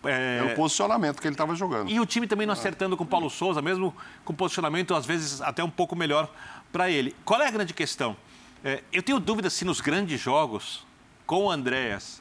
É... 0.04 0.38
é 0.40 0.52
o 0.52 0.54
posicionamento 0.54 1.20
que 1.20 1.26
ele 1.26 1.34
estava 1.34 1.54
jogando. 1.54 1.90
E 1.90 1.98
o 1.98 2.04
time 2.04 2.26
também 2.26 2.46
não 2.46 2.52
acertando 2.52 2.94
com 2.96 3.04
o 3.04 3.06
Paulo 3.06 3.30
Souza, 3.30 3.62
mesmo 3.62 3.94
com 4.24 4.34
posicionamento, 4.34 4.94
às 4.94 5.06
vezes, 5.06 5.40
até 5.40 5.64
um 5.64 5.70
pouco 5.70 5.96
melhor 5.96 6.30
para 6.70 6.90
ele. 6.90 7.16
Qual 7.24 7.40
é 7.40 7.48
a 7.48 7.50
grande 7.50 7.72
questão? 7.72 8.14
É, 8.62 8.82
eu 8.92 9.02
tenho 9.02 9.18
dúvida 9.18 9.48
se 9.48 9.64
nos 9.64 9.80
grandes 9.80 10.20
jogos, 10.20 10.86
com 11.26 11.46
o 11.46 11.50
Andréas 11.50 12.20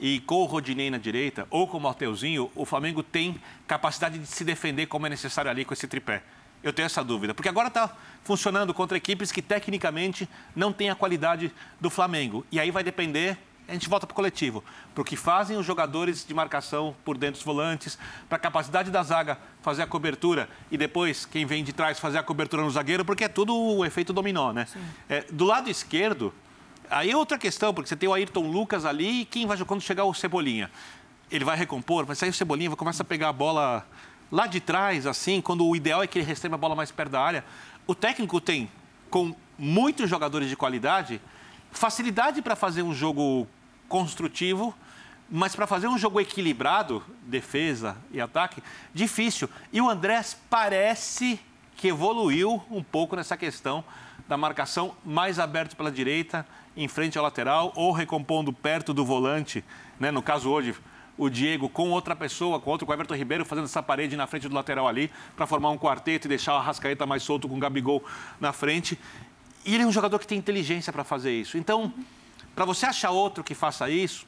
e 0.00 0.20
com 0.20 0.36
o 0.36 0.44
Rodinei 0.46 0.90
na 0.90 0.98
direita, 0.98 1.46
ou 1.50 1.68
com 1.68 1.76
o 1.76 1.80
Mateuzinho, 1.80 2.50
o 2.54 2.64
Flamengo 2.64 3.02
tem 3.02 3.40
capacidade 3.66 4.18
de 4.18 4.26
se 4.26 4.44
defender 4.44 4.86
como 4.86 5.06
é 5.06 5.10
necessário 5.10 5.50
ali 5.50 5.64
com 5.64 5.74
esse 5.74 5.86
tripé. 5.86 6.22
Eu 6.62 6.72
tenho 6.72 6.86
essa 6.86 7.04
dúvida, 7.04 7.34
porque 7.34 7.48
agora 7.48 7.68
está 7.68 7.94
funcionando 8.24 8.72
contra 8.74 8.96
equipes 8.96 9.30
que 9.30 9.40
tecnicamente 9.40 10.28
não 10.56 10.72
têm 10.72 10.90
a 10.90 10.94
qualidade 10.94 11.52
do 11.80 11.90
Flamengo. 11.90 12.44
E 12.50 12.58
aí 12.58 12.70
vai 12.70 12.82
depender 12.82 13.38
a 13.70 13.72
gente 13.72 13.88
volta 13.88 14.04
para 14.04 14.12
o 14.12 14.16
coletivo, 14.16 14.64
para 14.92 15.02
o 15.02 15.04
que 15.04 15.16
fazem 15.16 15.56
os 15.56 15.64
jogadores 15.64 16.26
de 16.26 16.34
marcação 16.34 16.94
por 17.04 17.16
dentro 17.16 17.34
dos 17.34 17.44
volantes, 17.44 17.96
para 18.28 18.36
a 18.36 18.38
capacidade 18.40 18.90
da 18.90 19.00
zaga 19.02 19.38
fazer 19.62 19.82
a 19.82 19.86
cobertura 19.86 20.48
e 20.72 20.76
depois 20.76 21.24
quem 21.24 21.46
vem 21.46 21.62
de 21.62 21.72
trás 21.72 22.00
fazer 22.00 22.18
a 22.18 22.22
cobertura 22.22 22.64
no 22.64 22.70
zagueiro, 22.70 23.04
porque 23.04 23.24
é 23.24 23.28
tudo 23.28 23.54
o 23.54 23.84
efeito 23.84 24.12
dominó, 24.12 24.52
né? 24.52 24.66
É, 25.08 25.24
do 25.30 25.44
lado 25.44 25.70
esquerdo, 25.70 26.34
aí 26.90 27.10
é 27.10 27.16
outra 27.16 27.38
questão, 27.38 27.72
porque 27.72 27.88
você 27.88 27.96
tem 27.96 28.08
o 28.08 28.12
Ayrton 28.12 28.50
Lucas 28.50 28.84
ali 28.84 29.22
e 29.22 29.24
quem 29.24 29.46
vai 29.46 29.56
quando 29.64 29.80
chegar 29.80 30.04
o 30.04 30.12
Cebolinha? 30.12 30.70
Ele 31.30 31.44
vai 31.44 31.56
recompor, 31.56 32.04
vai 32.04 32.16
sair 32.16 32.30
o 32.30 32.34
Cebolinha, 32.34 32.68
vai 32.68 32.76
começar 32.76 33.02
a 33.02 33.06
pegar 33.06 33.28
a 33.28 33.32
bola 33.32 33.86
lá 34.30 34.46
de 34.46 34.60
trás, 34.60 35.06
assim, 35.06 35.40
quando 35.40 35.66
o 35.66 35.74
ideal 35.74 36.02
é 36.02 36.06
que 36.06 36.18
ele 36.18 36.26
receba 36.26 36.56
a 36.56 36.58
bola 36.58 36.74
mais 36.74 36.90
perto 36.90 37.12
da 37.12 37.22
área. 37.22 37.44
O 37.86 37.94
técnico 37.94 38.40
tem, 38.40 38.70
com 39.08 39.34
muitos 39.58 40.08
jogadores 40.10 40.48
de 40.48 40.56
qualidade, 40.56 41.20
facilidade 41.70 42.42
para 42.42 42.56
fazer 42.56 42.82
um 42.82 42.92
jogo 42.92 43.46
construtivo, 43.88 44.74
mas 45.30 45.54
para 45.54 45.66
fazer 45.66 45.86
um 45.86 45.96
jogo 45.96 46.20
equilibrado, 46.20 47.02
defesa 47.22 47.96
e 48.10 48.20
ataque, 48.20 48.62
difícil. 48.92 49.48
E 49.72 49.80
o 49.80 49.88
Andrés 49.88 50.36
parece 50.48 51.38
que 51.76 51.88
evoluiu 51.88 52.62
um 52.70 52.82
pouco 52.82 53.14
nessa 53.14 53.36
questão 53.36 53.84
da 54.28 54.36
marcação 54.36 54.94
mais 55.04 55.38
aberto 55.38 55.76
pela 55.76 55.90
direita, 55.90 56.46
em 56.82 56.88
frente 56.88 57.18
ao 57.18 57.24
lateral, 57.24 57.72
ou 57.76 57.92
recompondo 57.92 58.52
perto 58.52 58.94
do 58.94 59.04
volante. 59.04 59.64
Né? 59.98 60.10
No 60.10 60.22
caso 60.22 60.48
hoje, 60.50 60.74
o 61.18 61.28
Diego 61.28 61.68
com 61.68 61.90
outra 61.90 62.16
pessoa, 62.16 62.58
com 62.58 62.70
outro, 62.70 62.86
com 62.86 62.92
o 62.92 62.94
Everton 62.94 63.14
Ribeiro, 63.14 63.44
fazendo 63.44 63.66
essa 63.66 63.82
parede 63.82 64.16
na 64.16 64.26
frente 64.26 64.48
do 64.48 64.54
lateral 64.54 64.88
ali, 64.88 65.10
para 65.36 65.46
formar 65.46 65.70
um 65.70 65.78
quarteto 65.78 66.26
e 66.26 66.28
deixar 66.28 66.54
a 66.54 66.60
Rascaeta 66.60 67.04
mais 67.04 67.22
solto 67.22 67.46
com 67.48 67.56
o 67.56 67.58
Gabigol 67.58 68.02
na 68.40 68.52
frente. 68.52 68.98
E 69.64 69.74
ele 69.74 69.84
é 69.84 69.86
um 69.86 69.92
jogador 69.92 70.18
que 70.18 70.26
tem 70.26 70.38
inteligência 70.38 70.90
para 70.92 71.04
fazer 71.04 71.38
isso. 71.38 71.58
Então, 71.58 71.92
para 72.54 72.64
você 72.64 72.86
achar 72.86 73.10
outro 73.10 73.44
que 73.44 73.54
faça 73.54 73.90
isso, 73.90 74.26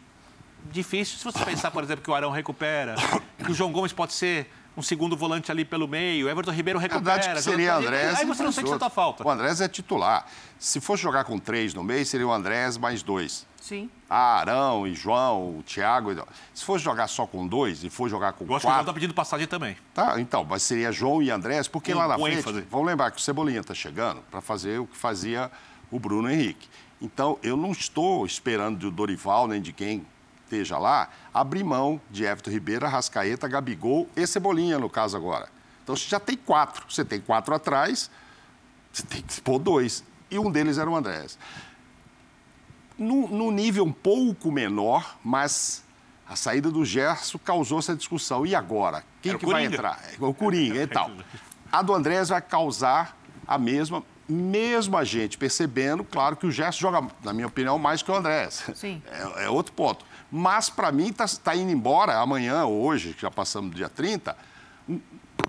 difícil. 0.71 1.19
Se 1.19 1.25
você 1.25 1.43
pensar, 1.45 1.71
por 1.71 1.83
exemplo, 1.83 2.05
que 2.05 2.11
o 2.11 2.15
Arão 2.15 2.31
recupera, 2.31 2.95
que 3.43 3.51
o 3.51 3.55
João 3.55 3.73
Gomes 3.73 3.93
pode 3.93 4.13
ser 4.13 4.51
um 4.77 4.83
segundo 4.83 5.17
volante 5.17 5.51
ali 5.51 5.65
pelo 5.65 5.87
meio, 5.87 6.27
o 6.27 6.31
Everton 6.31 6.51
Ribeiro 6.51 6.79
recupera. 6.79 7.15
Verdade 7.17 7.35
que 7.37 7.43
seria 7.43 7.75
Andrés. 7.77 8.19
Aí 8.19 8.25
você 8.27 8.43
não 8.43 8.53
sente 8.53 8.71
tanta 8.71 8.89
falta. 8.89 9.27
O 9.27 9.31
Andrés 9.31 9.61
é 9.61 9.69
titular. 9.69 10.27
Se 10.59 10.81
fosse 10.81 11.03
jogar 11.03 11.25
com 11.25 11.39
três 11.39 11.75
no 11.75 11.83
meio, 11.85 12.07
seria 12.07 12.27
o 12.27 12.33
Andrés 12.33 12.77
mais 12.79 13.03
dois. 13.03 13.47
Sim. 13.61 13.89
Ah, 14.09 14.41
Arão 14.41 14.87
e 14.87 14.95
João, 14.95 15.59
o 15.59 15.63
Thiago. 15.63 16.11
Se 16.53 16.65
fosse 16.65 16.83
jogar 16.85 17.07
só 17.07 17.27
com 17.27 17.47
dois 17.47 17.85
e 17.85 17.91
for 17.91 18.09
jogar 18.09 18.33
com 18.33 18.45
Eu 18.45 18.49
quatro... 18.49 18.57
acho 18.57 18.63
que 18.67 18.69
o 18.69 18.75
João 18.75 18.85
tá 18.87 18.93
pedindo 18.93 19.15
passagem 19.15 19.47
também. 19.47 19.77
Tá, 19.95 20.21
então, 20.21 20.45
mas 20.49 20.63
seria 20.63 20.91
João 20.91 21.23
e 21.23 21.31
Andrés, 21.31 21.69
porque 21.69 21.93
Com- 21.93 21.99
lá 21.99 22.09
na 22.09 22.19
frente... 22.19 22.39
ênfase. 22.39 22.67
Vamos 22.71 22.87
lembrar 22.87 23.11
que 23.11 23.19
o 23.19 23.21
Cebolinha 23.21 23.61
está 23.61 23.75
chegando 23.75 24.21
para 24.31 24.41
fazer 24.41 24.81
o 24.81 24.87
que 24.87 24.97
fazia 24.97 25.51
o 25.91 26.01
Bruno 26.01 26.29
Henrique. 26.31 26.69
Então, 27.01 27.39
eu 27.43 27.57
não 27.57 27.73
estou 27.73 28.25
esperando 28.25 28.79
do 28.79 28.91
Dorival, 28.91 29.47
nem 29.47 29.61
de 29.61 29.73
quem 29.73 30.07
esteja 30.53 30.79
lá, 30.79 31.09
abrir 31.33 31.65
mão 31.65 32.01
de 32.11 32.25
Everton 32.25 32.51
Ribeiro, 32.51 32.87
Rascaeta, 32.87 33.49
Gabigol 33.49 34.07
e 34.15 34.27
Cebolinha, 34.27 34.79
no 34.79 34.91
caso 34.91 35.17
agora. 35.17 35.49
Então, 35.83 35.97
você 35.97 36.09
já 36.09 36.21
tem 36.21 36.37
quatro. 36.37 36.85
Você 36.89 37.05
tem 37.05 37.21
quatro 37.21 37.55
atrás, 37.55 38.11
você 38.93 39.03
tem 39.03 39.23
que 39.23 39.41
pôr 39.41 39.59
dois. 39.59 40.05
E 40.31 40.39
um 40.39 40.51
deles 40.51 40.77
era 40.77 40.89
o 40.89 40.95
Andrés. 40.95 41.39
No, 42.99 43.27
no 43.29 43.51
nível 43.51 43.85
um 43.85 43.93
pouco 43.93 44.53
menor, 44.53 45.17
mas 45.25 45.83
a 46.29 46.37
saída 46.37 46.71
do 46.71 46.85
Gerson 46.85 47.39
causou 47.39 47.79
essa 47.79 47.97
discussão. 47.97 48.47
E 48.47 48.55
agora? 48.55 49.03
Quem 49.23 49.37
que 49.37 49.47
vai 49.47 49.65
entrar? 49.65 49.99
É 50.21 50.25
o 50.25 50.35
Coringa 50.35 50.83
e 50.83 50.87
tal. 50.87 51.11
A 51.71 51.83
do 51.83 51.95
Andrés 51.95 52.29
vai 52.29 52.43
causar 52.43 53.17
a 53.47 53.59
mesma, 53.59 54.05
mesmo 54.29 54.97
a 54.97 55.05
gente 55.05 55.37
percebendo, 55.37 56.05
claro 56.05 56.37
que 56.37 56.47
o 56.47 56.51
Gerson 56.51 56.79
joga, 56.79 57.09
na 57.25 57.33
minha 57.33 57.47
opinião, 57.47 57.79
mais 57.79 58.03
que 58.03 58.11
o 58.11 58.15
Andrés. 58.15 58.65
Sim. 58.75 59.03
É, 59.11 59.47
é 59.47 59.51
outro 59.51 59.73
ponto. 59.73 60.05
Mas, 60.35 60.71
para 60.71 60.91
mim, 60.91 61.13
está 61.23 61.55
indo 61.55 61.71
embora 61.71 62.19
amanhã, 62.19 62.65
hoje, 62.65 63.13
que 63.13 63.21
já 63.21 63.31
passamos 63.31 63.71
do 63.71 63.77
dia 63.77 63.89
30, 63.91 64.35
um- 64.89 64.99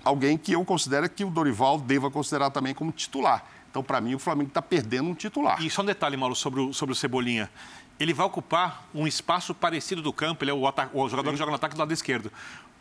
alguém 0.04 0.36
que 0.36 0.52
eu 0.52 0.62
considero 0.62 1.08
que 1.08 1.24
o 1.24 1.30
Dorival 1.30 1.78
deva 1.78 2.10
considerar 2.10 2.50
também 2.50 2.74
como 2.74 2.92
titular. 2.92 3.42
Então, 3.70 3.82
para 3.82 3.98
mim, 3.98 4.14
o 4.14 4.18
Flamengo 4.18 4.48
está 4.48 4.60
perdendo 4.60 5.08
um 5.08 5.14
titular. 5.14 5.60
E 5.62 5.70
só 5.70 5.80
um 5.80 5.86
detalhe, 5.86 6.18
Mauro, 6.18 6.34
sobre 6.36 6.60
o, 6.60 6.74
sobre 6.74 6.92
o 6.92 6.94
Cebolinha. 6.94 7.50
Ele 7.98 8.12
vai 8.12 8.26
ocupar 8.26 8.86
um 8.94 9.06
espaço 9.06 9.54
parecido 9.54 10.02
do 10.02 10.12
campo, 10.12 10.44
ele 10.44 10.50
é 10.50 10.54
o, 10.54 10.60
o 10.92 11.08
jogador 11.08 11.30
que 11.30 11.36
joga 11.36 11.50
no 11.50 11.56
ataque 11.56 11.74
do 11.74 11.78
lado 11.78 11.92
esquerdo. 11.92 12.30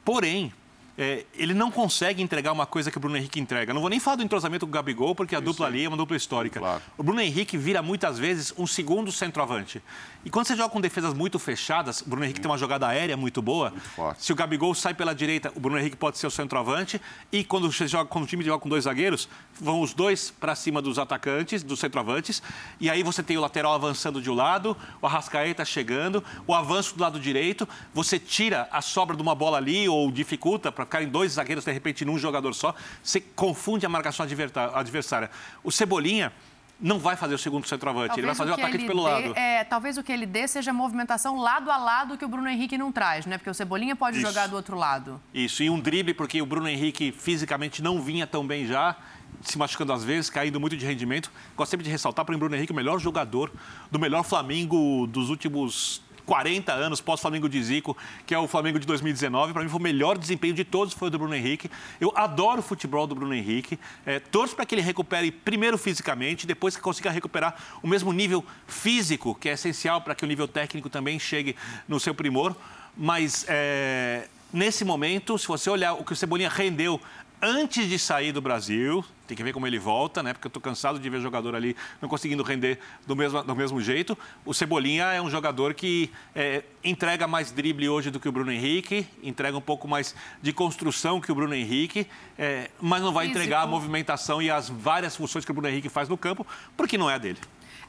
Porém, 0.03 0.51
é, 0.97 1.25
ele 1.33 1.53
não 1.53 1.71
consegue 1.71 2.21
entregar 2.21 2.51
uma 2.51 2.65
coisa 2.65 2.91
que 2.91 2.97
o 2.97 2.99
Bruno 2.99 3.17
Henrique 3.17 3.39
entrega. 3.39 3.73
Não 3.73 3.81
vou 3.81 3.89
nem 3.89 3.99
falar 3.99 4.17
do 4.17 4.23
entrosamento 4.23 4.65
com 4.65 4.69
o 4.69 4.73
Gabigol, 4.73 5.15
porque 5.15 5.35
a 5.35 5.39
dupla 5.39 5.65
ali 5.65 5.85
é 5.85 5.87
uma 5.87 5.97
dupla 5.97 6.15
histórica. 6.15 6.81
O 6.97 7.03
Bruno 7.03 7.19
Henrique 7.19 7.57
vira 7.57 7.81
muitas 7.81 8.19
vezes 8.19 8.53
um 8.57 8.67
segundo 8.67 9.11
centroavante. 9.11 9.81
E 10.23 10.29
quando 10.29 10.45
você 10.45 10.55
joga 10.55 10.69
com 10.69 10.79
defesas 10.79 11.13
muito 11.13 11.39
fechadas, 11.39 12.01
o 12.01 12.09
Bruno 12.09 12.23
Henrique 12.23 12.39
tem 12.39 12.49
uma 12.49 12.57
jogada 12.57 12.87
aérea 12.87 13.17
muito 13.17 13.41
boa. 13.41 13.73
Se 14.17 14.31
o 14.31 14.35
Gabigol 14.35 14.73
sai 14.75 14.93
pela 14.93 15.13
direita, 15.15 15.51
o 15.55 15.59
Bruno 15.59 15.79
Henrique 15.79 15.97
pode 15.97 16.17
ser 16.17 16.27
o 16.27 16.31
centroavante. 16.31 17.01
E 17.31 17.43
quando, 17.43 17.71
você 17.71 17.87
joga, 17.87 18.05
quando 18.05 18.25
o 18.25 18.27
time 18.27 18.43
joga 18.43 18.59
com 18.59 18.69
dois 18.69 18.83
zagueiros, 18.83 19.27
vão 19.59 19.81
os 19.81 19.93
dois 19.93 20.31
para 20.31 20.53
cima 20.55 20.81
dos 20.81 20.99
atacantes, 20.99 21.63
dos 21.63 21.79
centroavantes. 21.79 22.41
E 22.79 22.89
aí 22.89 23.01
você 23.01 23.23
tem 23.23 23.35
o 23.35 23.41
lateral 23.41 23.73
avançando 23.73 24.21
de 24.21 24.29
um 24.29 24.35
lado, 24.35 24.77
o 25.01 25.07
Arrascaeta 25.07 25.65
chegando, 25.65 26.23
o 26.45 26.53
avanço 26.53 26.95
do 26.95 27.01
lado 27.01 27.19
direito. 27.19 27.67
Você 27.93 28.19
tira 28.19 28.67
a 28.71 28.81
sobra 28.81 29.15
de 29.15 29.21
uma 29.21 29.33
bola 29.33 29.57
ali 29.57 29.89
ou 29.89 30.11
dificulta 30.11 30.71
para 30.71 30.82
ficarem 30.85 31.07
dois 31.07 31.33
zagueiros 31.33 31.65
de 31.65 31.71
repente 31.71 32.03
num 32.05 32.17
jogador 32.17 32.53
só. 32.53 32.73
Você 33.01 33.19
confunde 33.19 33.85
a 33.85 33.89
marcação 33.89 34.25
adversária. 34.73 35.29
O 35.63 35.71
Cebolinha 35.71 36.31
não 36.79 36.99
vai 36.99 37.15
fazer 37.15 37.35
o 37.35 37.37
segundo 37.37 37.65
centroavante, 37.67 38.19
ele 38.19 38.25
vai 38.25 38.35
fazer 38.35 38.51
o 38.51 38.55
que 38.55 38.61
atacante 38.61 38.83
ele 38.83 38.87
pelo 38.87 39.03
dê- 39.05 39.09
lado. 39.09 39.33
É, 39.37 39.63
talvez 39.63 39.97
o 39.97 40.03
que 40.03 40.11
ele 40.11 40.25
dê 40.25 40.47
seja 40.47 40.71
a 40.71 40.73
movimentação 40.73 41.39
lado 41.39 41.71
a 41.71 41.77
lado 41.77 42.17
que 42.17 42.25
o 42.25 42.27
Bruno 42.27 42.49
Henrique 42.49 42.77
não 42.77 42.91
traz, 42.91 43.25
né? 43.25 43.37
Porque 43.37 43.49
o 43.49 43.53
Cebolinha 43.53 43.95
pode 43.95 44.17
Isso. 44.17 44.27
jogar 44.27 44.47
do 44.47 44.55
outro 44.55 44.75
lado. 44.75 45.21
Isso, 45.33 45.63
e 45.63 45.69
um 45.69 45.79
drible, 45.79 46.13
porque 46.13 46.41
o 46.41 46.45
Bruno 46.45 46.67
Henrique 46.67 47.11
fisicamente 47.11 47.81
não 47.81 48.01
vinha 48.01 48.27
tão 48.27 48.45
bem 48.45 48.65
já, 48.65 48.97
se 49.41 49.57
machucando 49.57 49.93
às 49.93 50.03
vezes, 50.03 50.29
caindo 50.29 50.59
muito 50.59 50.75
de 50.75 50.85
rendimento. 50.85 51.31
Gosto 51.55 51.71
sempre 51.71 51.85
de 51.85 51.89
ressaltar 51.89 52.25
para 52.25 52.35
o 52.35 52.37
Bruno 52.37 52.55
Henrique 52.55 52.73
o 52.73 52.75
melhor 52.75 52.99
jogador 52.99 53.51
do 53.89 53.99
melhor 53.99 54.23
Flamengo 54.23 55.07
dos 55.07 55.29
últimos 55.29 56.01
40 56.25 56.71
anos, 56.71 57.01
pós-Flamengo 57.01 57.49
de 57.49 57.61
Zico, 57.61 57.97
que 58.25 58.33
é 58.33 58.39
o 58.39 58.47
Flamengo 58.47 58.79
de 58.79 58.87
2019. 58.87 59.53
Para 59.53 59.63
mim 59.63 59.69
foi 59.69 59.79
o 59.79 59.83
melhor 59.83 60.17
desempenho 60.17 60.53
de 60.53 60.63
todos, 60.63 60.93
foi 60.93 61.07
o 61.07 61.11
do 61.11 61.19
Bruno 61.19 61.35
Henrique. 61.35 61.69
Eu 61.99 62.11
adoro 62.15 62.59
o 62.59 62.63
futebol 62.63 63.05
do 63.05 63.15
Bruno 63.15 63.33
Henrique. 63.33 63.79
É, 64.05 64.19
torço 64.19 64.55
para 64.55 64.65
que 64.65 64.75
ele 64.75 64.81
recupere 64.81 65.31
primeiro 65.31 65.77
fisicamente, 65.77 66.47
depois 66.47 66.75
que 66.75 66.81
consiga 66.81 67.09
recuperar 67.09 67.55
o 67.81 67.87
mesmo 67.87 68.11
nível 68.13 68.43
físico, 68.67 69.35
que 69.35 69.49
é 69.49 69.53
essencial 69.53 70.01
para 70.01 70.15
que 70.15 70.23
o 70.23 70.27
nível 70.27 70.47
técnico 70.47 70.89
também 70.89 71.19
chegue 71.19 71.55
no 71.87 71.99
seu 71.99 72.13
primor. 72.13 72.55
Mas 72.95 73.45
é, 73.47 74.27
nesse 74.51 74.85
momento, 74.85 75.37
se 75.37 75.47
você 75.47 75.69
olhar 75.69 75.93
o 75.93 76.03
que 76.03 76.13
o 76.13 76.15
Cebolinha 76.15 76.49
rendeu 76.49 77.01
antes 77.43 77.89
de 77.89 77.99
sair 77.99 78.31
do 78.31 78.41
Brasil, 78.41 79.03
tem 79.27 79.35
que 79.35 79.43
ver 79.43 79.51
como 79.51 79.67
ele 79.67 79.77
volta, 79.77 80.23
né? 80.23 80.31
Porque 80.31 80.47
eu 80.47 80.49
estou 80.49 80.61
cansado 80.61 80.97
de 80.97 81.09
ver 81.09 81.19
jogador 81.19 81.55
ali 81.55 81.75
não 82.01 82.07
conseguindo 82.07 82.41
render 82.41 82.79
do 83.05 83.17
mesmo, 83.17 83.43
do 83.43 83.53
mesmo 83.53 83.81
jeito. 83.81 84.17
O 84.45 84.53
Cebolinha 84.53 85.07
é 85.07 85.21
um 85.21 85.29
jogador 85.29 85.73
que 85.73 86.09
é, 86.33 86.63
entrega 86.83 87.27
mais 87.27 87.51
drible 87.51 87.89
hoje 87.89 88.09
do 88.09 88.19
que 88.19 88.29
o 88.29 88.31
Bruno 88.31 88.49
Henrique, 88.49 89.05
entrega 89.21 89.57
um 89.57 89.61
pouco 89.61 89.89
mais 89.89 90.15
de 90.41 90.53
construção 90.53 91.19
que 91.19 91.33
o 91.33 91.35
Bruno 91.35 91.53
Henrique, 91.53 92.07
é, 92.37 92.71
mas 92.79 93.01
não 93.01 93.11
vai 93.11 93.25
Físico. 93.25 93.39
entregar 93.39 93.63
a 93.63 93.67
movimentação 93.67 94.41
e 94.41 94.49
as 94.49 94.69
várias 94.69 95.13
funções 95.13 95.43
que 95.43 95.51
o 95.51 95.53
Bruno 95.53 95.67
Henrique 95.67 95.89
faz 95.89 96.07
no 96.07 96.17
campo, 96.17 96.47
porque 96.77 96.97
não 96.97 97.09
é 97.09 97.15
a 97.15 97.17
dele. 97.17 97.39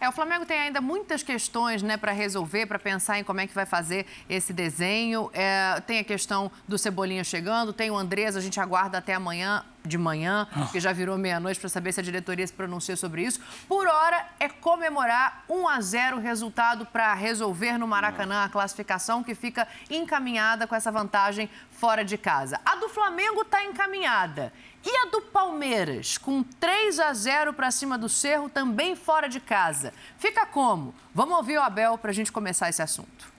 É, 0.04 0.08
o 0.08 0.12
Flamengo 0.12 0.44
tem 0.44 0.60
ainda 0.60 0.82
muitas 0.82 1.22
questões 1.22 1.82
né, 1.82 1.96
para 1.96 2.12
resolver, 2.12 2.66
para 2.66 2.78
pensar 2.78 3.18
em 3.18 3.24
como 3.24 3.40
é 3.40 3.46
que 3.46 3.54
vai 3.54 3.64
fazer 3.64 4.04
esse 4.28 4.52
desenho. 4.52 5.30
É, 5.32 5.80
tem 5.86 5.98
a 5.98 6.04
questão 6.04 6.52
do 6.68 6.76
Cebolinha 6.76 7.24
chegando, 7.24 7.72
tem 7.72 7.90
o 7.90 7.96
Andrés, 7.96 8.36
a 8.36 8.40
gente 8.40 8.60
aguarda 8.60 8.98
até 8.98 9.14
amanhã 9.14 9.64
de 9.82 9.98
manhã, 9.98 10.48
que 10.72 10.80
já 10.80 10.92
virou 10.92 11.16
meia-noite 11.18 11.60
para 11.60 11.68
saber 11.68 11.92
se 11.92 12.00
a 12.00 12.02
diretoria 12.02 12.46
se 12.46 12.52
pronuncia 12.52 12.96
sobre 12.96 13.22
isso. 13.22 13.40
Por 13.68 13.86
hora 13.86 14.26
é 14.40 14.48
comemorar 14.48 15.44
1 15.48 15.68
a 15.68 15.80
0 15.80 16.16
o 16.16 16.20
resultado 16.20 16.86
para 16.86 17.12
resolver 17.12 17.78
no 17.78 17.86
Maracanã 17.86 18.44
a 18.44 18.48
classificação 18.48 19.22
que 19.22 19.34
fica 19.34 19.68
encaminhada 19.90 20.66
com 20.66 20.74
essa 20.74 20.90
vantagem 20.90 21.50
fora 21.70 22.04
de 22.04 22.16
casa. 22.16 22.60
A 22.64 22.76
do 22.76 22.88
Flamengo 22.88 23.42
está 23.42 23.62
encaminhada. 23.64 24.52
E 24.84 24.96
a 24.96 25.10
do 25.10 25.22
Palmeiras, 25.22 26.18
com 26.18 26.42
3 26.42 27.00
a 27.00 27.12
0 27.14 27.54
para 27.54 27.70
cima 27.70 27.96
do 27.96 28.08
Cerro, 28.08 28.50
também 28.50 28.94
fora 28.94 29.28
de 29.28 29.40
casa. 29.40 29.94
Fica 30.18 30.44
como? 30.44 30.94
Vamos 31.14 31.36
ouvir 31.36 31.56
o 31.56 31.62
Abel 31.62 31.96
para 31.96 32.10
a 32.10 32.14
gente 32.14 32.30
começar 32.30 32.68
esse 32.68 32.82
assunto. 32.82 33.32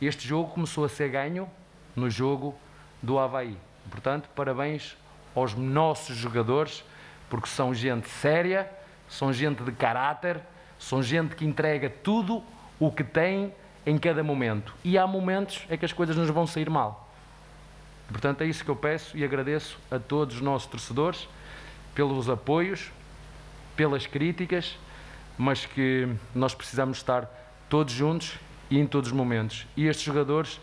Este 0.00 0.26
jogo 0.26 0.50
começou 0.50 0.84
a 0.84 0.88
ser 0.88 1.08
ganho 1.10 1.48
no 1.94 2.10
jogo 2.10 2.54
do 3.02 3.18
Havaí. 3.18 3.56
Portanto, 3.90 4.28
parabéns 4.34 4.96
aos 5.34 5.54
nossos 5.54 6.16
jogadores, 6.16 6.82
porque 7.28 7.48
são 7.48 7.72
gente 7.72 8.08
séria, 8.08 8.68
são 9.08 9.32
gente 9.32 9.62
de 9.62 9.72
caráter, 9.72 10.40
são 10.78 11.02
gente 11.02 11.36
que 11.36 11.44
entrega 11.44 11.88
tudo 11.88 12.42
o 12.78 12.90
que 12.90 13.04
tem 13.04 13.54
em 13.86 13.98
cada 13.98 14.24
momento. 14.24 14.74
E 14.82 14.98
há 14.98 15.06
momentos 15.06 15.66
em 15.70 15.76
que 15.76 15.84
as 15.84 15.92
coisas 15.92 16.16
nos 16.16 16.30
vão 16.30 16.46
sair 16.46 16.68
mal. 16.68 17.09
Portanto, 18.10 18.42
é 18.42 18.46
isso 18.46 18.64
que 18.64 18.70
eu 18.70 18.76
peço 18.76 19.16
e 19.16 19.24
agradeço 19.24 19.78
a 19.90 19.98
todos 19.98 20.36
os 20.36 20.42
nossos 20.42 20.68
torcedores 20.68 21.28
pelos 21.94 22.28
apoios, 22.28 22.90
pelas 23.76 24.06
críticas, 24.06 24.76
mas 25.38 25.64
que 25.64 26.08
nós 26.34 26.54
precisamos 26.54 26.98
estar 26.98 27.28
todos 27.68 27.92
juntos 27.92 28.34
e 28.70 28.78
em 28.78 28.86
todos 28.86 29.10
os 29.10 29.16
momentos. 29.16 29.66
E 29.76 29.86
estes 29.86 30.04
jogadores 30.04 30.60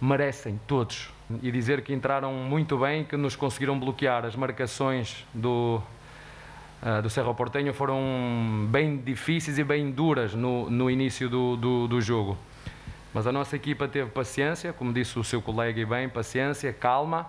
merecem, 0.00 0.60
todos. 0.66 1.10
E 1.42 1.50
dizer 1.50 1.82
que 1.82 1.92
entraram 1.92 2.32
muito 2.32 2.78
bem, 2.78 3.04
que 3.04 3.16
nos 3.16 3.36
conseguiram 3.36 3.78
bloquear 3.78 4.24
as 4.24 4.34
marcações 4.34 5.26
do, 5.34 5.80
uh, 6.82 7.02
do 7.02 7.10
Cerro 7.10 7.34
Portenho 7.34 7.72
foram 7.74 8.66
bem 8.70 8.96
difíceis 8.96 9.58
e 9.58 9.64
bem 9.64 9.90
duras 9.90 10.34
no, 10.34 10.70
no 10.70 10.90
início 10.90 11.28
do, 11.28 11.56
do, 11.56 11.88
do 11.88 12.00
jogo. 12.00 12.36
Mas 13.12 13.26
a 13.26 13.32
nossa 13.32 13.56
equipa 13.56 13.88
teve 13.88 14.10
paciência, 14.10 14.72
como 14.72 14.92
disse 14.92 15.18
o 15.18 15.24
seu 15.24 15.40
colega 15.40 15.80
e 15.80 15.84
bem, 15.84 16.08
paciência, 16.08 16.72
calma, 16.72 17.26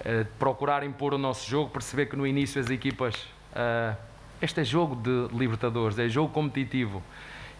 uh, 0.00 0.24
procurar 0.38 0.82
impor 0.82 1.14
o 1.14 1.18
nosso 1.18 1.48
jogo, 1.48 1.70
perceber 1.70 2.06
que 2.06 2.16
no 2.16 2.26
início 2.26 2.60
as 2.60 2.68
equipas. 2.68 3.14
Uh, 3.52 3.96
este 4.40 4.60
é 4.60 4.64
jogo 4.64 4.94
de 4.94 5.34
Libertadores, 5.36 5.98
é 5.98 6.08
jogo 6.08 6.32
competitivo. 6.32 7.02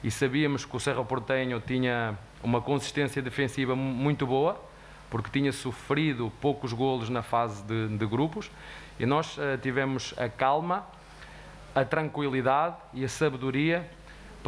E 0.05 0.11
sabíamos 0.11 0.65
que 0.65 0.77
o 0.77 0.79
Cerro 0.79 1.05
Portenho 1.05 1.61
tinha 1.61 2.17
uma 2.43 2.61
consistência 2.61 3.21
defensiva 3.21 3.75
muito 3.75 4.27
boa, 4.27 4.63
porque 5.11 5.31
tinha 5.31 5.51
sofrido 5.51 6.31
poucos 6.41 6.73
golos 6.73 7.09
na 7.09 7.23
fase 7.23 7.63
de, 7.65 7.89
de 7.97 8.07
grupos, 8.07 8.51
e 9.01 9.07
nós 9.07 9.39
uh, 9.39 9.57
tivemos 9.61 10.15
a 10.19 10.29
calma, 10.29 10.87
a 11.75 11.83
tranquilidade 11.83 12.77
e 12.93 13.05
a 13.05 13.09
sabedoria 13.09 13.89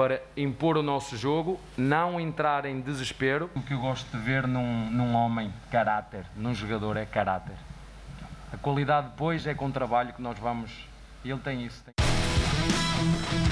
para 0.01 0.23
impor 0.35 0.79
o 0.79 0.83
nosso 0.83 1.15
jogo, 1.15 1.61
não 1.77 2.19
entrar 2.19 2.65
em 2.65 2.81
desespero. 2.81 3.51
O 3.55 3.61
que 3.61 3.75
eu 3.75 3.79
gosto 3.79 4.11
de 4.11 4.17
ver 4.17 4.47
num, 4.47 4.91
num 4.91 5.15
homem, 5.15 5.53
caráter, 5.71 6.25
num 6.35 6.55
jogador, 6.55 6.97
é 6.97 7.05
caráter. 7.05 7.57
A 8.51 8.57
qualidade 8.57 9.09
depois 9.09 9.47
é 9.47 9.53
com 9.53 9.67
o 9.67 9.71
trabalho 9.71 10.15
que 10.15 10.23
nós 10.23 10.39
vamos. 10.39 10.89
Ele 11.23 11.39
tem 11.41 11.67
isso. 11.67 11.85
Tem... 11.85 13.50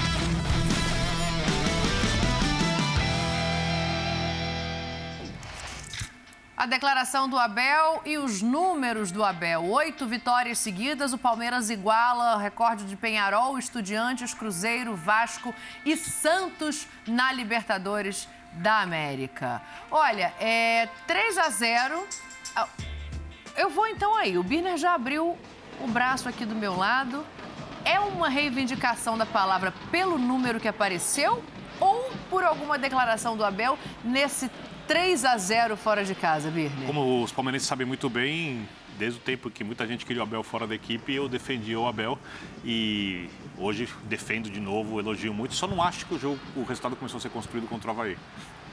A 6.59 6.65
declaração 6.65 7.29
do 7.29 7.39
Abel 7.39 8.01
e 8.03 8.17
os 8.17 8.41
números 8.41 9.13
do 9.13 9.23
Abel. 9.23 9.63
Oito 9.63 10.05
vitórias 10.05 10.57
seguidas, 10.57 11.13
o 11.13 11.17
Palmeiras 11.17 11.69
iguala 11.69 12.35
o 12.35 12.37
recorde 12.37 12.83
de 12.83 12.97
Penharol, 12.97 13.57
Estudiantes, 13.57 14.33
Cruzeiro, 14.33 14.93
Vasco 14.93 15.55
e 15.85 15.95
Santos 15.95 16.85
na 17.07 17.31
Libertadores 17.31 18.27
da 18.51 18.81
América. 18.81 19.61
Olha, 19.89 20.33
é 20.37 20.89
3 21.07 21.37
a 21.37 21.49
0. 21.49 22.07
Ah, 22.53 22.67
eu 23.55 23.69
vou 23.69 23.87
então 23.87 24.13
aí. 24.17 24.37
O 24.37 24.43
Birner 24.43 24.75
já 24.75 24.95
abriu 24.95 25.37
o 25.79 25.87
braço 25.87 26.27
aqui 26.27 26.43
do 26.43 26.55
meu 26.55 26.75
lado. 26.75 27.25
É 27.85 28.01
uma 28.01 28.27
reivindicação 28.27 29.17
da 29.17 29.25
palavra 29.25 29.73
pelo 29.89 30.17
número 30.17 30.59
que 30.59 30.67
apareceu 30.67 31.41
ou 31.79 32.11
por 32.29 32.43
alguma 32.43 32.77
declaração 32.77 33.37
do 33.37 33.45
Abel 33.45 33.79
nesse 34.03 34.51
3 34.89 35.23
a 35.23 35.37
0 35.37 35.77
fora 35.77 36.03
de 36.03 36.15
casa, 36.15 36.49
Birner. 36.49 36.87
Como 36.87 37.23
os 37.23 37.31
palmeirenses 37.31 37.67
sabem 37.67 37.85
muito 37.85 38.09
bem, 38.09 38.67
desde 38.97 39.19
o 39.19 39.21
tempo 39.21 39.47
que 39.51 39.63
muita 39.63 39.85
gente 39.85 40.03
queria 40.03 40.23
o 40.23 40.25
Abel 40.25 40.41
fora 40.41 40.65
da 40.65 40.73
equipe, 40.73 41.13
eu 41.13 41.29
defendi 41.29 41.75
o 41.75 41.85
Abel 41.85 42.17
e 42.65 43.29
hoje 43.55 43.87
defendo 44.05 44.49
de 44.49 44.59
novo, 44.59 44.99
elogio 44.99 45.31
muito. 45.31 45.53
Só 45.53 45.67
não 45.67 45.83
acho 45.83 46.07
que 46.07 46.15
o 46.15 46.17
jogo, 46.17 46.39
o 46.55 46.63
resultado 46.63 46.95
começou 46.95 47.19
a 47.19 47.21
ser 47.21 47.29
construído 47.29 47.67
contra 47.67 47.87
o 47.87 47.91
Havaí. 47.91 48.17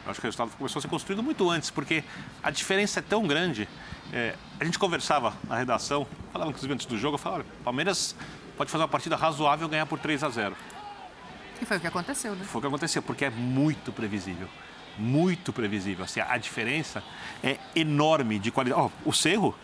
Eu 0.06 0.10
acho 0.10 0.18
que 0.18 0.26
o 0.26 0.28
resultado 0.28 0.56
começou 0.56 0.78
a 0.78 0.82
ser 0.82 0.88
construído 0.88 1.22
muito 1.22 1.50
antes, 1.50 1.68
porque 1.68 2.02
a 2.42 2.50
diferença 2.50 3.00
é 3.00 3.02
tão 3.02 3.26
grande. 3.26 3.68
É, 4.10 4.34
a 4.58 4.64
gente 4.64 4.78
conversava 4.78 5.34
na 5.46 5.58
redação, 5.58 6.06
falava 6.32 6.48
inclusive 6.48 6.72
antes 6.72 6.86
do 6.86 6.96
jogo, 6.96 7.16
eu 7.16 7.18
falava, 7.18 7.44
Palmeiras 7.62 8.16
pode 8.56 8.70
fazer 8.70 8.80
uma 8.84 8.88
partida 8.88 9.16
razoável 9.16 9.68
e 9.68 9.70
ganhar 9.70 9.84
por 9.84 9.98
3 9.98 10.24
a 10.24 10.30
0. 10.30 10.56
E 11.60 11.66
foi 11.66 11.76
o 11.76 11.80
que 11.80 11.86
aconteceu, 11.86 12.34
né? 12.34 12.42
Foi 12.46 12.58
o 12.58 12.62
que 12.62 12.68
aconteceu, 12.68 13.02
porque 13.02 13.26
é 13.26 13.30
muito 13.30 13.92
previsível 13.92 14.48
muito 14.98 15.52
previsível. 15.52 16.04
Assim, 16.04 16.20
a 16.20 16.36
diferença 16.38 17.02
é 17.42 17.58
enorme 17.74 18.38
de 18.38 18.50
qualidade. 18.50 18.90
Oh, 19.04 19.08
o 19.08 19.12
Cerro 19.12 19.54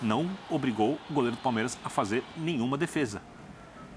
não 0.00 0.28
obrigou 0.50 0.98
o 1.08 1.12
goleiro 1.12 1.36
do 1.36 1.42
Palmeiras 1.42 1.78
a 1.84 1.88
fazer 1.88 2.24
nenhuma 2.36 2.76
defesa. 2.76 3.22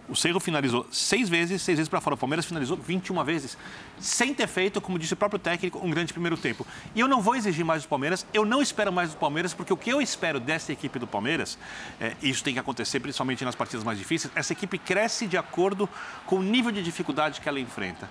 O 0.07 0.15
Cerro 0.15 0.39
finalizou 0.39 0.85
seis 0.91 1.27
vezes, 1.27 1.61
seis 1.63 1.77
vezes 1.77 1.89
para 1.89 1.99
fora. 1.99 2.13
O 2.13 2.17
Palmeiras 2.17 2.45
finalizou 2.45 2.77
21 2.77 3.23
vezes, 3.23 3.57
sem 3.99 4.35
ter 4.35 4.47
feito, 4.47 4.79
como 4.79 4.99
disse 4.99 5.13
o 5.13 5.17
próprio 5.17 5.39
técnico, 5.39 5.79
um 5.83 5.89
grande 5.89 6.13
primeiro 6.13 6.37
tempo. 6.37 6.65
E 6.93 6.99
eu 6.99 7.07
não 7.07 7.21
vou 7.21 7.35
exigir 7.35 7.65
mais 7.65 7.83
do 7.83 7.89
Palmeiras, 7.89 8.25
eu 8.31 8.45
não 8.45 8.61
espero 8.61 8.93
mais 8.93 9.11
do 9.11 9.17
Palmeiras, 9.17 9.53
porque 9.53 9.73
o 9.73 9.77
que 9.77 9.89
eu 9.89 9.99
espero 9.99 10.39
dessa 10.39 10.71
equipe 10.71 10.99
do 10.99 11.07
Palmeiras, 11.07 11.57
é, 11.99 12.15
isso 12.21 12.43
tem 12.43 12.53
que 12.53 12.59
acontecer 12.59 12.99
principalmente 12.99 13.43
nas 13.43 13.55
partidas 13.55 13.83
mais 13.83 13.97
difíceis, 13.97 14.31
essa 14.35 14.53
equipe 14.53 14.77
cresce 14.77 15.25
de 15.25 15.37
acordo 15.37 15.89
com 16.25 16.35
o 16.35 16.43
nível 16.43 16.71
de 16.71 16.83
dificuldade 16.83 17.41
que 17.41 17.49
ela 17.49 17.59
enfrenta. 17.59 18.07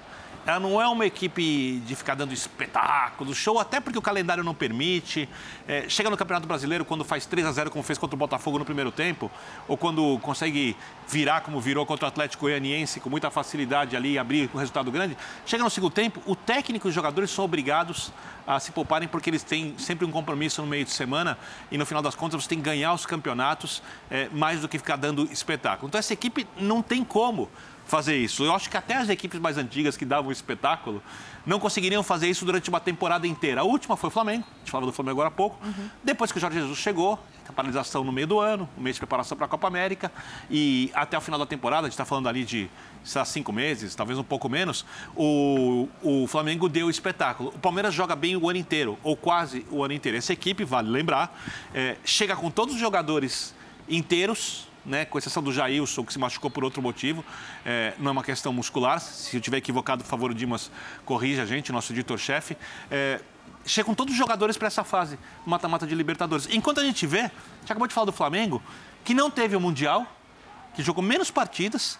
Ela 0.47 0.61
não 0.61 0.80
é 0.80 0.86
uma 0.86 1.07
equipe 1.07 1.80
de 1.86 1.95
ficar 1.95 2.14
dando 2.14 2.34
espetáculo, 2.34 3.34
show, 3.34 3.59
até 3.59 3.80
porque 3.80 3.99
o 3.99 4.03
calendário 4.03 4.45
não 4.45 4.55
permite. 4.55 5.26
É, 5.66 5.88
chega 5.88 6.11
no 6.11 6.16
Campeonato 6.18 6.47
Brasileiro 6.47 6.84
quando 6.84 7.03
faz 7.03 7.24
3 7.24 7.47
a 7.47 7.53
0 7.53 7.70
como 7.70 7.82
fez 7.82 7.99
contra 7.99 8.14
o 8.14 8.18
Botafogo 8.18 8.59
no 8.59 8.64
primeiro 8.64 8.92
tempo, 8.92 9.30
ou 9.66 9.76
quando 9.76 10.18
consegue 10.20 10.76
virar 11.09 11.40
como 11.40 11.61
virou 11.61 11.86
contra 11.86 12.05
o 12.05 12.09
Atlético 12.09 12.42
Goianiense 12.42 13.01
com 13.01 13.09
muita 13.09 13.30
facilidade 13.30 13.97
ali, 13.97 14.18
abrir 14.18 14.51
um 14.55 14.59
resultado 14.59 14.90
grande. 14.90 15.16
Chega 15.47 15.64
no 15.64 15.70
segundo 15.70 15.92
tempo, 15.92 16.20
o 16.26 16.36
técnico 16.36 16.86
e 16.86 16.90
os 16.90 16.95
jogadores 16.95 17.30
são 17.30 17.45
obrigados 17.45 18.12
a 18.47 18.61
se 18.61 18.70
pouparem 18.70 19.09
porque 19.09 19.30
eles 19.30 19.42
têm 19.42 19.74
sempre 19.78 20.05
um 20.05 20.11
compromisso 20.11 20.61
no 20.61 20.68
meio 20.68 20.84
de 20.84 20.90
semana 20.90 21.38
e 21.70 21.78
no 21.78 21.86
final 21.86 22.03
das 22.03 22.14
contas 22.14 22.42
você 22.42 22.49
tem 22.51 22.59
que 22.59 22.64
ganhar 22.64 22.92
os 22.92 23.07
campeonatos 23.07 23.82
é, 24.11 24.28
mais 24.28 24.61
do 24.61 24.68
que 24.68 24.76
ficar 24.76 24.97
dando 24.97 25.24
espetáculo. 25.32 25.88
Então 25.88 25.99
essa 25.99 26.12
equipe 26.12 26.47
não 26.59 26.82
tem 26.82 27.03
como 27.03 27.49
fazer 27.87 28.16
isso. 28.16 28.45
Eu 28.45 28.55
acho 28.55 28.70
que 28.70 28.76
até 28.76 28.95
as 28.95 29.09
equipes 29.09 29.39
mais 29.39 29.59
antigas 29.59 29.97
que 29.97 30.05
davam 30.05 30.32
espetáculo 30.32 31.03
não 31.47 31.61
conseguiriam 31.61 32.03
fazer 32.03 32.28
isso 32.28 32.45
durante 32.45 32.68
uma 32.68 32.80
temporada 32.80 33.26
inteira. 33.26 33.61
A 33.61 33.64
última 33.64 33.97
foi 33.97 34.09
o 34.09 34.11
Flamengo, 34.11 34.44
a 34.44 34.59
gente 34.61 34.70
falava 34.70 34.86
do 34.86 34.93
Flamengo 34.93 35.12
agora 35.12 35.28
há 35.28 35.31
pouco. 35.31 35.59
Uhum. 35.65 35.90
Depois 36.02 36.32
que 36.32 36.39
o 36.39 36.40
Jorge 36.40 36.59
Jesus 36.59 36.78
chegou, 36.78 37.19
a 37.48 37.52
paralisação 37.52 38.02
no 38.02 38.11
meio 38.11 38.27
do 38.27 38.40
ano, 38.40 38.69
um 38.77 38.81
mês 38.81 38.97
de 38.97 39.01
preparação 39.01 39.36
para 39.36 39.47
a 39.47 39.48
Copa 39.48 39.66
América 39.66 40.11
e 40.51 40.90
até 40.94 41.16
o 41.19 41.20
final 41.20 41.39
da 41.39 41.47
temporada, 41.47 41.82
a 41.82 41.90
gente 41.90 41.93
está 41.93 42.05
falando 42.05 42.28
ali 42.28 42.44
de 42.44 42.70
lá, 43.15 43.24
cinco 43.24 43.52
meses, 43.52 43.94
talvez 43.94 44.19
um 44.19 44.24
pouco 44.24 44.48
menos, 44.48 44.85
o, 45.15 45.89
o 46.02 46.27
Flamengo 46.27 46.69
deu 46.69 46.89
espetáculo. 46.89 47.51
O 47.51 47.59
Palmeiras 47.59 47.93
joga 47.93 48.16
bem 48.16 48.36
o 48.36 48.48
ano 48.48 48.59
inteiro, 48.59 48.98
ou 49.02 49.15
quase 49.15 49.66
o 49.70 49.85
ano 49.85 49.93
inteiro. 49.93 50.16
Essa 50.16 50.32
equipe, 50.32 50.65
vale 50.65 50.89
lembrar, 50.89 51.39
é, 51.74 51.97
chega 52.05 52.35
com 52.35 52.51
todos 52.51 52.74
os 52.74 52.81
jogadores 52.81 53.55
inteiros, 53.89 54.66
né, 54.85 55.05
com 55.05 55.19
exceção 55.19 55.43
do 55.43 55.52
Jailson, 55.52 56.05
que 56.05 56.12
se 56.12 56.19
machucou 56.19 56.51
por 56.51 56.65
outro 56.65 56.82
motivo. 56.82 57.24
É, 57.65 57.94
não 57.98 58.09
é 58.09 58.12
uma 58.12 58.23
questão 58.23 58.52
muscular. 58.52 59.01
Se 59.01 59.36
eu 59.36 59.40
tiver 59.40 59.59
equivocado, 59.59 60.05
por 60.05 60.11
favor, 60.11 60.31
o 60.31 60.35
Dimas 60.35 60.70
corrija 61.05 61.43
a 61.43 61.47
gente, 61.47 61.73
nosso 61.73 61.93
editor-chefe. 61.93 62.56
É, 62.90 63.20
chegam 63.65 63.94
todos 63.94 64.12
os 64.12 64.19
jogadores 64.19 64.56
para 64.56 64.66
essa 64.66 64.85
fase, 64.85 65.19
mata-mata 65.47 65.86
de 65.86 65.94
Libertadores. 65.94 66.48
Enquanto 66.51 66.81
a 66.81 66.85
gente 66.85 67.06
vê, 67.06 67.20
a 67.20 67.23
gente 67.23 67.73
acabou 67.73 67.89
de 67.89 67.94
falar 67.94 68.06
do 68.06 68.12
Flamengo, 68.12 68.62
que 69.05 69.15
não 69.15 69.31
teve 69.31 69.56
o 69.56 69.61
Mundial, 69.61 70.06
que 70.74 70.82
jogou 70.82 71.02
menos 71.02 71.31
partidas, 71.31 71.98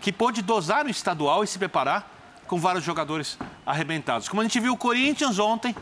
que 0.00 0.12
pôde 0.12 0.42
dosar 0.42 0.84
no 0.84 0.90
estadual 0.90 1.42
e 1.42 1.46
se 1.46 1.58
preparar 1.58 2.12
com 2.46 2.58
vários 2.58 2.84
jogadores 2.84 3.38
arrebentados. 3.64 4.28
Como 4.28 4.40
a 4.40 4.44
gente 4.44 4.60
viu 4.60 4.72
o 4.72 4.76
Corinthians 4.76 5.38
ontem, 5.38 5.74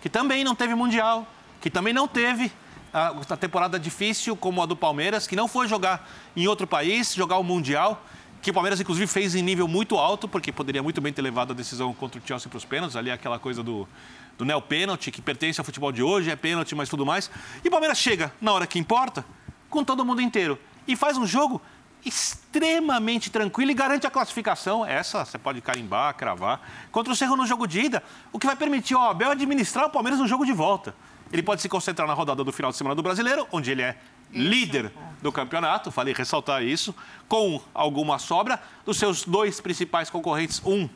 que 0.00 0.08
também 0.08 0.42
não 0.42 0.54
teve 0.54 0.74
Mundial, 0.74 1.26
que 1.60 1.70
também 1.70 1.92
não 1.92 2.08
teve 2.08 2.52
a, 2.92 3.36
temporada 3.36 3.78
difícil 3.78 4.36
como 4.36 4.62
a 4.62 4.66
do 4.66 4.76
Palmeiras, 4.76 5.26
que 5.26 5.36
não 5.36 5.48
foi 5.48 5.68
jogar 5.68 6.08
em 6.36 6.46
outro 6.46 6.66
país, 6.66 7.14
jogar 7.14 7.38
o 7.38 7.44
Mundial, 7.44 8.02
que 8.40 8.50
o 8.50 8.54
Palmeiras, 8.54 8.80
inclusive, 8.80 9.06
fez 9.06 9.34
em 9.34 9.42
nível 9.42 9.66
muito 9.66 9.96
alto, 9.96 10.28
porque 10.28 10.52
poderia 10.52 10.82
muito 10.82 11.00
bem 11.00 11.12
ter 11.12 11.22
levado 11.22 11.52
a 11.52 11.54
decisão 11.54 11.92
contra 11.92 12.20
o 12.20 12.22
Chelsea 12.26 12.48
para 12.48 12.56
os 12.56 12.64
pênaltis, 12.64 12.96
ali 12.96 13.10
aquela 13.10 13.38
coisa 13.38 13.62
do, 13.62 13.88
do 14.36 14.44
neo-pênalti, 14.44 15.10
que 15.10 15.20
pertence 15.20 15.60
ao 15.60 15.64
futebol 15.64 15.90
de 15.90 16.02
hoje, 16.02 16.30
é 16.30 16.36
pênalti, 16.36 16.74
mas 16.74 16.88
tudo 16.88 17.04
mais. 17.04 17.30
E 17.64 17.68
o 17.68 17.70
Palmeiras 17.70 17.98
chega 17.98 18.32
na 18.40 18.52
hora 18.52 18.66
que 18.66 18.78
importa, 18.78 19.24
com 19.68 19.84
todo 19.84 20.04
mundo 20.04 20.22
inteiro. 20.22 20.58
e 20.86 20.96
faz 20.96 21.18
um 21.18 21.26
jogo 21.26 21.60
extremamente 22.04 23.30
tranquilo 23.30 23.70
e 23.70 23.74
garante 23.74 24.06
a 24.06 24.10
classificação. 24.10 24.86
Essa 24.86 25.24
você 25.24 25.36
pode 25.36 25.60
carimbar, 25.60 26.14
cravar. 26.14 26.60
Contra 26.90 27.12
o 27.12 27.16
Cerro 27.16 27.36
no 27.36 27.46
jogo 27.46 27.66
de 27.66 27.80
ida, 27.80 28.02
o 28.32 28.38
que 28.38 28.46
vai 28.46 28.56
permitir 28.56 28.94
ao 28.94 29.10
Abel 29.10 29.30
administrar 29.30 29.86
o 29.86 29.90
Palmeiras 29.90 30.18
no 30.18 30.26
jogo 30.26 30.46
de 30.46 30.52
volta. 30.52 30.94
Ele 31.32 31.42
pode 31.42 31.60
se 31.60 31.68
concentrar 31.68 32.08
na 32.08 32.14
rodada 32.14 32.42
do 32.42 32.52
final 32.52 32.70
de 32.70 32.76
semana 32.76 32.94
do 32.94 33.02
Brasileiro, 33.02 33.46
onde 33.52 33.70
ele 33.70 33.82
é 33.82 33.96
líder 34.32 34.92
do 35.22 35.32
campeonato, 35.32 35.90
falei 35.90 36.14
ressaltar 36.14 36.62
isso, 36.62 36.94
com 37.28 37.60
alguma 37.74 38.18
sobra 38.18 38.60
dos 38.84 38.98
seus 38.98 39.24
dois 39.24 39.60
principais 39.60 40.10
concorrentes. 40.10 40.62
Um 40.64 40.88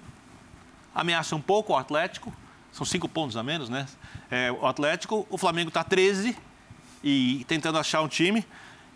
ameaça 0.95 1.35
um 1.35 1.41
pouco 1.41 1.73
o 1.73 1.77
Atlético, 1.77 2.33
são 2.71 2.87
cinco 2.87 3.09
pontos 3.09 3.37
a 3.37 3.43
menos, 3.43 3.69
né? 3.69 3.87
É, 4.31 4.51
o 4.53 4.67
Atlético, 4.67 5.27
o 5.29 5.37
Flamengo 5.37 5.69
está 5.69 5.85
13 5.85 6.37
e 7.03 7.45
tentando 7.47 7.79
achar 7.79 8.01
um 8.01 8.09
time. 8.09 8.47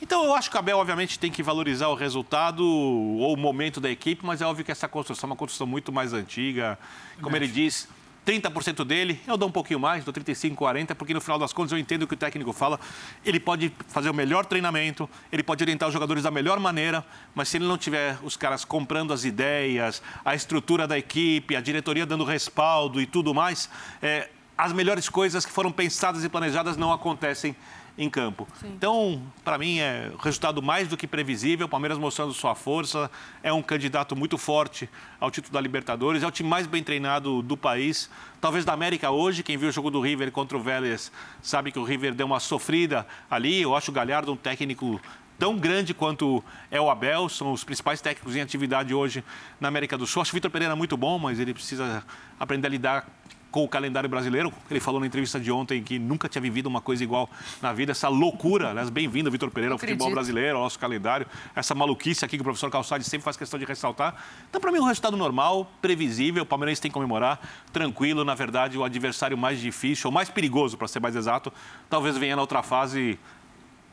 Então 0.01 0.25
eu 0.25 0.35
acho 0.35 0.51
que 0.51 0.57
o 0.57 0.59
Abel, 0.59 0.79
obviamente, 0.79 1.19
tem 1.19 1.31
que 1.31 1.43
valorizar 1.43 1.89
o 1.89 1.95
resultado 1.95 2.65
ou 2.65 3.33
o 3.33 3.37
momento 3.37 3.81
da 3.81 3.91
equipe, 3.91 4.25
mas 4.25 4.43
é 4.43 4.47
óbvio 4.47 4.65
que 4.65 4.73
essa 4.73 4.87
construção 4.87 5.29
é 5.29 5.31
uma 5.33 5.37
construção 5.37 5.67
muito 5.67 5.91
mais 5.91 6.13
antiga. 6.13 6.79
Como 7.21 7.35
ele 7.35 7.49
diz, 7.49 7.89
30% 8.27 8.85
dele, 8.85 9.21
eu 9.25 9.37
dou 9.37 9.49
um 9.49 9.53
pouquinho 9.53 9.79
mais, 9.79 10.05
dou 10.05 10.13
35, 10.13 10.57
40, 10.57 10.97
porque 10.97 11.15
no 11.15 11.21
final 11.21 11.39
das 11.39 11.53
contas 11.53 11.71
eu 11.71 11.79
entendo 11.79 12.03
o 12.03 12.09
que 12.09 12.15
o 12.15 12.17
técnico 12.17 12.53
fala. 12.53 12.81
Ele 13.25 13.39
pode 13.39 13.73
fazer 13.87 14.11
o 14.11 14.15
melhor 14.15 14.45
treinamento, 14.45 15.09
ele 15.31 15.45
pode 15.45 15.63
orientar 15.63 15.89
os 15.89 15.93
jogadores 15.93 16.25
da 16.25 16.31
melhor 16.31 16.59
maneira, 16.59 17.07
mas 17.37 17.49
se 17.49 17.57
ele 17.57 17.67
não 17.67 17.79
tiver 17.79 18.19
os 18.25 18.37
caras 18.37 18.65
comprando 18.65 19.13
as 19.13 19.25
ideias, 19.25 20.03
a 20.25 20.35
estrutura 20.35 20.89
da 20.89 20.99
equipe, 20.99 21.55
a 21.55 21.61
diretoria 21.61 22.05
dando 22.05 22.25
respaldo 22.25 23.01
e 23.01 23.07
tudo 23.07 23.33
mais, 23.33 23.71
é, 24.03 24.29
as 24.59 24.73
melhores 24.73 25.09
coisas 25.09 25.47
que 25.47 25.53
foram 25.53 25.71
pensadas 25.71 26.25
e 26.25 26.29
planejadas 26.29 26.77
não 26.77 26.93
acontecem 26.93 27.55
em 27.99 28.11
campo. 28.11 28.47
Sim. 28.61 28.73
Então, 28.77 29.23
para 29.45 29.57
mim, 29.59 29.79
é 29.79 30.11
resultado 30.19 30.63
mais 30.63 30.89
do 30.89 30.97
que 30.97 31.07
previsível. 31.07 31.67
O 31.67 31.69
Palmeiras 31.69 31.99
mostrando 31.99 32.33
sua 32.33 32.55
força, 32.55 33.11
é 33.43 33.53
um 33.53 33.63
candidato 33.63 34.15
muito 34.15 34.37
forte 34.37 34.89
ao 35.19 35.31
título 35.31 35.53
da 35.55 35.61
Libertadores, 35.61 36.23
é 36.23 36.27
o 36.27 36.31
time 36.31 36.49
mais 36.49 36.67
bem 36.67 36.83
treinado 36.83 37.43
do 37.43 37.57
país, 37.57 38.11
talvez 38.41 38.65
da 38.65 38.73
América 38.73 39.11
hoje. 39.11 39.43
Quem 39.43 39.57
viu 39.57 39.69
o 39.69 39.73
jogo 39.73 39.91
do 39.91 40.01
River 40.01 40.31
contra 40.31 40.57
o 40.57 40.61
Vélez 40.61 41.11
sabe 41.41 41.73
que 41.73 41.79
o 41.79 41.85
River 41.85 42.15
deu 42.15 42.27
uma 42.27 42.41
sofrida 42.41 43.07
ali. 43.31 43.63
Eu 43.63 43.75
acho 43.75 43.91
o 43.91 43.95
Galhardo 43.95 44.33
um 44.33 44.37
técnico 44.37 45.01
tão 45.39 45.57
grande 45.57 45.93
quanto 45.93 46.43
é 46.71 46.81
o 46.81 46.91
Abel, 46.91 47.29
são 47.29 47.53
os 47.53 47.63
principais 47.63 48.01
técnicos 48.01 48.35
em 48.37 48.41
atividade 48.41 48.95
hoje 48.95 49.23
na 49.61 49.69
América 49.69 49.97
do 49.97 50.07
Sul. 50.07 50.23
Acho 50.23 50.33
o 50.33 50.35
Vitor 50.35 50.51
Pereira 50.51 50.75
muito 50.75 50.97
bom, 50.97 51.19
mas 51.19 51.39
ele 51.39 51.53
precisa 51.53 52.03
aprender 52.39 52.67
a 52.67 52.71
lidar 52.71 53.07
com 53.51 53.65
o 53.65 53.69
calendário 53.69 54.09
brasileiro. 54.09 54.53
Ele 54.71 54.81
falou 54.81 55.01
na 55.01 55.07
entrevista 55.07 55.41
de 55.41 55.51
ontem 55.51 55.83
que 55.83 55.99
nunca 55.99 56.29
tinha 56.29 56.43
vivido 56.43 56.67
uma 56.67 56.81
coisa 56.81 57.03
igual 57.03 57.29
na 57.63 57.73
vida, 57.73 57.93
essa 57.93 58.09
loucura. 58.09 58.71
Aliás, 58.71 58.91
bem-vindo, 58.91 59.31
Vitor 59.31 59.51
Pereira, 59.51 59.75
ao 59.75 59.79
futebol 59.79 60.11
brasileiro, 60.11 60.57
ao 60.57 60.65
nosso 60.65 60.79
calendário. 60.79 61.27
Essa 61.55 61.75
maluquice 61.75 62.25
aqui 62.25 62.37
que 62.37 62.41
o 62.43 62.45
professor 62.45 62.71
Calçade 62.71 63.05
sempre 63.05 63.25
faz 63.25 63.37
questão 63.37 63.59
de 63.59 63.65
ressaltar. 63.65 64.15
Então, 64.49 64.61
para 64.61 64.71
mim, 64.71 64.79
um 64.79 64.85
resultado 64.85 65.17
normal, 65.17 65.71
previsível. 65.81 66.43
O 66.43 66.47
Palmeirense 66.47 66.81
tem 66.81 66.91
que 66.91 66.95
comemorar, 66.95 67.41
tranquilo. 67.73 68.25
Na 68.25 68.35
verdade, 68.35 68.77
o 68.77 68.85
adversário 68.85 69.37
mais 69.39 69.61
difícil, 69.61 70.09
ou 70.09 70.13
mais 70.13 70.29
perigoso, 70.29 70.77
para 70.77 70.89
ser 70.89 71.01
mais 71.01 71.17
exato, 71.17 71.53
talvez 71.89 72.17
venha 72.17 72.37
na 72.37 72.43
outra 72.43 72.63
fase 72.63 73.19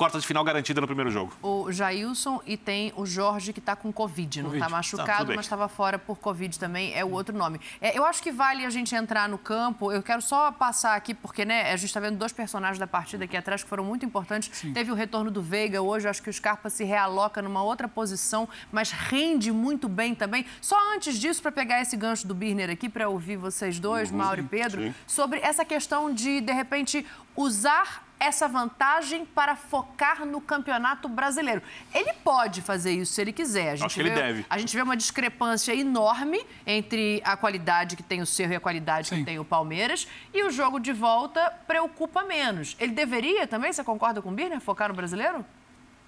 quarta 0.03 0.19
de 0.19 0.27
final 0.27 0.43
garantida 0.43 0.81
no 0.81 0.87
primeiro 0.87 1.09
jogo. 1.09 1.31
O 1.41 1.71
Jailson 1.71 2.41
e 2.45 2.57
tem 2.57 2.91
o 2.97 3.05
Jorge 3.05 3.53
que 3.53 3.59
está 3.59 3.73
com 3.73 3.89
Covid. 3.93 4.43
Não 4.43 4.53
está 4.53 4.67
machucado, 4.67 5.27
tá, 5.27 5.35
mas 5.35 5.45
estava 5.45 5.69
fora 5.69 5.97
por 5.97 6.17
Covid 6.17 6.59
também, 6.59 6.93
é 6.93 7.05
o 7.05 7.11
outro 7.11 7.33
nome. 7.33 7.57
É, 7.79 7.97
eu 7.97 8.05
acho 8.05 8.21
que 8.21 8.29
vale 8.29 8.65
a 8.65 8.69
gente 8.69 8.93
entrar 8.93 9.29
no 9.29 9.37
campo. 9.37 9.93
Eu 9.93 10.03
quero 10.03 10.21
só 10.21 10.51
passar 10.51 10.97
aqui, 10.97 11.13
porque 11.13 11.45
né, 11.45 11.71
a 11.71 11.77
gente 11.77 11.85
está 11.85 12.01
vendo 12.01 12.17
dois 12.17 12.33
personagens 12.33 12.77
da 12.77 12.85
partida 12.85 13.23
aqui 13.23 13.37
atrás 13.37 13.63
que 13.63 13.69
foram 13.69 13.85
muito 13.85 14.05
importantes. 14.05 14.49
Sim. 14.51 14.73
Teve 14.73 14.91
o 14.91 14.93
retorno 14.93 15.31
do 15.31 15.41
Veiga 15.41 15.81
hoje, 15.81 16.05
acho 16.05 16.21
que 16.21 16.29
o 16.29 16.33
Scarpa 16.33 16.69
se 16.69 16.83
realoca 16.83 17.41
numa 17.41 17.63
outra 17.63 17.87
posição, 17.87 18.49
mas 18.73 18.91
rende 18.91 19.53
muito 19.53 19.87
bem 19.87 20.13
também. 20.13 20.45
Só 20.59 20.75
antes 20.93 21.17
disso, 21.17 21.41
para 21.41 21.51
pegar 21.51 21.81
esse 21.81 21.95
gancho 21.95 22.27
do 22.27 22.35
Birner 22.35 22.69
aqui, 22.69 22.89
para 22.89 23.07
ouvir 23.07 23.37
vocês 23.37 23.79
dois, 23.79 24.11
uhum, 24.11 24.17
Mauro 24.17 24.41
e 24.41 24.43
Pedro, 24.43 24.81
sim. 24.81 24.93
sobre 25.07 25.39
essa 25.39 25.63
questão 25.63 26.13
de, 26.13 26.41
de 26.41 26.51
repente, 26.51 27.05
usar 27.37 28.03
essa 28.19 28.47
vantagem 28.47 29.25
para 29.25 29.55
focar 29.55 30.25
no 30.25 30.39
Campeonato 30.39 31.09
Brasileiro. 31.09 31.61
Ele 31.93 32.13
pode 32.23 32.61
fazer 32.61 32.93
isso 32.93 33.13
se 33.13 33.21
ele 33.21 33.33
quiser. 33.33 33.71
A 33.71 33.75
gente 33.75 33.85
Acho 33.85 33.95
que 33.95 34.03
vê, 34.03 34.09
ele 34.09 34.21
deve. 34.21 34.45
A 34.49 34.57
gente 34.57 34.75
vê 34.75 34.81
uma 34.81 34.95
discrepância 34.95 35.75
enorme 35.75 36.45
entre 36.65 37.21
a 37.25 37.35
qualidade 37.35 37.95
que 37.95 38.03
tem 38.03 38.21
o 38.21 38.25
Cerro 38.25 38.53
e 38.53 38.55
a 38.55 38.59
qualidade 38.59 39.09
Sim. 39.09 39.17
que 39.17 39.25
tem 39.25 39.39
o 39.39 39.45
Palmeiras. 39.45 40.07
E 40.33 40.43
o 40.43 40.51
jogo 40.51 40.79
de 40.79 40.93
volta 40.93 41.51
preocupa 41.67 42.23
menos. 42.23 42.77
Ele 42.79 42.93
deveria 42.93 43.45
também, 43.45 43.73
você 43.73 43.83
concorda 43.83 44.21
com 44.21 44.29
o 44.29 44.33
Birner, 44.33 44.61
focar 44.61 44.87
no 44.89 44.95
Brasileiro? 44.95 45.45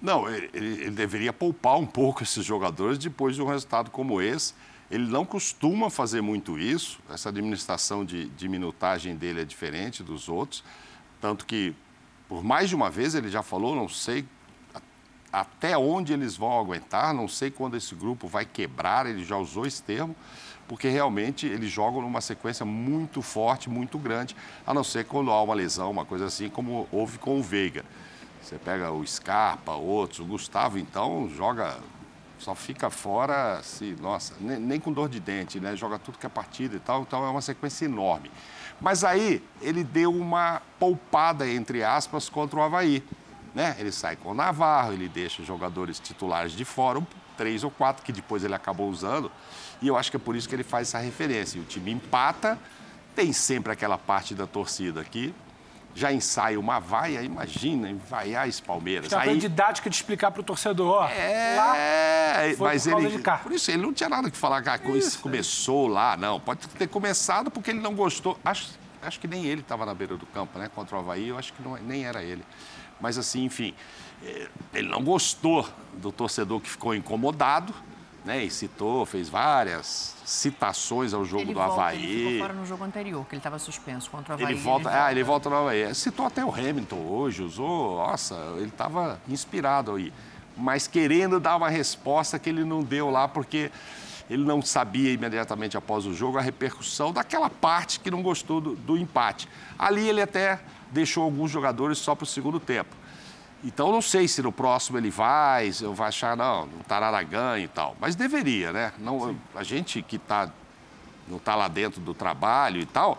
Não, 0.00 0.28
ele, 0.28 0.50
ele 0.52 0.90
deveria 0.90 1.32
poupar 1.32 1.78
um 1.78 1.86
pouco 1.86 2.22
esses 2.22 2.44
jogadores 2.44 2.98
depois 2.98 3.34
de 3.34 3.42
um 3.42 3.46
resultado 3.46 3.90
como 3.90 4.20
esse. 4.20 4.54
Ele 4.90 5.06
não 5.06 5.24
costuma 5.24 5.90
fazer 5.90 6.20
muito 6.20 6.58
isso, 6.58 7.00
essa 7.10 7.28
administração 7.28 8.04
de, 8.04 8.26
de 8.28 8.48
minutagem 8.48 9.16
dele 9.16 9.40
é 9.40 9.44
diferente 9.44 10.02
dos 10.02 10.28
outros. 10.28 10.62
Tanto 11.20 11.44
que 11.44 11.74
por 12.28 12.42
mais 12.42 12.68
de 12.68 12.74
uma 12.74 12.90
vez 12.90 13.14
ele 13.14 13.28
já 13.28 13.42
falou, 13.42 13.74
não 13.74 13.88
sei 13.88 14.26
até 15.32 15.76
onde 15.76 16.12
eles 16.12 16.36
vão 16.36 16.58
aguentar, 16.58 17.12
não 17.12 17.28
sei 17.28 17.50
quando 17.50 17.76
esse 17.76 17.94
grupo 17.94 18.26
vai 18.26 18.46
quebrar, 18.46 19.06
ele 19.06 19.22
já 19.24 19.36
usou 19.36 19.66
esse 19.66 19.82
termo, 19.82 20.16
porque 20.66 20.88
realmente 20.88 21.46
eles 21.46 21.70
jogam 21.70 22.00
numa 22.00 22.20
sequência 22.20 22.64
muito 22.64 23.20
forte, 23.20 23.68
muito 23.68 23.98
grande, 23.98 24.34
a 24.66 24.72
não 24.72 24.82
ser 24.82 25.04
quando 25.04 25.30
há 25.30 25.42
uma 25.42 25.54
lesão, 25.54 25.90
uma 25.90 26.04
coisa 26.04 26.24
assim, 26.24 26.48
como 26.48 26.88
houve 26.90 27.18
com 27.18 27.38
o 27.38 27.42
Veiga. 27.42 27.84
Você 28.42 28.56
pega 28.56 28.90
o 28.90 29.06
Scarpa, 29.06 29.72
outros, 29.72 30.20
o 30.20 30.24
Gustavo, 30.24 30.78
então, 30.78 31.28
joga, 31.28 31.76
só 32.38 32.54
fica 32.54 32.88
fora, 32.90 33.60
se, 33.62 33.96
nossa, 34.00 34.34
nem, 34.40 34.58
nem 34.58 34.80
com 34.80 34.92
dor 34.92 35.08
de 35.08 35.20
dente, 35.20 35.60
né? 35.60 35.76
Joga 35.76 35.98
tudo 35.98 36.16
que 36.16 36.26
é 36.26 36.28
partida 36.28 36.76
e 36.76 36.80
tal, 36.80 37.02
então 37.02 37.24
é 37.24 37.28
uma 37.28 37.42
sequência 37.42 37.84
enorme. 37.84 38.30
Mas 38.80 39.04
aí 39.04 39.42
ele 39.60 39.82
deu 39.82 40.12
uma 40.12 40.60
poupada, 40.78 41.48
entre 41.48 41.82
aspas, 41.82 42.28
contra 42.28 42.58
o 42.58 42.62
Havaí. 42.62 43.02
Né? 43.54 43.74
Ele 43.78 43.90
sai 43.90 44.16
com 44.16 44.30
o 44.30 44.34
Navarro, 44.34 44.92
ele 44.92 45.08
deixa 45.08 45.42
jogadores 45.42 45.98
titulares 45.98 46.52
de 46.52 46.64
fora, 46.64 47.04
três 47.36 47.64
ou 47.64 47.70
quatro, 47.70 48.04
que 48.04 48.12
depois 48.12 48.44
ele 48.44 48.54
acabou 48.54 48.88
usando. 48.88 49.30
E 49.80 49.88
eu 49.88 49.96
acho 49.96 50.10
que 50.10 50.16
é 50.16 50.20
por 50.20 50.36
isso 50.36 50.48
que 50.48 50.54
ele 50.54 50.62
faz 50.62 50.88
essa 50.88 50.98
referência. 50.98 51.58
E 51.58 51.60
o 51.60 51.64
time 51.64 51.90
empata, 51.90 52.58
tem 53.14 53.32
sempre 53.32 53.72
aquela 53.72 53.96
parte 53.96 54.34
da 54.34 54.46
torcida 54.46 55.00
aqui, 55.00 55.34
já 55.96 56.12
ensaia 56.12 56.60
uma 56.60 56.78
vaia, 56.78 57.22
imagina, 57.22 57.88
envaiar 57.88 58.46
esse 58.46 58.60
Palmeiras. 58.60 59.08
Tem 59.08 59.18
aí... 59.18 59.38
didática 59.38 59.88
de 59.88 59.96
explicar 59.96 60.30
para 60.30 60.42
o 60.42 60.44
torcedor. 60.44 61.10
É, 61.10 61.56
lá, 61.56 61.74
mas 62.58 62.86
ele. 62.86 63.18
Por 63.42 63.52
isso, 63.52 63.70
ele 63.70 63.80
não 63.80 63.94
tinha 63.94 64.10
nada 64.10 64.30
que 64.30 64.36
falar 64.36 64.60
que 64.62 64.68
ah, 64.68 64.96
isso, 64.96 65.18
começou 65.20 65.88
lá, 65.88 66.14
não. 66.14 66.38
Pode 66.38 66.68
ter 66.68 66.86
começado 66.86 67.50
porque 67.50 67.70
ele 67.70 67.80
não 67.80 67.94
gostou. 67.94 68.38
Acho, 68.44 68.78
acho 69.00 69.18
que 69.18 69.26
nem 69.26 69.46
ele 69.46 69.62
estava 69.62 69.86
na 69.86 69.94
beira 69.94 70.18
do 70.18 70.26
campo, 70.26 70.58
né? 70.58 70.70
Contra 70.74 70.96
o 70.96 71.00
Havaí, 71.00 71.28
eu 71.28 71.38
acho 71.38 71.54
que 71.54 71.62
não, 71.62 71.76
nem 71.76 72.04
era 72.04 72.22
ele. 72.22 72.44
Mas 73.00 73.16
assim, 73.16 73.44
enfim, 73.44 73.74
eh, 74.22 74.48
ele 74.74 74.88
não 74.88 75.02
gostou 75.02 75.66
do 75.94 76.12
torcedor 76.12 76.60
que 76.60 76.68
ficou 76.68 76.94
incomodado 76.94 77.74
né, 78.26 78.44
e 78.44 78.50
citou, 78.50 79.06
fez 79.06 79.28
várias 79.28 80.16
citações 80.24 81.14
ao 81.14 81.24
jogo 81.24 81.44
ele 81.44 81.54
do 81.54 81.60
volta, 81.60 81.74
Havaí. 81.74 82.04
Ele 82.04 82.24
ficou 82.24 82.38
fora 82.40 82.52
no 82.52 82.66
jogo 82.66 82.84
anterior, 82.84 83.24
que 83.24 83.36
ele 83.36 83.38
estava 83.38 83.58
suspenso 83.60 84.10
contra 84.10 84.32
o 84.32 84.34
Havaí. 84.34 84.52
Ele 84.52 84.60
volta, 84.60 84.88
ele 84.88 84.90
volta. 84.90 85.04
Ah, 85.04 85.12
ele 85.12 85.22
volta 85.22 85.50
no 85.50 85.56
Havaí. 85.56 85.94
Citou 85.94 86.26
até 86.26 86.44
o 86.44 86.52
Hamilton 86.52 87.06
hoje, 87.06 87.42
usou, 87.44 87.98
nossa, 87.98 88.34
ele 88.56 88.66
estava 88.66 89.20
inspirado 89.28 89.94
aí. 89.94 90.12
Mas 90.56 90.88
querendo 90.88 91.38
dar 91.38 91.56
uma 91.56 91.68
resposta 91.68 92.36
que 92.36 92.48
ele 92.48 92.64
não 92.64 92.82
deu 92.82 93.10
lá, 93.10 93.28
porque 93.28 93.70
ele 94.28 94.44
não 94.44 94.60
sabia 94.60 95.12
imediatamente 95.12 95.76
após 95.76 96.04
o 96.04 96.12
jogo 96.12 96.36
a 96.36 96.40
repercussão 96.40 97.12
daquela 97.12 97.48
parte 97.48 98.00
que 98.00 98.10
não 98.10 98.22
gostou 98.22 98.60
do, 98.60 98.74
do 98.74 98.98
empate. 98.98 99.48
Ali 99.78 100.08
ele 100.08 100.20
até 100.20 100.58
deixou 100.90 101.22
alguns 101.22 101.52
jogadores 101.52 101.98
só 101.98 102.16
para 102.16 102.24
o 102.24 102.26
segundo 102.26 102.58
tempo. 102.58 102.96
Então, 103.66 103.90
não 103.90 104.00
sei 104.00 104.28
se 104.28 104.40
no 104.40 104.52
próximo 104.52 104.96
ele 104.96 105.10
vai, 105.10 105.72
eu 105.80 105.92
vai 105.92 106.06
achar, 106.06 106.36
não, 106.36 106.66
não 106.66 106.78
Tarara 106.84 107.20
ganha 107.24 107.64
e 107.64 107.66
tal. 107.66 107.96
Mas 108.00 108.14
deveria, 108.14 108.72
né? 108.72 108.92
Não, 108.96 109.36
a 109.56 109.64
gente 109.64 110.00
que 110.02 110.18
tá, 110.18 110.48
não 111.26 111.38
está 111.38 111.56
lá 111.56 111.66
dentro 111.66 112.00
do 112.00 112.14
trabalho 112.14 112.80
e 112.80 112.86
tal, 112.86 113.18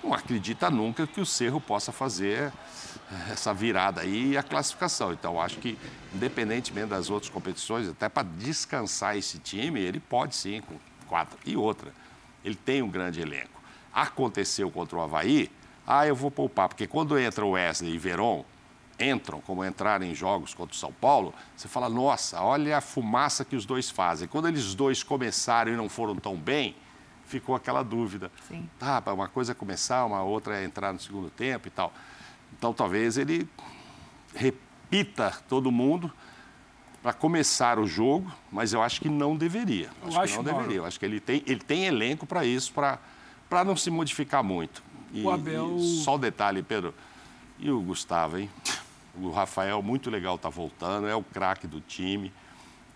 não 0.00 0.14
acredita 0.14 0.70
nunca 0.70 1.04
que 1.04 1.20
o 1.20 1.26
Cerro 1.26 1.60
possa 1.60 1.90
fazer 1.90 2.52
essa 3.28 3.52
virada 3.52 4.02
aí 4.02 4.30
e 4.30 4.36
a 4.36 4.42
classificação. 4.44 5.12
Então, 5.12 5.40
acho 5.40 5.58
que, 5.58 5.76
independentemente 6.14 6.86
das 6.86 7.10
outras 7.10 7.28
competições, 7.28 7.88
até 7.88 8.08
para 8.08 8.22
descansar 8.22 9.16
esse 9.16 9.40
time, 9.40 9.80
ele 9.80 9.98
pode 9.98 10.36
sim, 10.36 10.60
com 10.60 10.76
quatro. 11.08 11.36
E 11.44 11.56
outra, 11.56 11.92
ele 12.44 12.54
tem 12.54 12.82
um 12.82 12.88
grande 12.88 13.20
elenco. 13.20 13.60
Aconteceu 13.92 14.70
contra 14.70 14.96
o 14.96 15.02
Havaí, 15.02 15.50
ah, 15.84 16.06
eu 16.06 16.14
vou 16.14 16.30
poupar, 16.30 16.68
porque 16.68 16.86
quando 16.86 17.18
entra 17.18 17.44
o 17.44 17.50
Wesley 17.50 17.94
e 17.94 17.98
Veron, 17.98 18.44
entram, 18.98 19.40
como 19.40 19.64
entraram 19.64 20.04
em 20.04 20.14
jogos 20.14 20.54
contra 20.54 20.74
o 20.74 20.78
São 20.78 20.92
Paulo, 20.92 21.34
você 21.56 21.66
fala, 21.68 21.88
nossa, 21.88 22.40
olha 22.42 22.76
a 22.78 22.80
fumaça 22.80 23.44
que 23.44 23.56
os 23.56 23.64
dois 23.66 23.90
fazem. 23.90 24.28
Quando 24.28 24.48
eles 24.48 24.74
dois 24.74 25.02
começaram 25.02 25.72
e 25.72 25.76
não 25.76 25.88
foram 25.88 26.14
tão 26.16 26.36
bem, 26.36 26.76
ficou 27.26 27.54
aquela 27.54 27.82
dúvida. 27.82 28.30
Sim. 28.48 28.68
Tá, 28.78 29.02
uma 29.12 29.28
coisa 29.28 29.52
é 29.52 29.54
começar, 29.54 30.04
uma 30.04 30.22
outra 30.22 30.60
é 30.60 30.64
entrar 30.64 30.92
no 30.92 31.00
segundo 31.00 31.30
tempo 31.30 31.66
e 31.68 31.70
tal. 31.70 31.92
Então, 32.56 32.72
talvez 32.72 33.16
ele 33.16 33.48
repita 34.34 35.32
todo 35.48 35.70
mundo 35.70 36.12
para 37.02 37.12
começar 37.12 37.78
o 37.78 37.86
jogo, 37.86 38.30
mas 38.50 38.72
eu 38.72 38.82
acho 38.82 39.00
que 39.00 39.08
não 39.08 39.36
deveria. 39.36 39.90
Eu 40.02 40.08
acho, 40.08 40.20
acho 40.20 40.32
que 40.38 40.42
não 40.42 40.44
deveria. 40.54 40.76
Eu 40.78 40.86
acho 40.86 40.98
que 41.00 41.04
ele 41.04 41.18
tem, 41.18 41.42
ele 41.46 41.60
tem 41.60 41.86
elenco 41.86 42.24
para 42.26 42.44
isso, 42.44 42.72
para 42.72 43.64
não 43.64 43.76
se 43.76 43.90
modificar 43.90 44.44
muito. 44.44 44.82
E, 45.12 45.22
O 45.22 45.30
Abel- 45.30 45.76
e 45.78 46.02
só 46.02 46.14
o 46.14 46.18
detalhe, 46.18 46.62
Pedro. 46.62 46.94
E 47.62 47.70
o 47.70 47.80
Gustavo, 47.80 48.38
hein? 48.38 48.50
O 49.14 49.30
Rafael, 49.30 49.80
muito 49.80 50.10
legal, 50.10 50.36
tá 50.36 50.48
voltando, 50.48 51.06
é 51.06 51.14
o 51.14 51.22
craque 51.22 51.68
do 51.68 51.80
time. 51.80 52.32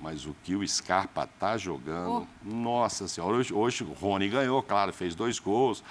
Mas 0.01 0.27
o 0.27 0.35
que 0.43 0.57
o 0.57 0.67
Scarpa 0.67 1.25
tá 1.39 1.57
jogando, 1.57 2.27
nossa 2.43 3.07
senhora. 3.07 3.37
Hoje, 3.37 3.55
hoje 3.55 3.85
o 3.85 3.93
Rony 3.93 4.29
ganhou, 4.29 4.61
claro, 4.65 4.93
fez 4.93 5.15
dois 5.15 5.39
gols, 5.39 5.85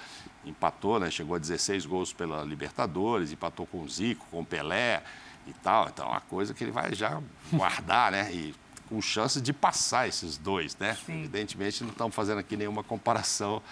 empatou, 0.44 1.00
né? 1.00 1.10
Chegou 1.10 1.36
a 1.36 1.38
16 1.38 1.86
gols 1.86 2.12
pela 2.12 2.44
Libertadores, 2.44 3.32
empatou 3.32 3.66
com 3.66 3.82
o 3.82 3.88
Zico, 3.88 4.26
com 4.30 4.40
o 4.40 4.44
Pelé 4.44 5.02
e 5.46 5.54
tal. 5.54 5.88
Então, 5.88 6.06
é 6.06 6.10
uma 6.10 6.20
coisa 6.20 6.52
que 6.52 6.62
ele 6.62 6.70
vai 6.70 6.94
já 6.94 7.18
guardar, 7.50 8.12
né? 8.12 8.30
E 8.30 8.54
com 8.90 9.00
chance 9.00 9.40
de 9.40 9.54
passar 9.54 10.06
esses 10.06 10.36
dois, 10.36 10.76
né? 10.76 10.98
Evidentemente, 11.08 11.82
não 11.82 11.90
estamos 11.90 12.14
fazendo 12.14 12.38
aqui 12.38 12.58
nenhuma 12.58 12.84
comparação, 12.84 13.62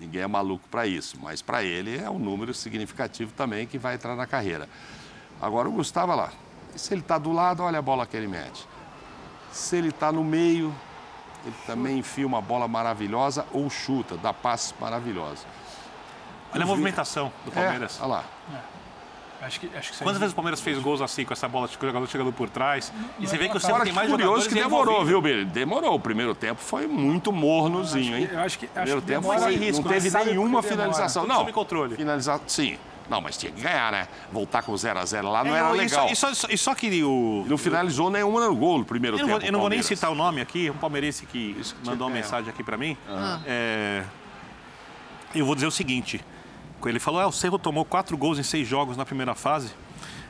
ninguém 0.00 0.22
é 0.22 0.26
maluco 0.26 0.66
para 0.70 0.86
isso, 0.86 1.18
mas 1.20 1.42
para 1.42 1.62
ele 1.62 1.98
é 1.98 2.08
um 2.08 2.18
número 2.18 2.54
significativo 2.54 3.32
também 3.32 3.66
que 3.66 3.78
vai 3.78 3.94
entrar 3.94 4.16
na 4.16 4.26
carreira. 4.26 4.68
Agora, 5.40 5.68
o 5.68 5.72
Gustavo, 5.72 6.12
olha 6.12 6.22
lá, 6.22 6.32
se 6.74 6.94
ele 6.94 7.02
está 7.02 7.18
do 7.18 7.30
lado, 7.32 7.62
olha 7.62 7.78
a 7.78 7.82
bola 7.82 8.06
que 8.06 8.16
ele 8.16 8.26
mete. 8.26 8.66
Se 9.52 9.76
ele 9.76 9.88
está 9.88 10.10
no 10.10 10.24
meio, 10.24 10.74
ele 11.44 11.54
também 11.66 11.98
enfia 11.98 12.26
uma 12.26 12.40
bola 12.40 12.66
maravilhosa 12.66 13.46
ou 13.52 13.68
chuta, 13.68 14.16
dá 14.16 14.32
passes 14.32 14.74
maravilhosos. 14.80 15.46
Olha 16.52 16.64
a 16.64 16.66
movimentação 16.66 17.32
do 17.44 17.52
Palmeiras. 17.52 17.98
É, 17.98 18.02
olha 18.02 18.12
lá. 18.12 18.24
Acho 19.42 19.58
que, 19.60 19.66
acho 19.68 19.88
que 19.88 19.94
isso 19.94 20.02
aí- 20.02 20.06
Quantas 20.06 20.18
vezes 20.20 20.32
o 20.32 20.36
Palmeiras 20.36 20.60
fez 20.60 20.78
gols 20.78 21.00
assim, 21.00 21.24
com 21.24 21.32
essa 21.32 21.48
bola, 21.48 21.66
com 21.66 21.82
o 21.84 21.88
jogador 21.88 22.06
chegando 22.08 22.32
por 22.32 22.50
trás? 22.50 22.92
E 23.18 23.26
você 23.26 23.38
vê 23.38 23.48
que 23.48 23.56
o 23.56 23.66
Agora, 23.66 23.84
tem 23.84 23.92
mais 23.92 24.10
curioso 24.10 24.32
jogadores 24.42 24.46
que 24.48 24.54
demorou, 24.62 25.04
viu, 25.04 25.20
Billy? 25.22 25.44
Demorou. 25.46 25.94
O 25.94 26.00
primeiro 26.00 26.34
tempo 26.34 26.60
foi 26.60 26.86
muito 26.86 27.32
mornozinho, 27.32 28.16
hein? 28.18 28.28
Eu 28.30 28.40
acho 28.40 28.58
que- 28.58 28.66
acho 28.66 28.72
primeiro 28.74 29.00
que 29.00 29.06
tempo 29.06 29.20
demora, 29.22 29.40
foi, 29.40 29.56
risco, 29.56 29.82
não 29.82 29.90
mas 29.90 30.02
teve 30.02 30.24
nenhuma 30.24 30.62
finalização. 30.62 31.26
Não, 31.26 31.36
sob 31.36 31.52
controle. 31.52 31.96
finalizar, 31.96 32.38
sim. 32.46 32.76
Não, 33.08 33.20
mas 33.20 33.36
tinha 33.36 33.50
que 33.50 33.60
ganhar, 33.60 33.90
né? 33.90 34.06
Voltar 34.30 34.62
com 34.62 34.72
0x0 34.72 35.28
lá 35.32 35.42
não 35.42 35.52
É, 35.52 35.58
era 35.58 35.68
não, 35.68 35.74
e 35.74 35.78
legal. 35.78 36.06
só- 36.14 36.30
E 36.30 36.34
só, 36.34 36.46
e 36.50 36.56
só 36.56 36.74
que 36.76 37.02
o. 37.02 37.44
Não 37.48 37.58
finalizou 37.58 38.08
nenhuma 38.08 38.46
no 38.46 38.54
gol 38.54 38.78
no 38.78 38.84
primeiro 38.84 39.16
Eu 39.16 39.20
não, 39.22 39.26
tempo. 39.26 39.40
vou, 39.40 39.48
eu 39.48 39.52
não 39.52 39.58
vou 39.60 39.68
nem 39.68 39.82
citar 39.82 40.12
o 40.12 40.14
nome 40.14 40.40
aqui, 40.40 40.70
um 40.70 40.74
palmeirense 40.76 41.26
que 41.26 41.56
mandou 41.84 42.06
uma 42.06 42.12
ganhar. 42.12 42.22
mensagem 42.24 42.50
aqui 42.50 42.62
para 42.62 42.76
mim. 42.76 42.96
Ah. 43.08 43.40
É, 43.44 44.04
eu 45.34 45.44
vou 45.44 45.56
dizer 45.56 45.66
o 45.66 45.72
seguinte: 45.72 46.24
ele 46.88 46.98
falou, 47.00 47.20
ah, 47.20 47.26
o 47.26 47.32
Cerro 47.32 47.58
tomou 47.58 47.84
quatro 47.84 48.16
gols 48.16 48.38
em 48.38 48.42
seis 48.42 48.66
jogos 48.66 48.96
na 48.96 49.04
primeira 49.04 49.34
fase. 49.34 49.72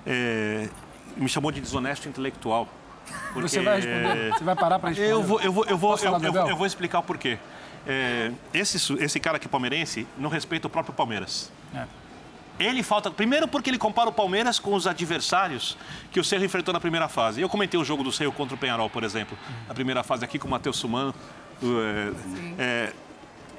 É, 0.06 0.68
me 1.16 1.28
chamou 1.28 1.51
de 1.52 1.60
desonesto 1.60 2.09
intelectual. 2.09 2.66
Porque, 3.32 3.48
Você 3.48 3.60
vai 3.60 3.77
responder? 3.81 4.32
Você 4.32 4.44
vai 4.44 4.56
parar 4.56 4.78
para 4.78 4.89
responder? 4.90 5.12
Eu 5.12 5.22
vou, 5.22 5.40
eu 5.40 5.52
vou, 5.52 5.64
eu 5.66 5.77
vou, 5.78 5.97
eu, 5.98 6.12
eu- 6.35 6.48
eu 6.48 6.56
vou 6.56 6.66
explicar 6.66 7.01
o 7.01 7.02
porquê. 7.02 7.39
É, 7.86 8.31
esse, 8.52 8.77
esse 9.02 9.18
cara 9.20 9.36
aqui 9.39 9.48
palmeirense 9.48 10.06
não 10.18 10.28
respeita 10.28 10.66
o 10.66 10.70
próprio 10.70 10.94
Palmeiras. 10.94 11.51
É. 11.74 11.85
Ele 12.59 12.82
falta. 12.82 13.10
Primeiro, 13.10 13.48
porque 13.48 13.70
ele 13.70 13.78
compara 13.78 14.10
o 14.10 14.12
Palmeiras 14.12 14.59
com 14.59 14.74
os 14.74 14.86
adversários 14.86 15.78
que 16.12 16.20
o 16.20 16.24
Cerro 16.24 16.44
enfrentou 16.44 16.74
na 16.74 16.81
primeira 16.81 17.09
fase. 17.09 17.40
Eu 17.40 17.48
comentei 17.48 17.81
o 17.81 17.85
jogo 17.85 18.02
do 18.05 18.12
Cerro 18.12 18.32
contra 18.32 18.55
o 18.55 18.59
Penharol, 18.59 18.90
por 18.90 19.02
exemplo, 19.02 19.36
na 19.66 19.72
primeira 19.74 20.02
fase 20.02 20.24
aqui 20.27 20.39
com 20.39 20.47
o 20.47 20.51
Matheus 20.51 20.77
Sumano. 20.77 21.14
É, 21.62 22.12
é, 22.59 22.93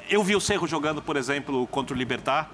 eu 0.07 0.23
vi 0.23 0.35
o 0.35 0.39
Cerro 0.41 0.67
jogando, 0.67 1.01
por 1.01 1.17
exemplo, 1.17 1.65
contra 1.67 1.95
o 1.95 1.97
Libertar. 1.97 2.49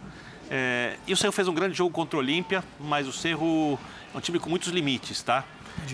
É, 0.49 0.98
e 1.06 1.14
o 1.14 1.18
Cerro 1.18 1.34
fez 1.34 1.48
um 1.48 1.53
grande 1.53 1.76
jogo 1.76 1.91
contra 1.91 2.18
o 2.18 2.19
Olímpia, 2.19 2.64
mas 2.80 3.07
o 3.07 3.14
Cerro 3.14 3.78
é 4.14 4.18
um 4.18 4.22
time 4.22 4.40
com 4.40 4.49
muitos 4.49 4.69
limites, 4.69 5.22
tá? 5.22 5.44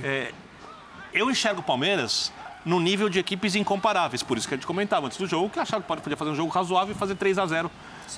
É, 0.04 0.32
eu 1.14 1.30
enxergo 1.30 1.62
o 1.62 1.64
Palmeiras 1.64 2.32
no 2.66 2.80
nível 2.80 3.10
de 3.10 3.20
equipes 3.20 3.56
incomparáveis. 3.56 4.24
Por 4.24 4.38
isso 4.38 4.48
que 4.48 4.54
a 4.54 4.58
gente 4.58 4.66
comentava 4.66 5.06
antes 5.06 5.18
do 5.18 5.28
jogo 5.28 5.50
que 5.50 5.60
achava 5.60 5.84
que 5.84 6.02
podia 6.02 6.18
fazer 6.18 6.32
um 6.32 6.36
jogo 6.36 6.50
razoável 6.50 6.96
e 6.96 6.98
fazer 6.98 7.16
3 7.16 7.38
a 7.38 7.46
0 7.46 7.72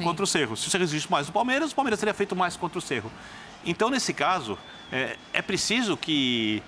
contra 0.04 0.24
o 0.24 0.28
Cerro. 0.28 0.56
Se 0.56 0.68
o 0.68 0.70
Cerro 0.70 0.84
existe 0.84 1.10
mais 1.10 1.28
do 1.28 1.34
Palmeiras, 1.34 1.72
o 1.72 1.76
Palmeiras 1.76 2.00
teria 2.00 2.14
feito 2.14 2.36
mais 2.36 2.56
contra 2.56 2.78
o 2.78 2.82
Cerro. 2.82 3.12
Então, 3.66 3.90
nesse 3.90 4.14
caso, 4.14 4.58
é, 4.92 5.18
é 5.34 5.42
preciso 5.42 5.98
que 5.98 6.62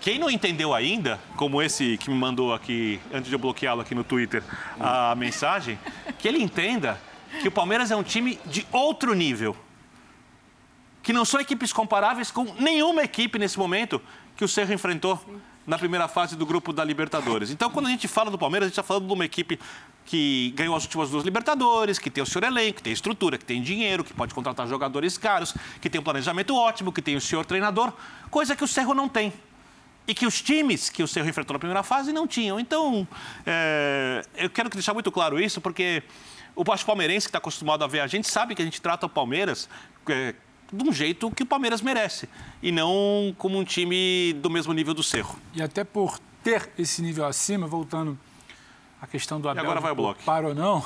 quem 0.00 0.18
não 0.18 0.30
entendeu 0.30 0.72
ainda, 0.72 1.18
como 1.36 1.60
esse 1.60 1.98
que 1.98 2.08
me 2.08 2.16
mandou 2.16 2.54
aqui, 2.54 3.00
antes 3.12 3.28
de 3.28 3.34
eu 3.34 3.38
bloqueá-lo 3.38 3.80
aqui 3.80 3.94
no 3.94 4.04
Twitter, 4.04 4.44
a 4.78 5.14
mensagem, 5.16 5.76
que 6.18 6.28
ele 6.28 6.40
entenda 6.40 7.00
que 7.40 7.48
o 7.48 7.50
Palmeiras 7.50 7.90
é 7.90 7.96
um 7.96 8.02
time 8.02 8.38
de 8.46 8.66
outro 8.72 9.14
nível 9.14 9.56
que 11.02 11.12
não 11.12 11.24
são 11.24 11.40
equipes 11.40 11.72
comparáveis 11.72 12.30
com 12.30 12.44
nenhuma 12.58 13.02
equipe 13.02 13.38
nesse 13.38 13.58
momento 13.58 14.00
que 14.36 14.44
o 14.44 14.48
Cerro 14.48 14.72
enfrentou 14.74 15.18
na 15.66 15.78
primeira 15.78 16.08
fase 16.08 16.36
do 16.36 16.46
grupo 16.46 16.72
da 16.72 16.82
Libertadores. 16.82 17.50
Então, 17.50 17.70
quando 17.70 17.86
a 17.86 17.90
gente 17.90 18.08
fala 18.08 18.30
do 18.30 18.38
Palmeiras, 18.38 18.66
a 18.66 18.68
gente 18.68 18.72
está 18.72 18.82
falando 18.82 19.06
de 19.06 19.12
uma 19.12 19.24
equipe 19.24 19.58
que 20.06 20.54
ganhou 20.56 20.74
as 20.74 20.84
últimas 20.84 21.10
duas 21.10 21.24
Libertadores, 21.24 21.98
que 21.98 22.08
tem 22.08 22.22
o 22.22 22.26
seu 22.26 22.42
elenco, 22.42 22.76
que 22.76 22.82
tem 22.82 22.92
estrutura, 22.92 23.36
que 23.36 23.44
tem 23.44 23.62
dinheiro, 23.62 24.02
que 24.02 24.14
pode 24.14 24.32
contratar 24.32 24.66
jogadores 24.66 25.18
caros, 25.18 25.54
que 25.80 25.90
tem 25.90 26.00
um 26.00 26.04
planejamento 26.04 26.54
ótimo, 26.54 26.90
que 26.90 27.02
tem 27.02 27.16
o 27.16 27.20
senhor 27.20 27.44
treinador, 27.44 27.92
coisa 28.30 28.56
que 28.56 28.64
o 28.64 28.68
Cerro 28.68 28.94
não 28.94 29.08
tem. 29.08 29.32
E 30.06 30.14
que 30.14 30.26
os 30.26 30.40
times 30.40 30.88
que 30.88 31.02
o 31.02 31.08
Cerro 31.08 31.28
enfrentou 31.28 31.52
na 31.52 31.58
primeira 31.58 31.82
fase 31.82 32.14
não 32.14 32.26
tinham. 32.26 32.58
Então, 32.58 33.06
é, 33.44 34.24
eu 34.36 34.48
quero 34.48 34.70
deixar 34.70 34.94
muito 34.94 35.12
claro 35.12 35.38
isso, 35.38 35.60
porque 35.60 36.02
o 36.60 36.64
baixo 36.64 36.84
palmeirense 36.84 37.26
que 37.26 37.30
está 37.30 37.38
acostumado 37.38 37.84
a 37.84 37.86
ver 37.86 38.00
a 38.00 38.06
gente 38.06 38.28
sabe 38.28 38.54
que 38.54 38.62
a 38.62 38.64
gente 38.64 38.80
trata 38.80 39.06
o 39.06 39.08
Palmeiras 39.08 39.68
é, 40.08 40.34
de 40.72 40.88
um 40.88 40.92
jeito 40.92 41.30
que 41.30 41.42
o 41.42 41.46
Palmeiras 41.46 41.80
merece. 41.80 42.28
E 42.62 42.72
não 42.72 43.34
como 43.38 43.58
um 43.58 43.64
time 43.64 44.32
do 44.34 44.50
mesmo 44.50 44.72
nível 44.72 44.92
do 44.92 45.02
Cerro. 45.02 45.38
E 45.54 45.62
até 45.62 45.84
por 45.84 46.18
ter 46.42 46.68
esse 46.78 47.00
nível 47.00 47.24
acima, 47.26 47.66
voltando 47.66 48.18
à 49.00 49.06
questão 49.06 49.40
do 49.40 49.48
Abel. 49.48 49.62
agora 49.62 49.80
vai 49.80 49.92
o 49.92 49.94
bloco. 49.94 50.22
Para 50.24 50.48
ou 50.48 50.54
não. 50.54 50.84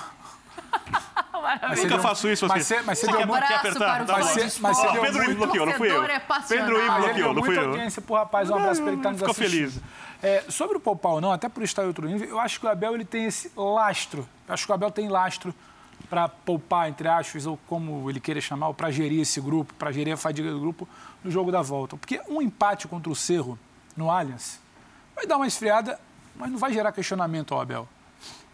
Mas 1.69 1.83
Nunca 1.83 1.99
faço 1.99 2.29
isso, 2.29 2.47
mas 2.47 2.65
você- 2.65 2.81
mas 2.83 2.99
você 2.99 3.07
deu 3.09 3.27
muito- 3.27 3.47
quer 3.47 3.55
apertar? 3.57 4.05
para 4.07 4.15
o 4.15 4.19
Mas 4.19 4.27
você, 4.29 4.61
mas 4.61 4.81
Pedro. 5.01 5.25
Ivo 5.25 5.35
bloqueou, 5.37 5.67
não 5.67 5.73
fui 5.75 5.91
eu. 5.91 6.05
É. 6.05 6.21
Pedro 6.49 6.77
Ivo 6.81 6.93
ele 6.95 7.03
bloqueou, 7.05 7.35
não 7.35 7.43
fui 7.43 7.55
muita 7.55 7.63
eu. 7.65 7.71
audiência 7.71 8.01
pro 8.03 8.15
rapaz. 8.15 8.49
Um 8.49 8.55
abraço 8.55 8.81
para 8.81 8.89
ele 8.93 8.97
que 8.99 9.03
tá 9.03 9.11
nos 9.11 9.19
Ficou 9.19 9.33
assistindo. 9.33 9.71
feliz. 9.73 9.81
É, 10.23 10.45
sobre 10.49 10.77
o 10.77 10.81
poupar 10.81 11.15
ou 11.15 11.21
não, 11.21 11.33
até 11.33 11.49
por 11.49 11.65
estar 11.65 11.83
em 11.83 11.87
outro 11.87 12.07
nível, 12.07 12.29
eu 12.29 12.39
acho 12.39 12.61
que 12.61 12.67
o 12.67 12.69
Abel 12.69 12.95
ele 12.95 13.05
tem 13.05 13.25
esse 13.25 13.51
lastro. 13.57 14.27
Eu 14.47 14.55
acho 14.55 14.65
que 14.65 14.71
o 14.71 14.75
Abel 14.75 14.91
tem 14.91 15.09
lastro 15.09 15.53
para 16.09 16.29
poupar, 16.29 16.89
entre 16.89 17.09
aspas, 17.09 17.45
ou 17.45 17.59
como 17.67 18.09
ele 18.09 18.21
queira 18.21 18.41
chamar, 18.41 18.69
ou 18.69 18.75
para 18.75 18.91
gerir 18.93 19.21
esse 19.21 19.41
grupo, 19.41 19.75
para 19.75 19.91
gerir 19.91 20.15
a 20.15 20.17
fadiga 20.17 20.51
do 20.53 20.61
grupo 20.61 20.89
no 21.25 21.31
jogo 21.31 21.51
da 21.51 21.61
volta. 21.61 21.97
Porque 21.97 22.21
um 22.29 22.41
empate 22.41 22.87
contra 22.87 23.11
o 23.11 23.17
Cerro 23.17 23.59
no 23.97 24.11
Allianz 24.11 24.61
vai 25.15 25.27
dar 25.27 25.37
uma 25.37 25.47
esfriada, 25.47 25.99
mas 26.37 26.51
não 26.51 26.59
vai 26.59 26.73
gerar 26.73 26.93
questionamento 26.93 27.53
ao 27.53 27.61
Abel. 27.61 27.89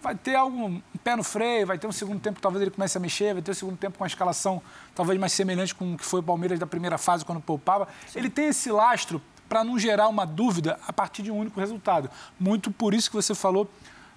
Vai 0.00 0.14
ter 0.14 0.36
algum 0.36 0.66
um 0.66 0.82
pé 1.04 1.16
no 1.16 1.24
freio, 1.24 1.66
vai 1.66 1.76
ter 1.76 1.86
um 1.86 1.92
segundo 1.92 2.20
tempo 2.20 2.36
que 2.36 2.42
talvez 2.42 2.62
ele 2.62 2.70
comece 2.70 2.96
a 2.96 3.00
mexer, 3.00 3.34
vai 3.34 3.42
ter 3.42 3.50
um 3.50 3.54
segundo 3.54 3.76
tempo 3.76 3.98
com 3.98 4.04
uma 4.04 4.08
escalação 4.08 4.62
talvez 4.94 5.18
mais 5.18 5.32
semelhante 5.32 5.74
com 5.74 5.94
o 5.94 5.98
que 5.98 6.04
foi 6.04 6.20
o 6.20 6.22
Palmeiras 6.22 6.58
da 6.58 6.66
primeira 6.66 6.96
fase 6.96 7.24
quando 7.24 7.40
poupava. 7.40 7.88
Ele 8.14 8.30
tem 8.30 8.46
esse 8.46 8.70
lastro 8.70 9.20
para 9.48 9.64
não 9.64 9.78
gerar 9.78 10.08
uma 10.08 10.26
dúvida 10.26 10.78
a 10.86 10.92
partir 10.92 11.22
de 11.22 11.30
um 11.30 11.38
único 11.38 11.58
resultado. 11.58 12.10
Muito 12.38 12.70
por 12.70 12.94
isso 12.94 13.08
que 13.10 13.16
você 13.16 13.34
falou 13.34 13.70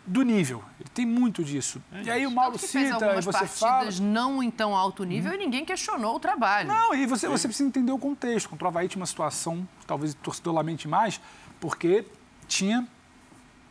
do 0.06 0.24
nível. 0.24 0.64
Ele 0.80 0.90
tem 0.90 1.06
muito 1.06 1.44
disso. 1.44 1.82
e 2.04 2.10
aí 2.10 2.26
o 2.26 2.32
Mauro 2.32 2.58
cita, 2.58 3.16
e 3.18 3.22
você 3.22 3.46
fala. 3.48 3.74
partidas 3.74 4.00
não 4.00 4.42
em 4.42 4.50
tão 4.50 4.76
alto 4.76 5.04
nível 5.04 5.34
e 5.34 5.38
ninguém 5.38 5.64
questionou 5.64 6.16
o 6.16 6.20
trabalho. 6.20 6.68
Não, 6.68 6.94
e 6.94 7.06
você, 7.06 7.28
você 7.28 7.48
precisa 7.48 7.68
entender 7.68 7.92
o 7.92 8.00
contexto. 8.00 8.50
Contra 8.50 8.66
o 8.66 8.68
Havaí 8.68 8.88
tinha 8.88 9.00
uma 9.00 9.06
situação, 9.06 9.68
talvez 9.86 10.14
o 10.14 10.18
torcedor 10.18 10.54
lamente 10.54 10.88
mais, 10.88 11.22
porque 11.60 12.06
tinha 12.48 12.88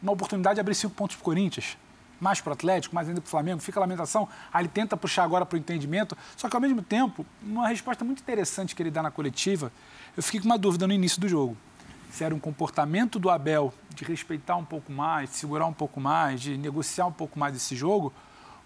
uma 0.03 0.13
oportunidade 0.13 0.55
de 0.55 0.61
abrir 0.61 0.75
cinco 0.75 0.95
pontos 0.95 1.17
para 1.17 1.23
o 1.23 1.25
Corinthians. 1.25 1.77
Mais 2.21 2.39
para 2.41 2.51
o 2.51 2.53
Atlético, 2.53 2.95
mais 2.95 3.09
ainda 3.09 3.21
para 3.21 3.29
o 3.29 3.31
Flamengo. 3.31 3.61
Fica 3.61 3.81
a 3.81 3.83
lamentação. 3.83 4.29
Aí 4.53 4.63
ele 4.63 4.69
tenta 4.69 4.95
puxar 4.95 5.25
agora 5.25 5.47
para 5.47 5.57
o 5.57 5.59
entendimento. 5.59 6.17
Só 6.37 6.51
que, 6.51 6.57
ao 6.57 6.61
mesmo 6.61 6.83
tempo, 6.83 7.25
uma 7.43 7.67
resposta 7.67 8.05
muito 8.05 8.21
interessante 8.21 8.77
que 8.77 8.83
ele 8.83 8.91
dá 8.91 9.03
na 9.03 9.11
coletiva, 9.11 9.73
eu 10.17 10.23
fiquei 10.23 10.41
com 10.41 10.47
uma 10.47 10.59
dúvida 10.59 10.87
no 10.87 10.93
início 10.93 11.21
do 11.21 11.29
jogo. 11.29 11.57
Se 12.11 12.25
era 12.25 12.35
um 12.35 12.39
comportamento 12.39 13.19
do 13.19 13.31
Abel 13.31 13.73
de 13.95 14.05
respeitar 14.05 14.57
um 14.57 14.65
pouco 14.65 14.91
mais, 14.91 15.31
de 15.31 15.37
segurar 15.37 15.67
um 15.67 15.73
pouco 15.73 16.01
mais, 16.01 16.41
de 16.41 16.57
negociar 16.57 17.07
um 17.07 17.13
pouco 17.13 17.39
mais 17.39 17.55
esse 17.55 17.77
jogo, 17.77 18.13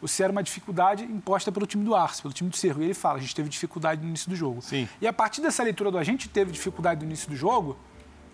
ou 0.00 0.08
se 0.08 0.22
era 0.22 0.32
uma 0.32 0.42
dificuldade 0.42 1.04
imposta 1.04 1.50
pelo 1.52 1.66
time 1.66 1.84
do 1.84 1.94
Arce, 1.94 2.20
pelo 2.22 2.32
time 2.32 2.50
do 2.50 2.56
Cerro. 2.56 2.82
E 2.82 2.86
ele 2.86 2.94
fala, 2.94 3.18
a 3.18 3.20
gente 3.20 3.34
teve 3.34 3.48
dificuldade 3.48 4.02
no 4.02 4.08
início 4.08 4.28
do 4.28 4.36
jogo. 4.36 4.62
Sim. 4.62 4.88
E 5.00 5.06
a 5.06 5.12
partir 5.12 5.40
dessa 5.40 5.62
leitura 5.62 5.90
do 5.90 5.98
a 5.98 6.04
gente 6.04 6.28
teve 6.28 6.52
dificuldade 6.52 7.00
no 7.00 7.06
início 7.06 7.28
do 7.28 7.36
jogo, 7.36 7.78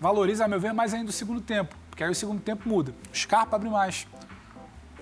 valoriza, 0.01 0.45
a 0.45 0.49
meu 0.49 0.59
ver, 0.59 0.73
mais 0.73 0.95
ainda 0.95 1.11
o 1.11 1.13
segundo 1.13 1.41
tempo. 1.41 1.77
Porque 1.89 2.03
aí 2.03 2.11
o 2.11 2.15
segundo 2.15 2.41
tempo 2.41 2.69
muda. 2.69 2.95
O 3.13 3.17
Scarpa 3.17 3.57
abre 3.57 3.69
mais. 3.69 4.07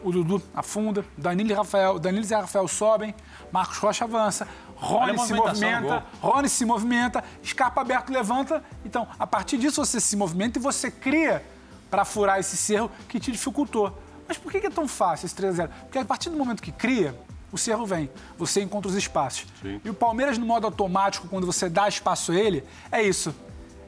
O 0.02 0.12
Dudu 0.12 0.42
afunda, 0.54 1.04
Danilo 1.16 1.50
e 1.50 1.52
Rafael, 1.52 1.98
Danilo 1.98 2.24
e 2.24 2.34
Rafael 2.34 2.68
sobem, 2.68 3.14
Marcos 3.50 3.78
Rocha 3.78 4.04
avança, 4.04 4.46
Rony 4.80 5.18
se 5.18 5.34
movimenta, 5.34 6.04
Rony 6.20 6.48
se 6.48 6.64
movimenta, 6.64 7.24
Scarpa 7.44 7.80
aberto 7.80 8.10
levanta. 8.10 8.62
Então, 8.84 9.06
a 9.18 9.26
partir 9.26 9.58
disso 9.58 9.84
você 9.84 10.00
se 10.00 10.16
movimenta 10.16 10.58
e 10.58 10.62
você 10.62 10.90
cria 10.90 11.44
para 11.90 12.04
furar 12.04 12.38
esse 12.38 12.56
cerro 12.56 12.90
que 13.08 13.18
te 13.18 13.32
dificultou. 13.32 13.96
Mas 14.26 14.36
por 14.36 14.52
que 14.52 14.58
é 14.58 14.70
tão 14.70 14.86
fácil 14.86 15.26
esse 15.26 15.34
3 15.34 15.54
a 15.54 15.56
0? 15.64 15.72
Porque 15.82 15.98
a 15.98 16.04
partir 16.04 16.30
do 16.30 16.36
momento 16.36 16.62
que 16.62 16.70
cria, 16.70 17.18
o 17.50 17.56
cerro 17.56 17.86
vem, 17.86 18.10
você 18.36 18.60
encontra 18.62 18.90
os 18.90 18.96
espaços. 18.96 19.46
E 19.82 19.88
o 19.88 19.94
Palmeiras, 19.94 20.36
no 20.36 20.44
modo 20.44 20.66
automático, 20.66 21.26
quando 21.28 21.46
você 21.46 21.68
dá 21.68 21.88
espaço 21.88 22.32
a 22.32 22.36
ele, 22.36 22.62
é 22.92 23.02
isso. 23.02 23.34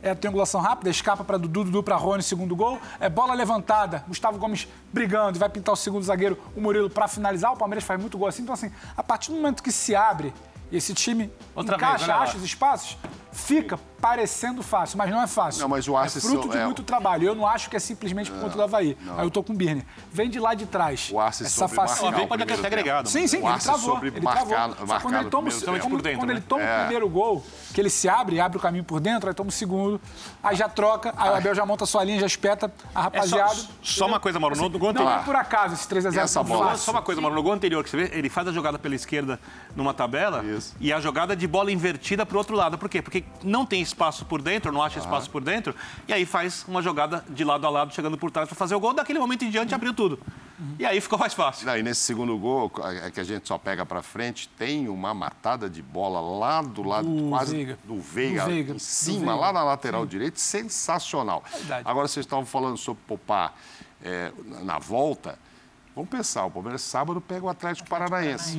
é 0.03 0.11
a 0.11 0.15
triangulação 0.15 0.61
rápida, 0.61 0.91
escapa 0.91 1.25
para 1.25 1.37
Dudu, 1.37 1.65
Dudu 1.65 1.83
para 1.83 1.97
Rony, 1.97 2.23
segundo 2.23 2.57
gol. 2.57 2.79
É 2.99 3.09
bola 3.09 3.35
levantada, 3.35 4.05
Gustavo 4.09 4.39
Gomes 4.39 4.67
brigando, 4.93 5.39
vai 5.39 5.49
pintar 5.49 5.73
o 5.73 5.77
segundo 5.77 6.03
zagueiro, 6.03 6.39
o 6.57 6.61
Murilo 6.61 6.89
para 6.89 7.07
finalizar. 7.09 7.53
O 7.53 7.57
Palmeiras 7.57 7.85
faz 7.85 8.01
muito 8.01 8.17
gol 8.17 8.29
assim. 8.29 8.43
Então, 8.43 8.55
assim, 8.55 8.71
a 8.97 9.03
partir 9.03 9.31
do 9.31 9.37
momento 9.37 9.63
que 9.63 9.73
se 9.73 9.95
abre 9.95 10.33
e 10.71 10.77
esse 10.77 10.95
time 10.95 11.31
Outra 11.55 11.77
encaixa, 11.77 12.07
vez, 12.07 12.19
acha 12.19 12.37
os 12.37 12.45
espaços, 12.45 12.97
fica 13.33 13.79
parecendo 14.01 14.63
fácil, 14.63 14.97
mas 14.97 15.11
não 15.11 15.23
é 15.23 15.27
fácil. 15.27 15.61
Não, 15.61 15.69
mas 15.69 15.87
o 15.87 15.95
Arce 15.95 16.19
é 16.19 16.21
fruto 16.23 16.49
de 16.49 16.57
é- 16.57 16.65
muito 16.65 16.83
trabalho. 16.83 17.29
Eu 17.29 17.35
não 17.35 17.47
acho 17.47 17.69
que 17.69 17.77
é 17.77 17.79
simplesmente 17.79 18.31
por 18.31 18.41
conta 18.41 18.57
do 18.57 18.63
Havaí. 18.63 18.97
Aí 19.17 19.27
eu 19.27 19.31
tô 19.31 19.43
com 19.43 19.53
o 19.53 19.57
Birner. 19.57 19.85
Vem 20.11 20.31
de 20.31 20.41
lá 20.41 20.55
de 20.55 20.65
trás. 20.65 21.11
O 21.13 21.21
Arce 21.21 21.45
Essa 21.45 21.51
soube 21.69 21.75
marcar 21.77 21.89
facilidade. 21.97 22.25
o 22.25 22.29
primeiro 22.29 22.85
tempo. 22.85 23.09
Sim, 23.09 23.27
sim, 23.27 23.43
O 23.43 23.49
ele 23.51 23.59
travou. 23.59 23.99
Ele 24.05 24.21
marcar- 24.23 24.47
travou. 24.47 24.75
Só 24.77 24.87
marcar 24.87 25.03
quando 25.03 25.15
ele 25.15 25.25
no 25.25 25.31
toma, 25.31 25.51
quando, 25.51 25.61
tempo. 25.61 25.79
quando 25.81 25.91
por 25.91 26.03
dentro, 26.03 26.27
ele 26.27 26.35
né? 26.41 26.45
toma 26.49 26.63
É. 26.63 26.77
o 26.77 26.81
primeiro 26.81 27.09
gol, 27.11 27.45
que 27.75 27.81
ele 27.81 27.91
se 27.91 28.09
abre, 28.09 28.41
abre 28.41 28.57
o 28.57 28.61
caminho 28.61 28.85
por 28.85 29.01
dentro, 29.01 29.29
aí 29.29 29.35
toma 29.35 29.51
o 29.51 29.53
segundo, 29.53 30.01
aí 30.43 30.57
já 30.57 30.69
troca, 30.69 31.13
aí 31.17 31.31
o 31.31 31.35
Abel 31.35 31.55
já 31.55 31.67
monta 31.67 31.85
a 31.85 31.87
sua 31.87 32.03
linha, 32.03 32.19
já 32.21 32.27
espeta 32.27 32.73
a 32.95 33.01
É 33.01 33.03
rapaziada. 33.03 33.55
só, 33.55 33.67
só 33.83 34.07
uma 34.07 34.19
coisa, 34.19 34.41
Mauro. 34.41 34.57
No, 34.57 34.69
no 34.71 34.79
gol 34.79 34.93
Não 34.95 35.03
anterior. 35.03 35.21
é 35.21 35.25
por 35.25 35.37
acaso 35.37 35.75
esse 35.75 35.87
3x0. 35.87 36.19
Essa 36.25 36.43
bola. 36.43 36.75
Só 36.79 36.91
uma 36.91 37.03
coisa, 37.03 37.21
Mauro. 37.21 37.37
No 37.37 37.43
gol 37.43 37.53
anterior, 37.53 37.85
que 37.85 37.91
você 37.91 37.97
vê, 37.99 38.17
ele 38.19 38.31
faz 38.31 38.49
a 38.49 38.53
jogada 38.53 38.79
pela 38.79 38.95
esquerda 38.95 39.39
numa 39.77 39.93
tabela 39.93 40.43
e 40.81 40.91
a 40.91 40.99
jogada 41.01 41.37
de 41.37 41.47
bola 41.47 41.71
invertida 41.71 42.25
pro 42.25 42.39
outro 42.39 42.57
lado. 42.57 42.79
Por 42.79 42.89
quê? 42.89 43.03
Porque 43.03 43.20
não 43.43 43.65
tem 43.67 43.81
espaço 43.83 44.25
por 44.25 44.41
dentro, 44.43 44.71
não 44.73 44.83
acha 44.83 44.99
espaço 44.99 45.31
por 45.31 45.43
dentro, 45.43 45.75
e 46.09 46.13
aí 46.13 46.25
faz 46.27 46.65
uma 46.69 46.83
jogada 46.83 47.25
de 47.29 47.45
lado 47.45 47.67
a 47.67 47.71
lado, 47.71 47.95
chegando 47.95 48.17
por 48.19 48.31
trás 48.31 48.49
para 48.49 48.57
fazer 48.57 48.75
o 48.75 48.81
gol. 48.81 48.93
Daquele 48.95 49.19
momento 49.19 49.45
em 49.45 49.51
diante, 49.51 49.75
abriu 49.75 49.93
tudo. 49.95 50.19
E 50.79 50.85
aí 50.85 51.01
ficou 51.01 51.19
mais 51.19 51.33
fácil. 51.33 51.67
Não, 51.67 51.77
e 51.77 51.83
nesse 51.83 52.01
segundo 52.03 52.37
gol, 52.37 52.71
é 53.03 53.11
que 53.11 53.19
a 53.21 53.25
gente 53.25 53.49
só 53.49 53.57
pega 53.57 53.87
pra 53.87 54.03
frente, 54.03 54.47
tem 54.59 54.89
uma 54.89 55.15
matada 55.15 55.71
de 55.71 55.81
bola 55.83 56.21
lá 56.21 56.61
do 56.61 56.83
lado, 56.83 57.09
Do 57.09 57.29
quase 57.31 57.57
Veiga. 57.57 57.79
do 57.85 57.99
Veiga, 57.99 58.43
Do 58.45 58.49
Veiga, 58.51 58.75
em 58.75 58.79
cima, 58.79 59.19
Veiga. 59.19 59.35
lá 59.37 59.53
na 59.55 59.63
lateral 59.65 60.05
direita, 60.05 60.39
sensacional. 60.39 61.43
Verdade. 61.51 61.83
Agora, 61.89 62.07
vocês 62.09 62.27
estavam 62.27 62.45
falando 62.45 62.77
sobre 62.77 63.03
poupar 63.07 63.55
é, 64.05 64.33
na- 64.47 64.61
na 64.61 64.79
volta. 64.79 65.39
Vamos 65.95 66.11
pensar, 66.11 66.45
o 66.45 66.51
Palmeiras 66.51 66.83
sábado 66.83 67.21
pega 67.21 67.45
o 67.45 67.49
Atlético 67.49 67.89
Paranaense. 67.89 68.59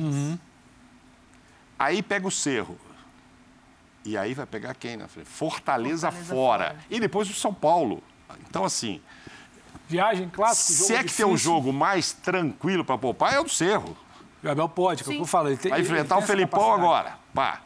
Aí 1.78 2.02
pega 2.02 2.26
o 2.26 2.30
Cerro. 2.30 2.76
E 4.04 4.18
aí 4.18 4.34
vai 4.34 4.46
pegar 4.46 4.74
quem 4.74 4.96
na 4.96 5.08
frente? 5.08 5.28
Fortaleza, 5.28 6.10
Fortaleza 6.10 6.34
fora. 6.34 6.64
fora. 6.70 6.76
E 6.90 6.98
depois 6.98 7.30
o 7.30 7.34
São 7.34 7.54
Paulo. 7.54 8.02
Então, 8.48 8.64
assim, 8.64 9.00
Viagem 9.88 10.28
clássica, 10.28 10.84
se 10.84 10.94
é 10.94 11.04
que 11.04 11.12
tem 11.12 11.26
um 11.26 11.36
jogo 11.36 11.72
mais 11.72 12.12
tranquilo 12.12 12.84
para 12.84 12.96
poupar, 12.96 13.34
é 13.34 13.40
o 13.40 13.44
do 13.44 13.50
Cerro. 13.50 13.96
O 14.42 14.48
Abel 14.48 14.68
pode, 14.68 15.04
que 15.04 15.10
eu 15.10 15.12
tem, 15.14 15.70
Vai 15.70 15.80
enfrentar 15.80 16.18
o 16.18 16.22
Felipão 16.22 16.72
agora. 16.72 17.18
Pá. 17.34 17.60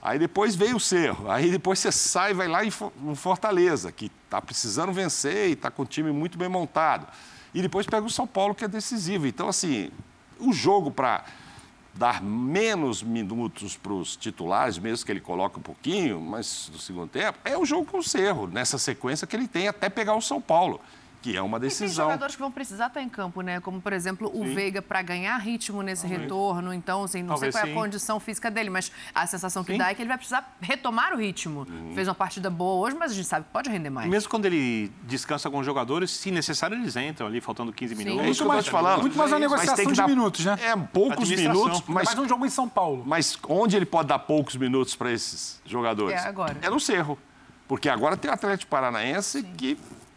Aí 0.00 0.18
depois 0.18 0.54
veio 0.54 0.76
o 0.76 0.80
Cerro. 0.80 1.30
Aí 1.30 1.50
depois 1.50 1.80
você 1.80 1.90
sai 1.90 2.30
e 2.30 2.34
vai 2.34 2.46
lá 2.46 2.64
em 2.64 2.70
Fortaleza, 3.14 3.90
que 3.90 4.10
está 4.24 4.40
precisando 4.40 4.92
vencer 4.92 5.48
e 5.48 5.52
está 5.52 5.70
com 5.70 5.82
o 5.82 5.86
time 5.86 6.12
muito 6.12 6.38
bem 6.38 6.48
montado. 6.48 7.06
E 7.52 7.60
depois 7.60 7.86
pega 7.86 8.06
o 8.06 8.10
São 8.10 8.26
Paulo, 8.26 8.54
que 8.54 8.64
é 8.64 8.68
decisivo. 8.68 9.26
Então, 9.26 9.48
assim, 9.48 9.90
o 10.38 10.52
jogo 10.52 10.90
para 10.90 11.24
dar 11.96 12.22
menos 12.22 13.02
minutos 13.02 13.76
para 13.76 13.92
os 13.92 14.16
titulares, 14.16 14.78
mesmo 14.78 15.04
que 15.04 15.12
ele 15.12 15.20
coloque 15.20 15.58
um 15.58 15.62
pouquinho, 15.62 16.20
mas 16.20 16.70
no 16.72 16.78
segundo 16.78 17.08
tempo, 17.08 17.38
é 17.44 17.56
o 17.56 17.64
jogo 17.64 17.86
com 17.86 17.98
o 17.98 18.02
Cerro, 18.02 18.46
nessa 18.46 18.78
sequência 18.78 19.26
que 19.26 19.34
ele 19.34 19.48
tem 19.48 19.68
até 19.68 19.88
pegar 19.88 20.14
o 20.14 20.20
São 20.20 20.40
Paulo, 20.40 20.80
que 21.26 21.36
é 21.36 21.42
uma 21.42 21.58
Tem 21.58 21.68
decisão. 21.68 22.04
jogadores 22.04 22.36
que 22.36 22.40
vão 22.40 22.52
precisar 22.52 22.86
estar 22.86 23.02
em 23.02 23.08
campo, 23.08 23.40
né? 23.40 23.58
Como, 23.58 23.80
por 23.80 23.92
exemplo, 23.92 24.30
o 24.32 24.44
Veiga 24.44 24.80
para 24.80 25.02
ganhar 25.02 25.36
ritmo 25.38 25.82
nesse 25.82 26.06
retorno. 26.06 26.72
Então, 26.72 27.02
assim, 27.02 27.20
não 27.20 27.30
Talvez 27.30 27.52
sei 27.52 27.60
qual 27.62 27.68
é 27.68 27.72
sim. 27.72 27.76
a 27.76 27.82
condição 27.82 28.20
física 28.20 28.48
dele, 28.48 28.70
mas 28.70 28.92
a 29.12 29.26
sensação 29.26 29.64
que 29.64 29.72
Sim. 29.72 29.78
dá 29.78 29.90
é 29.90 29.94
que 29.94 30.02
ele 30.02 30.08
vai 30.08 30.18
precisar 30.18 30.56
retomar 30.60 31.12
o 31.14 31.16
ritmo. 31.16 31.66
Fez 31.96 32.06
uma 32.06 32.14
partida 32.14 32.48
boa 32.48 32.86
hoje, 32.86 32.96
mas 32.96 33.10
a 33.10 33.14
gente 33.16 33.26
sabe 33.26 33.44
que 33.46 33.50
pode 33.52 33.68
render 33.68 33.90
mais. 33.90 34.08
Mesmo 34.08 34.30
quando 34.30 34.44
ele 34.46 34.92
descansa 35.02 35.48
alguns 35.48 35.66
jogadores, 35.66 36.12
se 36.12 36.30
necessário, 36.30 36.76
eles 36.76 36.94
entram 36.94 37.26
ali, 37.26 37.40
faltando 37.40 37.72
15 37.72 37.96
minutos. 37.96 38.24
É 38.24 38.30
isso 38.30 38.44
que 38.44 38.48
eu 38.48 38.54
tô 38.56 38.62
te 38.62 38.70
falando. 38.70 39.00
Muito 39.00 39.18
mais 39.18 39.32
uma 39.32 39.40
Mas 39.40 39.50
negociação 39.50 39.74
tem 39.76 39.86
que 39.86 39.92
de 39.94 39.98
dar- 40.00 40.06
minutos, 40.06 40.44
né? 40.44 40.56
É, 40.62 40.76
poucos 40.76 41.28
minutos, 41.28 41.82
mas 41.88 42.04
Mais 42.06 42.18
um 42.20 42.28
jogo 42.28 42.46
em 42.46 42.50
São 42.50 42.68
Paulo. 42.68 43.02
Mas 43.04 43.36
onde 43.48 43.74
ele 43.76 43.86
pode 43.86 44.06
dar 44.08 44.20
poucos 44.20 44.54
minutos 44.54 44.94
para 44.94 45.10
esses 45.10 45.60
jogadores? 45.66 46.14
É, 46.22 46.28
agora. 46.28 46.56
É 46.62 46.70
no 46.70 46.78
Cerro. 46.78 47.18
Porque 47.66 47.88
agora 47.88 48.16
tem 48.16 48.30
o 48.30 48.34
Atlético 48.34 48.70
Paranaense 48.70 49.42
que. 49.42 49.76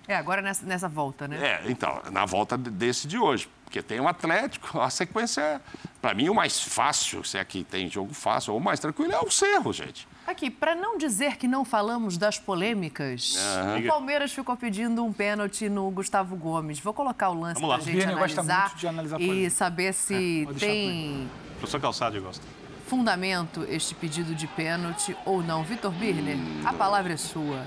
É, 0.10 0.16
agora 0.16 0.42
nessa, 0.42 0.66
nessa 0.66 0.90
volta, 0.90 1.28
né? 1.28 1.38
É, 1.64 1.70
então, 1.72 2.02
na 2.12 2.26
volta 2.26 2.58
de- 2.58 2.72
desse 2.72 3.08
de 3.08 3.20
hoje. 3.20 3.48
Porque 3.64 3.84
tem 3.84 4.00
o 4.00 4.08
Atlético, 4.08 4.80
a 4.82 4.90
sequência 4.90 5.40
é. 5.42 5.62
Para 6.02 6.16
mim, 6.16 6.28
o 6.30 6.34
mais 6.34 6.60
fácil, 6.60 7.24
se 7.24 7.38
é 7.38 7.46
que 7.46 7.64
tem 7.64 7.88
jogo 7.88 8.12
fácil, 8.16 8.54
ou 8.54 8.60
o 8.60 8.64
mais 8.64 8.80
tranquilo, 8.80 9.14
é 9.14 9.20
o 9.20 9.30
Cerro, 9.30 9.72
gente. 9.72 10.08
Aqui, 10.26 10.50
para 10.50 10.74
não 10.74 10.98
dizer 10.98 11.38
que 11.38 11.48
não 11.48 11.64
falamos 11.64 12.18
das 12.18 12.40
polêmicas, 12.40 13.36
Aham. 13.38 13.78
o 13.80 13.88
Palmeiras 13.88 14.32
ficou 14.34 14.58
pedindo 14.58 15.06
um 15.06 15.14
pênalti 15.14 15.70
no 15.70 15.92
Gustavo 15.92 16.36
Gomes. 16.36 16.80
Vou 16.80 16.94
colocar 16.96 17.30
o 17.30 17.40
lance 17.40 17.62
Vamos 17.62 17.70
lá. 17.70 17.76
para 17.78 17.84
a 17.92 17.94
gente 17.94 18.04
analisar, 18.08 18.62
muito 18.66 18.78
de 18.78 18.88
analisar 18.88 19.22
e 19.22 19.26
polêmica. 19.28 19.50
saber 19.52 19.94
se 19.94 20.46
deixar 20.48 20.60
tem 20.66 21.30
O 21.52 21.60
professor 21.60 21.80
Calçado 21.82 22.20
gosta. 22.20 22.44
fundamento 22.88 23.64
este 23.70 23.94
pedido 23.94 24.34
de 24.34 24.48
pênalti 24.48 25.16
ou 25.26 25.44
não. 25.44 25.64
Vitor 25.64 25.92
Birner, 25.92 26.38
a 26.66 26.74
palavra 26.74 27.14
é 27.14 27.18
sua. 27.18 27.64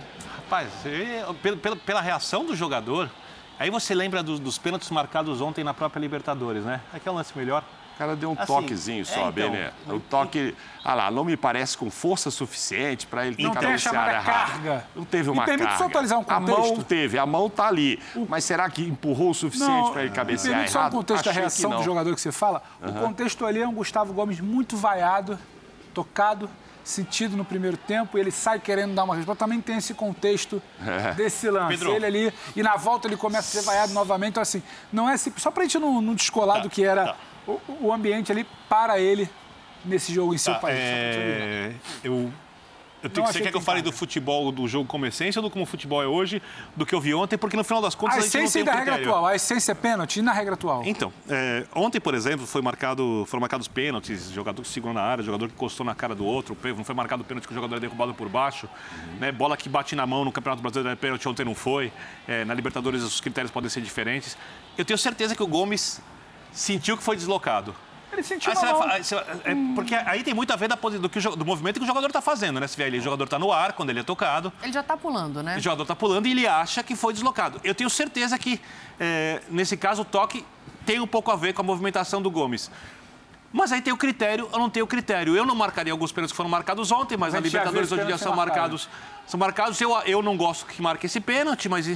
Rapaz, 0.52 0.68
pela, 1.62 1.76
pela- 1.76 2.00
reação 2.02 2.44
do 2.44 2.54
jogador, 2.54 3.08
aí 3.58 3.70
você 3.70 3.94
lembra 3.94 4.22
dos, 4.22 4.38
dos 4.38 4.58
pênaltis 4.58 4.90
marcados 4.90 5.40
ontem 5.40 5.64
na 5.64 5.72
própria 5.72 5.98
Libertadores, 5.98 6.62
né? 6.62 6.82
É 6.92 6.98
que 6.98 7.08
é 7.08 7.12
um 7.12 7.14
lance 7.14 7.32
melhor. 7.34 7.64
O 7.94 7.98
cara 7.98 8.14
deu 8.14 8.30
um 8.30 8.34
Assim, 8.36 8.46
toquezinho 8.46 9.00
é, 9.00 9.04
só, 9.04 9.20
então. 9.20 9.32
Bené. 9.32 9.72
O 9.88 9.98
toque. 9.98 10.54
Ah 10.84 10.92
lá, 10.94 11.10
não 11.10 11.24
me 11.24 11.38
parece 11.38 11.78
com 11.78 11.90
força 11.90 12.30
suficiente 12.30 13.06
para 13.06 13.26
ele 13.26 13.36
ter 13.36 13.42
Não 13.44 13.50
tem 13.52 13.60
a 13.60 13.62
cabeceado 13.62 13.96
chamada 13.96 14.12
errado. 14.18 14.50
carga. 14.52 14.86
Não 14.94 15.04
teve 15.06 15.30
Me 15.30 15.36
uma 15.38 15.44
permite 15.46 15.64
carga. 15.68 15.78
só 15.78 15.86
atualizar 15.88 16.18
um 16.18 16.24
A 16.28 16.40
mão 16.40 16.54
contexto? 16.56 16.84
teve, 16.84 17.18
a 17.18 17.24
mão 17.24 17.48
tá 17.48 17.68
ali. 17.68 17.98
Mas 18.28 18.44
será 18.44 18.68
que 18.68 18.82
empurrou 18.82 19.30
o 19.30 19.34
suficiente 19.34 19.90
para 19.90 20.02
ele 20.02 20.10
me 20.10 20.16
cabecear 20.16 20.52
permite 20.54 20.72
só 20.72 20.78
o 20.78 20.82
errado? 20.82 20.92
contexto 20.92 21.24
da 21.24 21.30
Achei 21.30 21.42
que 21.42 21.48
reação 21.48 21.70
do 21.78 21.82
jogador 21.82 22.14
que 22.14 22.20
você 22.20 22.32
fala. 22.32 22.62
O 22.82 22.88
Aham. 22.88 23.00
contexto 23.00 23.46
ali 23.46 23.62
é 23.62 23.66
um 23.68 23.72
Gustavo 23.74 24.12
Gomes 24.12 24.38
muito 24.40 24.76
vaiado, 24.76 25.38
tocado, 25.94 26.50
sentido 26.84 27.36
no 27.36 27.44
primeiro 27.44 27.76
tempo, 27.76 28.16
e 28.16 28.20
ele 28.20 28.30
sai 28.30 28.58
querendo 28.58 28.94
dar 28.94 29.04
uma 29.04 29.14
resposta. 29.16 29.44
Também 29.44 29.60
tem 29.60 29.76
esse 29.76 29.94
contexto 29.94 30.60
É. 30.84 31.12
desse 31.14 31.48
lance. 31.50 31.78
Pedro. 31.78 31.92
Ele 31.94 32.06
ali, 32.06 32.32
e 32.56 32.62
na 32.62 32.76
volta 32.76 33.06
ele 33.08 33.16
começa 33.16 33.58
a 33.58 33.62
ser 33.62 33.66
vaiado 33.66 33.92
novamente. 33.92 34.30
Então, 34.30 34.42
assim, 34.42 34.62
não 34.92 35.08
é 35.08 35.16
simples. 35.16 35.42
Só 35.42 35.50
pra 35.50 35.62
gente 35.64 35.78
não, 35.78 36.00
não 36.00 36.14
descolar 36.14 36.60
do 36.62 36.68
que 36.70 36.84
era 36.84 37.14
o, 37.46 37.60
o 37.80 37.92
ambiente 37.92 38.30
ali 38.32 38.46
para 38.68 38.98
ele 38.98 39.28
nesse 39.84 40.12
jogo 40.12 40.34
em 40.34 40.38
seu 40.38 40.54
Tá, 40.54 40.60
país. 40.60 40.78
é, 40.78 41.72
eu, 42.04 42.32
eu 43.02 43.10
tenho, 43.10 43.26
você 43.26 43.40
quer 43.40 43.50
que 43.50 43.56
eu 43.56 43.60
fale 43.60 43.82
do 43.82 43.92
futebol 43.92 44.52
do 44.52 44.66
jogo 44.68 44.86
como 44.86 45.06
essência 45.06 45.40
ou 45.40 45.48
do 45.48 45.50
como 45.50 45.64
o 45.64 45.66
futebol 45.66 46.02
é 46.02 46.06
hoje, 46.06 46.42
do 46.76 46.86
que 46.86 46.94
eu 46.94 47.00
vi 47.00 47.14
ontem? 47.14 47.36
Porque 47.36 47.56
no 47.56 47.64
final 47.64 47.82
das 47.82 47.94
contas 47.94 48.16
A 48.16 48.20
a, 48.20 48.22
gente 48.22 48.58
não 48.58 48.64
da 48.64 48.74
regra 48.74 48.94
atual. 48.96 49.26
A 49.26 49.34
essência 49.34 49.72
é 49.72 49.74
pênalti 49.74 50.16
e 50.18 50.22
na 50.22 50.32
regra 50.32 50.54
atual. 50.54 50.82
Então, 50.84 51.12
é, 51.28 51.66
ontem, 51.74 52.00
por 52.00 52.14
exemplo, 52.14 52.46
foi 52.46 52.62
marcado, 52.62 53.24
foram 53.26 53.40
marcados 53.40 53.68
pênaltis, 53.68 54.30
jogador 54.30 54.62
que 54.62 54.68
segurou 54.68 54.94
na 54.94 55.02
área, 55.02 55.24
jogador 55.24 55.48
que 55.48 55.54
encostou 55.54 55.84
na 55.84 55.94
cara 55.94 56.14
do 56.14 56.24
outro, 56.24 56.56
não 56.76 56.84
foi 56.84 56.94
marcado 56.94 57.24
pênalti 57.24 57.46
que 57.46 57.52
o 57.52 57.54
jogador 57.54 57.76
é 57.76 57.80
derrubado 57.80 58.14
por 58.14 58.28
baixo, 58.28 58.68
né, 59.18 59.32
bola 59.32 59.56
que 59.56 59.68
bate 59.68 59.96
na 59.96 60.06
mão 60.06 60.24
no 60.24 60.32
Campeonato 60.32 60.62
Brasileiro 60.62 60.90
é 60.90 60.96
pênalti, 60.96 61.28
ontem 61.28 61.44
não 61.44 61.54
foi, 61.54 61.92
É, 62.28 62.44
na 62.44 62.54
Libertadores 62.54 63.02
os 63.02 63.20
critérios 63.20 63.50
podem 63.50 63.68
ser 63.68 63.80
diferentes. 63.80 64.36
Eu 64.78 64.84
tenho 64.84 64.98
certeza 64.98 65.34
que 65.34 65.42
o 65.42 65.46
Gomes 65.46 66.00
sentiu 66.52 66.96
que 66.96 67.02
foi 67.02 67.16
deslocado. 67.16 67.74
Ele 68.12 68.22
sentiu 68.22 68.52
vai 68.52 68.70
mão. 68.72 68.78
vai- 68.80 69.00
é, 69.00 69.74
porque 69.74 69.94
aí 69.94 70.22
tem 70.22 70.34
muito 70.34 70.52
a 70.52 70.56
ver 70.56 70.68
da 70.68 70.74
do, 70.76 71.08
que 71.08 71.18
o 71.18 71.36
do 71.36 71.44
movimento 71.44 71.78
que 71.78 71.84
o 71.84 71.86
jogador 71.86 72.06
está 72.08 72.20
fazendo, 72.20 72.60
né? 72.60 72.66
Vê 72.76 72.84
ali, 72.84 72.98
o 72.98 73.02
jogador 73.02 73.24
está 73.24 73.38
no 73.38 73.50
ar 73.50 73.72
quando 73.72 73.90
ele 73.90 74.00
é 74.00 74.02
tocado, 74.02 74.52
Ele 74.62 74.72
já 74.72 74.82
tá 74.82 74.96
pulando, 74.96 75.42
né? 75.42 75.56
o 75.56 75.60
jogador 75.60 75.82
está 75.82 75.96
pulando 75.96 76.26
e 76.26 76.30
ele 76.32 76.46
acha 76.46 76.82
que 76.82 76.94
foi 76.94 77.12
deslocado. 77.14 77.60
Eu 77.64 77.74
tenho 77.74 77.88
certeza 77.88 78.38
que, 78.38 78.60
é, 79.00 79.40
nesse 79.48 79.76
caso, 79.76 80.02
o 80.02 80.04
toque 80.04 80.44
tem 80.84 81.00
um 81.00 81.06
pouco 81.06 81.30
a 81.30 81.36
ver 81.36 81.52
com 81.54 81.62
a 81.62 81.64
movimentação 81.64 82.20
do 82.20 82.30
Gomes. 82.30 82.70
Mas 83.52 83.70
aí 83.70 83.82
tem 83.82 83.92
o 83.92 83.96
critério, 83.98 84.48
eu 84.50 84.58
não 84.58 84.70
tenho 84.70 84.86
critério. 84.86 85.36
Eu 85.36 85.44
não 85.44 85.54
marcaria 85.54 85.92
alguns 85.92 86.10
pênaltis 86.10 86.32
que 86.32 86.36
foram 86.36 86.48
marcados 86.48 86.90
ontem, 86.90 87.18
mas 87.18 87.34
A 87.34 87.36
na 87.38 87.44
Libertadores 87.44 87.92
hoje 87.92 88.02
em 88.02 88.06
dia 88.06 88.16
são 88.16 88.34
marcados. 88.34 88.88
São 89.26 89.38
marcados. 89.38 89.78
Eu, 89.80 89.94
eu 90.06 90.22
não 90.22 90.36
gosto 90.38 90.64
que 90.64 90.80
marque 90.80 91.04
esse 91.04 91.20
pênalti, 91.20 91.68
mas 91.68 91.86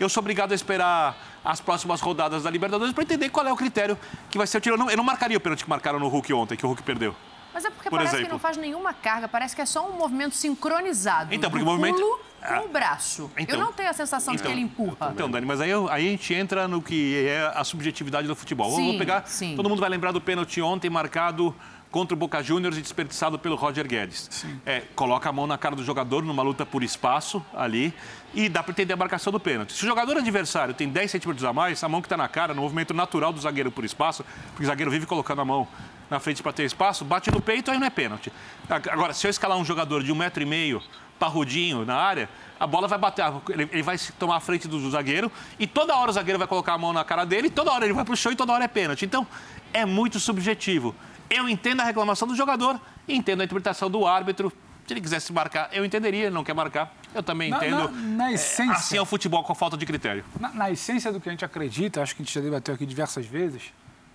eu 0.00 0.08
sou 0.08 0.20
obrigado 0.20 0.50
a 0.50 0.54
esperar 0.56 1.16
as 1.44 1.60
próximas 1.60 2.00
rodadas 2.00 2.42
da 2.44 2.50
Libertadores 2.50 2.92
para 2.94 3.04
entender 3.04 3.28
qual 3.28 3.46
é 3.46 3.52
o 3.52 3.56
critério 3.56 3.98
que 4.30 4.38
vai 4.38 4.46
ser 4.46 4.58
o 4.58 4.60
tiro. 4.60 4.74
Eu 4.74 4.78
não, 4.78 4.90
eu 4.90 4.96
não 4.96 5.04
marcaria 5.04 5.36
o 5.36 5.40
pênalti 5.40 5.64
que 5.64 5.68
marcaram 5.70 5.98
no 6.00 6.08
Hulk 6.08 6.32
ontem, 6.32 6.56
que 6.56 6.64
o 6.64 6.68
Hulk 6.68 6.82
perdeu. 6.82 7.14
Mas 7.52 7.64
é 7.64 7.70
porque 7.70 7.88
Por 7.88 7.96
parece 7.98 8.12
que 8.16 8.22
exemplo. 8.22 8.32
não 8.32 8.38
faz 8.40 8.56
nenhuma 8.56 8.92
carga, 8.92 9.28
parece 9.28 9.54
que 9.54 9.62
é 9.62 9.66
só 9.66 9.88
um 9.88 9.92
movimento 9.92 10.34
sincronizado. 10.34 11.32
Então, 11.34 11.50
porque 11.50 11.62
o 11.62 11.66
movimento- 11.66 12.00
pulo 12.00 12.18
Ah. 12.42 12.58
com 12.58 12.66
o 12.66 12.68
braço. 12.68 13.30
Então- 13.38 13.58
eu 13.58 13.64
não 13.64 13.72
tenho 13.72 13.88
a 13.88 13.92
sensação 13.92 14.34
de 14.34 14.42
que 14.42 14.48
ele 14.48 14.60
empurra. 14.60 15.10
Então, 15.14 15.30
Dani, 15.30 15.46
mas 15.46 15.60
aí, 15.60 15.70
aí 15.72 16.08
a 16.08 16.10
gente 16.10 16.34
entra 16.34 16.66
no 16.68 16.82
que 16.82 17.24
é 17.26 17.50
a 17.54 17.62
subjetividade 17.64 18.26
do 18.26 18.34
futebol. 18.36 18.74
Sim, 18.74 18.88
vou 18.88 18.98
pegar. 18.98 19.22
sim. 19.26 19.54
Todo 19.56 19.68
mundo 19.68 19.80
vai 19.80 19.88
lembrar 19.88 20.10
do 20.12 20.20
pênalti 20.20 20.60
ontem 20.60 20.90
marcado 20.90 21.54
contra 21.94 22.12
o 22.12 22.18
Boca 22.18 22.42
Juniors 22.42 22.76
e 22.76 22.82
desperdiçado 22.82 23.38
pelo 23.38 23.54
Roger 23.54 23.86
Guedes. 23.86 24.44
É, 24.66 24.82
coloca 24.96 25.28
a 25.28 25.32
mão 25.32 25.46
na 25.46 25.56
cara 25.56 25.76
do 25.76 25.84
jogador 25.84 26.24
numa 26.24 26.42
luta 26.42 26.66
por 26.66 26.82
espaço 26.82 27.40
ali 27.54 27.94
e 28.34 28.48
dá 28.48 28.64
para 28.64 28.72
entender 28.72 28.94
a 28.94 28.96
marcação 28.96 29.32
do 29.32 29.38
pênalti. 29.38 29.74
Se 29.74 29.84
o 29.84 29.86
jogador 29.86 30.16
adversário 30.16 30.74
tem 30.74 30.88
10 30.88 31.08
centímetros 31.08 31.44
a 31.44 31.52
mais, 31.52 31.84
a 31.84 31.88
mão 31.88 32.02
que 32.02 32.06
está 32.06 32.16
na 32.16 32.26
cara, 32.26 32.52
no 32.52 32.62
movimento 32.62 32.92
natural 32.92 33.32
do 33.32 33.40
zagueiro 33.40 33.70
por 33.70 33.84
espaço, 33.84 34.24
porque 34.48 34.64
o 34.64 34.66
zagueiro 34.66 34.90
vive 34.90 35.06
colocando 35.06 35.42
a 35.42 35.44
mão 35.44 35.68
na 36.10 36.18
frente 36.18 36.42
para 36.42 36.52
ter 36.52 36.64
espaço, 36.64 37.04
bate 37.04 37.30
no 37.30 37.40
peito, 37.40 37.70
aí 37.70 37.78
não 37.78 37.86
é 37.86 37.90
pênalti. 37.90 38.32
Agora, 38.68 39.12
se 39.12 39.24
eu 39.24 39.30
escalar 39.30 39.56
um 39.56 39.64
jogador 39.64 40.02
de 40.02 40.10
um 40.10 40.16
metro 40.16 40.42
e 40.42 40.46
meio 40.46 40.82
parrudinho 41.16 41.84
na 41.84 41.94
área, 41.94 42.28
a 42.58 42.66
bola 42.66 42.88
vai 42.88 42.98
bater, 42.98 43.24
ele, 43.50 43.68
ele 43.70 43.82
vai 43.84 43.96
se 43.96 44.10
tomar 44.14 44.38
a 44.38 44.40
frente 44.40 44.66
do, 44.66 44.90
zagueiro 44.90 45.30
e 45.60 45.66
toda 45.68 45.94
hora 45.94 46.10
o 46.10 46.14
zagueiro 46.14 46.40
vai 46.40 46.48
colocar 46.48 46.72
a 46.72 46.78
mão 46.78 46.92
na 46.92 47.04
cara 47.04 47.24
dele, 47.24 47.48
toda 47.48 47.70
hora 47.70 47.84
ele 47.84 47.94
vai 47.94 48.04
pro 48.04 48.16
chão 48.16 48.32
e 48.32 48.36
toda 48.36 48.52
hora 48.52 48.64
é 48.64 48.68
pênalti. 48.68 49.04
Então, 49.04 49.24
é 49.72 49.84
muito 49.84 50.18
subjetivo. 50.18 50.92
Eu 51.30 51.48
entendo 51.48 51.80
a 51.80 51.84
reclamação 51.84 52.26
do 52.28 52.34
jogador 52.34 52.80
entendo 53.08 53.40
a 53.42 53.44
interpretação 53.44 53.90
do 53.90 54.06
árbitro. 54.06 54.52
Se 54.86 54.92
ele 54.92 55.00
quisesse 55.00 55.32
marcar, 55.32 55.70
eu 55.72 55.84
entenderia, 55.84 56.26
ele 56.26 56.34
não 56.34 56.44
quer 56.44 56.54
marcar. 56.54 56.94
Eu 57.14 57.22
também 57.22 57.50
Na- 57.50 57.56
entendo. 57.56 57.90
na- 57.90 57.90
na 57.90 58.30
É, 58.30 58.34
essência- 58.34 58.72
assim 58.74 58.96
é 58.98 59.00
o 59.00 59.06
futebol 59.06 59.42
com 59.42 59.54
falta 59.54 59.76
de 59.78 59.86
critério. 59.86 60.22
Na, 60.38 60.50
na 60.50 60.70
essência 60.70 61.10
do 61.10 61.20
que 61.20 61.28
a 61.28 61.32
gente 61.32 61.44
acredita, 61.44 62.02
acho 62.02 62.14
que 62.14 62.22
a 62.22 62.24
gente 62.24 62.34
já 62.34 62.40
debateu 62.40 62.74
aqui 62.74 62.84
diversas 62.84 63.24
vezes, 63.24 63.62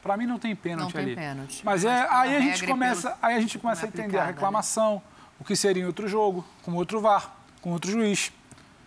para 0.02 0.15
mim 0.15 0.27
não 0.27 0.38
tem 0.38 0.56
pênalti 0.56 0.84
Não 0.86 0.91
tem 0.91 1.02
ali. 1.02 1.15
pênalti. 1.15 1.61
Mas 1.64 1.84
é, 1.86 2.07
aí, 2.11 2.36
a 2.36 2.40
gente 2.40 2.64
e 2.64 2.68
começa, 2.68 3.18
aí 3.22 3.36
a 3.36 3.41
gente 3.41 3.57
começa 3.57 3.86
a 3.86 3.88
é 3.88 3.90
entender 3.90 4.18
a 4.19 4.22
né? 4.22 4.27
reclamação, 4.27 5.02
o 5.40 5.44
que 5.44 5.56
seria 5.56 5.81
em 5.81 5.86
outro 5.88 6.07
jogo, 6.07 6.45
com 6.61 6.73
outro 6.76 7.02
VAR, 7.02 7.34
com 7.61 7.72
outro 7.72 7.90
juiz, 7.91 8.31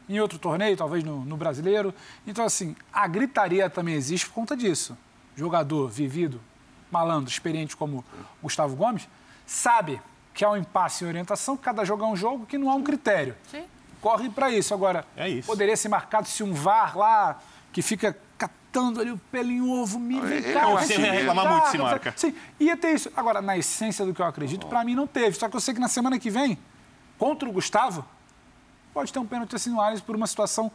em 0.08 0.20
outro 0.20 0.38
torneio, 0.38 0.76
talvez 0.76 1.02
no, 1.02 1.24
no 1.24 1.36
brasileiro. 1.36 1.92
Então, 2.26 2.44
assim, 2.44 2.76
a 2.92 3.06
gritaria 3.08 3.68
também 3.68 3.94
existe 3.94 4.26
por 4.26 4.34
conta 4.34 4.56
disso. 4.56 4.96
Jogador 5.34 5.88
vivido, 5.88 6.40
malandro, 6.92 7.30
experiente 7.30 7.76
como 7.76 8.04
Gustavo 8.42 8.76
Gomes, 8.76 9.08
sabe 9.46 10.00
que 10.34 10.44
há 10.44 10.50
um 10.50 10.56
impasse 10.56 11.04
em 11.04 11.08
orientação, 11.08 11.56
cada 11.56 11.84
jogo 11.84 12.04
é 12.04 12.06
um 12.08 12.16
jogo, 12.16 12.46
que 12.46 12.56
não 12.56 12.70
há 12.70 12.74
um 12.74 12.82
critério. 12.82 13.34
Sim. 13.50 13.64
Corre 14.00 14.28
para 14.30 14.50
isso. 14.50 14.72
Agora, 14.74 15.04
poderia 15.46 15.76
ser 15.76 15.88
marcado 15.88 16.26
se 16.26 16.42
um 16.42 16.52
VAR 16.52 16.96
lá, 16.96 17.38
que 17.72 17.82
fica 17.82 18.16
catando 18.36 19.00
ali 19.00 19.10
o 19.10 19.18
pelinho 19.30 19.70
ovo, 19.70 19.98
me 19.98 20.20
vem 20.20 20.38
É, 20.38 20.52
cá, 20.52 20.66
você 20.66 20.98
ia 20.98 21.12
reclamar 21.12 21.48
muito 21.52 21.70
se 21.70 21.78
marca. 21.78 22.14
Sim, 22.16 22.34
ia 22.58 22.76
ter 22.76 22.94
isso. 22.94 23.12
Agora, 23.16 23.40
na 23.42 23.56
essência 23.56 24.04
do 24.04 24.12
que 24.14 24.20
eu 24.20 24.26
acredito, 24.26 24.66
para 24.66 24.82
mim 24.84 24.94
não 24.94 25.06
teve. 25.06 25.36
Só 25.38 25.48
que 25.48 25.54
eu 25.56 25.60
sei 25.60 25.74
que 25.74 25.80
na 25.80 25.88
semana 25.88 26.18
que 26.18 26.30
vem, 26.30 26.58
contra 27.18 27.48
o 27.48 27.52
Gustavo, 27.52 28.04
pode 28.92 29.12
ter 29.12 29.18
um 29.18 29.26
pênalti 29.26 29.54
assim 29.54 29.70
no 29.70 29.80
Alisson 29.80 30.04
por 30.04 30.16
uma 30.16 30.26
situação 30.26 30.70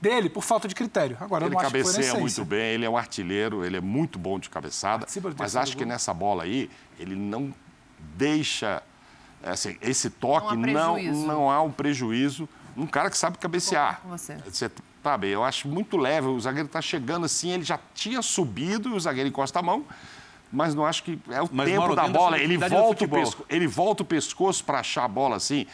dele, 0.00 0.28
por 0.28 0.42
falta 0.42 0.68
de 0.68 0.74
critério. 0.74 1.16
Agora, 1.20 1.44
eu 1.44 1.48
Ele 1.48 1.54
não 1.54 1.60
acho 1.60 1.70
que 1.72 1.82
foi 1.82 1.90
na 1.92 1.96
cabeceia 1.96 2.20
muito 2.20 2.44
bem, 2.44 2.74
ele 2.74 2.84
é 2.84 2.90
um 2.90 2.96
artilheiro, 2.96 3.64
ele 3.64 3.76
é 3.76 3.80
muito 3.80 4.18
bom 4.18 4.38
de 4.38 4.48
cabeçada. 4.50 5.06
Mas 5.38 5.56
acho 5.56 5.76
que 5.76 5.84
nessa 5.84 6.12
bola 6.14 6.44
aí, 6.44 6.70
ele 6.98 7.14
não 7.16 7.52
deixa. 8.16 8.82
assim, 9.42 9.76
esse 9.80 10.10
toque 10.10 10.54
Não 10.56 10.64
há 10.64 10.66
não, 10.86 10.94
prejuízo. 10.94 11.26
não 11.26 11.50
há 11.50 11.62
um 11.62 11.70
prejuízo 11.70 12.48
num 12.76 12.86
cara 12.86 13.10
que 13.10 13.16
sabe 13.18 13.38
cabecear. 13.38 14.00
com 14.02 14.08
você. 14.10 14.36
Você, 14.44 14.70
sabe, 15.02 15.28
eu 15.28 15.42
acho 15.44 15.66
muito 15.68 15.96
leve. 15.96 16.26
O 16.28 16.40
zagueiro 16.40 16.66
está 16.66 16.80
chegando 16.82 17.26
assim, 17.26 17.50
ele 17.50 17.64
já 17.64 17.78
tinha 17.94 18.22
subido 18.22 18.90
e 18.90 18.92
o 18.92 19.00
zagueiro 19.00 19.28
encosta 19.28 19.58
a 19.58 19.62
mão. 19.62 19.84
Mas 20.50 20.74
não 20.74 20.86
acho 20.86 21.02
que 21.02 21.18
é 21.28 21.42
o 21.42 21.48
Mas, 21.52 21.66
tempo 21.68 21.80
Mauro, 21.80 21.94
da 21.94 22.08
bola. 22.08 22.38
Ele 22.38 22.56
volta, 22.56 23.06
pesco- 23.06 23.44
ele 23.50 23.66
volta 23.66 24.02
o 24.02 24.06
pescoço 24.06 24.64
para 24.64 24.80
achar 24.80 25.04
a 25.04 25.08
bola 25.08 25.36
assim. 25.36 25.66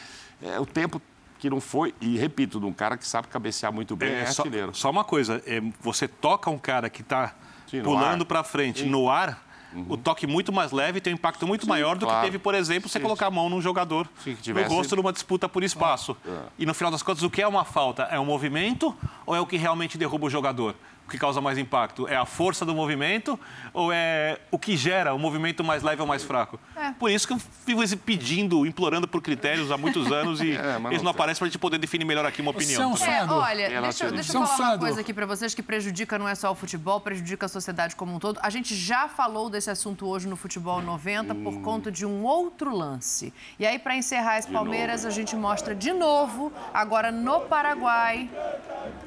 É 0.42 0.58
o 0.58 0.66
tempo 0.66 1.00
que 1.44 1.50
não 1.50 1.60
foi. 1.60 1.94
E 2.00 2.16
repito, 2.16 2.58
de 2.58 2.64
um 2.64 2.72
cara 2.72 2.96
que 2.96 3.06
sabe 3.06 3.28
cabecear 3.28 3.70
muito 3.70 3.94
bem, 3.94 4.08
é, 4.08 4.20
É, 4.22 4.26
só, 4.26 4.44
só 4.72 4.90
uma 4.90 5.04
coisa, 5.04 5.42
é, 5.46 5.60
você 5.78 6.08
toca 6.08 6.48
um 6.48 6.56
cara 6.56 6.88
que 6.88 7.02
está 7.02 7.34
Sim, 7.70 7.82
pulando 7.82 8.22
ar. 8.22 8.26
para 8.26 8.42
frente 8.42 8.80
Sim. 8.84 8.88
no 8.88 9.10
ar, 9.10 9.44
o 9.88 9.96
toque 9.98 10.26
muito 10.26 10.50
mais 10.52 10.70
leve 10.72 11.00
tem 11.02 11.12
um 11.12 11.16
impacto 11.16 11.46
muito 11.46 11.68
maior 11.68 11.98
do 11.98 12.06
claro. 12.06 12.20
que 12.20 12.26
teve, 12.28 12.38
por 12.38 12.54
exemplo, 12.54 12.88
você 12.88 12.98
Sim. 12.98 13.02
colocar 13.02 13.26
a 13.26 13.30
mão 13.30 13.50
num 13.50 13.60
jogador 13.60 14.08
Sim, 14.22 14.34
tivesse- 14.40 14.70
no 14.70 14.74
rosto 14.76 14.96
numa 14.96 15.12
disputa 15.12 15.46
por 15.48 15.62
espaço. 15.62 16.16
É. 16.26 16.30
E 16.60 16.64
no 16.64 16.72
final 16.72 16.90
das 16.90 17.02
contas, 17.02 17.22
o 17.22 17.28
que 17.28 17.42
é 17.42 17.46
uma 17.46 17.64
falta? 17.64 18.04
É 18.04 18.18
um 18.18 18.24
movimento 18.24 18.96
ou 19.26 19.34
é 19.36 19.40
o 19.40 19.44
que 19.46 19.58
realmente 19.58 19.98
derruba 19.98 20.26
o 20.26 20.30
jogador? 20.30 20.74
O 21.06 21.10
que 21.10 21.18
causa 21.18 21.40
mais 21.40 21.58
impacto? 21.58 22.08
É 22.08 22.16
a 22.16 22.24
força 22.24 22.64
do 22.64 22.74
movimento 22.74 23.38
ou 23.74 23.92
é 23.92 24.38
o 24.50 24.58
que 24.58 24.74
gera 24.76 25.12
o 25.14 25.18
movimento 25.18 25.62
mais 25.62 25.82
leve 25.82 26.00
ou 26.00 26.08
mais 26.08 26.24
fraco? 26.24 26.58
É. 26.74 26.92
Por 26.92 27.10
isso 27.10 27.26
que 27.26 27.34
eu 27.34 27.40
vivo 27.66 27.82
pedindo, 27.98 28.64
implorando 28.66 29.06
por 29.06 29.20
critérios 29.20 29.70
há 29.70 29.76
muitos 29.76 30.10
anos 30.10 30.40
e 30.40 30.52
É, 30.64 30.76
eles 30.90 31.02
não 31.02 31.10
aparecem 31.10 31.38
para 31.40 31.46
a 31.46 31.50
gente 31.50 31.58
poder 31.58 31.76
definir 31.78 32.04
melhor 32.06 32.24
aqui 32.24 32.40
uma 32.40 32.50
opinião. 32.52 32.90
Você 32.96 33.04
é 33.04 33.22
um 33.22 33.26
também. 33.28 33.34
É, 33.34 33.34
olha, 33.34 33.80
deixa, 33.82 34.04
eu- 34.06 34.12
deixa 34.12 34.32
eu 34.36 34.42
é 34.42 34.46
falar 34.46 34.70
uma 34.70 34.78
coisa 34.78 35.00
aqui 35.02 35.12
pra 35.12 35.26
vocês 35.26 35.52
que 35.54 35.62
prejudica 35.62 36.18
não 36.18 36.26
é 36.28 36.34
só 36.34 36.50
o 36.50 36.54
futebol, 36.54 37.00
prejudica 37.00 37.46
a 37.46 37.48
sociedade 37.48 37.94
como 37.96 38.14
um 38.14 38.18
todo. 38.18 38.40
A 38.42 38.48
gente 38.48 38.74
já 38.74 39.06
falou 39.08 39.50
desse 39.50 39.70
assunto 39.70 40.06
hoje 40.06 40.26
no 40.26 40.36
Futebol 40.36 40.80
90 40.80 41.34
por 41.34 41.60
conta 41.60 41.92
de 41.92 42.06
um 42.06 42.24
outro 42.24 42.74
lance. 42.74 43.32
E 43.58 43.66
aí, 43.66 43.78
pra 43.78 43.94
encerrar 43.94 44.38
esse 44.38 44.48
Palmeiras, 44.50 45.04
a 45.04 45.10
gente 45.10 45.36
mostra 45.36 45.74
de 45.74 45.92
novo, 45.92 46.50
agora 46.72 47.12
no 47.12 47.40
Paraguai, 47.42 48.30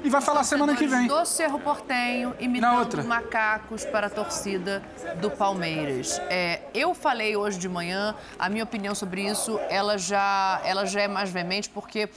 E 0.04 0.08
vai 0.10 0.20
falar 0.20 0.44
semana 0.44 0.76
que 0.76 0.86
vem. 0.86 1.06
do 1.06 1.24
Cerro 1.24 1.58
Portenho, 1.88 2.34
imitando 2.38 3.02
macacos 3.04 3.82
para 3.86 4.08
a 4.08 4.10
torcida 4.10 4.82
do 5.22 5.30
Palmeiras. 5.30 6.20
É, 6.28 6.60
eu 6.74 6.94
falei 6.94 7.34
hoje 7.34 7.58
de 7.58 7.66
manhã, 7.66 8.14
a 8.38 8.50
minha 8.50 8.62
opinião 8.62 8.94
sobre 8.94 9.22
isso, 9.22 9.58
ela 9.70 9.96
já, 9.96 10.60
ela 10.64 10.84
já 10.84 11.00
é 11.00 11.08
mais 11.08 11.30
veemente, 11.30 11.70
porque 11.70 12.10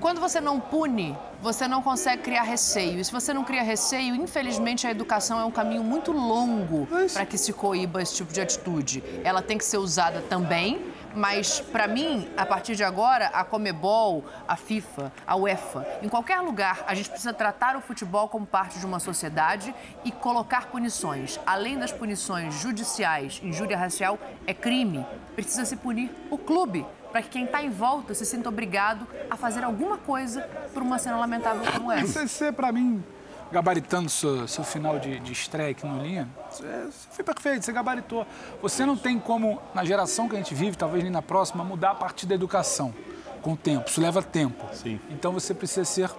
quando 0.00 0.20
você 0.20 0.40
não 0.40 0.60
pune, 0.60 1.18
você 1.42 1.66
não 1.66 1.82
consegue 1.82 2.22
criar 2.22 2.42
receio. 2.42 3.00
E 3.00 3.04
se 3.04 3.10
você 3.10 3.34
não 3.34 3.42
cria 3.42 3.62
receio, 3.62 4.14
infelizmente 4.14 4.86
a 4.86 4.90
educação 4.92 5.40
é 5.40 5.44
um 5.44 5.50
caminho 5.50 5.82
muito 5.82 6.12
longo 6.12 6.86
para 7.12 7.26
que 7.26 7.36
se 7.36 7.52
coíba 7.52 8.00
esse 8.00 8.14
tipo 8.14 8.32
de 8.32 8.40
atitude. 8.40 9.02
Ela 9.24 9.42
tem 9.42 9.58
que 9.58 9.64
ser 9.64 9.78
usada 9.78 10.22
também, 10.22 10.80
mas 11.14 11.60
para 11.60 11.86
mim, 11.86 12.28
a 12.36 12.46
partir 12.46 12.76
de 12.76 12.84
agora, 12.84 13.28
a 13.28 13.44
Comebol, 13.44 14.24
a 14.46 14.56
FIFA, 14.56 15.12
a 15.26 15.36
UEFA, 15.36 15.86
em 16.02 16.08
qualquer 16.08 16.40
lugar, 16.40 16.84
a 16.86 16.94
gente 16.94 17.10
precisa 17.10 17.32
tratar 17.32 17.76
o 17.76 17.80
futebol 17.80 18.28
como 18.28 18.46
parte 18.46 18.78
de 18.78 18.86
uma 18.86 19.00
sociedade 19.00 19.74
e 20.04 20.12
colocar 20.12 20.66
punições. 20.66 21.38
Além 21.46 21.78
das 21.78 21.92
punições 21.92 22.54
judiciais, 22.54 23.40
injúria 23.42 23.76
racial 23.76 24.18
é 24.46 24.54
crime. 24.54 25.04
Precisa 25.34 25.64
se 25.64 25.76
punir 25.76 26.10
o 26.30 26.38
clube 26.38 26.86
para 27.10 27.22
que 27.22 27.28
quem 27.28 27.44
está 27.44 27.62
em 27.62 27.70
volta 27.70 28.14
se 28.14 28.24
sinta 28.24 28.48
obrigado 28.48 29.06
a 29.28 29.36
fazer 29.36 29.64
alguma 29.64 29.98
coisa 29.98 30.42
por 30.72 30.82
uma 30.82 30.98
cena 30.98 31.16
lamentável 31.16 31.70
como 31.72 31.90
essa. 31.90 32.26
Você, 32.26 32.52
pra 32.52 32.70
mim, 32.70 33.02
gabaritando 33.50 34.08
seu, 34.08 34.46
seu 34.46 34.62
final 34.64 34.98
de, 34.98 35.18
de 35.20 35.32
estreia 35.32 35.70
aqui 35.70 35.86
no 35.86 36.02
Linha, 36.02 36.28
você, 36.50 36.62
você 36.62 37.08
foi 37.10 37.24
perfeito, 37.24 37.64
você 37.64 37.72
gabaritou. 37.72 38.26
Você 38.62 38.86
não 38.86 38.96
tem 38.96 39.18
como, 39.18 39.60
na 39.74 39.84
geração 39.84 40.28
que 40.28 40.34
a 40.36 40.38
gente 40.38 40.54
vive, 40.54 40.76
talvez 40.76 41.02
nem 41.02 41.12
na 41.12 41.22
próxima, 41.22 41.64
mudar 41.64 41.90
a 41.90 41.94
partir 41.94 42.26
da 42.26 42.34
educação 42.34 42.94
com 43.42 43.52
o 43.52 43.56
tempo. 43.56 43.88
Isso 43.88 44.00
leva 44.00 44.22
tempo. 44.22 44.64
Sim. 44.74 45.00
Então 45.10 45.32
você 45.32 45.52
precisa 45.54 45.84
ser. 45.84 46.10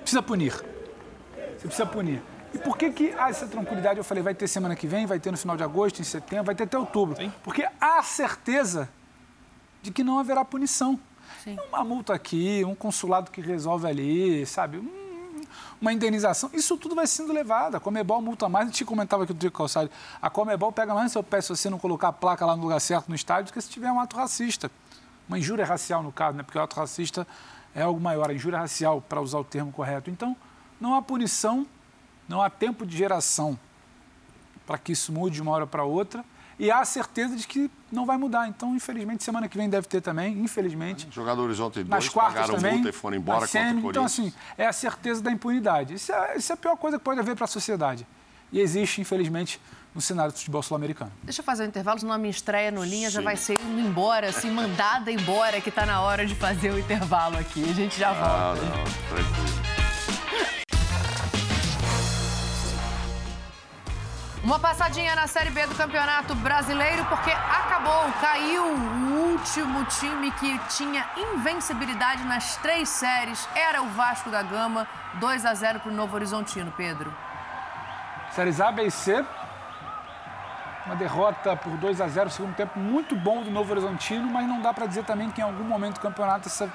Precisa 0.00 0.22
punir. 0.22 0.52
Você 0.52 1.66
precisa 1.66 1.86
punir. 1.86 2.22
E 2.52 2.58
por 2.58 2.76
que, 2.78 2.90
que 2.90 3.12
há 3.18 3.28
essa 3.28 3.46
tranquilidade? 3.46 3.98
Eu 3.98 4.04
falei, 4.04 4.22
vai 4.22 4.34
ter 4.34 4.48
semana 4.48 4.74
que 4.74 4.86
vem, 4.86 5.06
vai 5.06 5.20
ter 5.20 5.30
no 5.30 5.36
final 5.36 5.56
de 5.56 5.62
agosto, 5.62 6.00
em 6.00 6.04
setembro, 6.04 6.44
vai 6.46 6.54
ter 6.54 6.64
até 6.64 6.78
outubro. 6.78 7.16
Porque 7.42 7.66
há 7.80 8.02
certeza 8.02 8.88
de 9.82 9.90
que 9.90 10.02
não 10.02 10.18
haverá 10.18 10.44
punição. 10.44 10.98
Uma 11.68 11.84
multa 11.84 12.14
aqui, 12.14 12.62
um 12.64 12.74
consulado 12.74 13.30
que 13.30 13.40
resolve 13.40 13.86
ali, 13.86 14.44
sabe? 14.46 14.78
Um- 14.78 15.07
uma 15.80 15.92
indenização. 15.92 16.50
Isso 16.52 16.76
tudo 16.76 16.94
vai 16.94 17.06
sendo 17.06 17.32
levado. 17.32 17.76
A 17.76 17.80
Comebol 17.80 18.20
multa 18.20 18.48
mais. 18.48 18.66
A 18.66 18.70
gente 18.70 18.84
comentava 18.84 19.24
aqui 19.24 19.32
do 19.32 19.38
dia 19.38 19.50
Calçado. 19.50 19.90
A 20.20 20.28
Comebol 20.28 20.72
pega 20.72 20.92
mais 20.92 21.04
no 21.04 21.10
seu 21.10 21.22
pé 21.22 21.40
se 21.40 21.48
você 21.48 21.70
não 21.70 21.78
colocar 21.78 22.08
a 22.08 22.12
placa 22.12 22.44
lá 22.44 22.56
no 22.56 22.62
lugar 22.62 22.80
certo 22.80 23.08
no 23.08 23.14
estádio 23.14 23.46
do 23.46 23.52
que 23.52 23.60
se 23.60 23.70
tiver 23.70 23.90
um 23.90 24.00
ato 24.00 24.16
racista. 24.16 24.70
Uma 25.28 25.38
injúria 25.38 25.64
racial, 25.64 26.02
no 26.02 26.10
caso, 26.10 26.36
né? 26.36 26.42
Porque 26.42 26.58
o 26.58 26.62
ato 26.62 26.76
racista 26.76 27.26
é 27.74 27.82
algo 27.82 28.00
maior. 28.00 28.30
A 28.30 28.34
injúria 28.34 28.58
racial, 28.58 29.00
para 29.00 29.20
usar 29.20 29.38
o 29.38 29.44
termo 29.44 29.70
correto. 29.70 30.10
Então, 30.10 30.36
não 30.80 30.94
há 30.94 31.02
punição, 31.02 31.66
não 32.28 32.42
há 32.42 32.50
tempo 32.50 32.84
de 32.86 32.96
geração 32.96 33.58
para 34.66 34.76
que 34.76 34.92
isso 34.92 35.10
mude 35.12 35.36
de 35.36 35.42
uma 35.42 35.52
hora 35.52 35.66
para 35.66 35.82
outra. 35.82 36.22
E 36.58 36.70
há 36.70 36.80
a 36.80 36.84
certeza 36.84 37.36
de 37.36 37.46
que 37.46 37.70
não 37.90 38.04
vai 38.04 38.16
mudar. 38.16 38.48
Então, 38.48 38.74
infelizmente, 38.74 39.22
semana 39.22 39.48
que 39.48 39.56
vem 39.56 39.68
deve 39.70 39.86
ter 39.86 40.00
também, 40.00 40.38
infelizmente. 40.38 41.06
Os 41.08 41.14
jogadores 41.14 41.60
ontem 41.60 41.84
Nas 41.84 42.04
dois 42.04 42.08
quartas 42.08 42.34
pagaram 42.34 42.54
também, 42.56 42.74
multa 42.74 42.88
e 42.88 42.92
foram 42.92 43.16
embora 43.16 43.40
contra 43.40 43.46
o 43.46 43.50
semi. 43.50 43.82
Corinthians. 43.82 43.90
Então, 43.90 44.04
assim, 44.04 44.32
é 44.56 44.66
a 44.66 44.72
certeza 44.72 45.22
da 45.22 45.30
impunidade. 45.30 45.94
Isso 45.94 46.12
é, 46.12 46.36
isso 46.36 46.52
é 46.52 46.54
a 46.54 46.56
pior 46.56 46.76
coisa 46.76 46.98
que 46.98 47.04
pode 47.04 47.20
haver 47.20 47.36
para 47.36 47.44
a 47.44 47.48
sociedade. 47.48 48.06
E 48.50 48.60
existe, 48.60 49.00
infelizmente, 49.00 49.60
no 49.94 50.00
cenário 50.00 50.32
do 50.32 50.38
futebol 50.38 50.62
sul-americano. 50.62 51.12
Deixa 51.22 51.40
eu 51.40 51.44
fazer 51.44 51.64
um 51.64 51.66
intervalo, 51.66 52.00
senão 52.00 52.12
a 52.12 52.18
minha 52.18 52.30
estreia 52.30 52.70
no 52.70 52.82
Linha 52.82 53.10
já 53.10 53.20
Sim. 53.20 53.24
vai 53.24 53.36
ser 53.36 53.60
indo 53.60 53.80
embora, 53.80 54.28
assim, 54.28 54.50
mandada 54.50 55.12
embora, 55.12 55.60
que 55.60 55.70
tá 55.70 55.86
na 55.86 56.00
hora 56.00 56.26
de 56.26 56.34
fazer 56.34 56.72
o 56.72 56.78
intervalo 56.78 57.36
aqui. 57.38 57.62
A 57.68 57.74
gente 57.74 57.98
já 57.98 58.12
volta. 58.12 58.28
Ah, 58.28 58.54
não, 58.54 59.16
tranquilo. 59.16 59.77
Uma 64.44 64.58
passadinha 64.58 65.16
na 65.16 65.26
Série 65.26 65.50
B 65.50 65.66
do 65.66 65.74
Campeonato 65.74 66.32
Brasileiro, 66.36 67.04
porque 67.06 67.30
acabou, 67.30 68.04
caiu 68.20 68.62
o 68.62 69.32
último 69.32 69.84
time 69.86 70.30
que 70.32 70.58
tinha 70.76 71.04
invencibilidade 71.16 72.22
nas 72.24 72.56
três 72.58 72.88
séries. 72.88 73.48
Era 73.54 73.82
o 73.82 73.88
Vasco 73.88 74.30
da 74.30 74.42
Gama, 74.42 74.86
2 75.14 75.44
a 75.44 75.54
0 75.54 75.80
para 75.80 75.90
o 75.90 75.94
Novo 75.94 76.14
Horizontino, 76.14 76.72
Pedro. 76.76 77.12
Séries 78.30 78.60
A, 78.60 78.70
B 78.70 78.84
e 78.84 78.90
C. 78.92 79.24
Uma 80.86 80.94
derrota 80.94 81.56
por 81.56 81.76
2 81.76 82.00
a 82.00 82.06
0 82.06 82.30
segundo 82.30 82.54
tempo 82.54 82.78
muito 82.78 83.16
bom 83.16 83.42
do 83.42 83.50
Novo 83.50 83.72
Horizontino, 83.72 84.28
mas 84.28 84.46
não 84.46 84.62
dá 84.62 84.72
para 84.72 84.86
dizer 84.86 85.04
também 85.04 85.30
que 85.30 85.40
em 85.40 85.44
algum 85.44 85.64
momento 85.64 85.94
do 85.94 86.00
campeonato 86.00 86.48
essa 86.48 86.72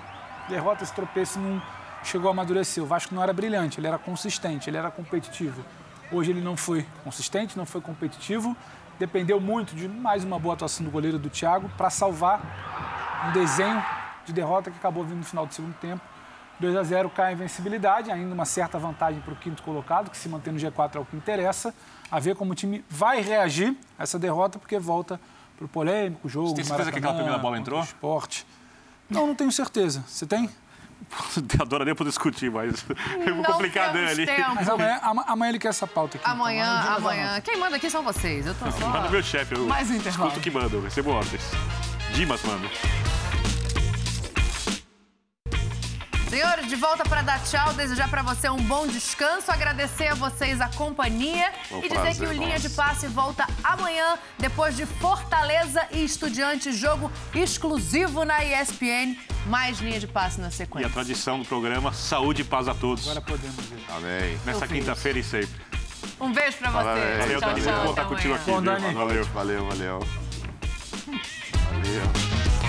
derrota, 0.49 0.83
esse 0.83 0.93
tropeço 0.93 1.39
não 1.39 1.61
chegou 2.03 2.29
a 2.29 2.33
amadurecer. 2.33 2.83
O 2.83 2.85
Vasco 2.85 3.15
não 3.15 3.23
era 3.23 3.31
brilhante, 3.31 3.79
ele 3.79 3.87
era 3.87 3.97
consistente, 3.97 4.69
ele 4.69 4.77
era 4.77 4.91
competitivo. 4.91 5.63
Hoje 6.13 6.29
ele 6.29 6.41
não 6.41 6.55
foi 6.55 6.85
consistente, 7.03 7.57
não 7.57 7.65
foi 7.65 7.81
competitivo. 7.81 8.55
Dependeu 8.99 9.41
muito 9.41 9.75
de 9.75 9.87
mais 9.87 10.23
uma 10.23 10.37
boa 10.37 10.53
atuação 10.53 10.85
do 10.85 10.91
goleiro 10.91 11.17
do 11.17 11.27
Thiago 11.27 11.67
para 11.75 11.89
salvar 11.89 13.27
um 13.27 13.31
desenho 13.31 13.83
de 14.23 14.31
derrota 14.31 14.69
que 14.69 14.77
acabou 14.77 15.03
vindo 15.03 15.17
no 15.17 15.23
final 15.23 15.47
do 15.47 15.53
segundo 15.55 15.73
tempo. 15.73 16.03
2 16.59 16.75
a 16.75 16.83
0 16.83 17.09
cai 17.09 17.29
a 17.29 17.31
invencibilidade, 17.31 18.11
ainda 18.11 18.31
uma 18.31 18.45
certa 18.45 18.77
vantagem 18.77 19.21
para 19.21 19.33
o 19.33 19.35
quinto 19.35 19.63
colocado, 19.63 20.11
que 20.11 20.15
se 20.15 20.29
mantém 20.29 20.53
no 20.53 20.59
G4 20.59 20.97
é 20.97 20.99
o 20.99 21.05
que 21.05 21.15
interessa. 21.15 21.73
A 22.11 22.19
ver 22.19 22.35
como 22.35 22.51
o 22.51 22.55
time 22.55 22.85
vai 22.87 23.19
reagir 23.19 23.75
a 23.97 24.03
essa 24.03 24.19
derrota, 24.19 24.59
porque 24.59 24.77
volta 24.77 25.19
para 25.57 25.65
o 25.65 25.67
polêmico 25.67 26.29
jogo. 26.29 26.49
Você 26.49 26.55
tem 26.57 26.63
certeza 26.63 26.91
que 26.91 26.99
aquela 26.99 27.15
primeira 27.15 27.39
bola 27.39 27.57
entrou? 27.57 27.81
Esporte. 27.81 28.45
Não, 29.09 29.25
não 29.25 29.33
tenho 29.33 29.51
certeza. 29.51 30.03
Você 30.07 30.27
tem? 30.27 30.47
Adoraria 31.61 31.95
poder 31.95 32.09
discutir, 32.09 32.51
mas 32.51 32.85
eu 33.25 33.35
vou 33.35 33.43
complicar 33.43 33.89
a 33.89 33.91
Dani. 33.93 34.25
Mas 34.55 34.69
amanhã, 34.69 34.99
amanhã 35.27 35.49
ele 35.49 35.59
quer 35.59 35.69
essa 35.69 35.87
pauta 35.87 36.17
aqui. 36.17 36.29
Amanhã, 36.29 36.79
então, 36.81 36.95
amanhã. 36.97 37.41
Quem 37.41 37.57
manda 37.57 37.75
aqui 37.75 37.89
são 37.89 38.03
vocês. 38.03 38.45
Eu 38.47 38.55
tô 38.55 38.69
só. 38.71 38.87
Manda 38.87 39.09
meu 39.09 39.23
chefe, 39.23 39.55
eu 39.55 39.65
Mais 39.65 39.89
intervalo. 39.89 40.29
escuto 40.29 40.39
o 40.39 40.41
que 40.41 40.51
manda, 40.51 40.75
eu 40.75 40.81
recebo 40.81 41.11
ordens. 41.11 41.41
Dimas 42.13 42.41
manda. 42.43 42.67
Senhores, 46.33 46.67
de 46.67 46.75
volta 46.75 47.03
para 47.03 47.21
dar 47.21 47.39
tchau, 47.43 47.73
desejar 47.73 48.09
para 48.09 48.23
você 48.23 48.49
um 48.49 48.57
bom 48.57 48.87
descanso, 48.87 49.51
agradecer 49.51 50.07
a 50.07 50.15
vocês 50.15 50.59
a 50.59 50.67
companhia 50.67 51.53
um 51.71 51.77
e 51.77 51.81
dizer 51.83 51.93
prazer, 51.93 52.15
que 52.15 52.25
o 52.25 52.31
Linha 52.33 52.55
nossa. 52.55 52.69
de 52.69 52.69
Passe 52.71 53.05
volta 53.05 53.47
amanhã, 53.63 54.17
depois 54.39 54.75
de 54.75 54.83
Fortaleza 54.87 55.85
e 55.91 56.03
Estudiantes, 56.03 56.75
jogo 56.75 57.11
exclusivo 57.35 58.25
na 58.25 58.43
ESPN. 58.43 59.15
Mais 59.45 59.79
Linha 59.79 59.99
de 59.99 60.07
Passe 60.07 60.39
na 60.41 60.47
E 60.47 60.49
a 60.49 60.51
sequência. 60.51 60.89
tradição 60.89 61.37
do 61.37 61.45
programa, 61.45 61.93
saúde 61.93 62.41
e 62.41 62.45
paz 62.45 62.67
a 62.67 62.73
todos. 62.73 63.07
Agora 63.07 63.21
podemos 63.21 63.65
ver. 63.67 63.83
Amém. 63.95 64.39
Nessa 64.43 64.67
quinta-feira 64.67 65.19
e 65.19 65.23
sempre. 65.23 65.53
Um 66.19 66.33
beijo 66.33 66.57
para 66.57 66.71
você. 66.71 67.17
Valeu, 67.19 67.39
tchau, 67.41 67.49
Dani. 67.51 67.61
tchau. 67.61 67.75
Vou 67.75 67.85
contar 67.89 68.05
contigo 68.05 68.33
aqui. 68.33 68.49
Bom? 68.49 68.59
Dani. 68.63 68.91
Valeu. 68.91 69.23
Valeu, 69.25 69.67
valeu. 69.67 69.99
Valeu. 71.69 72.62